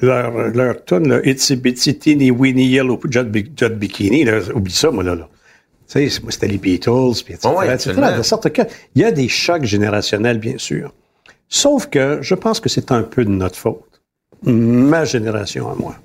leur, 0.01 0.31
leur 0.49 0.85
tune, 0.85 1.09
là, 1.09 1.21
Itsy 1.25 1.57
Bitsy 1.57 1.99
Teeny 1.99 2.31
Weeny 2.31 2.67
Yellow 2.67 3.01
Jet, 3.09 3.27
Jet 3.57 3.79
Bikini, 3.79 4.25
là, 4.25 4.41
oublie 4.55 4.73
ça, 4.73 4.91
moi, 4.91 5.05
là. 5.05 5.15
là. 5.15 5.29
Tu 5.89 6.09
sais, 6.09 6.21
moi, 6.23 6.31
c'était 6.31 6.47
les 6.47 6.59
Beatles, 6.59 7.23
puis 7.25 7.35
etc., 7.35 7.49
absolument. 7.69 8.17
de 8.17 8.23
sorte 8.23 8.51
que 8.51 8.63
il 8.95 9.03
y 9.03 9.05
a 9.05 9.11
des 9.11 9.29
chocs 9.29 9.65
générationnels, 9.65 10.39
bien 10.39 10.57
sûr. 10.57 10.93
Sauf 11.49 11.87
que 11.87 12.19
je 12.23 12.35
pense 12.37 12.61
que 12.61 12.69
c'est 12.69 12.93
un 12.93 13.03
peu 13.03 13.25
de 13.25 13.31
notre 13.31 13.57
faute. 13.57 14.01
Ma 14.45 15.05
génération 15.05 15.69
à 15.69 15.75
moi. 15.75 15.97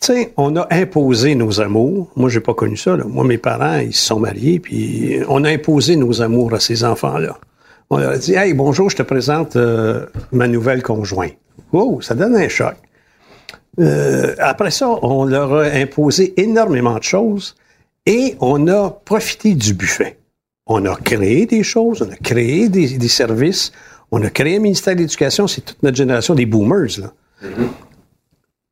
Tu 0.00 0.06
sais, 0.06 0.32
on 0.36 0.56
a 0.56 0.66
imposé 0.74 1.34
nos 1.36 1.60
amours. 1.60 2.10
Moi, 2.16 2.28
j'ai 2.28 2.40
pas 2.40 2.54
connu 2.54 2.76
ça. 2.76 2.96
Là. 2.96 3.04
Moi, 3.04 3.24
mes 3.24 3.38
parents, 3.38 3.78
ils 3.78 3.94
se 3.94 4.06
sont 4.06 4.18
mariés, 4.18 4.58
puis 4.58 5.20
on 5.28 5.44
a 5.44 5.50
imposé 5.50 5.94
nos 5.94 6.20
amours 6.22 6.52
à 6.52 6.58
ces 6.58 6.82
enfants-là. 6.82 7.38
On 7.92 7.98
leur 7.98 8.12
a 8.12 8.18
dit, 8.18 8.34
hey, 8.34 8.54
bonjour, 8.54 8.88
je 8.88 8.96
te 8.96 9.02
présente 9.02 9.56
euh, 9.56 10.06
ma 10.30 10.46
nouvelle 10.46 10.80
conjointe. 10.80 11.34
Oh, 11.72 12.00
ça 12.00 12.14
donne 12.14 12.36
un 12.36 12.48
choc. 12.48 12.76
Euh, 13.80 14.36
après 14.38 14.70
ça, 14.70 14.88
on 15.02 15.24
leur 15.24 15.52
a 15.54 15.64
imposé 15.64 16.40
énormément 16.40 16.96
de 16.96 17.02
choses 17.02 17.56
et 18.06 18.36
on 18.40 18.68
a 18.68 18.90
profité 18.90 19.54
du 19.54 19.74
buffet. 19.74 20.18
On 20.66 20.84
a 20.86 20.94
créé 20.94 21.46
des 21.46 21.64
choses, 21.64 22.02
on 22.02 22.12
a 22.12 22.16
créé 22.16 22.68
des, 22.68 22.96
des 22.96 23.08
services, 23.08 23.72
on 24.12 24.22
a 24.22 24.30
créé 24.30 24.56
un 24.56 24.60
ministère 24.60 24.94
de 24.94 25.00
l'Éducation, 25.00 25.48
c'est 25.48 25.62
toute 25.62 25.82
notre 25.82 25.96
génération 25.96 26.36
des 26.36 26.46
boomers, 26.46 26.98
là. 26.98 27.12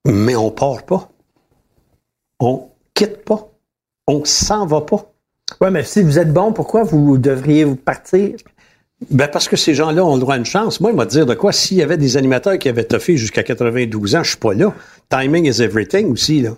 Mais 0.07 0.37
on 0.37 0.53
part 0.53 0.85
pas. 0.85 1.11
On 2.39 2.69
quitte 2.95 3.25
pas. 3.25 3.49
On 4.07 4.25
s'en 4.25 4.65
va 4.65 4.83
pas. 4.83 5.13
Ouais, 5.61 5.73
mais 5.73 5.83
si 5.83 6.03
vous 6.03 6.21
êtes 6.21 6.33
bon, 6.33 6.53
pourquoi 6.53 6.85
vous 6.85 7.19
devriez 7.19 7.65
vous 7.65 7.77
partir? 7.77 8.37
Ben 9.11 9.29
parce 9.29 9.49
que 9.49 9.57
ces 9.57 9.75
gens-là 9.75 10.05
ont 10.05 10.15
le 10.15 10.21
droit 10.21 10.35
à 10.35 10.39
une 10.39 10.45
chance. 10.45 10.81
Moi, 10.81 10.91
il 10.91 10.97
m'a 10.97 11.07
dire 11.07 11.25
de 11.25 11.35
quoi? 11.35 11.53
S'il 11.53 11.77
y 11.77 11.83
avait 11.83 11.97
des 11.97 12.17
animateurs 12.17 12.59
qui 12.59 12.69
avaient 12.69 12.85
toffé 12.85 13.17
jusqu'à 13.17 13.45
92 13.45 14.17
ans, 14.17 14.25
je 14.25 14.31
suis 14.31 14.39
pas 14.39 14.55
là. 14.55 14.75
Timing 15.09 15.47
is 15.47 15.63
everything 15.63 16.13
aussi 16.13 16.41
là. 16.41 16.51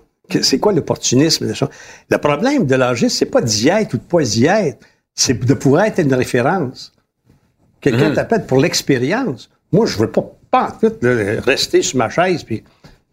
C'est 0.42 0.58
quoi 0.58 0.72
l'opportunisme 0.72 1.48
de 1.48 1.54
ça? 1.54 1.68
Le 2.08 2.18
problème 2.18 2.64
de 2.64 2.74
l'âgiste, 2.76 3.16
c'est 3.18 3.26
pas 3.26 3.42
d'y 3.42 3.68
être 3.68 3.94
ou 3.94 3.96
de 3.98 4.02
pas 4.02 4.22
y 4.22 4.46
être, 4.46 4.78
c'est 5.14 5.38
de 5.44 5.54
pouvoir 5.54 5.84
être 5.84 5.98
une 5.98 6.14
référence. 6.14 6.92
Quelqu'un 7.80 8.12
t'appelle 8.12 8.46
pour 8.46 8.58
l'expérience. 8.58 9.50
Moi, 9.72 9.86
je 9.86 9.98
veux 9.98 10.10
pas, 10.10 10.24
pas 10.50 10.68
en 10.68 10.88
tout, 10.88 10.94
là, 11.02 11.40
rester 11.40 11.82
sur 11.82 11.98
ma 11.98 12.08
chaise 12.08 12.44
puis 12.44 12.62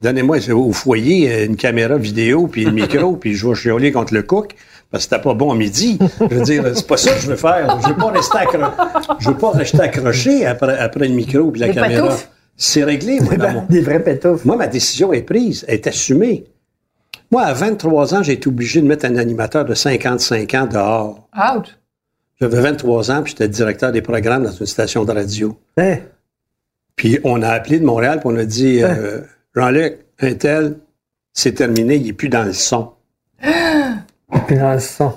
donnez-moi 0.01 0.37
au 0.51 0.71
foyer 0.73 1.43
une 1.43 1.55
caméra 1.55 1.97
vidéo 1.97 2.47
puis 2.47 2.67
un 2.67 2.71
micro 2.71 3.15
puis 3.17 3.35
je 3.35 3.47
vais 3.47 3.55
chialer 3.55 3.91
contre 3.91 4.13
le 4.13 4.23
cook 4.23 4.55
parce 4.91 5.05
que 5.05 5.09
c'était 5.15 5.21
pas 5.23 5.33
bon 5.33 5.51
à 5.51 5.55
midi. 5.55 5.97
Je 6.19 6.35
veux 6.35 6.41
dire, 6.43 6.63
c'est 6.73 6.87
pas 6.87 6.97
ça 6.97 7.11
que 7.13 7.19
je 7.19 7.27
veux 7.27 7.35
faire. 7.35 7.79
Je 7.81 7.87
veux 7.89 7.95
pas 7.95 8.11
rester 8.11 8.37
accroché. 8.37 8.71
Je 9.19 9.29
veux 9.29 9.37
pas 9.37 9.51
rester 9.51 9.81
accroché 9.81 10.45
après, 10.45 10.77
après 10.77 11.07
le 11.07 11.13
micro 11.15 11.51
puis 11.51 11.61
la 11.61 11.69
caméra. 11.69 12.15
C'est 12.55 12.83
réglé, 12.83 13.19
moi, 13.19 13.35
mon- 13.51 13.65
Des 13.69 13.81
vrais 13.81 14.01
pétoufs. 14.03 14.43
moi, 14.45 14.55
ma 14.55 14.67
décision 14.67 15.13
est 15.13 15.21
prise, 15.21 15.63
est 15.67 15.85
assumée. 15.85 16.45
Moi, 17.29 17.43
à 17.43 17.53
23 17.53 18.15
ans, 18.15 18.23
j'ai 18.23 18.33
été 18.33 18.47
obligé 18.47 18.81
de 18.81 18.87
mettre 18.87 19.05
un 19.05 19.15
animateur 19.17 19.65
de 19.65 19.73
55 19.75 20.53
ans 20.55 20.65
dehors. 20.65 21.27
Out. 21.37 21.77
J'avais 22.39 22.61
23 22.61 23.11
ans, 23.11 23.21
puis 23.23 23.31
j'étais 23.31 23.47
directeur 23.49 23.91
des 23.91 24.01
programmes 24.01 24.43
dans 24.43 24.51
une 24.51 24.65
station 24.65 25.03
de 25.05 25.11
radio. 25.11 25.57
Hein? 25.77 25.97
Puis 26.95 27.19
on 27.23 27.41
a 27.43 27.49
appelé 27.49 27.79
de 27.79 27.85
Montréal, 27.85 28.19
puis 28.21 28.29
on 28.33 28.37
a 28.37 28.45
dit 28.45 28.81
euh, 28.81 29.21
Jean-Luc, 29.55 29.99
un 30.19 30.33
tel, 30.33 30.77
c'est 31.33 31.53
terminé, 31.53 31.95
il 31.97 32.07
est 32.07 32.13
plus 32.13 32.29
dans 32.29 32.43
le 32.43 32.53
son. 32.53 32.91
Puis 34.47 34.57
dans 34.57 34.73
le 34.73 34.79
son. 34.79 35.13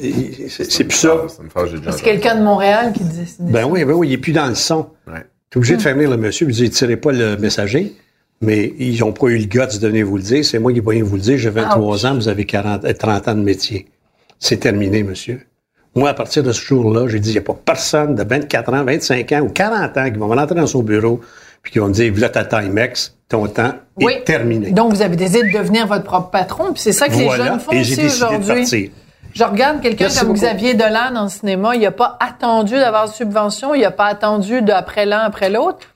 Et 0.00 0.48
C'est 0.48 0.84
plus 0.84 0.96
ça. 0.96 1.26
Ça 1.28 1.92
C'est 1.92 2.02
quelqu'un 2.02 2.36
de 2.36 2.42
Montréal 2.42 2.92
qui 2.92 3.02
disait. 3.02 3.26
Ben 3.40 3.64
oui, 3.64 3.84
ben 3.84 3.94
oui, 3.94 4.08
il 4.08 4.12
est 4.12 4.18
plus 4.18 4.32
dans 4.32 4.46
le 4.46 4.54
son. 4.54 4.90
Ouais. 5.06 5.24
T'es 5.50 5.56
obligé 5.56 5.76
de 5.76 5.82
faire 5.82 5.94
venir 5.94 6.10
le 6.10 6.16
monsieur, 6.16 6.46
puis 6.46 6.54
dire, 6.54 6.70
tirez 6.70 6.96
pas 6.96 7.12
le 7.12 7.36
messager. 7.36 7.94
Mais 8.42 8.74
ils 8.78 9.00
n'ont 9.00 9.12
pas 9.12 9.28
eu 9.28 9.38
le 9.38 9.46
guts 9.46 9.78
de 9.80 9.86
venir 9.86 10.06
vous 10.06 10.18
le 10.18 10.22
dire. 10.22 10.44
C'est 10.44 10.58
moi 10.58 10.72
qui 10.72 10.80
vais 10.80 11.00
vous 11.00 11.16
le 11.16 11.22
dire. 11.22 11.38
J'ai 11.38 11.48
23 11.48 12.06
ans, 12.06 12.14
vous 12.14 12.28
avez 12.28 12.44
40, 12.44 12.84
euh, 12.84 12.92
30 12.92 13.28
ans 13.28 13.34
de 13.34 13.40
métier. 13.40 13.86
C'est 14.38 14.58
terminé, 14.58 15.02
monsieur. 15.02 15.40
Moi, 15.94 16.10
à 16.10 16.14
partir 16.14 16.42
de 16.42 16.52
ce 16.52 16.60
jour-là, 16.60 17.08
j'ai 17.08 17.18
dit, 17.18 17.30
il 17.30 17.32
n'y 17.32 17.38
a 17.38 17.42
pas 17.42 17.54
personne 17.54 18.14
de 18.14 18.22
24 18.22 18.74
ans, 18.74 18.84
25 18.84 19.32
ans 19.32 19.40
ou 19.40 19.48
40 19.48 19.96
ans 19.96 20.10
qui 20.10 20.18
va 20.18 20.26
rentrer 20.26 20.54
dans 20.54 20.66
son 20.66 20.82
bureau 20.82 21.22
puis 21.62 21.72
qui 21.72 21.78
va 21.78 21.88
me 21.88 21.94
dire, 21.94 22.12
voilà 22.12 22.28
ta 22.28 22.44
Timex, 22.44 23.15
ton 23.28 23.46
temps 23.46 23.72
Oui. 23.96 24.12
est 24.14 24.24
terminé. 24.24 24.70
Donc, 24.70 24.92
vous 24.92 25.02
avez 25.02 25.16
décidé 25.16 25.50
de 25.50 25.58
devenir 25.58 25.86
votre 25.86 26.04
propre 26.04 26.30
patron, 26.30 26.72
puis 26.72 26.82
c'est 26.82 26.92
ça 26.92 27.08
que 27.08 27.14
les 27.14 27.30
jeunes 27.30 27.60
font 27.60 27.72
Et 27.72 27.80
aussi 27.80 28.06
aujourd'hui. 28.06 28.92
Je 29.34 29.44
regarde 29.44 29.82
quelqu'un 29.82 30.08
comme 30.08 30.28
beaucoup. 30.28 30.40
Xavier 30.40 30.72
Dolan 30.74 31.10
dans 31.12 31.24
le 31.24 31.28
cinéma. 31.28 31.74
Il 31.74 31.82
n'a 31.82 31.90
pas 31.90 32.16
attendu 32.20 32.72
d'avoir 32.72 33.06
de 33.06 33.12
subvention. 33.12 33.74
Il 33.74 33.82
n'a 33.82 33.90
pas 33.90 34.06
attendu 34.06 34.62
d'après 34.62 35.04
l'un 35.04 35.20
après 35.20 35.50
l'autre. 35.50 35.88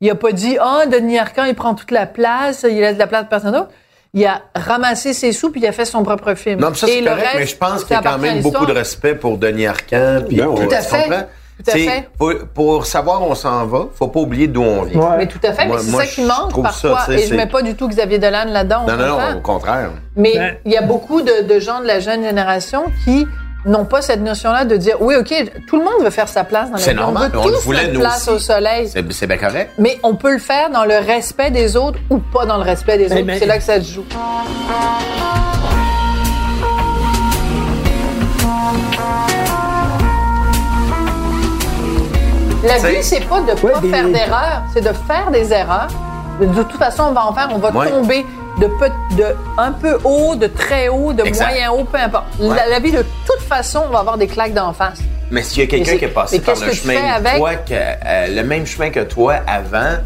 Il 0.00 0.06
n'a 0.08 0.14
pas 0.14 0.30
dit, 0.30 0.56
ah, 0.60 0.84
Denis 0.86 1.18
Arcand, 1.18 1.44
il 1.44 1.56
prend 1.56 1.74
toute 1.74 1.90
la 1.90 2.06
place, 2.06 2.64
il 2.68 2.78
laisse 2.78 2.94
de 2.94 2.98
la 3.00 3.08
place 3.08 3.22
à 3.22 3.24
personne 3.24 3.52
d'autre. 3.52 3.70
Il 4.12 4.24
a 4.26 4.42
ramassé 4.54 5.12
ses 5.12 5.32
sous 5.32 5.50
puis 5.50 5.60
il 5.60 5.66
a 5.66 5.72
fait 5.72 5.86
son 5.86 6.04
propre 6.04 6.34
film. 6.34 6.60
Non, 6.60 6.70
mais 6.70 6.76
ça, 6.76 6.86
c'est 6.86 7.02
correct, 7.02 7.20
reste, 7.24 7.36
mais 7.38 7.46
je 7.46 7.56
pense 7.56 7.84
qu'il 7.84 7.96
y 7.96 7.98
a 7.98 8.02
quand 8.02 8.18
même 8.18 8.42
beaucoup 8.42 8.66
de 8.66 8.72
respect 8.72 9.16
pour 9.16 9.38
Denis 9.38 9.66
Arcand. 9.66 10.20
puis 10.28 10.36
Ben. 10.36 10.54
Tout 10.54 10.68
à 10.70 10.80
fait. 10.82 11.26
Tout 11.62 11.70
à 11.70 11.74
fait. 11.74 12.08
Pour, 12.18 12.32
pour 12.52 12.84
savoir 12.86 13.22
où 13.22 13.26
on 13.26 13.34
s'en 13.34 13.64
va, 13.66 13.86
faut 13.94 14.08
pas 14.08 14.20
oublier 14.20 14.48
d'où 14.48 14.62
on 14.62 14.82
vient. 14.82 15.00
Ouais. 15.00 15.16
Mais 15.18 15.26
tout 15.28 15.38
à 15.44 15.52
fait, 15.52 15.66
Moi- 15.66 15.76
mais 15.76 15.82
c'est 15.82 15.90
moi, 15.92 16.04
ça 16.04 16.10
qui 16.10 16.22
manque 16.22 16.52
ça, 16.56 16.62
parfois. 16.88 17.14
et 17.14 17.18
je 17.18 17.28
c'est- 17.28 17.34
mets 17.36 17.46
pas 17.46 17.62
du 17.62 17.74
tout 17.74 17.88
Xavier 17.88 18.18
Dolan 18.18 18.46
là-dedans. 18.48 18.84
Non, 18.88 18.96
non, 18.96 19.06
non, 19.06 19.36
au 19.38 19.40
contraire. 19.40 19.90
Mais 20.16 20.32
Ben- 20.34 20.56
il 20.64 20.72
y 20.72 20.76
a 20.76 20.82
beaucoup 20.82 21.22
de, 21.22 21.42
de 21.44 21.60
gens 21.60 21.80
de 21.80 21.86
la 21.86 22.00
jeune 22.00 22.22
génération 22.24 22.84
qui 23.04 23.26
n'ont 23.66 23.84
pas 23.86 24.02
cette 24.02 24.20
notion-là 24.20 24.64
de 24.66 24.76
dire 24.76 24.96
oui, 25.00 25.14
OK, 25.14 25.32
tout 25.68 25.78
le 25.78 25.84
monde 25.84 26.02
veut 26.02 26.10
faire 26.10 26.28
sa 26.28 26.44
place 26.44 26.66
dans 26.70 26.76
la 26.76 26.82
C'est 26.82 26.90
vie. 26.90 26.96
normal, 26.96 27.30
on 27.34 27.38
on 27.38 27.42
veut 27.44 27.50
le 27.52 27.56
tous 27.56 27.64
voulait, 27.64 27.86
notre 27.86 28.00
place 28.00 28.28
aussi. 28.28 28.30
au 28.30 28.38
soleil. 28.40 28.88
C'est 28.88 29.12
c'est 29.12 29.26
bien 29.26 29.38
correct. 29.38 29.70
Mais 29.78 29.98
on 30.02 30.16
peut 30.16 30.32
le 30.32 30.38
faire 30.38 30.68
dans 30.70 30.84
le 30.84 30.98
respect 30.98 31.50
des 31.52 31.76
autres 31.76 31.98
ou 32.10 32.18
pas 32.18 32.44
dans 32.46 32.56
le 32.58 32.64
respect 32.64 32.98
des 32.98 33.08
Mais- 33.08 33.14
autres. 33.14 33.24
mais- 33.26 33.38
C'est 33.38 33.46
là 33.46 33.56
que 33.58 33.62
ça 33.64 33.80
se 33.80 33.90
joue. 33.92 34.04
La 42.66 42.78
vie, 42.78 43.02
c'est 43.02 43.20
pas 43.20 43.40
de 43.40 43.52
Ouais, 43.62 43.72
pas 43.72 43.80
mais- 43.82 43.90
faire 43.90 44.08
d'erreurs, 44.08 44.62
c'est 44.72 44.80
de 44.80 44.92
faire 45.06 45.30
des 45.32 45.52
erreurs. 45.52 45.88
De, 46.40 46.46
de 46.46 46.62
toute 46.62 46.78
façon, 46.78 47.04
on 47.10 47.12
va 47.12 47.26
en 47.26 47.32
faire, 47.34 47.48
on 47.52 47.58
va 47.58 47.70
Ouais. 47.70 47.88
tomber 47.90 48.24
de, 48.60 48.66
peu, 48.66 48.88
de 49.16 49.24
un 49.58 49.72
peu 49.72 49.98
haut, 50.04 50.34
de 50.34 50.46
très 50.46 50.88
haut, 50.88 51.12
de 51.12 51.22
Exact. 51.24 51.48
moyen 51.48 51.70
haut, 51.72 51.84
peu 51.84 51.98
importe. 51.98 52.24
La, 52.40 52.48
Ouais. 52.48 52.56
la 52.70 52.78
vie, 52.80 52.92
de 52.92 53.04
toute 53.26 53.40
façon, 53.48 53.82
on 53.88 53.92
va 53.92 54.00
avoir 54.00 54.16
des 54.18 54.26
claques 54.26 54.54
d'en 54.54 54.72
face. 54.72 54.98
Mais 55.30 55.42
s'il 55.42 55.60
y 55.62 55.66
a 55.66 55.68
quelqu'un 55.68 55.96
qui 55.96 56.04
est 56.04 56.08
passé 56.08 56.40
par 56.40 56.54
le 56.54 56.60
que 56.66 56.70
tu 56.70 56.76
chemin 56.76 57.00
avec? 57.14 57.36
toi, 57.38 57.54
que, 57.56 57.72
euh, 57.72 58.26
le 58.28 58.42
même 58.42 58.66
chemin 58.66 58.90
que 58.90 59.00
toi 59.00 59.34
avant, 59.46 59.96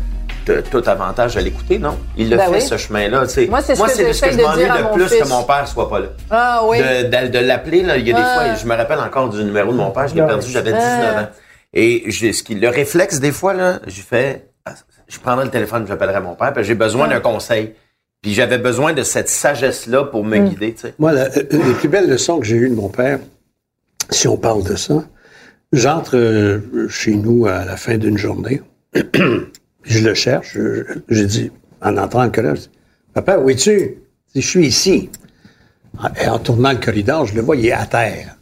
t'as 0.46 0.62
tout 0.62 0.82
avantage 0.86 1.36
à 1.36 1.40
l'écouter, 1.40 1.78
non? 1.78 1.96
Il 2.16 2.30
l'a 2.30 2.36
Ben 2.36 2.44
fait, 2.46 2.50
oui. 2.52 2.60
ce 2.62 2.76
chemin-là. 2.76 3.26
tu 3.26 3.32
sais. 3.34 3.46
Moi, 3.46 3.60
c'est 3.62 3.74
ce 3.74 3.82
que 3.82 4.30
je 4.32 4.36
de 4.36 4.42
m'ennuie 4.42 4.64
mon 4.82 4.92
plus 4.94 5.08
fils. 5.08 5.22
que 5.22 5.28
mon 5.28 5.42
père 5.42 5.66
soit 5.66 5.88
pas 5.88 5.98
là. 6.00 6.06
Ah 6.30 6.60
oui. 6.64 6.78
De, 6.78 7.04
de- 7.04 7.28
de 7.28 7.38
l'appeler, 7.38 7.82
là, 7.82 7.96
il 7.96 8.06
y 8.06 8.12
a 8.12 8.14
des 8.16 8.22
Ah. 8.24 8.34
fois, 8.34 8.54
je 8.54 8.66
me 8.66 8.74
rappelle 8.76 9.00
encore 9.00 9.28
du 9.28 9.42
numéro 9.44 9.72
de 9.72 9.76
mon 9.76 9.90
père, 9.90 10.08
je 10.08 10.14
l'ai 10.14 10.20
Ah. 10.22 10.26
perdu, 10.26 10.50
j'avais 10.50 10.72
19 10.72 11.14
Ah. 11.16 11.20
ans. 11.22 11.26
Et 11.74 12.10
je, 12.10 12.32
ce 12.32 12.42
qui, 12.42 12.54
le 12.54 12.68
réflexe, 12.68 13.20
des 13.20 13.32
fois, 13.32 13.54
là, 13.54 13.80
j'ai 13.86 14.02
fait, 14.02 14.50
ah, 14.64 14.74
je 15.06 15.18
prendrai 15.18 15.44
le 15.44 15.50
téléphone, 15.50 15.86
j'appellerai 15.86 16.20
mon 16.20 16.34
père, 16.34 16.52
parce 16.52 16.58
que 16.58 16.62
j'ai 16.64 16.74
besoin 16.74 17.06
Ah. 17.10 17.14
d'un 17.14 17.20
conseil. 17.20 17.74
Puis 18.22 18.34
j'avais 18.34 18.58
besoin 18.58 18.92
de 18.94 19.02
cette 19.02 19.28
sagesse-là 19.28 20.04
pour 20.04 20.24
me 20.24 20.38
Mm. 20.38 20.48
guider, 20.48 20.74
tu 20.74 20.80
sais. 20.82 20.94
Moi, 20.98 21.12
la- 21.12 21.28
une 21.38 21.62
des 21.62 21.74
plus 21.74 21.88
belles 21.88 22.08
leçons 22.08 22.40
que 22.40 22.46
j'ai 22.46 22.56
eues 22.56 22.68
de 22.68 22.74
mon 22.74 22.88
père, 22.88 23.20
si 24.10 24.26
on 24.26 24.36
parle 24.36 24.64
de 24.64 24.74
ça, 24.76 25.04
j'entre 25.72 26.16
euh, 26.16 26.88
chez 26.88 27.14
nous 27.14 27.46
à 27.46 27.64
la 27.64 27.76
fin 27.76 27.96
d'une 27.96 28.18
journée. 28.18 28.60
je 29.84 29.98
le 30.00 30.14
cherche. 30.14 30.54
je- 30.54 30.82
J'ai 31.08 31.26
dit, 31.26 31.50
en 31.80 31.96
entrant 31.96 32.24
en 32.24 32.30
corridor, 32.30 32.56
je 32.56 32.62
dis, 32.62 32.70
Papa, 33.14 33.38
où 33.38 33.48
es-tu? 33.50 33.96
Je 34.34 34.40
suis 34.40 34.66
ici. 34.66 35.10
Et 36.22 36.28
en 36.28 36.38
tournant 36.38 36.72
le 36.72 36.78
corridor, 36.78 37.26
je 37.26 37.34
le 37.34 37.40
vois, 37.40 37.56
il 37.56 37.66
est 37.66 37.72
à 37.72 37.86
terre. 37.86 38.36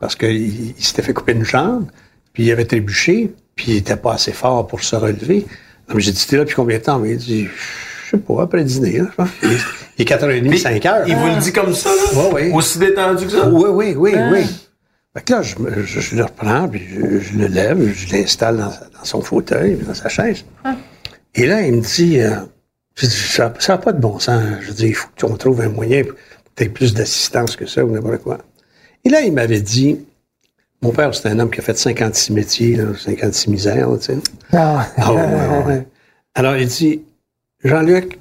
Parce 0.00 0.16
qu'il 0.16 0.70
il 0.78 0.82
s'était 0.84 1.02
fait 1.02 1.12
couper 1.12 1.32
une 1.32 1.44
jambe, 1.44 1.86
puis 2.32 2.44
il 2.44 2.52
avait 2.52 2.64
trébuché, 2.64 3.32
puis 3.56 3.72
il 3.72 3.76
était 3.78 3.96
pas 3.96 4.14
assez 4.14 4.32
fort 4.32 4.66
pour 4.66 4.82
se 4.82 4.96
relever. 4.96 5.46
Donc, 5.88 5.98
J'ai 5.98 6.12
dit, 6.12 6.26
t'es 6.26 6.36
là 6.36 6.44
depuis 6.44 6.54
combien 6.54 6.78
de 6.78 6.82
temps? 6.82 6.98
Mais 6.98 7.10
il 7.12 7.16
dit, 7.18 7.46
je 8.06 8.10
sais 8.12 8.18
pas, 8.18 8.42
après 8.42 8.64
dîner. 8.64 9.00
hein, 9.00 9.08
je 9.10 9.16
pense. 9.16 9.28
Il 9.42 9.52
est- 9.52 9.56
il 9.98 10.02
est 10.02 10.04
4h30, 10.04 10.56
5 10.58 10.86
heures. 10.86 11.04
Il 11.06 11.16
vous 11.16 11.26
le 11.26 11.40
dit 11.40 11.52
comme 11.52 11.74
ça, 11.74 11.90
là? 11.90 12.02
Oui, 12.14 12.24
oui. 12.32 12.50
Aussi 12.54 12.78
détendu 12.78 13.26
que 13.26 13.32
ça? 13.32 13.48
Oui, 13.48 13.68
oui, 13.70 13.94
oui, 13.96 14.12
Ah. 14.16 14.30
oui. 14.32 14.46
Fait 15.14 15.24
que 15.24 15.32
là, 15.32 15.42
je, 15.42 15.58
me- 15.58 15.82
je- 15.84 16.00
je 16.00 16.16
le 16.16 16.24
reprends, 16.24 16.66
puis 16.68 16.80
je, 16.88 17.18
je 17.18 17.38
le 17.38 17.46
lève, 17.48 17.92
je 17.92 18.12
l'installe 18.16 18.56
dans, 18.56 18.72
son 19.04 19.20
fauteuil, 19.20 19.76
dans 19.86 19.92
sa 19.92 20.08
chaise. 20.08 20.44
Ah. 20.64 20.74
Et 21.34 21.44
là, 21.46 21.60
il 21.62 21.74
me 21.74 21.80
dit, 21.82 22.18
euh, 22.20 22.36
je 22.94 23.06
dis, 23.06 23.12
ça 23.14 23.52
n'a 23.68 23.78
pas 23.78 23.92
de 23.92 24.00
bon 24.00 24.18
sens. 24.18 24.42
Je 24.62 24.72
dis, 24.72 24.86
il 24.88 24.94
faut 24.94 25.08
qu'on 25.20 25.36
trouve 25.36 25.60
un 25.60 25.68
moyen 25.68 26.04
pour 26.04 26.14
que 26.14 26.18
tu 26.56 26.64
aies 26.64 26.68
plus 26.70 26.94
d'assistance 26.94 27.56
que 27.56 27.66
ça 27.66 27.84
ou 27.84 27.90
n'importe 27.90 28.22
quoi. 28.22 28.38
Et 29.04 29.10
là, 29.10 29.20
il 29.20 29.32
m'avait 29.34 29.60
dit, 29.60 29.98
mon 30.82 30.90
père, 30.90 31.14
c'est 31.14 31.28
un 31.28 31.38
homme 31.38 31.50
qui 31.50 31.60
a 31.60 31.62
fait 31.62 31.76
56 31.78 32.32
métiers, 32.32 32.76
là, 32.76 32.84
56 32.98 33.48
misères, 33.50 33.88
tu 34.00 34.06
sais. 34.06 34.18
Ah. 34.52 34.86
Ah, 34.96 35.12
ouais, 35.14 35.20
ouais, 35.22 35.64
ouais. 35.66 35.86
Alors, 36.34 36.56
il 36.56 36.66
dit, 36.66 37.02
Jean-Luc, 37.64 38.18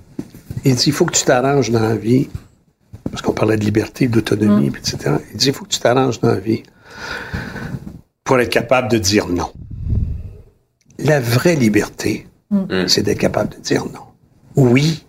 il 0.66 0.76
dit, 0.76 0.84
il 0.88 0.94
faut 0.94 1.06
que 1.06 1.16
tu 1.18 1.24
t'arranges 1.24 1.72
dans 1.72 1.82
la 1.82 1.96
vie, 1.96 2.30
parce 3.10 3.22
qu'on 3.22 3.34
parlait 3.34 3.58
de 3.58 3.64
liberté, 3.66 4.08
d'autonomie, 4.08 4.70
puis 4.70 4.82
etc. 4.82 5.16
Il 5.32 5.38
dit, 5.38 5.48
il 5.48 5.54
faut 5.54 5.66
que 5.66 5.70
tu 5.70 5.80
t'arranges 5.80 6.20
dans 6.20 6.30
la 6.30 6.40
vie 6.40 6.64
pour 8.24 8.40
être 8.40 8.50
capable 8.52 8.90
de 8.90 8.98
dire 9.00 9.28
non. 9.28 9.52
La 11.00 11.20
vraie 11.20 11.56
liberté, 11.56 12.28
c'est 12.88 13.02
d'être 13.02 13.18
capable 13.18 13.56
de 13.56 13.60
dire 13.62 13.86
non. 13.86 14.02
Oui. 14.56 15.04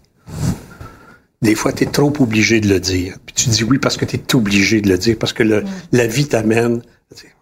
Des 1.43 1.55
fois, 1.57 1.73
tu 1.73 1.83
es 1.85 1.87
trop 1.87 2.13
obligé 2.21 2.61
de 2.61 2.69
le 2.69 2.79
dire. 2.81 3.17
Puis 3.27 3.35
tu 3.35 3.51
dis 3.51 3.65
oui 3.65 3.79
parce 3.79 3.97
que 3.97 4.05
tu 4.05 4.17
es 4.17 4.35
obligé 4.37 4.81
de 4.81 4.89
le 4.89 4.97
dire, 4.97 5.17
parce 5.19 5.33
que 5.33 5.43
le- 5.43 5.65
la 5.91 6.07
vie 6.07 6.27
t'amène. 6.29 6.81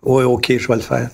Oui, 0.02 0.24
OK, 0.24 0.52
je 0.56 0.68
vais 0.68 0.74
le 0.74 0.80
faire. 0.80 1.10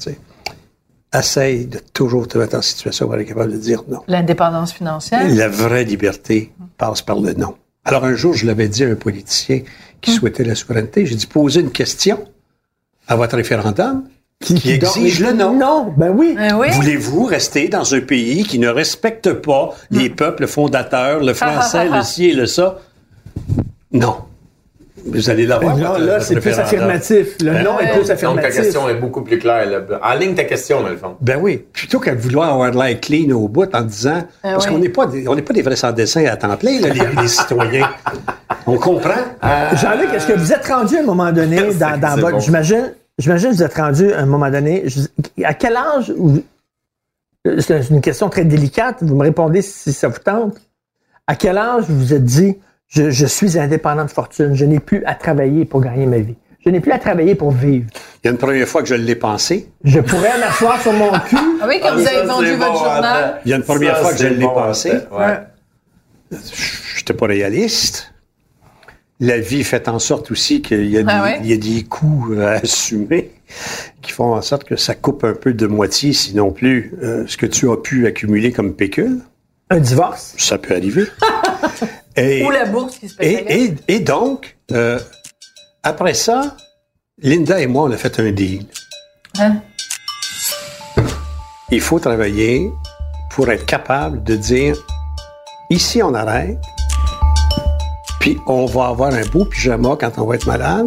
Essaye 1.14 1.66
de 1.66 1.80
toujours 1.92 2.28
te 2.28 2.36
mettre 2.36 2.56
en 2.56 2.62
situation 2.62 3.06
où 3.06 3.14
être 3.14 3.26
capable 3.26 3.52
de 3.52 3.58
dire 3.58 3.82
non. 3.88 4.02
L'indépendance 4.08 4.72
financière? 4.72 5.26
La 5.34 5.48
vraie 5.48 5.84
liberté 5.84 6.52
passe 6.76 7.02
par 7.02 7.20
le 7.20 7.32
non. 7.32 7.54
Alors 7.84 8.04
un 8.04 8.14
jour, 8.14 8.34
je 8.34 8.46
l'avais 8.46 8.68
dit 8.68 8.84
à 8.84 8.88
un 8.88 8.96
politicien 8.96 9.60
qui 10.00 10.10
souhaitait 10.10 10.44
la 10.44 10.54
souveraineté, 10.54 11.06
j'ai 11.06 11.14
dit 11.14 11.26
posez 11.26 11.60
une 11.60 11.70
question 11.70 12.26
à 13.08 13.16
votre 13.16 13.36
référendum 13.36 14.04
qui, 14.40 14.70
exige 14.70 15.20
le 15.20 15.32
non. 15.32 15.56
Non, 15.56 15.94
ben 15.96 16.10
oui. 16.10 16.36
Eh 16.38 16.52
oui. 16.52 16.68
Voulez-vous 16.72 17.24
rester 17.24 17.68
dans 17.68 17.94
un 17.94 18.00
pays 18.00 18.44
qui 18.44 18.58
ne 18.58 18.68
respecte 18.68 19.32
pas 19.32 19.74
les 19.90 20.10
peuples 20.10 20.46
fondateurs, 20.46 21.20
le 21.22 21.32
français, 21.34 21.88
le 21.88 22.02
ci 22.02 22.26
et 22.26 22.34
le 22.34 22.46
ça? 22.46 22.80
Non. 23.92 24.16
Vous 25.06 25.30
allez 25.30 25.46
l'avoir. 25.46 25.76
Non, 25.76 25.88
votre- 25.88 26.00
là, 26.00 26.20
c'est 26.20 26.40
plus 26.40 26.58
affirmatif. 26.58 27.36
Le 27.40 27.52
Ben 27.52 27.62
non 27.64 27.78
est 27.78 27.88
plus 27.92 27.98
Donc, 27.98 28.06
ta 28.06 28.12
affirmatif. 28.14 28.54
question 28.62 28.88
est 28.88 28.94
beaucoup 28.94 29.22
plus 29.22 29.38
claire. 29.38 29.68
Là. 29.70 29.80
En 30.02 30.14
ligne, 30.18 30.34
ta 30.34 30.44
question, 30.44 30.82
dans 30.82 30.88
le 30.88 30.96
fond. 30.96 31.16
Ben 31.20 31.38
oui. 31.40 31.64
Plutôt 31.72 31.98
que 32.00 32.10
de 32.10 32.16
vouloir 32.16 32.52
avoir 32.52 32.70
de 32.70 32.76
l'air 32.76 33.00
clean 33.00 33.30
au 33.30 33.48
bout 33.48 33.72
en 33.74 33.82
disant. 33.82 34.22
Ah 34.42 34.52
parce 34.54 34.66
oui. 34.66 34.72
qu'on 34.72 34.78
n'est 34.78 34.88
pas, 34.88 35.06
des- 35.06 35.26
on 35.28 35.34
n'est 35.34 35.42
pas 35.42 35.54
des 35.54 35.62
vrais 35.62 35.76
sans-dessin 35.76 36.26
à 36.26 36.36
temps 36.36 36.56
plein, 36.56 36.80
là, 36.80 36.88
les, 36.88 37.22
les 37.22 37.28
citoyens. 37.28 37.88
On 38.66 38.76
comprend? 38.78 39.10
Jean-Luc, 39.74 40.12
est-ce 40.14 40.26
que 40.26 40.32
vous 40.32 40.52
êtes 40.52 40.66
rendu 40.66 40.96
à 40.96 41.00
un 41.00 41.04
moment 41.04 41.30
donné 41.30 41.72
dans, 41.74 41.98
dans 42.00 42.16
votre. 42.16 42.32
bon. 42.32 42.40
J'imagine, 42.40 42.92
j'imagine 43.18 43.50
que 43.50 43.54
vous 43.54 43.62
êtes 43.62 43.74
rendu 43.74 44.12
à 44.12 44.20
un 44.20 44.26
moment 44.26 44.50
donné. 44.50 44.82
je- 44.86 45.44
à 45.44 45.54
quel 45.54 45.76
âge. 45.76 46.12
vous- 46.16 46.42
C'est 47.60 47.90
une 47.90 48.00
question 48.00 48.28
très 48.28 48.44
délicate. 48.44 48.96
Vous 49.02 49.14
me 49.14 49.22
répondez 49.22 49.62
si 49.62 49.92
ça 49.92 50.08
vous 50.08 50.18
tente. 50.18 50.56
À 51.28 51.36
quel 51.36 51.56
âge 51.58 51.84
vous 51.88 51.96
vous 51.96 52.14
êtes 52.14 52.24
dit 52.24 52.56
je, 52.88 53.10
je 53.10 53.26
suis 53.26 53.58
indépendant 53.58 54.04
de 54.04 54.10
fortune, 54.10 54.54
je 54.54 54.64
n'ai 54.64 54.80
plus 54.80 55.04
à 55.04 55.14
travailler 55.14 55.64
pour 55.64 55.80
gagner 55.80 56.06
ma 56.06 56.18
vie. 56.18 56.36
Je 56.64 56.70
n'ai 56.70 56.80
plus 56.80 56.90
à 56.92 56.98
travailler 56.98 57.34
pour 57.36 57.52
vivre. 57.52 57.86
Il 58.22 58.26
y 58.26 58.28
a 58.28 58.32
une 58.32 58.38
première 58.38 58.66
fois 58.66 58.82
que 58.82 58.88
je 58.88 58.94
l'ai 58.94 59.14
pensé. 59.14 59.68
Je 59.84 60.00
pourrais 60.00 60.36
m'asseoir 60.38 60.80
sur 60.82 60.92
mon 60.92 61.10
cul. 61.20 61.36
Ah 61.60 61.66
oui, 61.68 61.78
quand 61.80 61.94
vous 61.94 62.06
avez 62.06 62.26
vendu 62.26 62.52
votre 62.54 62.76
journal. 62.82 63.40
Il 63.44 63.50
y 63.50 63.54
a 63.54 63.56
une 63.56 63.62
première 63.62 63.96
Ça, 63.96 64.02
fois 64.02 64.12
que 64.12 64.18
je 64.18 64.26
l'ai 64.26 64.44
bon, 64.44 64.52
pensé. 64.54 64.90
Ouais. 65.12 65.38
Je 66.32 66.98
n'étais 66.98 67.14
pas 67.14 67.26
réaliste. 67.26 68.12
La 69.20 69.38
vie 69.38 69.62
fait 69.62 69.88
en 69.88 69.98
sorte 70.00 70.30
aussi 70.32 70.60
qu'il 70.60 70.90
y, 70.90 70.98
a 70.98 71.02
des- 71.02 71.08
Ah 71.10 71.22
ouais? 71.22 71.38
il 71.42 71.46
y 71.46 71.52
a 71.52 71.56
des 71.56 71.84
coûts 71.84 72.34
à 72.40 72.54
assumer 72.62 73.30
qui 74.02 74.10
font 74.12 74.34
en 74.34 74.42
sorte 74.42 74.64
que 74.64 74.74
ça 74.76 74.94
coupe 74.96 75.22
un 75.24 75.34
peu 75.34 75.52
de 75.54 75.66
moitié, 75.68 76.12
sinon 76.12 76.50
plus, 76.50 76.94
euh, 77.02 77.24
ce 77.28 77.36
que 77.36 77.46
tu 77.46 77.70
as 77.70 77.76
pu 77.76 78.06
accumuler 78.08 78.50
comme 78.50 78.74
pécule. 78.74 79.20
Un 79.70 79.78
divorce? 79.78 80.34
Ça 80.36 80.58
peut 80.58 80.74
arriver. 80.74 81.04
Et- 82.16 82.44
Ou 82.44 82.50
la 82.50 82.64
bourse 82.66 82.96
qui 82.98 83.08
se 83.08 83.14
paye. 83.16 83.34
et, 83.48 83.64
et- 83.64 83.74
et 83.88 84.00
donc, 84.00 84.56
euh, 84.72 84.98
après 85.82 86.14
ça, 86.14 86.56
Linda 87.22 87.60
et 87.60 87.66
moi, 87.66 87.84
on 87.84 87.90
a 87.92 87.96
fait 87.96 88.18
un 88.20 88.30
deal. 88.30 88.66
Hein? 89.38 89.56
Il 91.70 91.80
faut 91.80 91.98
travailler 91.98 92.70
pour 93.30 93.48
être 93.50 93.66
capable 93.66 94.22
de 94.22 94.36
dire, 94.36 94.76
ici 95.70 96.02
on 96.02 96.14
arrête, 96.14 96.58
puis 98.20 98.38
on 98.46 98.66
va 98.66 98.86
avoir 98.88 99.12
un 99.12 99.24
beau 99.26 99.44
pyjama 99.44 99.96
quand 99.98 100.12
on 100.18 100.26
va 100.26 100.36
être 100.36 100.46
malade, 100.46 100.86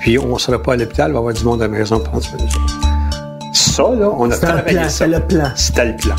puis 0.00 0.18
on 0.18 0.34
ne 0.34 0.38
sera 0.38 0.62
pas 0.62 0.74
à 0.74 0.76
l'hôpital, 0.76 1.10
il 1.10 1.12
va 1.14 1.18
y 1.18 1.20
avoir 1.20 1.34
du 1.34 1.44
monde 1.44 1.62
à 1.62 1.66
la 1.66 1.72
maison 1.76 1.98
pour 1.98 2.10
prendre 2.10 2.24
soin 2.24 2.36
de 2.38 2.42
nous. 2.44 3.54
Ça, 3.54 3.82
là, 3.94 4.10
on 4.16 4.30
a 4.30 4.36
travaillé 4.36 4.76
plan, 4.78 4.82
ça. 4.84 4.90
c'était 4.90 5.06
le 5.18 5.26
plan. 5.26 5.50
C'était 5.56 5.84
le 5.86 5.96
plan. 5.96 6.14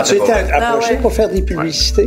As-tu 0.00 0.14
été 0.16 0.32
approché 0.32 0.52
Ah 0.54 0.78
ouais. 0.92 0.96
pour 1.00 1.12
faire 1.12 1.28
des 1.28 1.42
publicités? 1.42 2.06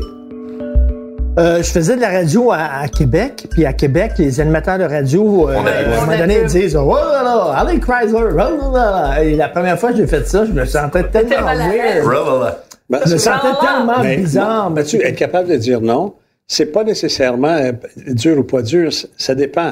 Euh, 1.39 1.58
je 1.64 1.72
faisais 1.72 1.96
de 1.96 2.02
la 2.02 2.10
radio 2.12 2.52
à, 2.52 2.82
à 2.82 2.88
Québec, 2.88 3.48
puis 3.50 3.66
à 3.66 3.74
Québec, 3.74 4.12
les 4.20 4.39
animateurs 4.39 4.78
de 4.78 4.84
radio, 4.84 5.50
euh, 5.50 5.56
On 5.58 5.66
a- 5.66 5.72
à 5.72 5.98
un 5.98 6.06
moment 6.06 6.18
donné, 6.18 6.41
ils 6.44 6.48
disent 6.48 6.76
Oh 6.76 6.94
là 6.96 7.24
là, 7.24 7.54
allez 7.58 7.80
Chrysler, 7.80 8.20
oh 8.34 8.36
là 8.36 8.52
là. 8.72 9.24
Et 9.24 9.36
la 9.36 9.50
première 9.50 9.80
fois 9.80 9.89
que 9.91 9.98
j'ai 9.98 10.06
fait 10.08 10.28
ça, 10.28 10.46
je 10.46 10.52
me 10.52 10.64
sentais 10.66 11.04
tellement 11.06 11.41
weird. 11.56 12.56
Ben, 12.89 13.00
Je 13.08 13.14
me 13.14 13.18
sentais 13.18 13.48
tellement 13.60 14.04
Mais 14.04 14.18
bizarre. 14.18 14.70
non, 14.70 14.84
tu 14.84 14.98
être 15.02 15.16
capable 15.16 15.50
de 15.50 15.56
dire 15.56 15.82
non, 15.82 16.14
c'est 16.46 16.68
pas 16.68 16.84
nécessairement 16.84 17.48
euh, 17.56 17.72
dur 18.10 18.38
ou 18.38 18.44
pas 18.44 18.62
dur, 18.62 18.91
ça 19.18 19.34
dépend. 19.34 19.72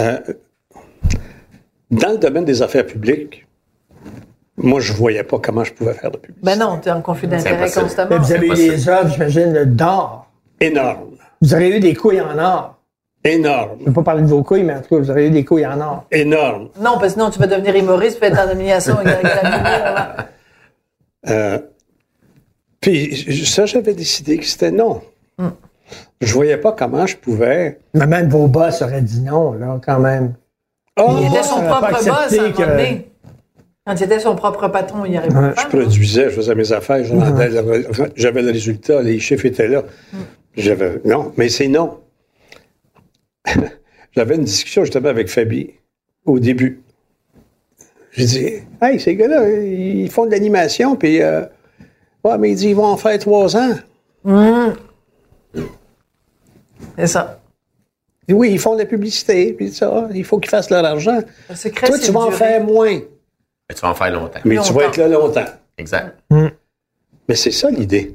Euh, 0.00 0.18
dans 1.92 2.10
le 2.12 2.18
domaine 2.18 2.44
des 2.44 2.60
affaires 2.62 2.86
publiques, 2.86 3.46
moi, 4.56 4.80
je 4.80 4.92
voyais 4.92 5.22
pas 5.24 5.38
comment 5.38 5.64
je 5.64 5.72
pouvais 5.72 5.94
faire 5.94 6.10
de 6.10 6.16
publicité. 6.18 6.44
Ben 6.44 6.58
non, 6.58 6.78
t'es 6.78 6.90
en 6.90 7.00
conflit 7.00 7.28
d'intérêt 7.28 7.70
constamment. 7.70 8.10
Mais 8.10 8.18
vous 8.18 8.32
avez 8.32 8.46
eu 8.48 8.54
des 8.70 8.88
œuvres, 8.88 9.08
j'imagine, 9.12 9.64
d'or. 9.64 10.26
Énorme. 10.60 11.10
Vous 11.40 11.54
aurez 11.54 11.76
eu 11.76 11.80
des 11.80 11.94
couilles 11.94 12.20
en 12.20 12.38
or. 12.38 12.76
Énorme. 13.24 13.70
Je 13.78 13.82
ne 13.84 13.88
vais 13.88 13.94
pas 13.94 14.02
parler 14.02 14.22
de 14.22 14.26
vos 14.26 14.42
couilles, 14.42 14.62
mais 14.64 14.74
en 14.74 14.80
tout 14.80 14.94
cas, 14.94 15.00
vous 15.00 15.10
aurez 15.10 15.26
eu 15.28 15.30
des 15.30 15.44
couilles 15.44 15.66
en 15.66 15.80
or. 15.80 16.04
Énorme. 16.10 16.68
Non, 16.80 16.92
parce 16.94 17.04
que 17.04 17.08
sinon 17.12 17.30
tu 17.30 17.38
vas 17.38 17.46
devenir 17.46 17.74
humoriste, 17.76 18.16
tu 18.16 18.20
vas 18.20 18.26
être 18.28 18.36
dans 18.46 18.50
l'humiliation 18.52 18.98
avec 18.98 19.22
la 19.22 19.42
lumière. 19.42 20.16
Euh, 21.28 21.58
puis 22.80 23.44
ça, 23.46 23.64
j'avais 23.66 23.94
décidé 23.94 24.38
que 24.38 24.44
c'était 24.44 24.70
non. 24.72 25.02
Je 26.20 26.32
voyais 26.34 26.56
pas 26.56 26.72
comment 26.72 27.06
je 27.06 27.16
pouvais. 27.16 27.78
Mais 27.94 28.06
même 28.06 28.28
vos 28.28 28.46
boss 28.48 28.82
auraient 28.82 29.02
dit 29.02 29.20
non, 29.20 29.52
là, 29.52 29.80
quand 29.84 29.98
même. 29.98 30.34
Oh, 30.98 31.16
Il 31.20 31.26
était 31.28 31.42
son 31.42 31.62
propre 31.62 31.90
boss 31.92 32.08
à 32.08 32.12
un 32.12 32.36
moment 32.42 32.52
que- 32.54 32.62
donné. 32.62 33.11
Quand 33.86 33.94
il 33.96 34.04
était 34.04 34.20
son 34.20 34.36
propre 34.36 34.68
patron, 34.68 35.04
il 35.04 35.12
y 35.12 35.16
arrivait 35.16 35.34
Ouais, 35.36 35.52
pas. 35.54 35.62
Je 35.62 35.76
produisais, 35.76 36.24
je 36.30 36.36
faisais 36.36 36.54
mes 36.54 36.70
affaires, 36.72 37.02
je 37.04 37.12
rendais 37.14 37.48
le- 37.48 38.12
j'avais 38.14 38.42
le 38.42 38.52
résultat, 38.52 39.02
les 39.02 39.18
chiffres 39.18 39.46
étaient 39.46 39.66
là. 39.68 39.82
J'avais 40.56 41.00
non, 41.04 41.32
mais 41.36 41.48
c'est 41.48 41.66
non. 41.66 41.98
j'avais 44.12 44.36
une 44.36 44.44
discussion 44.44 44.84
justement 44.84 45.08
avec 45.08 45.28
Fabi 45.28 45.70
au 46.24 46.38
début. 46.38 46.80
J'ai 48.12 48.24
dit, 48.26 48.48
hey, 48.82 49.00
ces 49.00 49.16
gars-là, 49.16 49.48
ils 49.50 50.10
font 50.10 50.26
de 50.26 50.30
l'animation, 50.30 50.94
puis 50.96 51.20
euh, 51.22 51.40
ouais, 52.24 52.38
mais 52.38 52.50
il 52.50 52.56
dit, 52.56 52.68
ils 52.68 52.76
vont 52.76 52.84
en 52.84 52.96
faire 52.98 53.18
trois 53.18 53.56
ans. 53.56 53.74
C'est 56.98 57.06
ça. 57.06 57.40
Oui, 58.30 58.50
ils 58.52 58.58
font 58.58 58.74
de 58.74 58.80
la 58.80 58.84
publicité, 58.86 59.52
puis 59.54 59.72
ça, 59.72 60.08
il 60.14 60.24
faut 60.24 60.38
qu'ils 60.38 60.50
fassent 60.50 60.70
leur 60.70 60.84
argent. 60.84 61.18
Secret, 61.54 61.88
Toi, 61.88 61.98
tu 61.98 62.12
vas 62.12 62.20
en 62.20 62.30
faire 62.30 62.62
moins, 62.62 63.00
Mais 63.72 63.74
tu 63.74 63.80
vas 63.80 63.90
en 63.90 63.94
faire 63.94 64.10
longtemps. 64.12 64.40
mais 64.44 64.58
tu 64.58 64.72
vas 64.72 64.84
être 64.84 64.96
là 64.98 65.08
longtemps. 65.08 65.44
Exact. 65.78 66.18
Mais 66.30 67.34
c'est 67.34 67.50
ça 67.50 67.70
l'idée. 67.70 68.14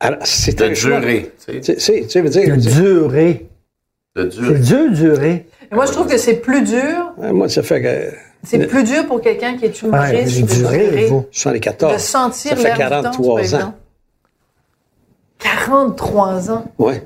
Alors, 0.00 0.18
c'est 0.24 0.58
De 0.58 0.68
durer. 0.68 1.32
tu 1.46 1.62
sais. 1.78 2.20
Veux 2.20 2.28
dire, 2.28 2.56
De 2.56 2.60
durer. 2.60 3.46
De 4.16 4.28
C'est 4.30 4.36
durer. 4.40 4.58
dur, 4.58 4.90
durer. 4.92 5.46
Et 5.70 5.74
moi, 5.74 5.86
je 5.86 5.92
trouve 5.92 6.08
que 6.08 6.18
c'est 6.18 6.36
plus 6.36 6.62
dur. 6.62 7.12
Ouais, 7.18 7.32
moi, 7.32 7.48
ça 7.48 7.62
fait 7.62 7.80
que. 7.82 8.16
C'est 8.42 8.66
plus 8.66 8.84
dur 8.84 9.06
pour 9.06 9.20
quelqu'un 9.20 9.56
qui 9.56 9.64
est 9.66 9.82
Ouais, 9.82 9.88
humoriste 9.88 10.40
de 10.42 10.46
durées, 10.46 10.88
durer, 10.90 11.06
vous. 11.06 11.26
74. 11.32 11.92
de 11.94 11.98
sentir 11.98 12.50
Ça 12.50 12.56
fait 12.56 12.76
l'air 12.76 13.02
du 13.02 13.08
temps, 13.08 13.12
c'est 13.12 13.18
pas 13.18 13.22
43 13.22 13.40
évident. 13.40 13.58
ans. 13.60 13.74
43 15.38 16.50
ans. 16.50 16.72
Ouais. 16.78 17.02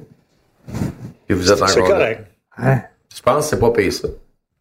Puis 1.26 1.36
vous 1.36 1.50
êtes 1.52 1.58
C'est 1.58 1.62
encore 1.80 1.88
là. 1.90 1.96
correct. 1.98 2.26
Hein? 2.58 2.80
Je 3.14 3.22
pense 3.22 3.44
que 3.44 3.50
c'est 3.50 3.60
pas 3.60 3.70
payé 3.70 3.90
ça. 3.90 4.08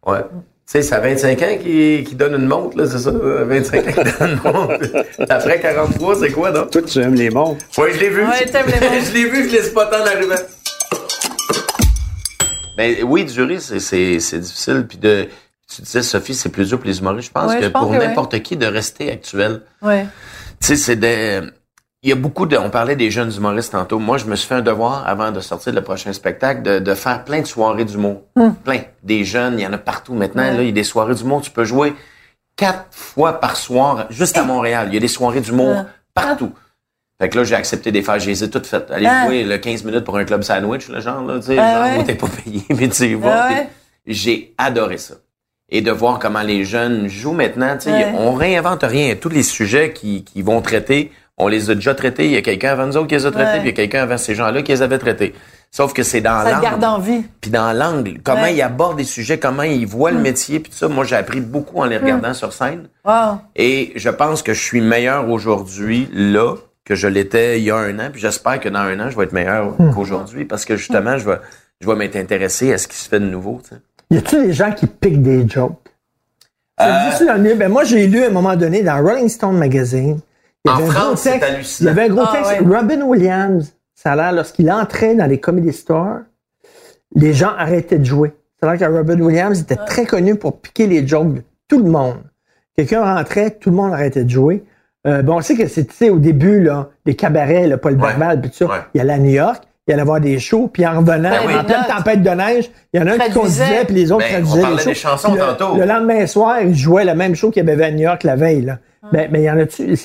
Ouais. 0.06 0.20
Tu 0.20 0.26
sais, 0.72 0.82
c'est 0.82 0.94
à 0.94 1.00
25 1.00 1.42
ans 1.42 1.58
qui, 1.62 2.04
qui 2.06 2.14
donne 2.14 2.34
une 2.34 2.46
montre, 2.46 2.76
là, 2.76 2.86
c'est 2.86 2.98
ça? 2.98 3.10
À 3.10 3.44
25 3.44 3.88
ans 3.88 4.02
qui 4.04 4.18
donne 4.18 4.30
une 4.30 4.52
montre. 4.52 5.06
Après 5.28 5.60
43, 5.60 6.16
c'est 6.20 6.30
quoi, 6.30 6.50
donc? 6.52 6.70
Toi, 6.70 6.82
tu 6.82 6.98
aimes 7.00 7.14
les 7.14 7.30
montres. 7.30 7.64
Ouais, 7.78 7.92
je 7.94 8.00
l'ai 8.00 8.10
vu. 8.10 8.22
Ouais, 8.24 8.44
t'aimes 8.46 8.66
les 8.66 8.80
montres. 8.88 9.04
je 9.08 9.12
l'ai 9.14 9.24
vu, 9.24 9.48
je 9.48 9.56
l'ai 9.56 9.62
spoté 9.62 9.96
en 9.96 10.06
arrivant. 10.06 10.34
Ben 12.76 12.96
oui, 13.04 13.24
durer, 13.24 13.58
c'est, 13.60 13.80
c'est, 13.80 14.20
c'est 14.20 14.38
difficile. 14.38 14.86
Puis 14.88 14.98
de, 14.98 15.26
tu 15.74 15.82
disais, 15.82 16.02
Sophie, 16.02 16.34
c'est 16.34 16.48
plus 16.50 16.68
dur 16.68 16.78
pour 16.78 16.86
les 16.86 16.98
humoristes. 17.00 17.28
Je 17.28 17.32
pense 17.32 17.50
Ouais, 17.52 17.58
que 17.58 17.64
je 17.64 17.68
pense 17.70 17.82
pour 17.82 17.92
que 17.92 17.96
n'importe 17.98 18.40
qui 18.42 18.56
de 18.56 18.66
rester 18.66 19.10
actuel, 19.10 19.62
Ouais. 19.82 20.06
tu 20.60 20.68
sais, 20.68 20.76
c'est 20.76 20.96
des... 20.96 21.40
Il 22.04 22.10
y 22.10 22.12
a 22.12 22.14
beaucoup 22.14 22.46
de... 22.46 22.56
On 22.56 22.70
parlait 22.70 22.94
des 22.94 23.10
jeunes 23.10 23.32
humoristes 23.36 23.72
tantôt. 23.72 23.98
Moi, 23.98 24.18
je 24.18 24.26
me 24.26 24.36
suis 24.36 24.46
fait 24.46 24.54
un 24.54 24.60
devoir, 24.62 25.06
avant 25.08 25.32
de 25.32 25.40
sortir 25.40 25.72
le 25.72 25.82
prochain 25.82 26.12
spectacle, 26.12 26.62
de, 26.62 26.78
de 26.78 26.94
faire 26.94 27.24
plein 27.24 27.40
de 27.40 27.46
soirées 27.46 27.84
d'humour. 27.84 28.22
Plein. 28.64 28.82
Des 29.02 29.24
jeunes, 29.24 29.58
il 29.58 29.62
y 29.62 29.66
en 29.66 29.72
a 29.72 29.78
partout 29.78 30.14
maintenant. 30.14 30.42
Là, 30.44 30.62
il 30.62 30.66
y 30.66 30.68
a 30.68 30.72
des 30.72 30.84
soirées 30.84 31.14
d'humour. 31.16 31.42
Tu 31.42 31.50
peux 31.50 31.64
jouer 31.64 31.94
quatre 32.54 32.86
fois 32.92 33.40
par 33.40 33.56
soir, 33.56 34.06
juste 34.10 34.38
à 34.38 34.44
Montréal. 34.44 34.86
Il 34.90 34.94
y 34.94 34.96
a 34.96 35.00
des 35.00 35.08
soirées 35.08 35.40
d'humour 35.40 35.86
partout. 36.14 36.52
Fait 37.20 37.28
que 37.28 37.36
là, 37.38 37.42
j'ai 37.42 37.56
accepté 37.56 37.90
des 37.90 38.02
faire. 38.02 38.20
Je 38.20 38.30
les 38.30 38.44
ai 38.44 38.50
toutes 38.50 38.68
faites. 38.68 38.92
Aller 38.92 39.08
jouer 39.26 39.42
le 39.42 39.58
15 39.58 39.82
minutes 39.82 40.04
pour 40.04 40.16
un 40.18 40.24
club 40.24 40.42
sandwich, 40.44 40.88
le 40.88 41.00
genre, 41.00 41.20
là, 41.22 41.40
tu 41.40 41.46
sais, 41.46 41.56
genre 41.56 42.04
t'es 42.04 42.14
pas 42.14 42.28
payé, 42.28 42.62
mais 42.70 42.88
tu 42.88 43.06
y 43.06 43.14
vas. 43.14 43.48
J'ai 44.06 44.54
adoré 44.56 44.98
ça. 44.98 45.14
Et 45.68 45.82
de 45.82 45.90
voir 45.90 46.20
comment 46.20 46.42
les 46.42 46.64
jeunes 46.64 47.08
jouent 47.08 47.32
maintenant, 47.34 47.74
tu 47.76 47.86
sais, 47.86 47.90
Ouais. 47.92 48.12
on 48.16 48.34
réinvente 48.34 48.84
rien. 48.84 49.16
Tous 49.16 49.28
les 49.30 49.42
sujets 49.42 49.92
qui, 49.92 50.22
qui 50.24 50.42
vont 50.42 50.62
traiter, 50.62 51.10
on 51.38 51.48
les 51.48 51.70
a 51.70 51.74
déjà 51.74 51.94
traités. 51.94 52.26
Il 52.26 52.32
y 52.32 52.36
a 52.36 52.42
quelqu'un 52.42 52.70
avant 52.72 52.86
nous 52.86 52.96
autres 52.96 53.06
qui 53.06 53.14
les 53.14 53.26
a 53.26 53.30
traités, 53.30 53.50
Ouais. 53.52 53.58
puis 53.60 53.68
il 53.68 53.70
y 53.70 53.74
a 53.74 53.76
quelqu'un 53.76 54.02
avant 54.02 54.18
ces 54.18 54.34
gens-là 54.34 54.62
qui 54.62 54.72
les 54.72 54.82
avait 54.82 54.98
traités. 54.98 55.34
Sauf 55.70 55.92
que 55.92 56.02
c'est 56.02 56.20
dans 56.22 56.42
Ça 56.44 56.56
te 56.56 56.62
garde 56.62 56.80
l'angle. 56.82 56.84
en 56.96 56.98
vie. 56.98 57.24
Puis 57.40 57.50
dans 57.50 57.72
l'angle, 57.72 58.20
comment 58.24 58.42
Ouais. 58.42 58.54
ils 58.54 58.62
abordent 58.62 58.96
des 58.96 59.04
sujets, 59.04 59.38
comment 59.38 59.62
ils 59.64 59.86
voient 59.86 60.10
le 60.10 60.18
métier, 60.18 60.60
puis 60.60 60.70
tout 60.72 60.78
ça. 60.78 60.88
Moi, 60.88 61.04
j'ai 61.04 61.16
appris 61.16 61.40
beaucoup 61.40 61.80
en 61.80 61.84
les 61.84 61.98
regardant 61.98 62.32
sur 62.34 62.52
scène. 62.52 62.88
Wow. 63.04 63.38
Et 63.54 63.92
je 63.96 64.08
pense 64.08 64.42
que 64.42 64.54
je 64.54 64.60
suis 64.62 64.80
meilleur 64.80 65.28
aujourd'hui 65.30 66.08
là 66.12 66.54
que 66.84 66.94
je 66.94 67.06
l'étais 67.06 67.58
il 67.60 67.64
y 67.64 67.70
a 67.70 67.76
un 67.76 67.98
an. 67.98 68.08
Puis 68.10 68.20
j'espère 68.20 68.58
que 68.60 68.68
dans 68.70 68.78
un 68.80 68.98
an, 68.98 69.10
je 69.10 69.16
vais 69.18 69.24
être 69.24 69.32
meilleur 69.34 69.74
qu'aujourd'hui 69.94 70.46
parce 70.46 70.64
que 70.64 70.76
justement, 70.76 71.18
je 71.18 71.28
vais, 71.28 71.36
je 71.82 71.86
vais 71.86 71.94
m'être 71.96 72.16
intéressé 72.16 72.72
à 72.72 72.78
ce 72.78 72.88
qui 72.88 72.96
se 72.96 73.08
fait 73.08 73.20
de 73.20 73.26
nouveau. 73.26 73.60
tu 73.62 73.74
sais. 73.74 73.80
Y 74.10 74.16
a-tu 74.16 74.36
des 74.46 74.52
gens 74.54 74.72
qui 74.72 74.86
piquent 74.86 75.22
des 75.22 75.46
jokes? 75.46 75.74
Ça 76.78 76.86
Euh, 76.86 77.10
dit-tu 77.10 77.26
dans 77.26 77.34
le 77.34 77.40
milieu? 77.40 77.54
Ben, 77.56 77.68
moi, 77.68 77.84
j'ai 77.84 78.06
lu 78.06 78.22
à 78.24 78.28
un 78.28 78.30
moment 78.30 78.56
donné 78.56 78.82
dans 78.82 78.96
Rolling 79.02 79.28
Stone 79.28 79.58
Magazine. 79.58 80.18
Il 80.64 80.70
y 80.70 80.72
En 80.72 80.76
avait 80.76 80.84
un 80.84 80.86
gros 80.88 80.92
France, 81.00 81.20
c'est 81.20 81.30
texte- 81.38 81.50
hallucinant. 81.50 81.90
Il 81.92 81.96
y 81.96 82.00
avait 82.00 82.10
un 82.10 82.14
gros 82.14 82.24
Ah, 82.28 82.32
texte. 82.32 82.50
ouais. 82.60 82.76
Robin 82.78 83.00
Williams, 83.02 83.74
ça 83.94 84.12
a 84.12 84.16
l'air, 84.16 84.32
lorsqu'il 84.32 84.70
entrait 84.70 85.14
dans 85.14 85.26
les 85.26 85.40
comedy 85.40 85.72
stores, 85.72 86.18
les 87.14 87.32
gens 87.32 87.52
arrêtaient 87.56 87.98
de 87.98 88.04
jouer. 88.04 88.32
Ça 88.60 88.68
a 88.68 88.74
l'air 88.76 88.88
que 88.88 88.92
Robin 88.94 89.20
Williams 89.20 89.60
était 89.60 89.76
très 89.76 90.04
connu 90.04 90.34
pour 90.34 90.60
piquer 90.60 90.86
les 90.86 91.06
jokes 91.06 91.34
de 91.34 91.42
tout 91.68 91.82
le 91.82 91.88
monde. 91.90 92.18
Quelqu'un 92.76 93.02
rentrait, 93.02 93.52
tout 93.52 93.70
le 93.70 93.76
monde 93.76 93.92
arrêtait 93.92 94.24
de 94.24 94.30
jouer. 94.30 94.64
Euh, 95.06 95.22
bon, 95.22 95.36
on 95.36 95.40
sait 95.40 95.54
que 95.56 95.66
c'est, 95.68 95.84
tu 95.86 95.94
sais, 95.94 96.10
au 96.10 96.18
début, 96.18 96.60
là, 96.60 96.90
les 97.06 97.14
cabarets, 97.14 97.66
là, 97.66 97.78
Paul 97.78 97.94
Ouais. 97.94 98.12
Puis 98.42 98.50
tout 98.50 98.56
ça, 98.56 98.66
Ouais. 98.66 98.78
il 98.94 99.00
allait 99.00 99.12
à 99.14 99.18
New 99.18 99.30
York, 99.30 99.62
il 99.88 99.94
allait 99.94 100.02
voir 100.04 100.20
des 100.20 100.38
shows, 100.38 100.68
puis 100.72 100.86
en 100.86 100.98
revenant, 101.00 101.30
Ben 101.30 101.40
oui. 101.46 101.54
en 101.56 101.64
pleine 101.64 101.84
tempête 101.88 102.22
de 102.22 102.30
neige, 102.30 102.70
il 102.92 103.00
y 103.00 103.02
en 103.02 103.06
a 103.06 103.12
un 103.14 103.18
qui 103.18 103.30
conduisait, 103.32 103.84
puis 103.86 103.94
les 103.94 104.12
autres 104.12 104.24
Ben, 104.30 104.42
on 104.44 104.46
traduisaient 104.46 104.60
parlait 104.62 104.76
les 104.76 104.84
des 104.84 104.94
shows. 104.94 105.08
chansons 105.10 105.34
le, 105.34 105.40
tantôt. 105.40 105.76
Le 105.76 105.84
lendemain 105.84 106.26
soir, 106.26 106.60
il 106.62 106.74
jouait 106.74 107.04
le 107.04 107.14
même 107.14 107.34
show 107.34 107.50
qu'il 107.50 107.66
y 107.66 107.70
avait 107.70 107.84
à 107.84 107.90
New 107.90 108.00
York 108.02 108.22
la 108.24 108.36
veille. 108.36 108.62
Là. 108.62 108.78
Ah. 109.02 109.08
Ben, 109.12 109.28
mais 109.32 109.40
il 109.40 109.44
y 109.44 109.50
en 109.50 109.58
a-tu... 109.58 109.96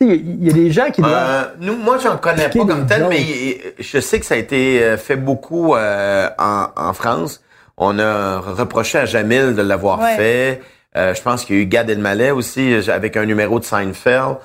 Il 0.00 0.44
y 0.44 0.50
a 0.50 0.52
des 0.52 0.72
gens 0.72 0.90
qui 0.90 1.00
doivent... 1.00 1.12
Euh, 1.14 1.42
nous, 1.60 1.76
moi, 1.76 1.96
j'en 2.02 2.16
connais 2.16 2.48
pas 2.48 2.64
comme 2.64 2.86
tel, 2.86 3.06
mais 3.08 3.58
je 3.78 4.00
sais 4.00 4.18
que 4.18 4.26
ça 4.26 4.34
a 4.34 4.38
été 4.38 4.82
euh, 4.82 4.96
fait 4.96 5.14
beaucoup 5.14 5.76
euh, 5.76 6.28
en, 6.38 6.66
en 6.74 6.92
France. 6.92 7.40
On 7.76 7.98
a 8.00 8.38
reproché 8.38 8.98
à 8.98 9.04
Jamil 9.04 9.54
de 9.54 9.62
l'avoir 9.62 10.00
Ouais. 10.00 10.16
fait. 10.16 10.60
Euh, 10.96 11.14
je 11.14 11.22
pense 11.22 11.44
qu'il 11.44 11.56
y 11.56 11.58
a 11.60 11.62
eu 11.62 11.66
Gad 11.66 11.88
Elmaleh 11.88 12.32
aussi 12.32 12.74
avec 12.88 13.16
un 13.16 13.24
numéro 13.26 13.60
de 13.60 13.64
Seinfeld. 13.64 14.36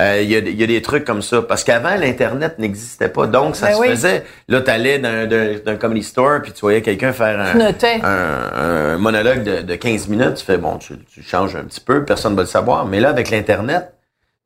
Euh, 0.00 0.20
Il 0.22 0.28
y, 0.30 0.36
a, 0.36 0.40
y 0.40 0.62
a 0.62 0.66
des 0.66 0.82
trucs 0.82 1.04
comme 1.04 1.22
ça. 1.22 1.42
Parce 1.42 1.62
qu'avant, 1.64 1.94
l'Internet 1.94 2.58
n'existait 2.58 3.08
pas. 3.08 3.26
Donc, 3.26 3.54
ça 3.56 3.68
Ben 3.68 3.74
se 3.74 3.80
oui. 3.80 3.88
faisait. 3.90 4.24
Là, 4.48 4.60
t'allais 4.60 4.98
dans 4.98 5.28
d'un 5.28 5.58
d'un 5.64 5.76
comedy 5.76 6.02
store, 6.02 6.42
puis 6.42 6.52
tu 6.52 6.60
voyais 6.62 6.82
quelqu'un 6.82 7.12
faire 7.12 7.38
Tu 7.78 7.86
un, 7.86 8.00
un, 8.02 8.94
un 8.94 8.98
monologue 8.98 9.42
de, 9.44 9.62
de 9.62 9.74
15 9.76 10.08
minutes. 10.08 10.34
Tu 10.34 10.44
fais, 10.44 10.58
bon, 10.58 10.78
tu, 10.78 10.94
tu 11.04 11.22
changes 11.22 11.54
un 11.56 11.64
petit 11.64 11.80
peu, 11.80 12.04
personne 12.04 12.32
ne 12.32 12.36
va 12.36 12.42
le 12.42 12.48
savoir. 12.48 12.86
Mais 12.86 12.98
là, 13.00 13.10
avec 13.10 13.30
l'Internet, 13.30 13.94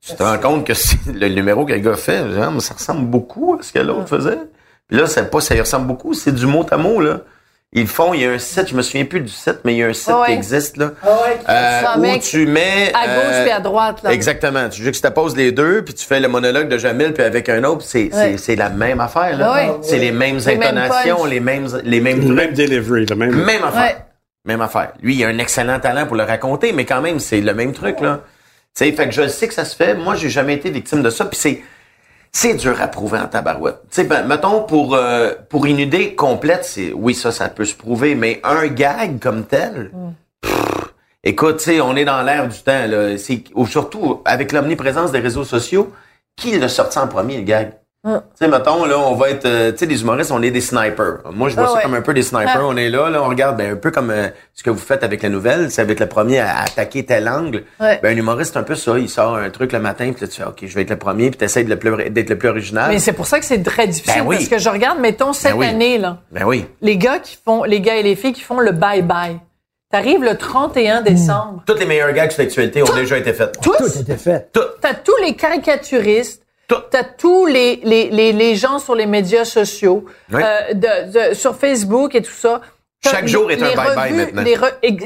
tu 0.06 0.14
te 0.14 0.22
rends 0.22 0.38
compte 0.38 0.66
que 0.66 0.74
c'est 0.74 0.98
le 1.12 1.28
numéro 1.28 1.64
que 1.64 1.72
le 1.72 1.78
gars 1.80 1.96
fait, 1.96 2.30
genre, 2.32 2.52
mais 2.52 2.60
ça 2.60 2.74
ressemble 2.74 3.06
beaucoup 3.06 3.56
à 3.58 3.62
ce 3.62 3.72
que 3.72 3.78
l'autre 3.80 4.08
faisait. 4.08 4.38
Puis 4.86 4.96
là, 4.98 5.06
c'est 5.06 5.30
pas 5.30 5.40
ça 5.40 5.54
y 5.54 5.60
ressemble 5.60 5.86
beaucoup, 5.86 6.14
c'est 6.14 6.32
du 6.32 6.46
mot 6.46 6.64
à 6.70 6.76
mot, 6.76 7.00
là. 7.00 7.20
Ils 7.72 7.86
font, 7.86 8.14
il 8.14 8.22
y 8.22 8.24
a 8.24 8.30
un 8.30 8.38
site, 8.38 8.68
je 8.68 8.74
me 8.74 8.80
souviens 8.80 9.04
plus 9.04 9.20
du 9.20 9.28
site, 9.28 9.58
mais 9.64 9.74
il 9.74 9.78
y 9.78 9.82
a 9.82 9.88
un 9.88 9.92
site 9.92 10.14
ouais. 10.14 10.28
qui 10.28 10.32
existe, 10.32 10.78
là. 10.78 10.92
Ah 11.02 11.06
ouais, 11.98 12.06
euh, 12.10 12.16
où 12.16 12.18
tu 12.18 12.46
mets. 12.46 12.90
À 12.94 13.06
gauche 13.06 13.24
euh, 13.26 13.42
puis 13.42 13.52
à 13.52 13.60
droite, 13.60 14.02
là. 14.02 14.12
Exactement. 14.12 14.70
Tu 14.70 14.82
juxtaposes 14.82 15.36
les 15.36 15.52
deux, 15.52 15.84
puis 15.84 15.92
tu 15.92 16.06
fais 16.06 16.18
le 16.18 16.28
monologue 16.28 16.68
de 16.68 16.78
Jamil, 16.78 17.12
puis 17.12 17.22
avec 17.22 17.50
un 17.50 17.64
autre, 17.64 17.82
c'est 17.84 18.04
Ouais. 18.04 18.10
c'est 18.12 18.38
c'est 18.38 18.56
la 18.56 18.70
même 18.70 19.00
affaire, 19.00 19.36
là. 19.36 19.52
Ah 19.52 19.54
ouais. 19.54 19.78
C'est 19.82 19.98
les 19.98 20.12
mêmes 20.12 20.36
Les 20.36 20.48
intonations, 20.48 21.26
les 21.26 21.40
mêmes, 21.40 21.68
les 21.84 22.00
mêmes 22.00 22.26
Le 22.26 22.34
même 22.34 22.54
delivery, 22.54 23.04
le 23.04 23.16
même. 23.16 23.34
Même 23.34 23.62
affaire. 23.62 23.82
Ouais. 23.82 23.96
Même 24.46 24.62
affaire. 24.62 24.92
Lui, 25.02 25.16
il 25.16 25.24
a 25.24 25.28
un 25.28 25.38
excellent 25.38 25.78
talent 25.78 26.06
pour 26.06 26.16
le 26.16 26.22
raconter, 26.24 26.72
mais 26.72 26.86
quand 26.86 27.02
même, 27.02 27.18
c'est 27.18 27.42
le 27.42 27.52
même 27.52 27.74
truc, 27.74 28.00
là. 28.00 28.22
Tu 28.74 28.84
sais, 28.84 28.92
fait 28.92 29.08
que 29.08 29.12
je 29.12 29.28
sais 29.28 29.46
que 29.46 29.54
ça 29.54 29.66
se 29.66 29.76
fait. 29.76 29.94
Moi, 29.94 30.14
j'ai 30.14 30.30
jamais 30.30 30.54
été 30.54 30.70
victime 30.70 31.02
de 31.02 31.10
ça. 31.10 31.26
Puis 31.26 31.38
c'est, 31.38 31.62
c'est 32.40 32.55
dur 32.55 32.81
à 32.81 32.86
prouver 32.86 33.19
en 33.19 33.27
tabarouette. 33.27 33.81
Tu 33.90 33.97
sais, 33.97 34.05
ben, 34.05 34.24
mettons, 34.24 34.62
pour, 34.62 34.94
euh, 34.94 35.32
pour 35.48 35.66
une 35.66 35.81
idée 35.81 36.15
complète, 36.15 36.65
c'est, 36.65 36.93
oui, 36.93 37.12
ça, 37.12 37.32
ça 37.32 37.48
peut 37.48 37.65
se 37.65 37.74
prouver, 37.74 38.15
mais 38.15 38.40
un 38.44 38.69
gag 38.69 39.19
comme 39.19 39.44
tel, 39.44 39.90
pff, 40.40 40.94
écoute, 41.24 41.56
tu 41.56 41.65
sais, 41.65 41.81
on 41.81 41.97
est 41.97 42.05
dans 42.05 42.23
l'ère 42.23 42.47
du 42.47 42.56
temps, 42.62 42.86
là. 42.86 43.19
C'est, 43.19 43.43
ou 43.56 43.66
surtout, 43.66 44.23
avec 44.24 44.52
l'omniprésence 44.52 45.10
des 45.10 45.19
réseaux 45.19 45.43
sociaux, 45.43 45.93
qui 46.36 46.56
l'a 46.56 46.69
sorti 46.69 47.01
en 47.01 47.09
premier, 47.09 47.39
le 47.39 47.43
gag? 47.43 47.73
Tu 48.06 48.12
sais, 48.36 48.48
mettons, 48.48 48.84
là, 48.84 48.96
on 48.96 49.16
va 49.16 49.30
être, 49.30 49.44
euh, 49.44 49.72
tu 49.72 49.78
sais, 49.78 49.86
les 49.86 50.00
humoristes, 50.02 50.30
on 50.30 50.40
est 50.40 50.52
des 50.52 50.60
snipers. 50.60 51.18
Moi, 51.32 51.48
je 51.48 51.54
vois 51.56 51.64
Ah 51.64 51.68
ça 51.68 51.74
ouais. 51.74 51.82
comme 51.82 51.94
un 51.94 52.00
peu 52.00 52.14
des 52.14 52.22
snipers. 52.22 52.54
Ah. 52.54 52.64
On 52.64 52.76
est 52.76 52.88
là, 52.88 53.10
là, 53.10 53.22
on 53.22 53.28
regarde, 53.28 53.56
ben, 53.56 53.72
un 53.72 53.76
peu 53.76 53.90
comme 53.90 54.10
euh, 54.10 54.28
ce 54.54 54.62
que 54.62 54.70
vous 54.70 54.78
faites 54.78 55.02
avec 55.02 55.20
la 55.24 55.28
nouvelle. 55.28 55.70
C'est 55.72 55.82
avec 55.82 55.98
le 55.98 56.06
premier 56.06 56.38
à 56.38 56.60
attaquer 56.60 57.04
tel 57.04 57.28
angle. 57.28 57.64
Ouais. 57.80 57.98
Ben, 58.00 58.14
un 58.14 58.16
humoriste, 58.16 58.52
c'est 58.52 58.58
un 58.60 58.62
peu 58.62 58.76
ça. 58.76 58.96
Il 58.98 59.08
sort 59.10 59.34
un 59.36 59.50
truc 59.50 59.72
le 59.72 59.80
matin, 59.80 60.12
puis 60.12 60.22
là, 60.22 60.28
tu 60.28 60.40
fais, 60.40 60.46
OK, 60.46 60.58
je 60.64 60.74
vais 60.76 60.82
être 60.82 60.90
le 60.90 60.96
premier, 60.98 61.30
puis 61.30 61.38
t'essayes 61.38 61.64
de 61.64 61.70
le 61.70 61.76
plus- 61.78 62.08
d'être 62.10 62.30
le 62.30 62.38
plus 62.38 62.48
original. 62.48 62.88
Mais 62.88 63.00
c'est 63.00 63.12
pour 63.12 63.26
ça 63.26 63.40
que 63.40 63.44
c'est 63.44 63.62
très 63.64 63.88
difficile. 63.88 64.22
Ben 64.22 64.26
oui. 64.28 64.36
Parce 64.36 64.48
que 64.48 64.58
je 64.58 64.68
regarde, 64.70 65.00
mettons, 65.00 65.32
cette 65.32 65.54
oui. 65.54 65.66
année, 65.66 65.98
là, 65.98 66.18
Ben 66.30 66.44
oui. 66.44 66.66
les 66.80 66.96
gars 66.96 67.18
qui 67.18 67.36
font, 67.44 67.64
les 67.64 67.80
gars 67.80 67.96
et 67.96 68.04
les 68.04 68.14
filles 68.14 68.32
qui 68.32 68.42
font 68.42 68.60
le 68.60 68.70
bye-bye. 68.70 69.38
T'arrives 69.90 70.22
le 70.22 70.36
31 70.36 71.00
décembre. 71.02 71.62
Toutes 71.66 71.80
les 71.80 71.86
meilleurs 71.86 72.12
gags 72.12 72.30
sur 72.30 72.42
l'actualité 72.42 72.82
ont 72.82 72.94
déjà 72.94 73.18
été 73.18 73.32
faits. 73.32 73.58
Tout 73.60 73.72
était 74.00 74.16
fait. 74.18 74.50
T'as 74.52 74.94
tous 74.94 75.16
les 75.24 75.34
caricaturistes. 75.34 76.42
T'as 76.90 77.04
tous 77.04 77.46
les, 77.46 77.80
les, 77.82 78.10
les, 78.10 78.32
les 78.32 78.54
gens 78.54 78.78
sur 78.78 78.94
les 78.94 79.06
médias 79.06 79.44
sociaux, 79.46 80.04
Oui. 80.32 80.42
euh, 80.44 80.74
de, 80.74 81.30
de- 81.30 81.34
sur 81.34 81.56
Facebook 81.56 82.14
et 82.14 82.22
tout 82.22 82.30
ça. 82.30 82.60
Chaque 83.02 83.26
jour 83.26 83.50
est 83.50 83.56
les 83.56 83.62
un 83.62 83.74
bye-bye 83.74 84.12
maintenant. 84.12 84.42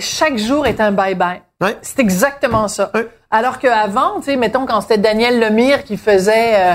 chaque 0.01 0.39
jour 0.39 0.66
est 0.66 0.80
un 0.80 0.90
bye-bye. 0.93 1.40
C'est 1.82 2.01
exactement 2.01 2.66
ça. 2.68 2.90
Alors 3.30 3.59
qu'avant, 3.60 4.16
tu 4.18 4.24
sais, 4.24 4.36
mettons 4.36 4.66
quand 4.66 4.80
c'était 4.80 4.98
Daniel 4.98 5.39
Lemire 5.39 5.84
qui 5.84 5.97
faisait 5.97 6.55
euh, 6.56 6.74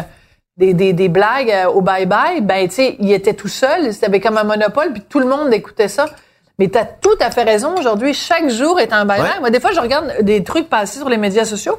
des, 0.55 0.73
des, 0.73 0.93
des 0.93 1.09
blagues 1.09 1.51
euh, 1.51 1.65
au 1.67 1.81
bye-bye, 1.81 2.41
ben 2.41 2.67
tu 2.69 2.75
sais, 2.75 2.95
il 2.99 3.11
était 3.11 3.33
tout 3.33 3.47
seul, 3.49 3.93
c'était 3.93 4.19
comme 4.21 4.37
un 4.37 4.43
monopole, 4.45 4.93
puis 4.93 5.01
tout 5.01 5.19
le 5.19 5.25
monde 5.27 5.53
écoutait 5.53 5.89
ça. 5.89 6.05
Mais 6.59 6.69
t'as 6.69 6.85
tout 6.85 7.17
à 7.19 7.29
fait 7.29 7.43
raison 7.43 7.75
aujourd'hui. 7.77 8.13
Chaque 8.13 8.49
jour 8.49 8.79
est 8.79 8.93
un 8.93 9.05
bye-bye. 9.05 9.39
Moi, 9.41 9.49
des 9.49 9.59
fois, 9.59 9.71
je 9.73 9.79
regarde 9.81 10.21
des 10.21 10.43
trucs 10.43 10.69
passer 10.69 10.99
sur 10.99 11.09
les 11.09 11.17
médias 11.17 11.45
sociaux. 11.45 11.77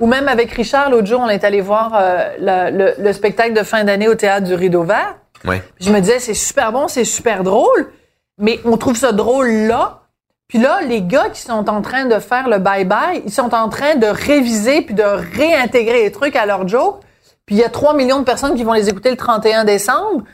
Ou 0.00 0.06
même 0.06 0.28
avec 0.28 0.50
Richard, 0.52 0.90
l'autre 0.90 1.06
jour, 1.06 1.20
on 1.20 1.28
est 1.28 1.44
allé 1.44 1.60
voir 1.60 1.92
euh, 1.94 2.30
le, 2.38 2.76
le- 2.76 2.94
le 2.98 3.12
spectacle 3.12 3.52
de 3.52 3.62
fin 3.62 3.84
d'année 3.84 4.08
au 4.08 4.14
théâtre 4.14 4.46
du 4.46 4.54
Rideau 4.54 4.82
Vert. 4.82 5.16
Ouais. 5.44 5.62
Je 5.80 5.90
me 5.92 6.00
disais, 6.00 6.18
c'est 6.18 6.34
super 6.34 6.72
bon, 6.72 6.88
c'est 6.88 7.04
super 7.04 7.44
drôle, 7.44 7.92
mais 8.38 8.58
on 8.64 8.76
trouve 8.76 8.96
ça 8.96 9.12
drôle 9.12 9.48
là. 9.50 10.00
Puis 10.48 10.58
là, 10.58 10.80
les 10.82 11.02
gars 11.02 11.28
qui 11.32 11.40
sont 11.42 11.68
en 11.70 11.80
train 11.80 12.06
de 12.06 12.18
faire 12.18 12.48
le 12.48 12.56
bye-bye, 12.58 13.22
ils 13.24 13.30
sont 13.32 13.54
en 13.54 13.68
train 13.68 13.94
de 13.94 14.06
réviser 14.06 14.82
puis 14.82 14.94
de 14.94 15.02
réintégrer 15.04 16.02
les 16.02 16.12
trucs 16.12 16.34
à 16.34 16.44
leur 16.46 16.66
joke. 16.66 17.00
Puis 17.46 17.54
il 17.56 17.58
y 17.58 17.64
a 17.64 17.68
3 17.68 17.94
millions 17.94 18.18
de 18.20 18.24
personnes 18.24 18.54
qui 18.54 18.64
vont 18.64 18.72
les 18.72 18.88
écouter 18.88 19.10
le 19.10 19.16
31 19.16 19.64
décembre. 19.64 20.24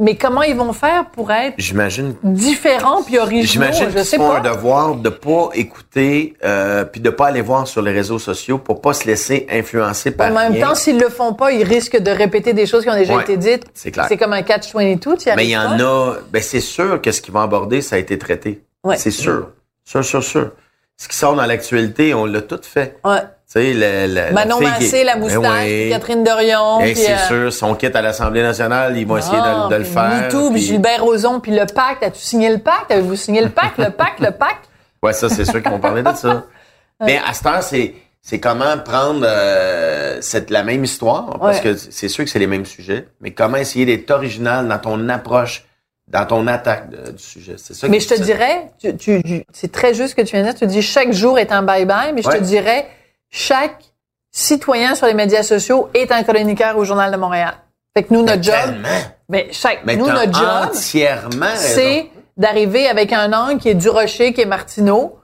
Mais 0.00 0.14
comment 0.16 0.42
ils 0.42 0.54
vont 0.54 0.72
faire 0.72 1.10
pour 1.10 1.32
être 1.32 1.54
J'imagine 1.58 2.14
différents 2.22 3.02
puis 3.02 3.18
originaux? 3.18 3.44
J'imagine 3.46 3.90
Je 3.90 3.98
qu'ils 3.98 4.18
font 4.18 4.30
un 4.30 4.40
devoir 4.40 4.94
de 4.94 5.08
pas 5.08 5.50
écouter 5.54 6.34
euh, 6.44 6.84
puis 6.84 7.00
de 7.00 7.10
pas 7.10 7.26
aller 7.26 7.40
voir 7.40 7.66
sur 7.66 7.82
les 7.82 7.90
réseaux 7.90 8.20
sociaux 8.20 8.58
pour 8.58 8.80
pas 8.80 8.92
se 8.92 9.06
laisser 9.08 9.46
influencer 9.50 10.12
par 10.12 10.30
En 10.30 10.34
même 10.34 10.52
rien. 10.52 10.68
temps, 10.68 10.74
s'ils 10.76 11.00
le 11.00 11.08
font 11.08 11.34
pas, 11.34 11.50
ils 11.50 11.64
risquent 11.64 11.98
de 12.00 12.12
répéter 12.12 12.52
des 12.52 12.66
choses 12.66 12.84
qui 12.84 12.90
ont 12.90 12.94
déjà 12.96 13.16
Ouais, 13.16 13.22
été 13.22 13.36
dites. 13.36 13.64
c'est 13.74 13.90
clair. 13.90 14.06
C'est 14.08 14.16
comme 14.16 14.32
un 14.32 14.42
catch-22, 14.42 15.16
tu 15.18 15.28
y 15.30 15.34
Mais 15.34 15.46
il 15.46 15.50
y 15.50 15.56
en 15.56 15.78
a. 15.80 16.14
Ben 16.30 16.40
c'est 16.42 16.60
sûr 16.60 17.02
que 17.02 17.10
ce 17.10 17.20
qu'ils 17.20 17.34
vont 17.34 17.40
aborder, 17.40 17.82
ça 17.82 17.96
a 17.96 17.98
été 17.98 18.18
traité. 18.18 18.62
Ouais. 18.84 18.96
C'est 18.96 19.10
sûr, 19.10 19.48
sûr, 19.84 20.04
sûr, 20.04 20.22
sûr. 20.22 20.52
Ce 20.96 21.08
qui 21.08 21.16
sort 21.16 21.34
dans 21.34 21.46
l'actualité, 21.46 22.14
on 22.14 22.24
l'a 22.24 22.42
tout 22.42 22.60
fait. 22.62 22.98
Ouais. 23.04 23.18
Tu 23.50 23.60
sais, 23.72 23.72
la 23.72 24.30
Manon 24.32 24.58
qui- 24.58 24.64
Massé, 24.64 25.04
la 25.04 25.14
Ben 25.14 25.20
moustache, 25.20 25.42
ouais. 25.64 25.88
Catherine 25.90 26.22
Dorion. 26.22 26.78
Puis, 26.80 26.94
c'est 26.96 27.12
euh, 27.14 27.26
sûr, 27.48 27.52
son 27.52 27.74
kit 27.74 27.86
à 27.86 28.02
l'Assemblée 28.02 28.42
nationale, 28.42 28.96
ils 28.98 29.06
vont 29.06 29.16
essayer 29.16 29.38
ah, 29.40 29.68
de, 29.70 29.74
de 29.74 29.78
le 29.78 29.84
faire. 29.84 30.22
MeToo, 30.26 30.50
puis 30.50 30.58
puis- 30.58 30.62
Gilbert 30.66 31.02
Rozon, 31.02 31.40
puis 31.40 31.52
le 31.52 31.64
pacte. 31.64 32.02
As-tu 32.02 32.20
signé 32.20 32.50
le 32.50 32.58
pacte? 32.58 32.90
Avez-vous 32.90 33.16
signé 33.16 33.40
le 33.40 33.48
pacte? 33.48 33.78
Le 33.78 33.88
pacte, 33.90 34.20
le 34.20 34.32
pacte? 34.32 34.68
Ouais, 35.02 35.14
ça, 35.14 35.30
c'est 35.30 35.46
sûr 35.46 35.62
qu'ils 35.62 35.70
vont 35.70 35.78
parler 35.78 36.02
de 36.02 36.12
ça. 36.14 36.44
Mais 37.00 37.18
à 37.26 37.32
cette 37.32 37.46
heure, 37.46 37.62
c'est, 37.62 37.94
c'est 38.20 38.38
comment 38.38 38.76
prendre 38.84 39.24
euh, 39.26 40.18
cette, 40.20 40.50
la 40.50 40.62
même 40.62 40.84
histoire, 40.84 41.38
parce 41.40 41.58
Ouais. 41.58 41.62
que 41.62 41.76
c'est 41.76 42.08
sûr 42.08 42.24
que 42.24 42.30
c'est 42.30 42.38
les 42.40 42.46
mêmes 42.48 42.66
sujets, 42.66 43.06
mais 43.22 43.30
comment 43.30 43.56
essayer 43.56 43.86
d'être 43.86 44.10
original 44.10 44.66
dans 44.68 44.78
ton 44.78 45.08
approche, 45.08 45.64
dans 46.08 46.26
ton 46.26 46.46
attaque 46.48 46.90
de- 46.90 47.12
du 47.12 47.22
sujet. 47.22 47.54
C'est 47.56 47.72
ça 47.74 47.88
Mais 47.88 48.00
je 48.00 48.08
te 48.08 48.14
ça- 48.16 48.22
dirais, 48.24 48.72
tu, 48.78 48.94
tu- 48.96 49.44
c'est 49.52 49.70
très 49.72 49.94
juste 49.94 50.10
ce 50.10 50.14
que 50.16 50.22
tu 50.22 50.32
viens 50.36 50.42
de 50.44 50.50
dire. 50.50 50.58
Tu 50.58 50.66
dis 50.66 50.82
chaque 50.82 51.12
jour 51.12 51.38
est 51.38 51.52
un 51.52 51.62
bye-bye, 51.62 52.12
mais 52.14 52.20
je 52.22 52.28
Ouais. 52.28 52.38
te 52.38 52.44
dirais 52.44 52.86
chaque 53.30 53.82
citoyen 54.30 54.94
sur 54.94 55.06
les 55.06 55.14
médias 55.14 55.42
sociaux 55.42 55.88
est 55.94 56.10
un 56.12 56.22
chroniqueur 56.22 56.76
au 56.76 56.84
Journal 56.84 57.10
de 57.12 57.16
Montréal. 57.16 57.54
Fait 57.96 58.04
que 58.04 58.12
nous, 58.14 58.22
notre 58.22 58.42
job, 58.42 58.54
Tellement. 58.54 58.88
mais 59.28 59.48
chaque, 59.52 59.80
Mais 59.84 59.96
nous, 59.96 60.06
notre 60.06 60.32
job, 60.32 60.68
entièrement 60.70 61.46
c'est 61.56 62.10
d'arriver 62.36 62.86
avec 62.86 63.12
un 63.12 63.32
angle 63.32 63.58
qui 63.60 63.68
est 63.70 63.74
du 63.74 63.88
Rocher, 63.88 64.32
qui 64.32 64.40
est 64.42 64.46
Martineau, 64.46 65.18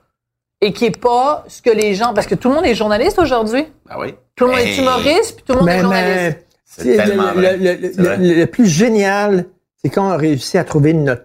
et 0.61 0.73
qui 0.73 0.87
est 0.87 0.99
pas 1.01 1.45
ce 1.47 1.61
que 1.63 1.71
les 1.71 1.95
gens, 1.95 2.15
parce 2.15 2.27
que 2.27 2.35
tout 2.35 2.49
le 2.49 2.55
monde 2.57 2.67
est 2.67 2.75
journaliste 2.75 3.19
aujourd'hui. 3.19 3.67
Ah 3.89 4.01
oui. 4.01 4.15
Tout 4.35 4.47
le 4.47 4.53
monde 4.53 4.61
est 4.61 4.77
humoriste, 4.77 5.37
puis 5.37 5.45
tout 5.47 5.53
le 5.53 5.59
monde 5.61 5.69
est 5.69 5.81
journaliste. 5.81 6.17
mais 6.19 6.47
C'est 6.65 6.83
c'est 6.83 6.91
le, 6.91 6.97
tellement 6.97 7.25
le- 7.35 7.41
vrai. 7.41 7.57
le- 7.59 7.75
le- 7.75 7.93
C'est 7.93 8.03
vrai. 8.03 8.17
le- 8.17 8.35
le 8.35 8.47
plus 8.47 8.67
génial, 8.67 9.45
c'est 9.77 9.91
quand 9.91 10.13
on 10.13 10.17
réussit 10.17 10.57
à 10.57 10.65
trouver 10.65 10.93
notre 10.95 11.23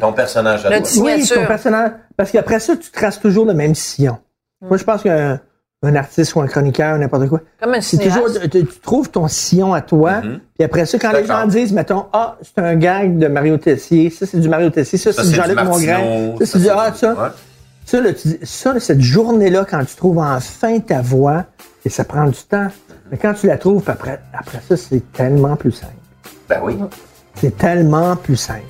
ton. 0.00 0.12
Personnage 0.12 0.66
à 0.66 0.70
Le 0.70 0.82
toi. 0.82 1.02
Oui, 1.04 1.26
ton 1.28 1.46
personnage. 1.46 1.92
Parce 2.16 2.30
qu'après 2.30 2.60
ça, 2.60 2.76
tu 2.76 2.90
traces 2.90 3.20
toujours 3.20 3.44
le 3.44 3.54
même 3.54 3.74
sillon. 3.74 4.18
Mm. 4.62 4.68
Moi, 4.68 4.76
je 4.76 4.84
pense 4.84 5.02
qu'un 5.02 5.40
un 5.86 5.96
artiste 5.96 6.34
ou 6.34 6.40
un 6.40 6.46
chroniqueur, 6.46 6.96
n'importe 6.98 7.28
quoi, 7.28 7.40
Comme 7.60 7.74
un 7.74 7.80
c'est 7.80 7.98
toujours, 7.98 8.28
cinéaste. 8.28 8.50
tu, 8.50 8.64
tu 8.66 8.80
trouves 8.80 9.10
ton 9.10 9.28
sillon 9.28 9.74
à 9.74 9.82
toi. 9.82 10.20
Mhm. 10.22 10.40
Puis 10.56 10.64
après 10.64 10.86
ça, 10.86 10.98
quand 10.98 11.12
les 11.12 11.22
D'accord. 11.22 11.42
gens 11.42 11.46
disent, 11.46 11.72
mettons, 11.72 12.06
ah, 12.12 12.38
c'est 12.42 12.62
un 12.62 12.74
gag 12.76 13.18
de 13.18 13.26
Mario 13.28 13.58
Tessier, 13.58 14.10
ça, 14.10 14.26
c'est 14.26 14.40
du 14.40 14.48
Mario 14.48 14.70
Tessier, 14.70 14.98
ça, 14.98 15.12
Ça, 15.12 15.22
c'est 15.22 15.28
du 15.28 15.34
c'est 15.34 15.42
du 15.42 15.46
Jean-Luc 15.54 15.64
Mongrain, 15.64 16.36
ça, 16.38 16.46
c'est 16.46 16.58
du, 16.58 16.68
ah, 16.70 16.92
ça. 16.94 17.12
Ouais. 17.12 17.28
Ça, 17.84 18.00
là, 18.00 18.12
tu 18.14 18.28
dis- 18.28 18.38
ça, 18.44 18.72
là, 18.72 18.80
cette 18.80 19.00
journée-là, 19.00 19.66
quand 19.68 19.84
tu 19.84 19.94
trouves 19.94 20.18
enfin 20.18 20.80
ta 20.80 21.02
voix, 21.02 21.44
et 21.84 21.90
ça 21.90 22.04
prend 22.04 22.24
du 22.24 22.38
temps, 22.48 22.68
mais 23.10 23.18
quand 23.18 23.34
tu 23.34 23.46
la 23.46 23.58
trouves, 23.58 23.82
puis 23.82 23.92
après, 23.92 24.20
après 24.32 24.60
ça, 24.66 24.76
c'est 24.76 25.12
tellement 25.12 25.56
plus 25.56 25.72
simple. 25.72 25.92
Ben 26.48 26.60
oui. 26.62 26.78
C'est 27.34 27.58
tellement 27.58 28.16
plus 28.16 28.36
simple. 28.36 28.62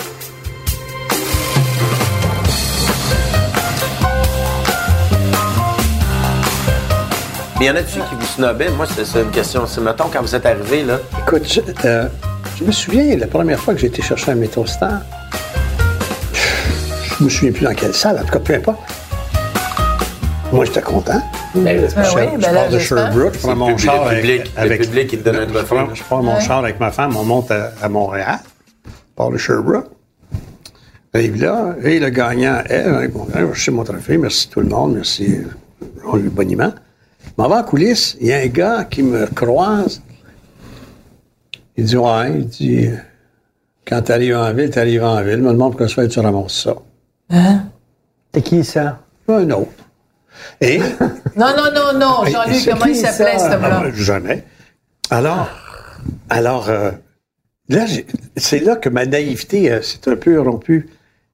Mais 7.58 7.66
y 7.66 7.70
en 7.70 7.76
a-tu 7.76 8.00
qui 8.00 8.14
vous 8.18 8.26
snobaient? 8.26 8.70
Moi, 8.70 8.86
c'est 8.86 9.20
une 9.20 9.30
question. 9.30 9.66
C'est, 9.66 9.80
mettons, 9.80 10.08
quand 10.12 10.20
vous 10.22 10.34
êtes 10.34 10.44
arrivé, 10.46 10.82
là, 10.82 10.98
Écoute, 11.26 11.42
je, 11.46 11.60
euh, 11.84 12.06
je 12.58 12.64
me 12.64 12.72
souviens, 12.72 13.16
la 13.16 13.26
première 13.26 13.58
fois 13.60 13.74
que 13.74 13.80
j'ai 13.80 13.86
été 13.86 14.02
chercher 14.02 14.32
un 14.32 14.34
métro 14.34 14.66
star, 14.66 15.00
je 17.18 17.24
me 17.24 17.28
souviens 17.28 17.52
plus 17.52 17.64
dans 17.64 17.74
quelle 17.74 17.94
salle, 17.94 18.18
en 18.18 18.24
tout 18.24 18.32
cas, 18.32 18.40
peu 18.40 18.54
importe. 18.54 18.78
Moi, 20.52 20.64
j'étais 20.64 20.82
content. 20.82 21.22
Ben, 21.54 21.88
je, 21.88 21.94
ben 21.94 22.02
oui, 22.16 22.22
je 22.34 22.40
ben 22.40 22.54
pars 22.54 22.68
de 22.68 22.78
j'espère. 22.78 23.12
Sherbrooke, 23.12 23.34
je 23.34 23.38
prends 23.40 23.56
mon 23.56 23.66
public- 23.68 23.84
char 23.84 24.06
avec, 24.08 24.24
le 24.56 24.60
avec- 24.60 24.80
public 24.82 25.06
qui 25.08 25.18
te 25.18 25.24
donne 25.24 25.36
un 25.36 25.46
je 25.46 25.62
prends-. 25.62 25.94
Je 25.94 26.02
mon 26.26 26.34
Ouais. 26.34 26.40
char 26.40 26.58
avec 26.58 26.80
ma 26.80 26.90
femme, 26.90 27.16
on 27.16 27.22
monte 27.24 27.50
à, 27.52 27.70
à 27.80 27.88
Montréal, 27.88 28.40
on 28.86 28.90
part 29.16 29.30
de 29.30 29.38
Sherbrooke. 29.38 29.86
Arrive 31.14 31.40
là, 31.40 31.76
et 31.84 32.00
le 32.00 32.08
gagnant 32.10 32.60
est, 32.68 32.82
hein, 32.82 33.06
bon, 33.12 33.28
hein, 33.36 33.46
je 33.52 33.60
sais 33.62 33.70
mon 33.70 33.84
trophée, 33.84 34.18
merci 34.18 34.48
tout 34.48 34.58
le 34.60 34.66
monde, 34.66 34.94
merci 34.96 35.36
euh, 35.36 36.16
le 36.16 36.28
boniment. 36.30 36.72
Mais 37.36 37.44
avant 37.44 37.58
en 37.58 37.64
coulisses, 37.64 38.16
il 38.20 38.28
y 38.28 38.32
a 38.32 38.38
un 38.38 38.46
gars 38.46 38.84
qui 38.84 39.02
me 39.02 39.26
croise. 39.26 40.02
Il 41.76 41.84
dit, 41.84 41.96
ouais, 41.96 42.32
il 42.36 42.46
dit, 42.46 42.88
quand 43.86 44.02
t'arrives 44.02 44.36
en 44.36 44.52
ville, 44.52 44.70
t'arrives 44.70 45.02
en 45.02 45.22
ville. 45.22 45.38
Me 45.38 45.52
demande 45.52 45.72
pourquoi 45.72 45.88
ça 45.88 46.06
tu 46.06 46.20
ramasses 46.20 46.62
ça. 46.62 46.74
C'est 48.32 48.42
qui 48.42 48.64
ça? 48.64 49.00
Un 49.28 49.50
autre. 49.50 49.70
Et, 50.60 50.78
Non, 51.36 51.48
non, 51.56 51.70
non, 51.74 51.98
non. 51.98 52.24
Jean-Luc, 52.26 52.64
comment 52.70 52.86
il 52.86 52.96
s'appelait, 52.96 53.38
cet 53.38 53.52
homme-là? 53.52 53.82
Ah, 53.86 53.90
jamais. 53.94 54.44
Alors, 55.10 55.48
alors 56.28 56.68
euh, 56.68 56.90
là, 57.68 57.86
c'est 58.36 58.60
là 58.60 58.76
que 58.76 58.88
ma 58.88 59.06
naïveté 59.06 59.70
euh, 59.72 59.82
s'est 59.82 60.08
un 60.08 60.16
peu 60.16 60.40
rompue. 60.40 60.88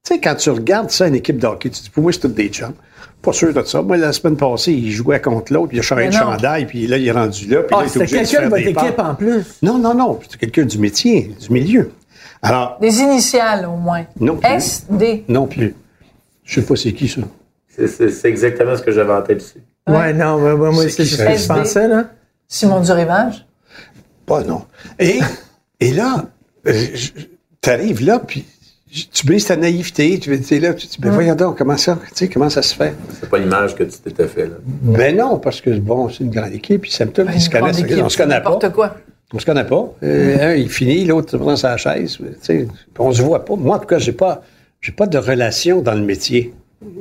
Tu 0.05 0.15
sais, 0.15 0.21
quand 0.21 0.35
tu 0.35 0.51
regardes 0.51 0.91
ça, 0.91 1.09
une 1.09 1.15
équipe 1.15 1.39
de 1.39 1.47
hockey, 1.47 1.71
tu 1.71 1.83
dis, 1.83 1.91
pour 1.91 2.03
moi, 2.03 2.13
c'est 2.13 2.21
toutes 2.21 2.35
des 2.35 2.49
chums. 2.49 2.75
Pas 3.23 3.33
sûr 3.35 3.53
de 3.53 3.63
ça. 3.63 3.83
Moi, 3.83 3.99
la 3.99 4.13
semaine 4.13 4.37
passée, 4.37 4.73
il 4.73 4.91
jouait 4.91 5.21
contre 5.21 5.53
l'autre, 5.53 5.71
il 5.75 5.79
a 5.81 5.83
changé 5.83 6.07
de 6.09 6.13
chandail, 6.13 6.65
puis 6.67 6.87
là, 6.87 6.97
il 6.97 7.07
est 7.07 7.13
rendu 7.13 7.47
là, 7.49 7.63
puis 7.63 7.77
Ah, 7.79 7.85
c'était 7.87 8.07
quelqu'un 8.07 8.45
de 8.45 8.49
votre 8.49 8.67
équipe 8.67 8.99
en 8.99 9.15
plus? 9.15 9.45
Non, 9.63 9.79
non, 9.79 9.95
non, 9.95 10.19
c'est 10.29 10.39
quelqu'un 10.39 10.65
du 10.65 10.79
métier, 10.79 11.35
du 11.39 11.53
milieu. 11.53 11.91
Alors, 12.43 12.79
Des 12.81 12.99
initiales, 13.01 13.67
au 13.67 13.77
moins. 13.77 14.05
Non 14.19 14.37
plus. 14.37 14.49
S, 14.51 14.87
D. 14.89 15.25
non 15.29 15.47
plus. 15.47 15.75
Je 16.45 16.55
sais 16.61 16.67
pas 16.67 16.75
c'est 16.77 16.93
qui, 16.95 17.09
ça. 17.09 17.21
c'est, 17.69 18.25
exactement 18.25 18.75
ce 18.77 18.83
que 18.83 18.91
j'avais 18.91 19.13
en 19.13 19.21
tête 19.23 19.43
aussi. 19.43 19.59
Ouais, 19.87 20.15
non, 20.15 20.39
mais, 20.39 20.55
moi, 20.57 20.71
moi, 20.73 20.83
C'est 20.85 20.91
ce 20.91 20.97
que 21.19 21.25
je 21.25 21.31
SD? 21.31 21.49
pensais, 21.49 21.89
là. 21.89 22.05
Simon 22.49 22.81
Durivage? 22.81 23.47
Pas 24.25 24.43
non. 24.45 24.65
Et, 24.99 25.21
et 25.79 25.93
là, 25.93 26.25
euh, 26.67 26.87
t'arrives 27.61 28.03
là, 28.05 28.19
puis 28.19 28.47
tu 28.91 29.27
brises 29.27 29.47
ta 29.47 29.57
naïveté. 29.57 30.19
Tu 30.19 30.33
es 30.33 30.61
là, 30.61 30.75
tu 30.75 30.87
te 30.87 30.93
dis, 30.93 30.99
ben 31.01 31.11
voyons 31.11 31.35
donc, 31.35 31.59
comment 31.59 31.77
ça, 31.77 31.99
tu 32.09 32.11
sais, 32.15 32.29
comment 32.29 32.51
ça 32.51 32.63
se 32.63 32.75
fait? 32.75 32.95
C'est 33.21 33.29
pas 33.29 33.39
l'image 33.39 33.75
que 33.75 33.85
tu 33.85 33.99
t'étais 33.99 34.27
fait, 34.27 34.47
là. 34.47 34.57
Ben 34.65 35.17
non, 35.17 35.39
parce 35.39 35.61
que, 35.61 35.71
bon, 35.71 36.09
c'est 36.09 36.25
une 36.25 36.31
grande 36.31 36.53
équipe, 36.53 36.83
puis 36.83 36.91
ça 36.91 37.05
me 37.05 37.11
ils 37.33 37.41
se 37.41 37.51
connaissent. 37.51 37.79
équipe, 37.79 38.03
on 38.03 38.09
se 38.09 38.17
connaît 38.17 38.41
pas. 38.41 38.51
N'importe 38.51 38.73
quoi. 38.73 38.97
On 39.33 39.39
se 39.39 39.47
connaît 39.47 39.65
pas. 39.65 39.95
Euh, 40.03 40.53
un, 40.53 40.55
il 40.55 40.69
finit, 40.69 41.05
l'autre 41.05 41.39
prend 41.39 41.55
sa 41.55 41.77
chaise. 41.77 42.19
Tu 42.19 42.25
sais, 42.43 42.69
on 42.99 43.13
se 43.13 43.23
voit 43.23 43.45
pas. 43.45 43.55
Moi, 43.55 43.77
en 43.77 43.79
tout 43.79 43.87
cas, 43.87 43.99
j'ai 43.99 44.13
pas, 44.13 44.43
j'ai 44.81 44.93
pas 44.93 45.07
de 45.07 45.19
relation 45.19 45.83
dans 45.83 45.95
le 45.95 46.03
métier. 46.03 46.53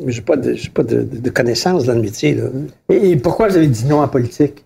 J'ai 0.07 0.22
pas 0.22 0.36
de, 0.36 0.53
j'ai 0.53 0.70
pas 0.70 0.84
de, 0.84 1.02
de, 1.02 1.18
de 1.18 1.30
connaissances 1.30 1.86
dans 1.86 1.95
le 1.95 2.02
métier, 2.02 2.36
là. 2.36 2.44
Et, 2.90 3.11
et 3.11 3.16
pourquoi 3.16 3.48
vous 3.48 3.57
avez 3.57 3.68
dit 3.68 3.86
non 3.86 4.02
en 4.02 4.07
politique? 4.07 4.64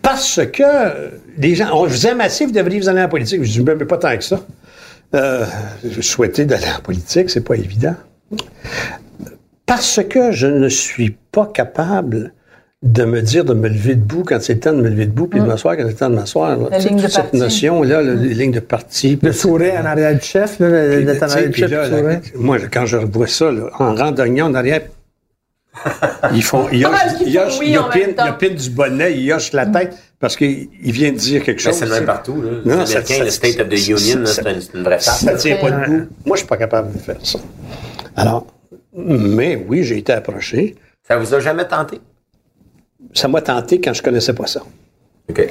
Parce 0.00 0.40
que 0.52 1.10
les 1.38 1.54
gens, 1.54 1.68
on 1.72 1.86
vous 1.86 2.06
aime 2.06 2.20
assez, 2.20 2.46
vous 2.46 2.52
devriez 2.52 2.80
vous 2.80 2.88
aller 2.88 3.02
en 3.02 3.08
politique. 3.08 3.42
Je 3.42 3.50
dis, 3.50 3.60
ben, 3.60 3.76
mais 3.78 3.84
pas 3.84 3.98
tant 3.98 4.16
que 4.16 4.24
ça. 4.24 4.40
Euh, 5.14 5.44
je 5.84 6.00
souhaitais 6.00 6.44
d'aller 6.46 6.66
en 6.76 6.80
politique, 6.80 7.28
c'est 7.30 7.40
pas 7.44 7.54
évident. 7.56 7.94
Parce 9.66 10.00
que 10.08 10.32
je 10.32 10.46
ne 10.46 10.68
suis 10.68 11.16
pas 11.30 11.46
capable 11.52 12.32
de 12.82 13.04
me 13.04 13.22
dire 13.22 13.44
de 13.44 13.54
me 13.54 13.68
lever 13.68 13.94
debout 13.94 14.24
quand 14.26 14.38
c'est 14.40 14.54
le 14.54 14.60
temps 14.60 14.72
de 14.72 14.82
me 14.82 14.88
lever 14.88 15.06
debout, 15.06 15.28
puis 15.28 15.38
de 15.40 15.44
m'asseoir 15.44 15.76
quand 15.76 15.84
c'est 15.84 15.90
le 15.90 15.94
temps 15.96 16.10
de 16.10 16.16
m'asseoir. 16.16 16.56
La 16.68 16.78
ligne 16.78 17.00
de 17.00 17.06
cette 17.08 17.32
notion-là, 17.32 18.02
là, 18.02 18.14
les 18.14 18.34
lignes 18.34 18.50
de 18.52 18.60
parti. 18.60 19.18
Le 19.22 19.32
sourire 19.32 19.74
en 19.80 19.84
arrière 19.84 20.14
du 20.14 20.20
chef, 20.20 20.58
là, 20.58 20.96
Puis, 20.96 21.04
d'être 21.04 21.22
en 21.22 21.26
arrière 21.28 21.44
du 21.46 21.50
puis 21.52 21.60
chef, 21.62 21.70
là, 21.70 21.86
le 21.88 21.92
là, 21.92 21.98
sourire. 21.98 22.20
moi, 22.34 22.58
quand 22.72 22.86
je 22.86 22.96
revois 22.96 23.28
ça, 23.28 23.52
là, 23.52 23.68
en 23.78 23.94
randonnant 23.94 24.46
en 24.50 24.54
arrière, 24.54 24.80
ils 26.34 26.42
font, 26.42 26.66
ils 26.72 26.84
hochent- 26.84 26.90
ils 27.24 27.32
font 27.34 27.46
hochent- 27.46 27.60
ils 27.64 27.78
opinent- 27.78 28.14
ils 28.18 28.30
opinent 28.30 28.54
du 28.56 28.70
bonnet, 28.70 29.16
ils 29.16 29.32
hochent 29.32 29.52
la 29.52 29.66
tête 29.66 29.96
parce 30.22 30.36
qu'il 30.36 30.68
il 30.82 30.92
vient 30.92 31.12
de 31.12 31.18
dire 31.18 31.42
quelque 31.42 31.60
chose. 31.60 31.74
c'est 31.74 31.84
le 31.84 31.90
même 31.90 32.06
partout, 32.06 32.40
là. 32.40 32.50
Non, 32.64 32.84
Les 32.84 32.92
Américains, 32.96 33.14
ça- 33.18 33.24
le 33.24 33.30
State 33.30 33.60
of 33.60 33.68
the 33.68 33.88
Union, 33.88 34.24
c'est 34.24 34.46
un- 34.46 34.60
c'est 34.60 34.72
une 34.74 34.82
vraie 34.84 34.98
farce. 35.00 35.22
Ça 35.24 35.34
tient 35.34 35.56
pas 35.56 35.70
debout. 35.70 36.06
Moi, 36.24 36.36
je 36.36 36.38
suis 36.38 36.46
pas 36.48 36.56
capable 36.56 36.92
de 36.94 36.98
faire 36.98 37.16
ça. 37.22 37.38
Alors, 38.16 38.46
mais 38.96 39.62
oui, 39.68 39.82
j'ai 39.84 39.98
été 39.98 40.12
approché. 40.12 40.76
Ça 41.06 41.18
vous 41.18 41.34
a 41.34 41.40
jamais 41.40 41.66
tenté? 41.66 42.00
Ça 43.12 43.28
m'a 43.28 43.42
tenté 43.42 43.80
quand 43.80 43.92
je 43.92 44.02
connaissais 44.02 44.32
pas 44.32 44.46
ça. 44.46 44.62
OK. 45.28 45.48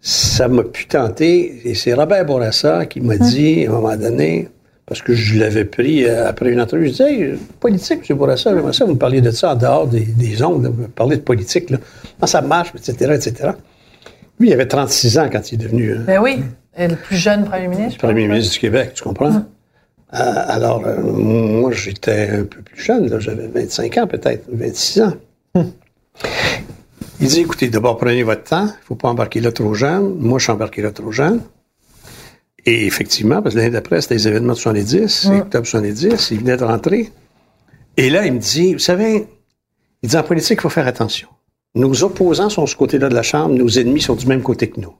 ça 0.00 0.46
m'a 0.48 0.62
pu 0.62 0.86
tenter. 0.86 1.60
Et 1.64 1.74
c'est 1.74 1.92
Robert 1.94 2.24
Bourassa 2.24 2.86
qui 2.86 3.00
m'a 3.00 3.16
dit, 3.16 3.64
à 3.66 3.70
un 3.70 3.72
moment 3.72 3.96
donné, 3.96 4.48
parce 4.86 5.02
que 5.02 5.12
je 5.12 5.38
l'avais 5.40 5.64
pris 5.64 6.04
euh, 6.04 6.28
après 6.28 6.50
une 6.52 6.60
entrevue, 6.60 6.86
je 6.86 6.90
disais, 6.92 7.12
hey, 7.12 7.34
politique, 7.58 8.08
M. 8.08 8.16
Bourassa, 8.16 8.54
j'aimerais 8.54 8.72
ça, 8.72 8.84
vous 8.84 8.92
me 8.94 8.98
parliez 8.98 9.20
de 9.20 9.30
ça 9.32 9.52
en 9.52 9.56
dehors 9.56 9.86
des, 9.88 10.00
des 10.00 10.42
ondes, 10.42 10.66
vous 10.66 10.82
me 10.82 10.88
parlez 10.88 11.16
de 11.16 11.22
politique, 11.22 11.70
là. 11.70 11.78
Comment 12.18 12.26
ça 12.28 12.40
marche, 12.42 12.70
etc., 12.76 13.12
etc. 13.14 13.50
Lui, 14.38 14.48
il 14.48 14.52
avait 14.52 14.66
36 14.66 15.18
ans 15.18 15.28
quand 15.30 15.50
il 15.50 15.54
est 15.54 15.64
devenu 15.64 15.92
euh, 15.92 15.98
Ben 16.06 16.20
oui. 16.20 16.42
Et 16.76 16.86
le 16.86 16.96
plus 16.96 17.16
jeune 17.16 17.44
premier 17.44 17.68
ministre. 17.68 17.98
premier 17.98 18.22
pense. 18.22 18.32
ministre 18.32 18.52
du 18.54 18.60
Québec, 18.60 18.92
tu 18.94 19.02
comprends? 19.02 19.32
Euh, 19.34 19.42
alors, 20.12 20.86
euh, 20.86 21.02
moi, 21.02 21.72
j'étais 21.72 22.30
un 22.30 22.44
peu 22.44 22.62
plus 22.62 22.80
jeune, 22.80 23.20
j'avais 23.20 23.48
25 23.48 23.98
ans 23.98 24.06
peut-être, 24.06 24.44
26 24.50 25.02
ans. 25.02 25.12
Il 27.20 27.26
dit, 27.26 27.40
écoutez, 27.40 27.68
d'abord, 27.68 27.96
prenez 27.96 28.22
votre 28.22 28.44
temps. 28.44 28.66
Il 28.66 28.86
faut 28.86 28.94
pas 28.94 29.08
embarquer 29.08 29.40
là 29.40 29.50
trop 29.50 29.74
jeune. 29.74 30.14
Moi, 30.18 30.38
je 30.38 30.44
suis 30.44 30.52
embarqué 30.52 30.82
là 30.82 30.92
trop 30.92 31.10
jeune. 31.10 31.40
Et 32.64 32.86
effectivement, 32.86 33.42
parce 33.42 33.54
que 33.54 33.60
l'année 33.60 33.72
d'après, 33.72 34.00
c'était 34.00 34.14
les 34.14 34.28
événements 34.28 34.52
de 34.52 34.58
70, 34.58 35.30
octobre 35.40 35.66
70, 35.66 36.30
il 36.30 36.38
venait 36.38 36.56
de 36.56 36.64
rentrer. 36.64 37.10
Et 37.96 38.10
là, 38.10 38.24
il 38.24 38.34
me 38.34 38.38
dit, 38.38 38.74
vous 38.74 38.78
savez, 38.78 39.26
il 40.02 40.08
dit, 40.08 40.16
en 40.16 40.22
politique, 40.22 40.58
il 40.58 40.62
faut 40.62 40.68
faire 40.68 40.86
attention. 40.86 41.28
Nos 41.78 42.02
opposants 42.02 42.50
sont 42.50 42.64
de 42.64 42.68
ce 42.68 42.74
côté-là 42.74 43.08
de 43.08 43.14
la 43.14 43.22
Chambre, 43.22 43.54
nos 43.54 43.68
ennemis 43.68 44.00
sont 44.00 44.16
du 44.16 44.26
même 44.26 44.42
côté 44.42 44.68
que 44.68 44.80
nous. 44.80 44.94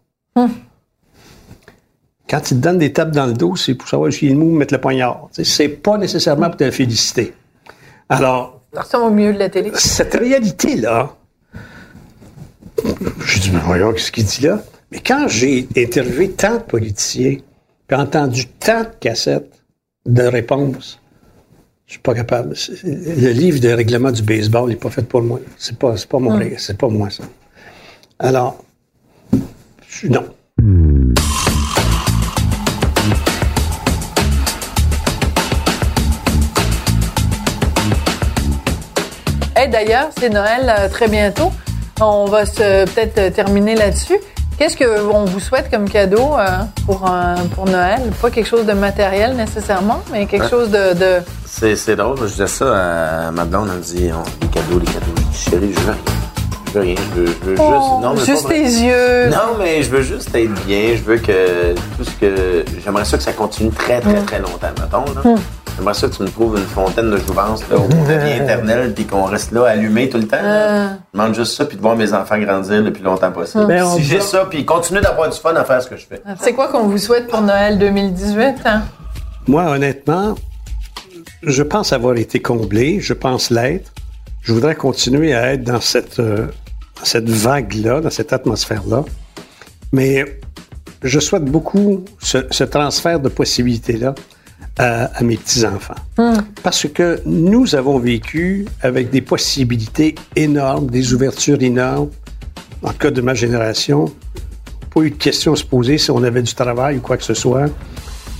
Quand 2.28 2.50
ils 2.50 2.54
te 2.56 2.62
donnent 2.62 2.78
des 2.78 2.92
tapes 2.92 3.10
dans 3.10 3.26
le 3.26 3.32
dos, 3.32 3.56
c'est 3.56 3.74
pour 3.74 3.88
savoir 3.88 4.12
jusqu'à 4.12 4.32
mou, 4.32 4.54
mettre 4.54 4.74
le 4.74 4.80
poignard. 4.80 5.28
Sais, 5.32 5.42
C'est 5.42 5.68
pas 5.68 5.98
nécessairement 5.98 6.46
pour 6.48 6.56
te 6.58 6.70
féliciter. 6.70 7.34
Alors, 8.08 8.60
Ça 8.88 9.00
au 9.00 9.10
milieu 9.10 9.32
de 9.32 9.38
la 9.40 9.48
télé. 9.48 9.72
cette 9.74 10.14
réalité-là, 10.14 11.16
je 13.24 13.40
dis, 13.40 13.50
mais 13.50 13.58
voyons, 13.64 13.92
qu'est-ce 13.92 14.12
qu'il 14.12 14.24
dit 14.24 14.42
là? 14.42 14.62
Mais 14.92 15.00
quand 15.00 15.26
j'ai 15.26 15.66
interviewé 15.76 16.30
tant 16.30 16.54
de 16.54 16.62
politiciens, 16.62 17.38
puis 17.88 17.96
entendu 17.98 18.46
tant 18.46 18.82
de 18.82 18.90
cassettes 19.00 19.52
de 20.06 20.22
réponses, 20.22 20.97
je 21.88 21.92
suis 21.94 22.00
pas 22.02 22.14
capable. 22.14 22.54
Le 22.84 23.30
livre 23.32 23.60
de 23.60 23.70
règlement 23.70 24.12
du 24.12 24.22
baseball 24.22 24.68
n'est 24.68 24.76
pas 24.76 24.90
fait 24.90 25.02
pour 25.02 25.22
moi. 25.22 25.40
C'est 25.56 25.76
pas, 25.78 25.96
c'est 25.96 26.08
pas 26.08 26.18
mon, 26.18 26.36
ré- 26.36 26.54
c'est 26.58 26.76
pas 26.76 26.88
moi, 26.88 27.08
ça. 27.10 27.24
Alors, 28.18 28.62
je- 29.88 30.06
non. 30.08 30.24
Hey, 39.56 39.68
D'ailleurs, 39.68 40.08
c'est 40.18 40.28
Noël 40.30 40.72
euh, 40.78 40.88
très 40.88 41.08
bientôt. 41.08 41.50
On 42.00 42.26
va 42.26 42.46
se 42.46 42.84
peut-être 42.84 43.18
euh, 43.18 43.30
terminer 43.30 43.74
là-dessus. 43.74 44.18
Qu'est-ce 44.56 44.76
qu'on 44.76 45.24
vous 45.24 45.40
souhaite 45.40 45.68
comme 45.70 45.88
cadeau 45.88 46.34
euh, 46.38 46.46
pour, 46.86 47.04
euh, 47.10 47.34
pour 47.54 47.64
Noël? 47.66 48.00
Pas 48.22 48.30
quelque 48.30 48.46
chose 48.46 48.66
de 48.66 48.72
matériel 48.72 49.34
nécessairement, 49.36 50.00
mais 50.12 50.26
quelque 50.26 50.44
Ouais. 50.44 50.50
chose 50.50 50.70
de... 50.70 50.94
de- 50.94 51.22
C'est, 51.50 51.76
c'est 51.76 51.96
drôle, 51.96 52.18
je 52.20 52.26
disais 52.26 52.46
ça 52.46 53.26
à 53.26 53.30
ma 53.30 53.44
blonde, 53.44 53.68
elle 53.72 53.78
me 53.78 53.82
dit, 53.82 54.10
oh, 54.12 54.22
les 54.42 54.48
cadeaux, 54.48 54.78
les 54.78 54.84
cadeaux. 54.86 55.06
Je 55.16 55.22
dis, 55.22 55.38
chérie, 55.50 55.72
je 55.74 55.80
veux 55.80 55.92
rien. 55.92 55.98
Je 56.66 56.72
veux 56.74 56.80
rien, 56.80 56.94
je 56.96 57.20
veux, 57.20 57.26
je 57.26 57.50
veux 57.50 57.56
Oh, 57.58 57.72
juste... 57.72 58.02
Non, 58.02 58.14
mais 58.14 58.24
juste 58.26 58.48
tes 58.48 58.62
yeux. 58.62 59.30
Non, 59.30 59.56
mais 59.58 59.82
je 59.82 59.90
veux 59.90 60.02
juste 60.02 60.34
être 60.34 60.66
bien. 60.66 60.94
Je 60.94 61.02
veux 61.02 61.16
que 61.16 61.74
tout 61.96 62.04
ce 62.04 62.10
que... 62.10 62.64
J'aimerais 62.84 63.04
ça 63.06 63.16
que 63.16 63.22
ça 63.22 63.32
continue 63.32 63.70
très, 63.70 64.00
très, 64.00 64.20
Mm. 64.20 64.26
très 64.26 64.38
longtemps, 64.40 64.68
mettons. 64.78 65.04
Là. 65.14 65.30
Mm. 65.36 65.38
J'aimerais 65.78 65.94
ça 65.94 66.08
que 66.08 66.14
tu 66.14 66.22
me 66.22 66.28
trouves 66.28 66.58
une 66.58 66.66
fontaine 66.66 67.10
de 67.10 67.16
jouvence 67.16 67.62
là, 67.70 67.76
où 67.78 67.88
la 68.08 68.18
vie 68.24 68.32
éternelle 68.42 68.92
puis 68.94 69.06
qu'on 69.06 69.24
reste 69.24 69.50
là 69.52 69.64
allumé 69.68 70.08
tout 70.10 70.18
le 70.18 70.26
temps. 70.28 70.36
Je 70.42 71.18
demande 71.18 71.34
juste 71.34 71.56
ça 71.56 71.64
puis 71.64 71.76
de 71.78 71.82
voir 71.82 71.96
mes 71.96 72.12
enfants 72.12 72.38
grandir 72.38 72.82
le 72.82 72.92
plus 72.92 73.02
longtemps 73.02 73.32
possible. 73.32 73.66
Ben, 73.66 73.84
on 73.84 73.96
si 73.96 74.02
j'ai 74.04 74.20
ça 74.20 74.44
puis 74.50 74.64
continuer 74.66 75.00
d'avoir 75.00 75.30
du 75.30 75.38
fun 75.38 75.54
à 75.56 75.64
faire 75.64 75.80
ce 75.82 75.88
que 75.88 75.96
je 75.96 76.06
fais. 76.06 76.20
C'est 76.40 76.52
quoi 76.52 76.68
qu'on 76.68 76.86
vous 76.88 76.98
souhaite 76.98 77.26
pour 77.28 77.40
Noël 77.40 77.78
2018? 77.78 78.56
Hein? 78.66 78.82
Moi, 79.46 79.62
honnêtement, 79.64 80.34
je 81.42 81.62
pense 81.62 81.92
avoir 81.92 82.16
été 82.16 82.40
comblé, 82.40 83.00
je 83.00 83.12
pense 83.12 83.50
l'être. 83.50 83.92
Je 84.42 84.52
voudrais 84.52 84.74
continuer 84.74 85.34
à 85.34 85.52
être 85.52 85.64
dans 85.64 85.80
cette, 85.80 86.20
euh, 86.20 86.46
dans 86.98 87.04
cette 87.04 87.28
vague-là, 87.28 88.00
dans 88.00 88.10
cette 88.10 88.32
atmosphère-là. 88.32 89.04
Mais 89.92 90.40
je 91.02 91.20
souhaite 91.20 91.44
beaucoup 91.44 92.04
ce, 92.18 92.38
ce 92.50 92.64
transfert 92.64 93.20
de 93.20 93.28
possibilités-là 93.28 94.14
à, 94.78 95.04
à 95.04 95.22
mes 95.22 95.36
petits-enfants. 95.36 95.94
Parce 96.62 96.86
que 96.88 97.20
nous 97.26 97.74
avons 97.74 97.98
vécu 97.98 98.66
avec 98.80 99.10
des 99.10 99.20
possibilités 99.20 100.14
énormes, 100.36 100.88
des 100.88 101.14
ouvertures 101.14 101.62
énormes. 101.62 102.10
En 102.82 102.92
cas 102.92 103.10
de 103.10 103.20
ma 103.20 103.34
génération, 103.34 104.06
pas 104.94 105.00
eu 105.02 105.10
de 105.10 105.16
questions 105.16 105.52
à 105.52 105.56
se 105.56 105.64
poser 105.64 105.98
si 105.98 106.10
on 106.10 106.22
avait 106.22 106.42
du 106.42 106.54
travail 106.54 106.98
ou 106.98 107.00
quoi 107.00 107.16
que 107.16 107.24
ce 107.24 107.34
soit. 107.34 107.66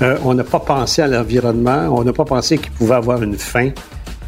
Euh, 0.00 0.16
on 0.24 0.34
n'a 0.34 0.44
pas 0.44 0.60
pensé 0.60 1.02
à 1.02 1.08
l'environnement, 1.08 1.88
on 1.90 2.04
n'a 2.04 2.12
pas 2.12 2.24
pensé 2.24 2.58
qu'il 2.58 2.70
pouvait 2.72 2.94
avoir 2.94 3.22
une 3.22 3.36
fin. 3.36 3.70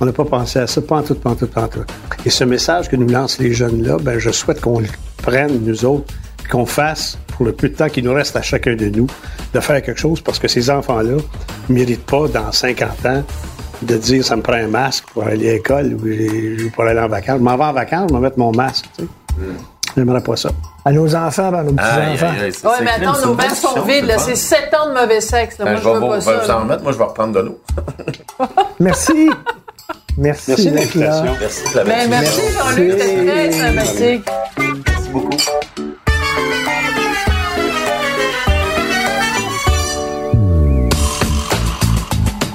On 0.00 0.06
n'a 0.06 0.12
pas 0.12 0.24
pensé 0.24 0.58
à 0.58 0.66
ça, 0.66 0.80
pas 0.80 0.96
en 0.96 1.02
tout, 1.02 1.14
pas 1.14 1.30
en 1.30 1.34
tout, 1.34 1.46
pas 1.46 1.68
tout. 1.68 1.84
Et 2.24 2.30
ce 2.30 2.44
message 2.44 2.88
que 2.88 2.96
nous 2.96 3.08
lancent 3.08 3.38
les 3.38 3.52
jeunes-là, 3.52 3.98
ben, 4.00 4.18
je 4.18 4.30
souhaite 4.30 4.60
qu'on 4.60 4.80
le 4.80 4.88
prenne, 5.18 5.60
nous 5.62 5.84
autres, 5.84 6.12
qu'on 6.50 6.66
fasse, 6.66 7.18
pour 7.36 7.46
le 7.46 7.52
peu 7.52 7.68
de 7.68 7.74
temps 7.74 7.88
qu'il 7.88 8.04
nous 8.04 8.14
reste 8.14 8.34
à 8.34 8.42
chacun 8.42 8.74
de 8.74 8.86
nous, 8.86 9.06
de 9.54 9.60
faire 9.60 9.80
quelque 9.82 10.00
chose, 10.00 10.20
parce 10.20 10.38
que 10.38 10.48
ces 10.48 10.70
enfants-là 10.70 11.18
ne 11.68 11.74
méritent 11.74 12.06
pas, 12.06 12.26
dans 12.28 12.50
50 12.50 13.06
ans, 13.06 13.22
de 13.82 13.96
dire 13.96 14.24
ça 14.24 14.36
me 14.36 14.42
prend 14.42 14.54
un 14.54 14.68
masque 14.68 15.04
pour 15.12 15.24
aller 15.24 15.50
à 15.50 15.52
l'école 15.54 15.94
ou 15.94 16.70
pour 16.70 16.84
aller 16.84 17.00
en 17.00 17.08
vacances. 17.08 17.38
Je 17.38 17.44
m'en 17.44 17.56
vais 17.56 17.64
en 17.64 17.72
vacances, 17.72 18.08
je 18.10 18.14
vais 18.14 18.20
mettre 18.20 18.38
mon 18.38 18.52
masque. 18.52 18.86
Tu 18.98 19.04
sais. 19.04 19.08
J'aimerais 19.96 20.22
pas 20.22 20.36
ça. 20.36 20.50
À 20.84 20.92
nos 20.92 21.14
enfants, 21.14 21.52
à 21.52 21.62
nos 21.62 21.72
petits-enfants. 21.72 22.32
Ouais, 22.68 22.76
mais 22.82 22.90
attends, 22.90 23.26
nos 23.26 23.34
bains 23.34 23.48
sont 23.54 23.80
vides. 23.82 24.06
là. 24.06 24.18
C'est 24.18 24.36
7 24.36 24.72
ans 24.74 24.88
de 24.88 25.00
mauvais 25.00 25.20
sexe. 25.20 25.58
Là. 25.58 25.64
Ben, 25.66 25.76
je 25.76 25.82
je 25.82 25.88
vais 25.88 25.94
veux 25.94 26.00
vous, 26.00 26.08
pas 26.08 26.20
je 26.20 26.24
ça. 26.24 26.32
vais 26.32 26.38
vous 26.38 26.44
en 26.50 26.54
là. 26.54 26.58
remettre, 26.60 26.82
moi 26.82 26.92
je 26.92 26.98
vais 26.98 27.04
reprendre 27.04 27.32
de 27.34 27.40
l'eau. 27.40 27.60
Merci. 28.80 29.30
Merci, 30.16 30.50
Merci 30.50 30.70
de 30.70 30.76
d'être 30.76 30.94
là. 30.94 31.06
l'invitation. 31.22 31.36
Merci 31.40 31.72
de 31.72 31.76
la 31.78 31.84
Ben, 31.84 32.10
merci, 32.10 32.40
Jean-Luc. 32.52 32.92
C'était 32.98 33.26
très 33.26 33.52
sympathique. 33.52 34.30
Merci 34.58 35.08
beaucoup. 35.12 35.36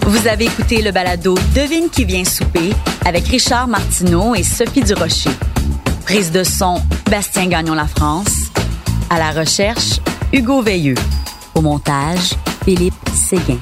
Vous 0.08 0.28
avez 0.28 0.46
écouté 0.46 0.82
le 0.82 0.92
balado 0.92 1.36
Devine 1.56 1.90
qui 1.90 2.06
vient 2.06 2.24
souper 2.24 2.72
avec 3.06 3.28
Richard 3.28 3.68
Martineau 3.68 4.36
et 4.36 4.44
Sophie 4.44 4.82
Durocher. 4.82 5.30
Prise 6.06 6.32
de 6.32 6.44
son, 6.44 6.82
Bastien 7.10 7.48
Gagnon 7.48 7.74
La 7.74 7.88
France. 7.88 8.52
À 9.10 9.18
la 9.18 9.32
recherche, 9.32 10.00
Hugo 10.32 10.62
Veilleux. 10.62 10.96
Au 11.56 11.62
montage, 11.62 12.36
Philippe 12.64 12.94
Séguin. 13.12 13.58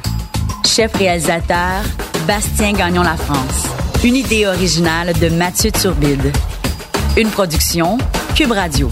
Chef 0.66 0.94
réalisateur, 0.94 1.84
Bastien 2.28 2.74
Gagnon 2.74 3.04
La 3.04 3.16
France. 3.16 3.64
Une 4.04 4.18
idée 4.18 4.46
originale 4.46 5.14
de 5.14 5.30
Mathieu 5.30 5.72
Turbide. 5.72 6.34
Une 7.16 7.30
production, 7.30 7.98
Cube 8.36 8.52
Radio. 8.52 8.92